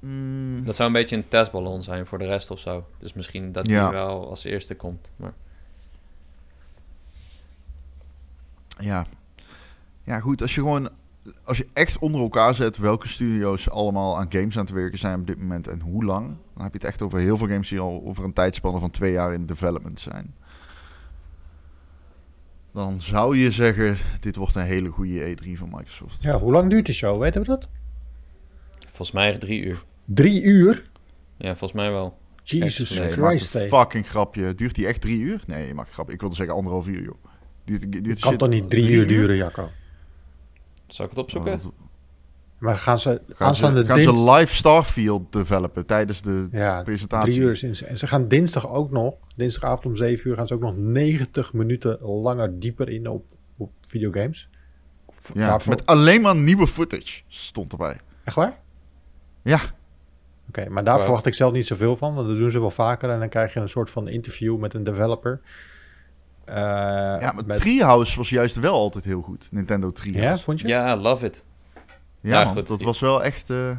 Mm, 0.00 0.64
dat 0.64 0.76
zou 0.76 0.88
een 0.88 0.94
beetje 0.94 1.16
een 1.16 1.28
testballon 1.28 1.82
zijn 1.82 2.06
voor 2.06 2.18
de 2.18 2.24
rest 2.26 2.50
of 2.50 2.58
zo. 2.58 2.86
Dus 2.98 3.12
misschien 3.12 3.52
dat 3.52 3.66
Ja. 3.66 3.82
die 3.88 3.96
wel 3.98 4.28
als 4.28 4.44
eerste 4.44 4.74
komt. 4.76 5.10
Maar 5.16 5.32
Ja. 8.78 9.06
Ja, 10.04 10.20
goed. 10.20 10.42
Als 10.42 10.54
je 10.54 10.60
gewoon... 10.60 10.88
Als 11.44 11.56
je 11.56 11.66
echt 11.72 11.98
onder 11.98 12.20
elkaar 12.20 12.54
zet 12.54 12.76
welke 12.76 13.08
studio's 13.08 13.68
allemaal 13.68 14.18
aan 14.18 14.32
games 14.32 14.58
aan 14.58 14.64
het 14.64 14.74
werken 14.74 14.98
zijn 14.98 15.20
op 15.20 15.26
dit 15.26 15.38
moment 15.38 15.68
en 15.68 15.80
hoe 15.80 16.04
lang, 16.04 16.26
dan 16.26 16.62
heb 16.62 16.72
je 16.72 16.78
het 16.78 16.86
echt 16.86 17.02
over 17.02 17.18
heel 17.18 17.36
veel 17.36 17.46
games 17.46 17.68
die 17.68 17.80
al 17.80 18.02
over 18.04 18.24
een 18.24 18.32
tijdspanne 18.32 18.78
van 18.78 18.90
twee 18.90 19.12
jaar 19.12 19.32
in 19.32 19.46
development 19.46 20.00
zijn. 20.00 20.34
Dan 22.72 23.00
zou 23.00 23.36
je 23.38 23.50
zeggen, 23.50 23.96
dit 24.20 24.36
wordt 24.36 24.54
een 24.54 24.62
hele 24.62 24.88
goede 24.88 25.36
E3 25.36 25.50
van 25.52 25.68
Microsoft. 25.68 26.22
Ja, 26.22 26.38
hoe 26.38 26.52
lang 26.52 26.70
duurt 26.70 26.86
die 26.86 26.94
show? 26.94 27.20
Weten 27.20 27.40
we 27.40 27.46
dat? 27.46 27.68
Volgens 28.78 29.12
mij 29.12 29.38
drie 29.38 29.64
uur. 29.64 29.84
Drie 30.04 30.42
uur? 30.42 30.90
Ja, 31.36 31.48
volgens 31.56 31.72
mij 31.72 31.90
wel. 31.90 32.18
Jesus 32.42 32.98
Nee, 32.98 33.10
Christ, 33.10 33.54
een 33.54 33.68
fucking 33.68 34.08
grapje. 34.08 34.54
Duurt 34.54 34.74
die 34.74 34.86
echt 34.86 35.00
drie 35.00 35.20
uur? 35.20 35.42
Nee, 35.46 35.66
je 35.66 35.74
maakt 35.74 35.90
grapje. 35.90 36.12
Ik 36.12 36.20
wilde 36.20 36.34
zeggen 36.34 36.54
anderhalf 36.54 36.86
uur, 36.86 37.02
joh. 37.02 37.24
Duurt, 37.64 37.92
duurt 37.92 38.06
Het 38.06 38.20
kan 38.20 38.36
toch 38.36 38.48
niet 38.48 38.70
drie 38.70 38.90
uur 38.90 39.06
duren, 39.06 39.36
Jacco? 39.36 39.70
Zal 40.94 41.04
ik 41.04 41.10
het 41.10 41.20
opzoeken? 41.20 41.52
Oh, 41.52 41.64
Maar 42.58 42.76
gaan 42.76 42.98
ze 42.98 43.08
Gaan 43.10 43.36
ze, 43.36 43.42
aanstaande 43.44 43.84
gaan 43.86 43.98
dins- 43.98 44.18
ze 44.18 44.30
live 44.30 44.54
Starfield 44.54 45.32
developen 45.32 45.86
tijdens 45.86 46.22
de 46.22 46.48
Ja, 46.52 46.82
presentatie? 46.82 47.30
drie 47.32 47.42
uur 47.42 47.56
sinds. 47.56 47.82
En 47.82 47.98
ze 47.98 48.06
gaan 48.06 48.28
dinsdag 48.28 48.68
ook 48.68 48.90
nog, 48.90 49.14
dinsdagavond 49.36 49.86
om 49.86 49.96
7 49.96 50.30
uur, 50.30 50.36
gaan 50.36 50.46
ze 50.46 50.54
ook 50.54 50.60
nog 50.60 50.76
90 50.76 51.52
minuten 51.52 51.98
langer 52.02 52.58
dieper 52.58 52.88
in 52.88 53.08
op, 53.08 53.24
op 53.56 53.70
videogames. 53.80 54.48
V- 55.10 55.30
Ja, 55.34 55.46
waarvoor- 55.48 55.74
met 55.74 55.86
alleen 55.86 56.20
maar 56.20 56.36
nieuwe 56.36 56.66
footage 56.66 57.22
stond 57.28 57.72
erbij. 57.72 57.96
Echt 58.24 58.36
waar? 58.36 58.58
Ja, 59.42 59.60
Oké, 60.48 60.68
maar 60.68 60.84
daar 60.84 60.94
Wow. 60.94 61.02
verwacht 61.02 61.26
ik 61.26 61.34
zelf 61.34 61.52
niet 61.52 61.66
zoveel 61.66 61.96
van, 61.96 62.14
want 62.14 62.28
dat 62.28 62.36
doen 62.36 62.50
ze 62.50 62.60
wel 62.60 62.70
vaker. 62.70 63.10
En 63.10 63.18
dan 63.18 63.28
krijg 63.28 63.54
je 63.54 63.60
een 63.60 63.68
soort 63.68 63.90
van 63.90 64.08
interview 64.08 64.58
met 64.58 64.74
een 64.74 64.84
developer. 64.84 65.40
Eh, 66.50 66.56
ja 67.20 67.32
maar 67.34 67.44
met- 67.46 67.56
Treehouse 67.60 68.16
was 68.16 68.28
juist 68.30 68.56
wel 68.56 68.74
altijd 68.74 69.04
heel 69.04 69.20
goed. 69.22 69.48
Nintendo 69.50 69.90
Treehouse. 69.92 70.28
ja, 70.38 70.44
vond 70.44 70.60
je? 70.60 70.68
Ja, 70.68 70.96
love 70.96 71.26
it. 71.26 71.44
Ja, 72.20 72.38
Ja, 72.38 72.44
man, 72.44 72.54
goed. 72.54 72.66
dat 72.66 72.82
was 72.82 73.00
wel 73.00 73.22
echt... 73.24 73.50
eh, 73.50 73.70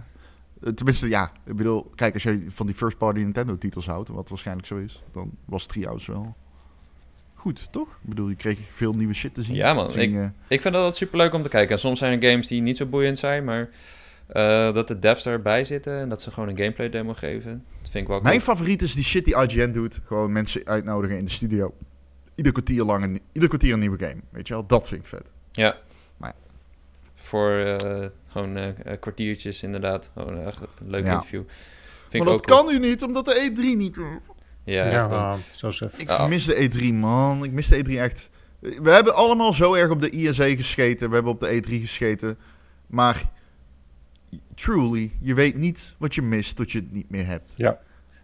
tenminste, 0.75 1.09
ja, 1.09 1.31
ik 1.45 1.55
bedoel, 1.55 1.91
kijk, 1.95 2.13
als 2.13 2.23
je 2.23 2.45
van 2.49 2.65
die 2.65 2.75
first-party 2.75 3.19
Nintendo-titels 3.19 3.85
houdt, 3.85 4.09
wat 4.09 4.29
waarschijnlijk 4.29 4.67
zo 4.67 4.77
is, 4.77 5.01
dan 5.13 5.31
was 5.45 5.65
Treehouse 5.65 6.11
wel 6.11 6.35
goed, 7.35 7.67
toch? 7.71 7.87
Ik 7.87 8.09
bedoel, 8.09 8.29
je 8.29 8.35
kreeg 8.35 8.59
veel 8.71 8.93
nieuwe 8.93 9.13
shit 9.13 9.33
te 9.33 9.43
zien. 9.43 9.55
Ja, 9.55 9.73
man, 9.73 9.89
Zingen. 9.91 10.35
Ik 10.47 10.61
vind 10.61 10.63
dat 10.73 10.83
altijd 10.83 10.95
super 10.95 11.17
leuk 11.17 11.33
om 11.33 11.43
te 11.43 11.49
kijken. 11.49 11.73
En 11.75 11.79
soms 11.79 11.99
zijn 11.99 12.21
er 12.21 12.29
games 12.29 12.47
die 12.47 12.61
niet 12.61 12.77
zo 12.77 12.85
boeiend 12.85 13.17
zijn, 13.17 13.43
maar 13.43 13.69
eh, 14.27 14.73
dat 14.73 14.87
de 14.87 14.99
devs 14.99 15.25
erbij 15.25 15.63
zitten 15.63 15.99
en 15.99 16.09
dat 16.09 16.21
ze 16.21 16.31
gewoon 16.31 16.49
een 16.49 16.57
gameplay 16.57 16.89
demo 16.89 17.13
geven. 17.13 17.63
Dat 17.81 17.91
vind 17.91 18.03
ik 18.03 18.07
wel 18.07 18.21
Mijn 18.21 18.39
cool. 18.41 18.55
favoriet 18.55 18.81
is 18.81 18.93
die 18.95 19.03
shit 19.03 19.25
die 19.25 19.35
IGN 19.41 19.71
doet. 19.71 19.99
Gewoon 20.05 20.31
mensen 20.31 20.65
uitnodigen 20.65 21.17
in 21.17 21.25
de 21.25 21.31
studio. 21.31 21.73
Ieder 22.41 22.51
kwartier 22.61 22.83
lang 22.83 23.03
een, 23.03 23.19
ieder 23.31 23.49
kwartier 23.49 23.73
een 23.73 23.79
nieuwe 23.79 23.97
game. 23.97 24.21
Weet 24.31 24.47
je 24.47 24.53
wel, 24.53 24.65
dat 24.65 24.87
vind 24.87 25.01
ik 25.01 25.07
vet. 25.07 25.31
Ja. 25.51 25.77
Maar- 26.17 26.33
Voor 27.15 27.51
eh, 27.51 28.07
gewoon 28.27 28.57
eh, 28.57 28.67
eh, 28.85 28.99
kwartiertjes 28.99 29.63
inderdaad. 29.63 30.11
Gewoon 30.13 30.37
een 30.37 30.53
leuk 30.85 31.03
Ja. 31.03 31.13
interview. 31.13 31.43
Vind 32.09 32.23
maar 32.23 32.33
ik 32.33 32.39
dat 32.47 32.51
ook 32.51 32.65
kan 32.65 32.73
nu 32.73 32.87
niet, 32.87 33.03
omdat 33.03 33.25
de 33.25 33.49
E3 33.51 33.77
niet. 33.77 33.97
Ja, 34.63 34.89
Ja, 34.89 35.07
dom. 35.07 35.17
ah, 35.17 35.37
zo. 35.71 35.85
Ik 35.97 36.07
Ja. 36.09 36.27
mis 36.27 36.45
de 36.45 36.55
E3, 36.69 36.93
man. 36.93 37.43
Ik 37.43 37.51
mis 37.51 37.67
de 37.67 37.77
E3 37.77 37.99
echt. 37.99 38.29
We 38.59 38.89
hebben 38.91 39.15
allemaal 39.15 39.53
zo 39.53 39.73
erg 39.73 39.89
op 39.89 40.01
de 40.01 40.09
ISE 40.09 40.55
gescheten. 40.57 41.07
We 41.09 41.13
hebben 41.13 41.31
op 41.31 41.39
de 41.39 41.47
E3 41.55 41.79
gescheten. 41.79 42.37
Maar 42.87 43.29
truly, 44.55 45.11
je 45.21 45.33
weet 45.33 45.55
niet 45.55 45.95
wat 45.97 46.15
je 46.15 46.21
mist 46.21 46.55
tot 46.55 46.71
je 46.71 46.77
het 46.79 46.91
niet 46.91 47.09
meer 47.09 47.25
hebt. 47.25 47.53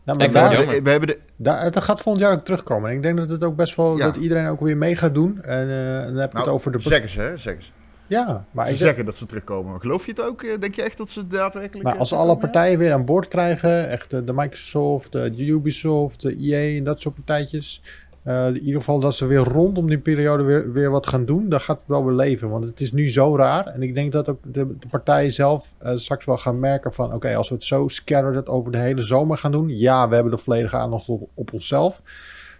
Nou, 0.07 0.19
maar 0.19 0.31
daar, 0.31 0.49
we, 0.49 0.55
hebben 0.55 0.75
de, 0.75 0.81
we 0.81 0.89
hebben 0.89 1.09
de... 1.09 1.19
daar, 1.35 1.71
dat 1.71 1.83
gaat 1.83 2.01
volgend 2.01 2.25
jaar 2.25 2.33
ook 2.33 2.45
terugkomen. 2.45 2.89
En 2.89 2.95
ik 2.95 3.01
denk 3.01 3.17
dat 3.17 3.29
het 3.29 3.43
ook 3.43 3.55
best 3.55 3.75
wel, 3.75 3.97
Ja. 3.97 4.05
dat 4.05 4.15
iedereen 4.15 4.47
ook 4.47 4.59
weer 4.61 4.77
mee 4.77 4.95
gaat 4.95 5.13
doen. 5.13 5.41
En 5.43 5.69
eh, 5.69 6.05
dan 6.05 6.15
heb 6.15 6.29
ik 6.31 6.37
het 6.37 6.45
Nou, 6.45 6.49
over 6.49 6.71
de... 6.71 6.79
zeggen 6.79 7.09
ze, 7.09 7.19
hè? 7.21 7.37
Zeggen 7.37 7.63
ze. 7.63 7.71
Ja, 8.07 8.45
maar 8.51 8.65
Ze 8.65 8.71
ik 8.71 8.77
denk, 8.77 8.87
zeggen 8.89 9.05
dat 9.05 9.15
ze 9.15 9.25
terugkomen. 9.25 9.71
Maar 9.71 9.79
geloof 9.81 10.05
je 10.05 10.11
het 10.11 10.21
ook? 10.21 10.43
Eh, 10.43 10.59
Denk 10.59 10.75
je 10.75 10.83
echt 10.83 10.97
dat 10.97 11.09
ze 11.09 11.27
daadwerkelijk... 11.27 11.83
maar 11.83 11.93
eh, 11.93 11.99
als 11.99 12.13
alle 12.13 12.37
partijen 12.37 12.79
weer 12.79 12.93
aan 12.93 13.05
boord 13.05 13.27
krijgen, 13.27 13.89
echt 13.89 14.09
de 14.09 14.33
Microsoft, 14.33 15.11
de 15.11 15.45
Ubisoft, 15.45 16.21
de 16.21 16.35
EA 16.35 16.77
en 16.77 16.83
dat 16.83 17.01
soort 17.01 17.15
partijtjes. 17.15 17.81
Eh, 18.27 18.47
in 18.47 18.59
ieder 18.59 18.79
geval 18.79 18.99
dat 18.99 19.15
ze 19.15 19.25
weer 19.25 19.39
rondom 19.43 19.87
die 19.87 19.97
periode 19.97 20.43
weer, 20.43 20.71
weer 20.71 20.89
wat 20.89 21.07
gaan 21.07 21.25
doen, 21.25 21.49
dan 21.49 21.61
gaat 21.61 21.79
het 21.79 21.87
wel 21.87 22.05
weer 22.05 22.15
leven. 22.15 22.49
Want 22.49 22.63
het 22.63 22.81
is 22.81 22.91
nu 22.91 23.09
zo 23.09 23.35
raar. 23.35 23.67
En 23.67 23.83
ik 23.83 23.93
denk 23.93 24.11
dat 24.11 24.29
ook 24.29 24.39
de, 24.43 24.77
de 24.79 24.87
partijen 24.89 25.31
zelf 25.31 25.73
eh, 25.77 25.95
straks 25.95 26.25
wel 26.25 26.37
gaan 26.37 26.59
merken 26.59 26.93
van... 26.93 27.13
oké, 27.13 27.35
als 27.35 27.49
we 27.49 27.55
het 27.55 27.63
zo 27.63 27.87
scattered 27.87 28.47
over 28.47 28.71
de 28.71 28.77
hele 28.77 29.01
zomer 29.01 29.37
gaan 29.37 29.51
doen... 29.51 29.77
ja, 29.77 30.07
we 30.09 30.13
hebben 30.13 30.33
de 30.33 30.39
volledige 30.39 30.77
aandacht 30.77 31.09
op, 31.09 31.29
op 31.33 31.53
onszelf. 31.53 32.01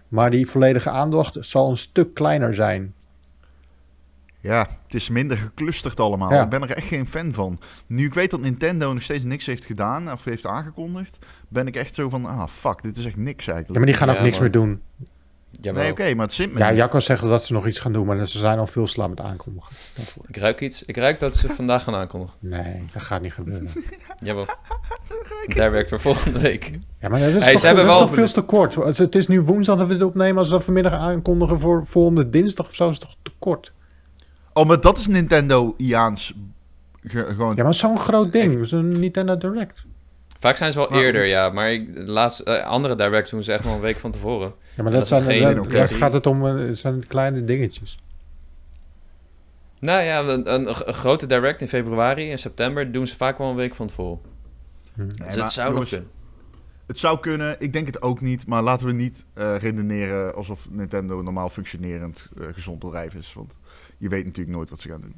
Maar 0.08 0.30
die 0.30 0.46
volledige 0.46 0.90
aandacht 0.90 1.36
zal 1.40 1.70
een 1.70 1.76
stuk 1.76 2.14
kleiner 2.14 2.54
zijn. 2.54 2.94
Ja, 4.40 4.66
het 4.84 4.94
is 4.94 5.08
minder 5.08 5.36
geclusterd 5.36 6.00
allemaal. 6.00 6.32
Ja. 6.32 6.42
Ik 6.42 6.50
ben 6.50 6.62
er 6.62 6.70
echt 6.70 6.86
geen 6.86 7.06
fan 7.06 7.32
van. 7.32 7.60
Nu 7.86 8.04
ik 8.06 8.14
weet 8.14 8.30
dat 8.30 8.40
Nintendo 8.40 8.92
nog 8.92 9.02
steeds 9.02 9.24
niks 9.24 9.46
heeft 9.46 9.64
gedaan 9.64 10.12
of 10.12 10.24
heeft 10.24 10.46
aangekondigd, 10.46 11.18
ben 11.48 11.66
ik 11.66 11.76
echt 11.76 11.94
zo 11.94 12.08
van, 12.08 12.24
ah 12.24 12.46
fuck, 12.46 12.82
dit 12.82 12.96
is 12.96 13.04
echt 13.04 13.16
niks 13.16 13.44
Ja, 13.44 13.52
eigenlijk. 13.52 13.84
maar 13.84 13.92
die 13.92 14.00
gaan 14.00 14.08
Ja, 14.08 14.14
ook 14.14 14.24
niks 14.26 14.38
meer 14.38 14.50
doen. 14.50 14.82
Jawel. 15.50 15.82
nee, 15.82 15.90
oké, 15.90 16.14
maar 16.14 16.24
het 16.26 16.34
zit 16.34 16.52
me 16.52 16.58
Ja. 16.58 16.72
Jacco 16.72 17.00
zegt 17.00 17.22
dat 17.22 17.44
ze 17.44 17.52
nog 17.52 17.66
iets 17.66 17.78
gaan 17.78 17.92
doen, 17.92 18.06
maar 18.06 18.26
ze 18.26 18.38
zijn 18.38 18.58
al 18.58 18.66
veel 18.66 18.86
slaan 18.86 19.10
met 19.10 19.20
aankondigen. 19.20 19.74
Daarvoor. 19.96 20.24
Ik 20.28 20.36
ruik 20.36 20.60
iets. 20.60 20.84
Ik 20.84 20.96
ruik 20.96 21.20
dat 21.20 21.34
ze 21.34 21.48
vandaag 21.48 21.82
gaan 21.82 21.94
aankondigen. 21.94 22.34
Nee, 22.40 22.84
dat 22.92 23.02
gaat 23.02 23.22
niet 23.22 23.32
gebeuren. 23.32 23.68
Jawel. 24.22 24.46
Daar 25.54 25.70
werkt 25.70 25.88
voor 25.88 26.00
volgende 26.00 26.38
week. 26.40 26.78
Ja, 27.00 27.08
maar 27.08 27.20
dat 27.20 27.28
is, 27.28 27.42
Hey, 27.42 27.50
toch, 27.52 27.60
ze 27.60 27.66
hebben 27.66 27.84
dat 27.84 27.92
is 27.94 27.98
wel- 27.98 28.08
toch 28.08 28.16
veel 28.16 28.26
te 28.32 28.40
kort. 28.42 28.74
Het 28.98 29.14
is 29.14 29.26
nu 29.26 29.40
woensdag 29.40 29.78
dat 29.78 29.86
we 29.88 29.92
dit 29.92 30.02
opnemen. 30.02 30.38
Als 30.38 30.48
we 30.48 30.54
dat 30.54 30.64
vanmiddag 30.64 30.92
aankondigen 30.92 31.60
voor 31.60 31.86
volgende 31.86 32.30
dinsdag 32.30 32.66
of 32.66 32.74
zo, 32.74 32.88
is 32.88 32.94
het 32.98 33.00
toch 33.04 33.16
te 33.22 33.30
kort. 33.38 33.72
Oh, 34.52 34.66
maar 34.66 34.80
dat 34.80 34.98
is 34.98 35.06
Nintendo-Iaans. 35.06 36.34
Ge- 37.02 37.24
gewoon... 37.28 37.56
Ja, 37.56 37.62
maar 37.62 37.74
zo'n 37.74 37.98
groot 37.98 38.32
ding. 38.32 38.66
Zo'n 38.66 38.88
Nintendo 38.88 39.36
Direct. 39.36 39.84
Vaak 40.38 40.56
zijn 40.56 40.72
ze 40.72 40.78
wel 40.78 40.88
Maar- 40.90 41.00
eerder, 41.02 41.24
ja. 41.24 41.50
Maar 41.50 41.72
ik, 41.72 41.94
de 41.96 42.10
laatste, 42.10 42.44
eh, 42.44 42.66
andere 42.66 42.94
directs 42.94 43.30
doen 43.30 43.42
ze 43.42 43.52
echt 43.52 43.64
wel 43.64 43.74
een 43.74 43.80
week 43.80 43.96
van 43.96 44.10
tevoren. 44.10 44.52
Ja, 44.76 44.82
maar 44.82 44.92
Dat 44.92 45.08
zijn, 45.08 45.22
geen- 45.22 45.54
dat- 45.54 45.70
daar 45.70 45.88
gaat 45.88 46.12
het 46.12 46.26
om. 46.26 46.46
eh, 46.46 46.68
zijn 46.72 47.06
kleine 47.06 47.44
dingetjes. 47.44 47.96
Nou 49.80 50.02
ja, 50.02 50.20
een, 50.20 50.54
een, 50.54 50.68
een 50.88 50.94
grote 50.94 51.26
direct 51.26 51.60
in 51.60 51.68
februari 51.68 52.30
en 52.30 52.38
september 52.38 52.92
doen 52.92 53.06
ze 53.06 53.16
vaak 53.16 53.38
wel 53.38 53.50
een 53.50 53.56
week 53.56 53.74
van 53.74 53.86
tevoren. 53.86 54.20
Hm. 54.94 55.00
Nee, 55.00 55.08
dus 55.16 55.34
het 55.34 55.50
zou 55.52 55.66
nog 55.66 55.72
jongens, 55.74 55.90
kunnen. 55.90 56.08
Het 56.86 56.98
zou 56.98 57.20
kunnen, 57.20 57.56
ik 57.58 57.72
denk 57.72 57.86
het 57.86 58.02
ook 58.02 58.20
niet. 58.20 58.46
Maar 58.46 58.62
laten 58.62 58.86
we 58.86 58.92
niet 58.92 59.24
eh, 59.34 59.56
redeneren 59.58 60.34
alsof 60.34 60.66
Nintendo 60.70 61.18
een 61.18 61.24
normaal 61.24 61.48
functionerend 61.48 62.28
gezond 62.52 62.78
bedrijf 62.78 63.14
is. 63.14 63.32
Want 63.32 63.56
je 63.98 64.08
weet 64.08 64.24
natuurlijk 64.24 64.56
nooit 64.56 64.70
wat 64.70 64.80
ze 64.80 64.88
gaan 64.88 65.00
doen. 65.00 65.14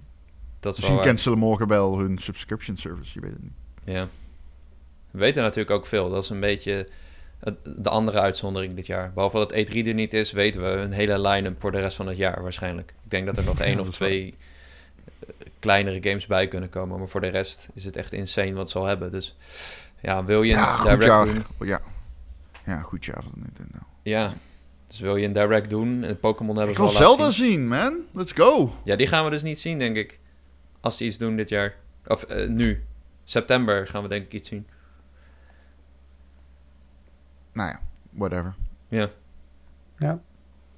Dat 0.61 0.73
is 0.73 0.79
Misschien 0.79 1.01
cancelen 1.07 1.39
morgen 1.39 1.66
wel 1.68 1.99
hun 1.99 2.18
subscription 2.18 2.77
service, 2.77 3.11
je 3.14 3.21
weet 3.21 3.33
het 3.33 3.43
niet. 3.43 3.53
Ja. 3.85 4.09
We 5.11 5.19
weten 5.19 5.43
natuurlijk 5.43 5.71
ook 5.71 5.87
veel. 5.87 6.11
Dat 6.11 6.23
is 6.23 6.31
een 6.31 6.41
beetje 6.41 6.87
de 7.65 7.89
andere 7.89 8.21
uitzondering 8.21 8.75
dit 8.75 8.87
jaar. 8.87 9.13
Behalve 9.13 9.37
dat 9.37 9.53
E3 9.55 9.75
er 9.87 9.95
niet 9.95 10.15
is, 10.15 10.33
weten 10.33 10.63
we 10.63 10.69
een 10.81 10.93
hele 10.93 11.21
line-up 11.21 11.61
voor 11.61 11.73
de 11.73 11.81
rest 11.81 11.97
van 11.97 12.07
het 12.09 12.17
jaar 12.17 12.43
waarschijnlijk. 12.43 12.91
Ik 13.05 13.11
denk 13.11 13.27
dat 13.27 13.37
er 13.37 13.45
nog 13.45 13.61
één 13.71 13.81
of 13.81 13.91
twee 13.91 14.35
eh, 15.21 15.29
kleinere 15.59 16.09
games 16.09 16.27
bij 16.27 16.49
kunnen 16.49 16.71
komen. 16.71 16.99
Maar 16.99 17.09
voor 17.09 17.21
de 17.21 17.29
rest 17.29 17.69
is 17.75 17.85
het 17.85 17.97
echt 17.97 18.13
insane 18.13 18.53
wat 18.53 18.71
ze 18.71 18.79
al 18.79 18.85
hebben. 18.87 19.11
Dus 19.13 19.37
ja, 20.01 20.25
wil 20.25 20.43
je 20.43 20.53
een 20.53 20.59
Ja, 20.59 20.77
goed 20.77 20.83
direct 20.85 21.05
jaar. 21.05 21.27
doen... 21.27 21.45
Ja. 21.69 21.81
ja, 22.67 22.81
goed 22.81 23.05
jaar 23.05 23.23
van 23.23 23.33
Nintendo. 23.35 23.79
Ja, 24.03 24.35
dus 24.87 25.01
wil 25.01 25.17
je 25.17 25.27
een 25.27 25.33
direct 25.33 25.71
doen... 25.71 26.05
En 26.05 26.21
Pokémon 26.21 26.57
hebben 26.57 26.73
Ik 26.75 26.81
we 26.81 26.87
al 26.87 26.93
laten 26.93 27.07
Zelda 27.07 27.31
zien. 27.31 27.51
zien, 27.53 27.69
man. 27.69 28.01
Let's 28.13 28.33
go. 28.33 28.73
Ja, 28.85 28.97
die 28.97 29.07
gaan 29.07 29.25
we 29.25 29.31
dus 29.31 29.43
niet 29.43 29.61
zien, 29.61 29.79
denk 29.79 29.97
ik. 29.97 30.19
Als 30.81 30.97
die 30.97 31.07
iets 31.09 31.19
doen 31.19 31.37
dit 31.37 31.49
jaar. 31.49 31.75
Of 32.07 32.23
eh, 32.23 32.49
nu. 32.49 32.85
September 33.25 33.87
gaan 33.87 34.03
we 34.03 34.09
denk 34.09 34.25
ik 34.25 34.33
iets 34.33 34.49
zien. 34.49 34.67
Nou 37.53 37.68
ja, 37.68 37.80
whatever. 38.11 38.55
Ja. 38.88 40.20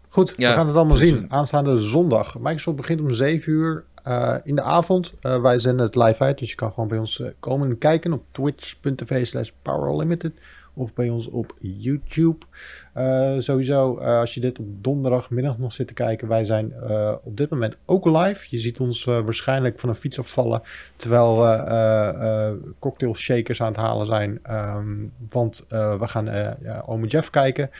Goed, 0.08 0.34
Ja, 0.36 0.48
we 0.50 0.54
gaan 0.56 0.66
het 0.66 0.76
allemaal 0.76 0.96
is 1.00 1.02
zien. 1.08 1.16
een- 1.16 1.32
Aanstaande 1.32 1.78
zondag. 1.78 2.38
Microsoft 2.38 2.76
begint 2.76 3.00
om 3.00 3.12
7 3.12 3.52
uur 3.52 3.84
eh, 4.02 4.34
in 4.44 4.54
de 4.54 4.62
avond. 4.62 5.14
Eh, 5.20 5.40
wij 5.40 5.58
zenden 5.58 5.86
het 5.86 5.94
live 5.96 6.22
uit, 6.22 6.38
dus 6.38 6.50
je 6.50 6.54
kan 6.56 6.72
gewoon 6.72 6.88
bij 6.88 6.98
ons 6.98 7.20
eh, 7.20 7.28
komen 7.40 7.68
en 7.70 7.78
kijken 7.78 8.12
op 8.12 8.24
twitch.tv 8.30 9.26
slash 9.26 9.50
powerlimited. 9.62 10.32
Of 10.74 10.94
bij 10.94 11.08
ons 11.08 11.26
op 11.26 11.56
YouTube. 11.60 12.46
Eh, 12.92 13.34
sowieso, 13.38 13.98
eh, 13.98 14.18
als 14.18 14.34
je 14.34 14.40
dit 14.40 14.58
op 14.58 14.66
donderdagmiddag 14.82 15.58
nog 15.58 15.72
zit 15.72 15.86
te 15.86 15.92
kijken, 15.94 16.28
wij 16.28 16.44
zijn 16.44 16.72
eh, 16.72 17.14
op 17.22 17.36
dit 17.36 17.50
moment 17.50 17.76
ook 17.84 18.04
live. 18.04 18.46
Je 18.50 18.58
ziet 18.58 18.80
ons 18.80 19.04
waarschijnlijk 19.04 19.78
van 19.78 19.88
een 19.88 19.94
fiets 19.94 20.18
afvallen. 20.18 20.62
Terwijl 20.96 21.40
we 21.40 22.72
cocktail 22.78 23.14
shakers 23.14 23.62
aan 23.62 23.72
het 23.72 23.76
halen 23.76 24.06
zijn. 24.06 24.38
Ehm, 24.42 24.94
want 25.28 25.64
we 25.68 26.06
gaan 26.06 26.28
eh 26.28 26.50
ja, 26.62 26.82
Ome 26.86 27.06
Jeff 27.06 27.30
kijken. 27.30 27.70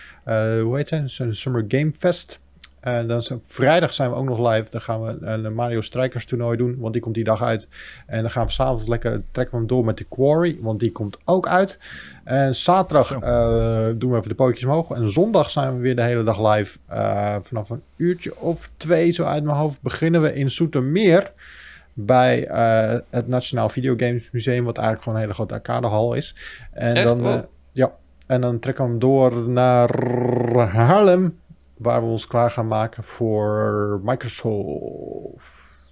Hoe 0.62 0.76
heet 0.76 0.90
het? 0.90 1.11
Summer 1.30 1.64
Game 1.68 1.93
Fest. 1.93 2.41
En 2.83 3.07
dan 3.07 3.22
vrijdag 3.43 3.93
zijn 3.93 4.11
we 4.11 4.16
ook 4.16 4.24
nog 4.24 4.51
live. 4.51 4.70
Dan 4.70 4.80
gaan 4.80 5.03
we 5.03 5.26
een 5.26 5.55
Mario 5.55 5.80
Strikers 5.80 6.24
toernooi 6.26 6.57
doen, 6.57 6.76
want 6.78 6.93
die 6.93 7.03
komt 7.03 7.14
die 7.14 7.24
dag 7.24 7.43
uit. 7.43 7.68
En 8.07 8.20
dan 8.20 8.30
gaan 8.30 8.47
we 8.47 8.53
s'avonds 8.53 8.87
lekker 8.87 9.22
trekken 9.30 9.55
we 9.55 9.61
hem 9.61 9.66
door 9.66 9.85
met 9.85 9.97
de 9.97 10.05
Quarry, 10.09 10.59
want 10.61 10.80
die 10.80 10.93
komt 10.93 11.18
ook 11.24 11.49
uit. 11.49 11.78
En 12.24 12.55
zaterdag 12.55 13.12
eh, 13.12 13.87
doen 13.95 14.11
we 14.11 14.16
even 14.16 14.28
de 14.28 14.35
pootjes 14.35 14.64
omhoog. 14.64 14.91
En 14.91 15.12
zondag 15.12 15.51
zijn 15.51 15.76
we 15.76 15.80
weer 15.83 15.97
de 15.97 16.03
hele 16.03 16.22
dag 16.22 16.55
live. 16.55 16.78
Eh, 16.87 17.37
vanaf 17.43 17.70
een 17.70 17.83
uurtje 17.97 18.41
of 18.41 18.70
twee, 18.76 19.11
zo 19.11 19.24
uit 19.24 19.45
mijn 19.45 19.57
hoofd, 19.57 19.83
beginnen 19.83 20.22
we 20.22 20.35
in 20.35 20.51
Soetermeer. 20.51 21.33
Bij 21.95 22.47
eh, 22.47 22.99
het 23.11 23.28
Nationaal 23.28 23.68
Videogames 23.68 24.30
Museum, 24.30 24.64
wat 24.64 24.76
eigenlijk 24.76 25.05
gewoon 25.05 25.18
een 25.18 25.24
hele 25.24 25.35
grote 25.37 25.55
arcadehal 25.55 26.14
is. 26.14 26.35
En 26.72 26.95
Echt? 26.95 27.05
dan, 27.05 27.20
Wow. 27.20 27.45
ja, 27.72 27.93
en 28.26 28.41
dan 28.41 28.59
trekken 28.59 28.85
we 28.85 28.91
hem 28.91 28.99
door 28.99 29.49
naar 29.49 29.91
Haarlem, 30.68 31.39
waar 31.83 32.01
we 32.03 32.07
ons 32.07 32.26
klaar 32.26 32.51
gaan 32.51 32.66
maken 32.66 33.05
voor 33.05 34.01
Microsoft. 34.05 35.91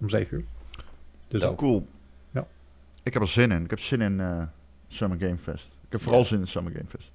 Om 0.00 0.08
7 0.08 0.36
uur. 0.36 0.44
Dus 1.28 1.42
Ja. 1.42 1.48
ook. 1.48 1.56
Cool. 1.58 1.86
Ja. 2.30 2.46
Ik 3.02 3.12
heb 3.12 3.22
er 3.22 3.28
zin 3.28 3.50
in. 3.50 3.64
Ik 3.64 3.70
heb 3.70 3.80
zin 3.80 4.00
in 4.00 4.20
eh, 4.20 4.42
Summer 4.88 5.18
Game 5.18 5.38
Fest. 5.38 5.66
Ik 5.66 5.92
heb 5.92 6.00
vooral 6.02 6.20
Ja. 6.20 6.26
zin 6.26 6.38
in 6.40 6.46
Summer 6.46 6.72
Game 6.72 6.86
Fest. 6.88 7.12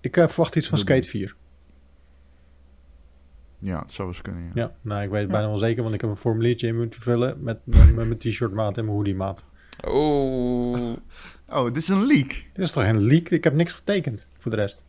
Ik 0.00 0.16
eh, 0.16 0.26
verwacht 0.28 0.56
iets 0.56 0.68
van 0.68 0.76
Doe 0.78 0.86
Skate 0.86 1.08
4. 1.08 1.34
Ja, 3.58 3.78
het 3.78 3.92
zou 3.92 4.08
eens 4.08 4.22
kunnen. 4.22 4.42
Ja. 4.44 4.50
Ja, 4.54 4.72
nou, 4.80 5.02
ik 5.02 5.10
weet 5.10 5.20
het 5.22 5.30
bijna 5.30 5.46
wel 5.48 5.56
zeker, 5.56 5.82
want 5.82 5.94
ik 5.94 6.00
heb 6.00 6.10
een 6.10 6.16
formuliertje 6.16 6.66
in 6.66 6.76
moeten 6.76 7.00
vullen 7.00 7.42
met, 7.42 7.58
met, 7.64 7.94
met 7.94 8.06
mijn 8.06 8.18
t-shirt 8.18 8.52
maat 8.52 8.78
en 8.78 8.84
mijn 8.84 8.96
hoodie 8.96 9.14
maat. 9.14 9.44
Oeh. 9.86 10.96
Oh, 11.48 11.64
dit 11.64 11.76
is 11.76 11.88
een 11.88 12.06
leak. 12.06 12.28
Dit 12.28 12.64
is 12.64 12.72
toch 12.72 12.84
geen 12.84 13.00
leak? 13.00 13.28
Ik 13.28 13.44
heb 13.44 13.54
niks 13.54 13.72
getekend 13.72 14.26
voor 14.36 14.50
de 14.50 14.56
rest. 14.56 14.82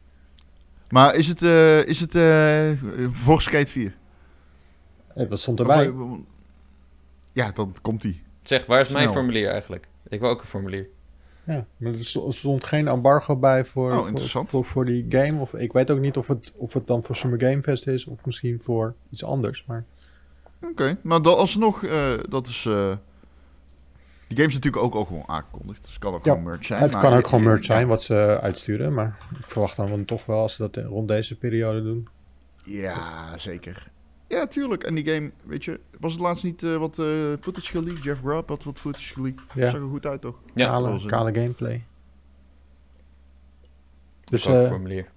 Maar 0.94 1.16
is 1.16 1.28
het, 1.28 1.42
eh, 1.42 1.86
is 1.86 2.00
het 2.00 2.16
eh, 2.16 2.72
voor 3.10 3.42
Skate 3.42 3.72
4? 3.72 3.96
Eh, 5.16 5.28
Wat 5.30 5.40
stond 5.40 5.60
erbij? 5.60 5.88
Of, 5.88 6.00
eh, 6.12 6.18
ja, 7.32 7.52
dan 7.52 7.76
komt 7.82 8.02
die. 8.02 8.22
Zeg, 8.42 8.66
waar 8.66 8.82
is 8.82 8.90
mijn 8.90 9.10
formulier 9.12 9.48
eigenlijk? 9.50 9.88
Ik 10.08 10.20
wil 10.20 10.30
ook 10.30 10.42
een 10.42 10.48
formulier. 10.48 10.88
Ja, 11.44 11.66
maar 11.78 11.92
er 11.92 12.06
sto- 12.06 12.32
stond 12.32 12.64
geen 12.64 12.88
embargo 12.88 13.36
bij 13.36 13.66
voor, 13.66 13.92
Oh, 13.92 14.08
voor, 14.14 14.46
voor, 14.46 14.66
voor 14.66 14.86
die 14.86 15.06
game. 15.10 15.40
Of, 15.42 15.54
ik 15.54 15.74
weet 15.74 15.92
ook 15.92 16.00
niet 16.00 16.18
of 16.18 16.28
het, 16.28 16.52
of 16.56 16.74
het 16.74 16.88
dan 16.88 17.04
voor 17.04 17.16
Summer 17.16 17.40
Game 17.40 17.62
Fest 17.62 17.88
is 17.88 18.06
of 18.06 18.26
misschien 18.26 18.60
voor 18.60 18.94
iets 19.10 19.24
anders. 19.24 19.64
Maar 19.68 19.86
Oké, 20.62 20.98
maar 21.02 21.22
dan 21.22 21.38
alsnog, 21.38 21.84
eh 21.84 22.14
dat 22.30 22.48
is... 22.48 22.66
eh, 22.66 22.96
die 24.36 24.44
game 24.44 24.48
is 24.48 24.54
natuurlijk 24.54 24.84
ook, 24.84 24.96
ook 24.96 25.08
gewoon 25.08 25.28
aangekondigd. 25.30 25.82
Dus 25.82 25.90
het 25.90 26.00
kan 26.00 26.14
ook 26.14 26.26
Ja, 26.26 26.32
gewoon 26.32 26.48
merch 26.48 26.66
zijn. 26.66 26.82
het 26.82 26.92
maar 26.92 27.02
kan 27.02 27.14
ook 27.14 27.28
gewoon 27.28 27.44
merch 27.44 27.60
ja. 27.60 27.66
zijn 27.66 27.88
wat 27.88 28.04
ze 28.04 28.40
uitsturen. 28.42 28.94
Maar 28.94 29.18
ik 29.40 29.50
verwacht 29.50 29.76
dan 29.76 29.90
wel 29.90 30.06
toch 30.06 30.26
wel 30.26 30.40
als 30.40 30.56
ze 30.56 30.70
dat 30.70 30.86
rond 30.86 31.08
deze 31.08 31.38
periode 31.38 31.84
doen. 31.84 32.08
Ja, 32.64 33.38
zeker. 33.38 33.92
Ja, 34.28 34.48
tuurlijk. 34.48 34.84
En 34.84 34.96
die 34.96 35.10
game, 35.10 35.32
weet 35.44 35.64
je, 35.64 35.80
was 36.00 36.12
het 36.12 36.22
laatst 36.22 36.44
niet 36.44 36.64
eh, 36.64 36.76
wat 36.76 37.00
eh, 37.00 37.06
footage 37.42 37.68
geleakt? 37.68 38.04
Jeff 38.04 38.22
Grubb 38.22 38.50
had 38.50 38.64
wat 38.64 38.80
footage 38.80 39.14
geleakt. 39.14 39.42
Ja. 39.54 39.70
Zag 39.70 39.82
er 39.82 39.88
goed 39.88 40.06
uit, 40.06 40.22
toch? 40.22 40.40
Ja, 40.56 40.66
kale, 40.66 41.06
kale 41.06 41.34
gameplay. 41.34 41.86
Dus 44.24 44.46
eh, 44.46 44.68
formulier. 44.68 45.08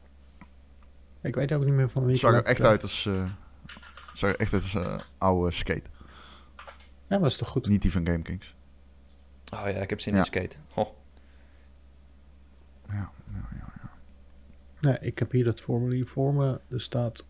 ik 1.23 1.35
weet 1.35 1.53
ook 1.53 1.65
niet 1.65 1.75
meer 1.75 1.89
van 1.89 2.03
wie 2.03 2.11
Het 2.11 2.21
zag 2.21 2.33
er 2.33 2.45
echt 2.45 2.63
uit 2.63 2.83
als, 2.83 3.07
eh, 3.07 3.23
het 4.11 4.19
zag 4.19 4.31
er 4.31 4.37
echt 4.37 4.53
uit 4.53 4.63
als 4.63 5.03
oude 5.19 5.51
skate. 5.51 5.91
Ja, 6.57 6.65
maar 7.09 7.19
dat 7.19 7.31
is 7.31 7.37
toch 7.37 7.49
goed. 7.49 7.67
Niet 7.67 7.83
die 7.83 7.93
van 7.93 8.07
Game 8.07 8.23
Kings. 8.23 8.56
Oh 9.55 9.61
ja, 9.65 9.67
ik 9.81 9.91
heb 9.91 10.01
zin 10.01 10.13
Ja. 10.13 10.19
in 10.19 10.25
skate. 10.25 10.57
Goh. 10.73 10.89
Ja, 12.89 13.11
ja, 13.33 13.49
ja. 13.53 13.91
Nee, 14.81 14.99
ik 15.01 15.19
heb 15.19 15.31
hier 15.31 15.45
dat 15.45 15.61
formulier 15.61 16.07
voor 16.07 16.35
me. 16.35 16.61
Er 16.69 16.81
staat 16.81 17.25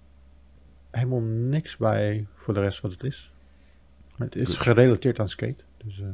helemaal 0.91 1.21
niks 1.21 1.77
bij 1.77 2.27
voor 2.35 2.55
de 2.55 2.61
rest 2.61 2.81
wat 2.81 2.93
het 2.93 3.03
is. 3.05 3.31
Het 4.17 4.37
is 4.37 4.57
gerelateerd 4.57 5.21
aan 5.21 5.29
skate. 5.29 5.63
Dus 5.85 6.01
eh 6.01 6.07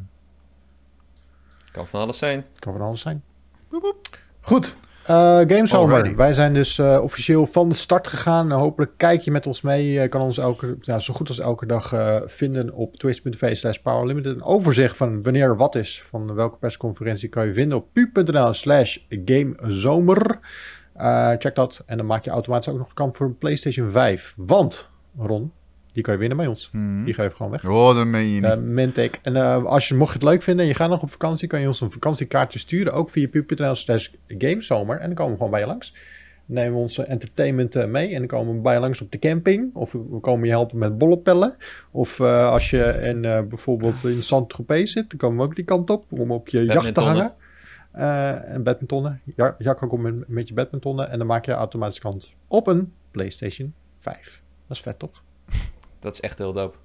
Kan 1.72 1.86
van 1.86 2.00
alles 2.00 2.18
zijn. 2.18 2.44
kan 2.59 2.72
van 2.72 2.82
alles 2.82 3.00
zijn. 3.00 3.22
Woep. 3.68 4.18
Goed. 4.40 4.76
Eh 5.07 5.38
Gamesomer. 5.38 5.94
Alrighty. 5.94 6.16
Wij 6.16 6.32
zijn 6.32 6.55
dus 6.55 6.78
eh, 6.78 6.98
officieel 7.03 7.46
van 7.46 7.68
de 7.68 7.74
start 7.74 8.07
gegaan. 8.07 8.50
Hopelijk 8.50 8.92
kijk 8.96 9.22
je 9.22 9.30
met 9.30 9.46
ons 9.46 9.61
mee. 9.61 9.92
Je 9.92 10.09
kan 10.09 10.20
ons 10.20 10.38
elke, 10.38 10.76
zo 10.80 11.14
goed 11.14 11.28
als 11.28 11.38
elke 11.38 11.66
dag 11.66 11.92
eh, 11.92 12.16
vinden 12.26 12.72
op 12.72 12.96
twitch.tv 12.96 13.57
slash 13.57 13.76
powerlimited. 13.76 14.34
Een 14.34 14.42
overzicht 14.42 14.96
van 14.96 15.22
wanneer 15.22 15.44
er 15.44 15.57
wat 15.57 15.74
is. 15.74 16.03
Van 16.03 16.34
welke 16.34 16.57
persconferentie 16.57 17.28
kan 17.28 17.46
je 17.46 17.55
vinden 17.55 17.78
op 17.78 17.86
pu.nl 17.92 18.53
slash 18.53 18.96
gamezomer. 19.24 20.38
Check 21.38 21.55
dat. 21.55 21.82
En 21.86 21.96
dan 21.96 22.07
maak 22.07 22.24
je 22.24 22.30
automatisch 22.30 22.72
ook 22.72 22.78
nog 22.78 22.94
kans 22.94 23.16
voor 23.16 23.26
een 23.26 23.38
PlayStation 23.38 23.90
5. 23.90 24.34
Want, 24.36 24.90
Ron, 25.18 25.53
die 25.93 26.03
kan 26.03 26.12
je 26.12 26.18
winnen 26.18 26.36
bij 26.36 26.47
ons. 26.47 26.70
Mhm. 26.72 27.05
Die 27.05 27.14
geef 27.14 27.30
je 27.30 27.36
gewoon 27.36 27.53
weg. 27.53 27.68
Oh, 27.68 27.95
dat 27.95 28.07
meen 28.07 28.28
je 28.28 28.40
niet. 28.40 28.97
Uh. 28.99 29.09
En 29.22 29.36
eh, 29.36 29.64
als 29.64 29.88
je, 29.88 29.95
mocht 29.95 30.12
je 30.12 30.18
het 30.18 30.28
leuk 30.28 30.43
vinden 30.43 30.62
en 30.64 30.70
je 30.70 30.76
gaat 30.76 30.90
nog 30.90 31.03
op 31.03 31.11
vakantie, 31.11 31.49
kan 31.49 31.61
je 31.61 31.66
ons 31.66 31.80
een 31.80 31.90
vakantiekaartje 31.90 32.59
sturen. 32.59 32.93
Ook 32.93 33.11
via 33.11 33.28
pu.nl 33.28 33.74
slash 33.74 34.09
gamezomer. 34.28 34.99
En 34.99 35.07
dan 35.07 35.14
komen 35.14 35.30
we 35.30 35.36
gewoon 35.36 35.53
bij 35.53 35.61
je 35.61 35.66
langs. 35.66 35.95
Dan 36.47 36.57
nemen 36.57 36.72
we 36.72 36.78
onze 36.78 37.03
entertainment 37.03 37.76
eh, 37.76 37.86
mee. 37.86 38.09
En 38.09 38.18
dan 38.18 38.26
komen 38.26 38.55
we 38.55 38.61
bij 38.61 38.74
je 38.74 38.80
langs 38.80 39.01
op 39.01 39.12
de 39.12 39.18
camping. 39.18 39.74
Of 39.74 39.93
we 39.93 40.18
komen 40.20 40.45
je 40.45 40.51
helpen 40.51 40.78
met 40.78 40.99
bollepellen. 40.99 41.57
Of 41.90 42.20
eh, 42.20 42.51
als 42.51 42.70
je 42.70 43.01
in, 43.03 43.24
eh, 43.24 43.40
bijvoorbeeld 43.43 44.05
in 44.05 44.22
Saint-Tropez 44.22 44.93
zit, 44.93 45.11
dan 45.11 45.18
komen 45.18 45.38
we 45.38 45.45
ook 45.45 45.55
die 45.55 45.64
kant 45.64 45.90
op. 45.90 46.05
Om 46.09 46.30
op 46.30 46.49
je 46.49 46.64
jacht 46.64 46.95
te 46.95 47.01
hangen. 47.01 47.34
Eh, 47.93 48.55
en 48.55 48.62
badmintonnen. 48.62 49.20
Ja, 49.36 49.55
Jacco 49.59 49.86
komt 49.86 50.03
met, 50.03 50.28
met 50.28 50.49
je 50.49 50.55
badmintonnen. 50.55 51.11
En 51.11 51.18
dan 51.18 51.26
maak 51.26 51.45
je 51.45 51.53
automatisch 51.53 51.99
kans 51.99 52.34
op 52.49 52.66
een 52.66 52.93
PlayStation 53.11 53.74
5. 53.99 54.43
Dat 54.66 54.76
is 54.76 54.82
vet, 54.82 54.99
toch? 54.99 55.22
Dat 56.03 56.12
is 56.12 56.20
echt 56.20 56.38
heel 56.38 56.53
dope. 56.53 56.76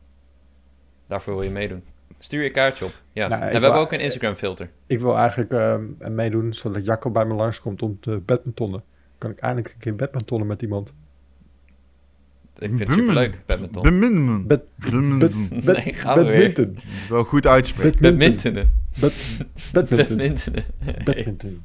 Daarvoor 1.08 1.34
wil 1.34 1.44
je 1.44 1.50
meedoen. 1.50 1.84
Stuur 2.20 2.44
je 2.44 2.50
kaartje 2.52 2.86
op. 2.86 3.02
Ja. 3.14 3.28
Nou, 3.28 3.42
en 3.42 3.48
we 3.48 3.54
hebben 3.54 3.74
ook 3.74 3.92
een 3.92 4.00
Instagram 4.00 4.36
filter. 4.36 4.70
Ik 4.88 5.00
wil 5.00 5.18
eigenlijk 5.18 5.52
eh, 5.52 5.76
meedoen 6.10 6.54
zodat 6.54 6.86
Jacco 6.86 7.12
bij 7.12 7.26
me 7.26 7.34
langskomt 7.34 7.82
om 7.82 8.00
te 8.00 8.22
badmintonnen. 8.26 8.84
Kan 9.18 9.32
ik 9.32 9.40
eindelijk 9.40 9.74
een 9.74 9.80
keer 9.80 9.96
badmintonnen 9.96 10.48
met 10.48 10.62
iemand. 10.62 10.94
Ik 12.60 12.68
vind 12.68 12.80
het 12.80 12.92
superleuk, 12.92 13.38
badminton. 13.46 13.84
Beminen. 13.84 14.48
Bad, 14.48 14.62
Beminen. 14.76 15.20
bad, 15.20 15.64
bad, 15.66 15.76
Nee, 15.86 15.94
gaan 15.94 16.18
we 16.18 16.24
weer. 16.24 16.46
badminton. 16.54 16.78
Wel 17.10 17.24
goed 17.24 17.46
uitspreken. 17.48 18.02
Badminton. 18.02 18.54
Badminton. 19.00 19.48
Badmintonnen. 19.74 20.66
Badminton. 21.04 21.64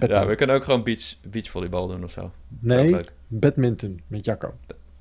Ja, 0.00 0.26
we 0.26 0.34
kunnen 0.34 0.56
ook 0.56 0.64
gewoon 0.64 0.82
beach, 0.82 1.16
beachvolleybal 1.30 1.86
doen 1.88 2.04
of 2.04 2.10
zo. 2.10 2.30
Nee, 2.58 2.90
leuk. 2.90 3.12
badminton 3.26 4.00
met 4.06 4.24
Jacco. 4.24 4.54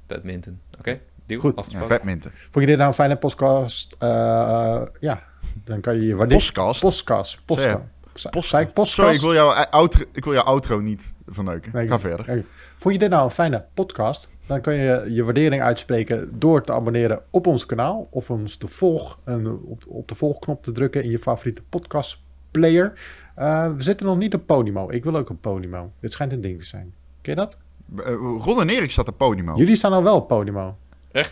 Badminton. 0.08 0.60
Oké, 0.80 1.00
deal. 1.30 1.42
Goed. 1.42 1.66
Ja, 1.72 1.88
badminton. 1.88 2.32
Vond 2.50 2.66
je 2.66 2.66
dit 2.66 2.76
nou 2.78 2.88
een 2.88 2.94
fijne 2.94 3.16
podcast? 3.18 3.96
Eh, 4.00 4.82
ja, 5.00 5.24
dan 5.64 5.82
kan 5.82 5.96
je 5.96 6.06
je 6.06 6.16
waarderen. 6.16 6.46
Podcast. 6.46 6.82
Podcast. 6.82 7.46
Podcast. 7.46 8.54
Ik 8.54 8.74
podcast? 8.74 8.92
Sorry, 8.92 9.14
ik 9.14 9.22
wil, 9.22 9.34
jouw 9.34 9.50
outro, 9.50 10.04
ik 10.14 10.24
wil 10.24 10.34
jouw 10.34 10.44
outro 10.44 10.80
niet 10.80 11.14
verneuken. 11.28 11.72
Nee, 11.74 11.88
Ga 11.88 12.00
verder. 12.00 12.44
Vond 12.76 12.94
je 12.94 13.00
dit 13.00 13.10
nou 13.10 13.24
een 13.24 13.32
fijne 13.32 13.66
podcast? 13.74 14.30
Dan 14.46 14.62
kun 14.62 14.74
je 14.74 15.06
je 15.10 15.24
waardering 15.24 15.62
uitspreken 15.62 16.40
door 16.40 16.62
te 16.62 16.74
abonneren 16.74 17.22
op 17.30 17.48
ons 17.48 17.66
kanaal. 17.66 18.08
Of 18.12 18.30
ons 18.30 18.58
te 18.58 18.68
volg, 18.68 19.20
en 19.24 19.48
op, 19.48 19.84
op 19.88 20.08
de 20.08 20.16
volgknop 20.16 20.64
te 20.64 20.72
drukken 20.72 21.04
in 21.04 21.10
je 21.10 21.20
favoriete 21.20 21.62
podcastplayer. 21.70 22.94
Eh 23.36 23.74
we 23.76 23.84
zitten 23.84 24.06
nog 24.06 24.18
niet 24.18 24.34
op 24.34 24.46
Podimo. 24.46 24.90
Ik 24.90 25.04
wil 25.04 25.16
ook 25.16 25.30
op 25.30 25.42
Podimo. 25.42 25.92
Dit 26.00 26.12
schijnt 26.12 26.32
een 26.32 26.42
ding 26.42 26.60
te 26.60 26.66
zijn. 26.66 26.94
Ken 27.22 27.34
je 27.34 27.40
dat? 27.40 27.58
Eh, 28.06 28.14
Ron 28.38 28.62
en 28.62 28.70
Erik 28.70 28.92
staat 28.92 29.08
op 29.08 29.18
podium. 29.18 29.56
Jullie 29.56 29.76
staan 29.76 29.94
al 29.94 30.04
wel 30.04 30.16
op 30.16 30.28
Podimo. 30.28 30.78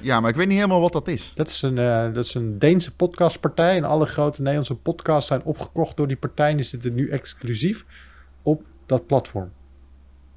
Ja, 0.01 0.19
maar 0.19 0.29
ik 0.29 0.35
weet 0.35 0.47
niet 0.47 0.55
helemaal 0.55 0.81
wat 0.81 0.91
dat 0.93 1.07
is. 1.07 1.31
Dat 1.33 1.47
is, 1.47 1.61
een, 1.61 1.77
eh, 1.77 2.13
dat 2.13 2.25
is 2.25 2.33
een 2.33 2.59
Deense 2.59 2.95
podcastpartij. 2.95 3.77
En 3.77 3.83
alle 3.83 4.05
grote 4.05 4.37
Nederlandse 4.39 4.75
podcasts 4.75 5.27
zijn 5.27 5.43
opgekocht 5.43 5.97
door 5.97 6.07
die 6.07 6.17
partij. 6.17 6.49
En 6.49 6.55
die 6.55 6.65
zitten 6.65 6.93
nu 6.93 7.09
exclusief 7.09 7.85
op 8.41 8.63
dat 8.85 9.07
platform. 9.07 9.51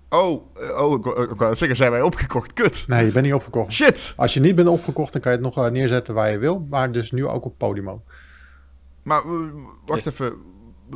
Oh, 0.09 0.43
eh, 0.57 0.83
oh 0.85 0.99
ik, 0.99 1.31
ik 1.31 1.37
zeggen, 1.39 1.77
zijn 1.77 1.91
wij 1.91 2.03
opgekocht? 2.03 2.53
Kut. 2.53 2.85
Nee, 2.89 3.05
je 3.07 3.13
bent 3.13 3.25
niet 3.25 3.35
opgekocht. 3.35 3.73
Shit. 3.73 4.15
Als 4.17 4.35
je 4.35 4.41
niet 4.41 4.55
bent 4.55 4.69
opgekocht, 4.69 5.13
dan 5.13 5.21
kan 5.21 5.33
je 5.33 5.39
het 5.39 5.55
nog 5.55 5.71
neerzetten 5.71 6.15
waar 6.15 6.31
je 6.31 6.39
wil. 6.39 6.67
Maar 6.71 6.93
dus 6.93 7.11
nu 7.11 7.27
ook 7.27 7.45
op 7.45 7.59
Podimo. 7.59 8.03
Maar 9.03 9.23
eh, 9.23 9.31
wacht 9.87 10.07
even. 10.07 10.33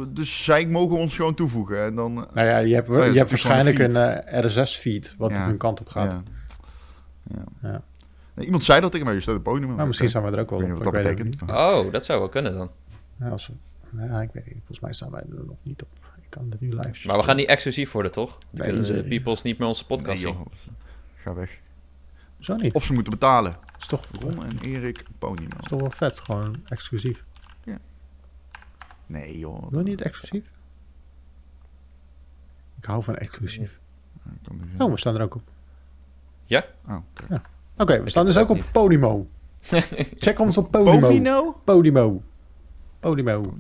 Dus 0.09 0.45
zij 0.45 0.67
mogen 0.67 0.97
ons 0.97 1.17
gewoon 1.17 1.35
toevoegen. 1.35 1.85
En 1.85 1.95
dan. 1.95 2.15
Nou 2.15 2.47
ja, 2.47 2.59
je 2.59 2.75
hebt, 2.75 2.89
je 2.89 2.95
hebt 2.95 3.31
waarschijnlijk 3.31 3.79
een 3.79 3.95
een, 3.97 4.47
RSS-feed 4.47 5.15
wat 5.19 5.31
Ja. 5.31 5.41
op 5.41 5.47
hun 5.47 5.57
kant 5.57 5.81
op 5.81 5.89
gaat. 5.89 6.11
ja. 6.11 6.23
Ja. 7.63 7.83
Ja. 8.35 8.41
Nee, 8.41 8.45
iemand 8.45 8.65
zei 8.65 8.81
dat 8.81 8.91
tegen 8.91 9.07
mij, 9.07 9.15
je 9.15 9.21
staat 9.21 9.37
op 9.37 9.43
podium. 9.43 9.75
Nou, 9.77 9.87
misschien 9.87 10.09
staan 10.09 10.23
we 10.23 10.29
er 10.31 10.35
ook 10.39 10.41
Ik 10.45 10.51
wel 10.51 10.59
weet 10.59 10.69
op. 10.71 10.75
niet 10.75 10.85
wat 10.85 10.95
dat 10.95 11.05
ik 11.11 11.17
betekent. 11.17 11.51
Oh, 11.51 11.93
dat 11.93 12.05
zou 12.05 12.19
wel 12.19 12.29
kunnen 12.29 12.55
dan. 12.57 12.71
Ja, 13.19 13.29
als 13.29 13.47
we- 13.47 13.55
ja, 14.07 14.21
ik 14.23 14.31
weet 14.33 14.45
niet. 14.47 14.55
Volgens 14.57 14.81
mij 14.81 14.93
staan 14.93 15.11
wij 15.11 15.21
er 15.21 15.45
nog 15.47 15.57
niet 15.63 15.83
op. 15.83 15.89
Ik 16.23 16.31
kan 16.31 16.47
het 16.51 16.61
nu 16.61 16.69
live 16.75 17.07
Maar 17.09 17.17
we 17.17 17.23
gaan 17.23 17.37
niet 17.37 17.47
exclusief 17.49 17.93
worden, 17.93 18.13
toch? 18.13 18.31
Dan 18.33 18.41
Nee, 18.51 18.67
kunnen 18.75 18.93
nee. 18.93 19.03
de 19.03 19.09
peoples 19.09 19.43
niet 19.43 19.59
meer 19.59 19.69
onze 19.69 19.87
podcast 19.87 20.23
Nee, 20.23 20.33
zien. 20.33 20.43
joh. 20.43 20.53
Ga 21.15 21.35
weg. 21.35 21.61
Zo 22.39 22.55
niet. 22.55 22.73
Of 22.75 22.85
ze 22.85 22.93
moeten 22.93 23.13
betalen. 23.13 23.55
is, 23.79 23.87
toch, 23.87 24.07
Ron 24.21 24.45
en 24.45 24.59
Erik 24.59 25.05
podium. 25.19 25.49
is 25.63 25.69
toch 25.69 25.81
wel 25.81 25.91
vet. 25.91 26.21
Gewoon 26.21 26.57
exclusief. 26.69 27.25
Nee, 29.07 29.39
joh. 29.39 29.71
Wil 29.71 29.79
je 29.79 29.85
niet 29.85 30.01
exclusief? 30.03 30.51
Ik 32.79 32.85
hou 32.85 33.03
van 33.03 33.17
exclusief. 33.17 33.81
Oh, 34.79 34.91
we 34.91 34.99
staan 34.99 35.15
er 35.15 35.23
ook 35.23 35.35
op. 35.35 35.43
Ja? 36.45 36.65
Oh, 36.89 36.97
oké. 37.79 38.03
We 38.03 38.11
staan 38.11 38.27
dus 38.27 38.39
ook 38.39 38.51
op 38.51 38.61
Podimo. 38.73 39.27
Check 40.19 40.39
ons 40.39 40.57
op 40.59 40.71
Podimo. 40.71 41.57
Podimo. 41.65 42.23
Podimo. 43.01 43.55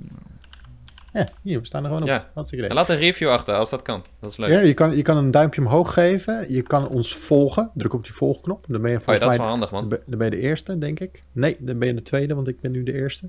Ja, 1.12 1.28
hier, 1.42 1.60
we 1.60 1.66
staan 1.66 1.82
er 1.82 1.88
gewoon 1.88 2.02
op. 2.02 2.08
Ja. 2.08 2.30
Laat 2.68 2.88
een 2.88 2.96
review 2.96 3.28
achter 3.28 3.54
als 3.54 3.70
dat 3.70 3.82
kan. 3.82 4.04
Dat 4.20 4.30
is 4.30 4.36
leuk. 4.36 4.50
Ja, 4.50 4.60
je, 4.60 4.74
kan, 4.74 4.96
je 4.96 5.02
kan 5.02 5.16
een 5.16 5.30
duimpje 5.30 5.60
omhoog 5.60 5.92
geven. 5.92 6.52
Je 6.52 6.62
kan 6.62 6.88
ons 6.88 7.16
volgen. 7.16 7.70
Druk 7.74 7.92
op 7.92 8.04
die 8.04 8.12
volgknop. 8.12 8.64
Dan 8.68 8.80
ben 8.80 8.90
je 8.90 8.96
Oh 8.96 9.02
ja, 9.02 9.06
volgens 9.06 9.24
dat 9.24 9.32
is 9.32 9.36
mij 9.38 9.46
wel 9.46 9.56
handig, 9.56 9.70
man. 9.70 9.88
dan 10.06 10.18
ben 10.18 10.30
je 10.30 10.36
de 10.36 10.42
eerste, 10.42 10.78
denk 10.78 11.00
ik. 11.00 11.22
Nee, 11.32 11.56
dan 11.60 11.78
ben 11.78 11.88
je 11.88 11.94
de 11.94 12.02
tweede, 12.02 12.34
want 12.34 12.48
ik 12.48 12.60
ben 12.60 12.70
nu 12.70 12.82
de 12.82 12.92
eerste. 12.92 13.28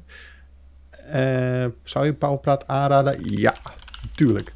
Eh, 1.12 1.66
zou 1.84 2.06
je 2.06 2.14
Powerpraat 2.14 2.68
aanraden? 2.68 3.18
Ja, 3.20 3.56
tuurlijk. 4.16 4.54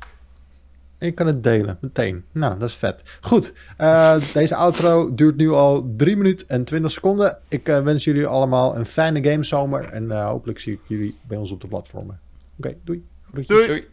En 0.99 1.07
je 1.07 1.13
kan 1.13 1.27
het 1.27 1.43
delen, 1.43 1.77
meteen. 1.81 2.23
Nou, 2.31 2.59
dat 2.59 2.69
is 2.69 2.75
vet. 2.75 3.17
Goed, 3.21 3.53
eh, 3.77 4.33
deze 4.33 4.55
outro 4.55 5.15
duurt 5.15 5.35
nu 5.35 5.49
al 5.49 5.93
3 5.97 6.17
minuten 6.17 6.47
en 6.47 6.63
20 6.63 6.91
seconden. 6.91 7.37
Ik 7.47 7.67
eh, 7.67 7.83
wens 7.83 8.03
jullie 8.03 8.25
allemaal 8.25 8.75
een 8.75 8.85
fijne 8.85 9.23
gamezomer. 9.23 9.83
En 9.83 10.11
eh, 10.11 10.27
hopelijk 10.27 10.59
zie 10.59 10.73
ik 10.73 10.79
jullie 10.87 11.15
bij 11.27 11.37
ons 11.37 11.51
op 11.51 11.61
de 11.61 11.67
platformen. 11.67 12.19
Oké, 12.57 12.75
doei. 12.83 13.05
Groetjes. 13.31 13.57
Doei. 13.57 13.67
Doei. 13.67 13.87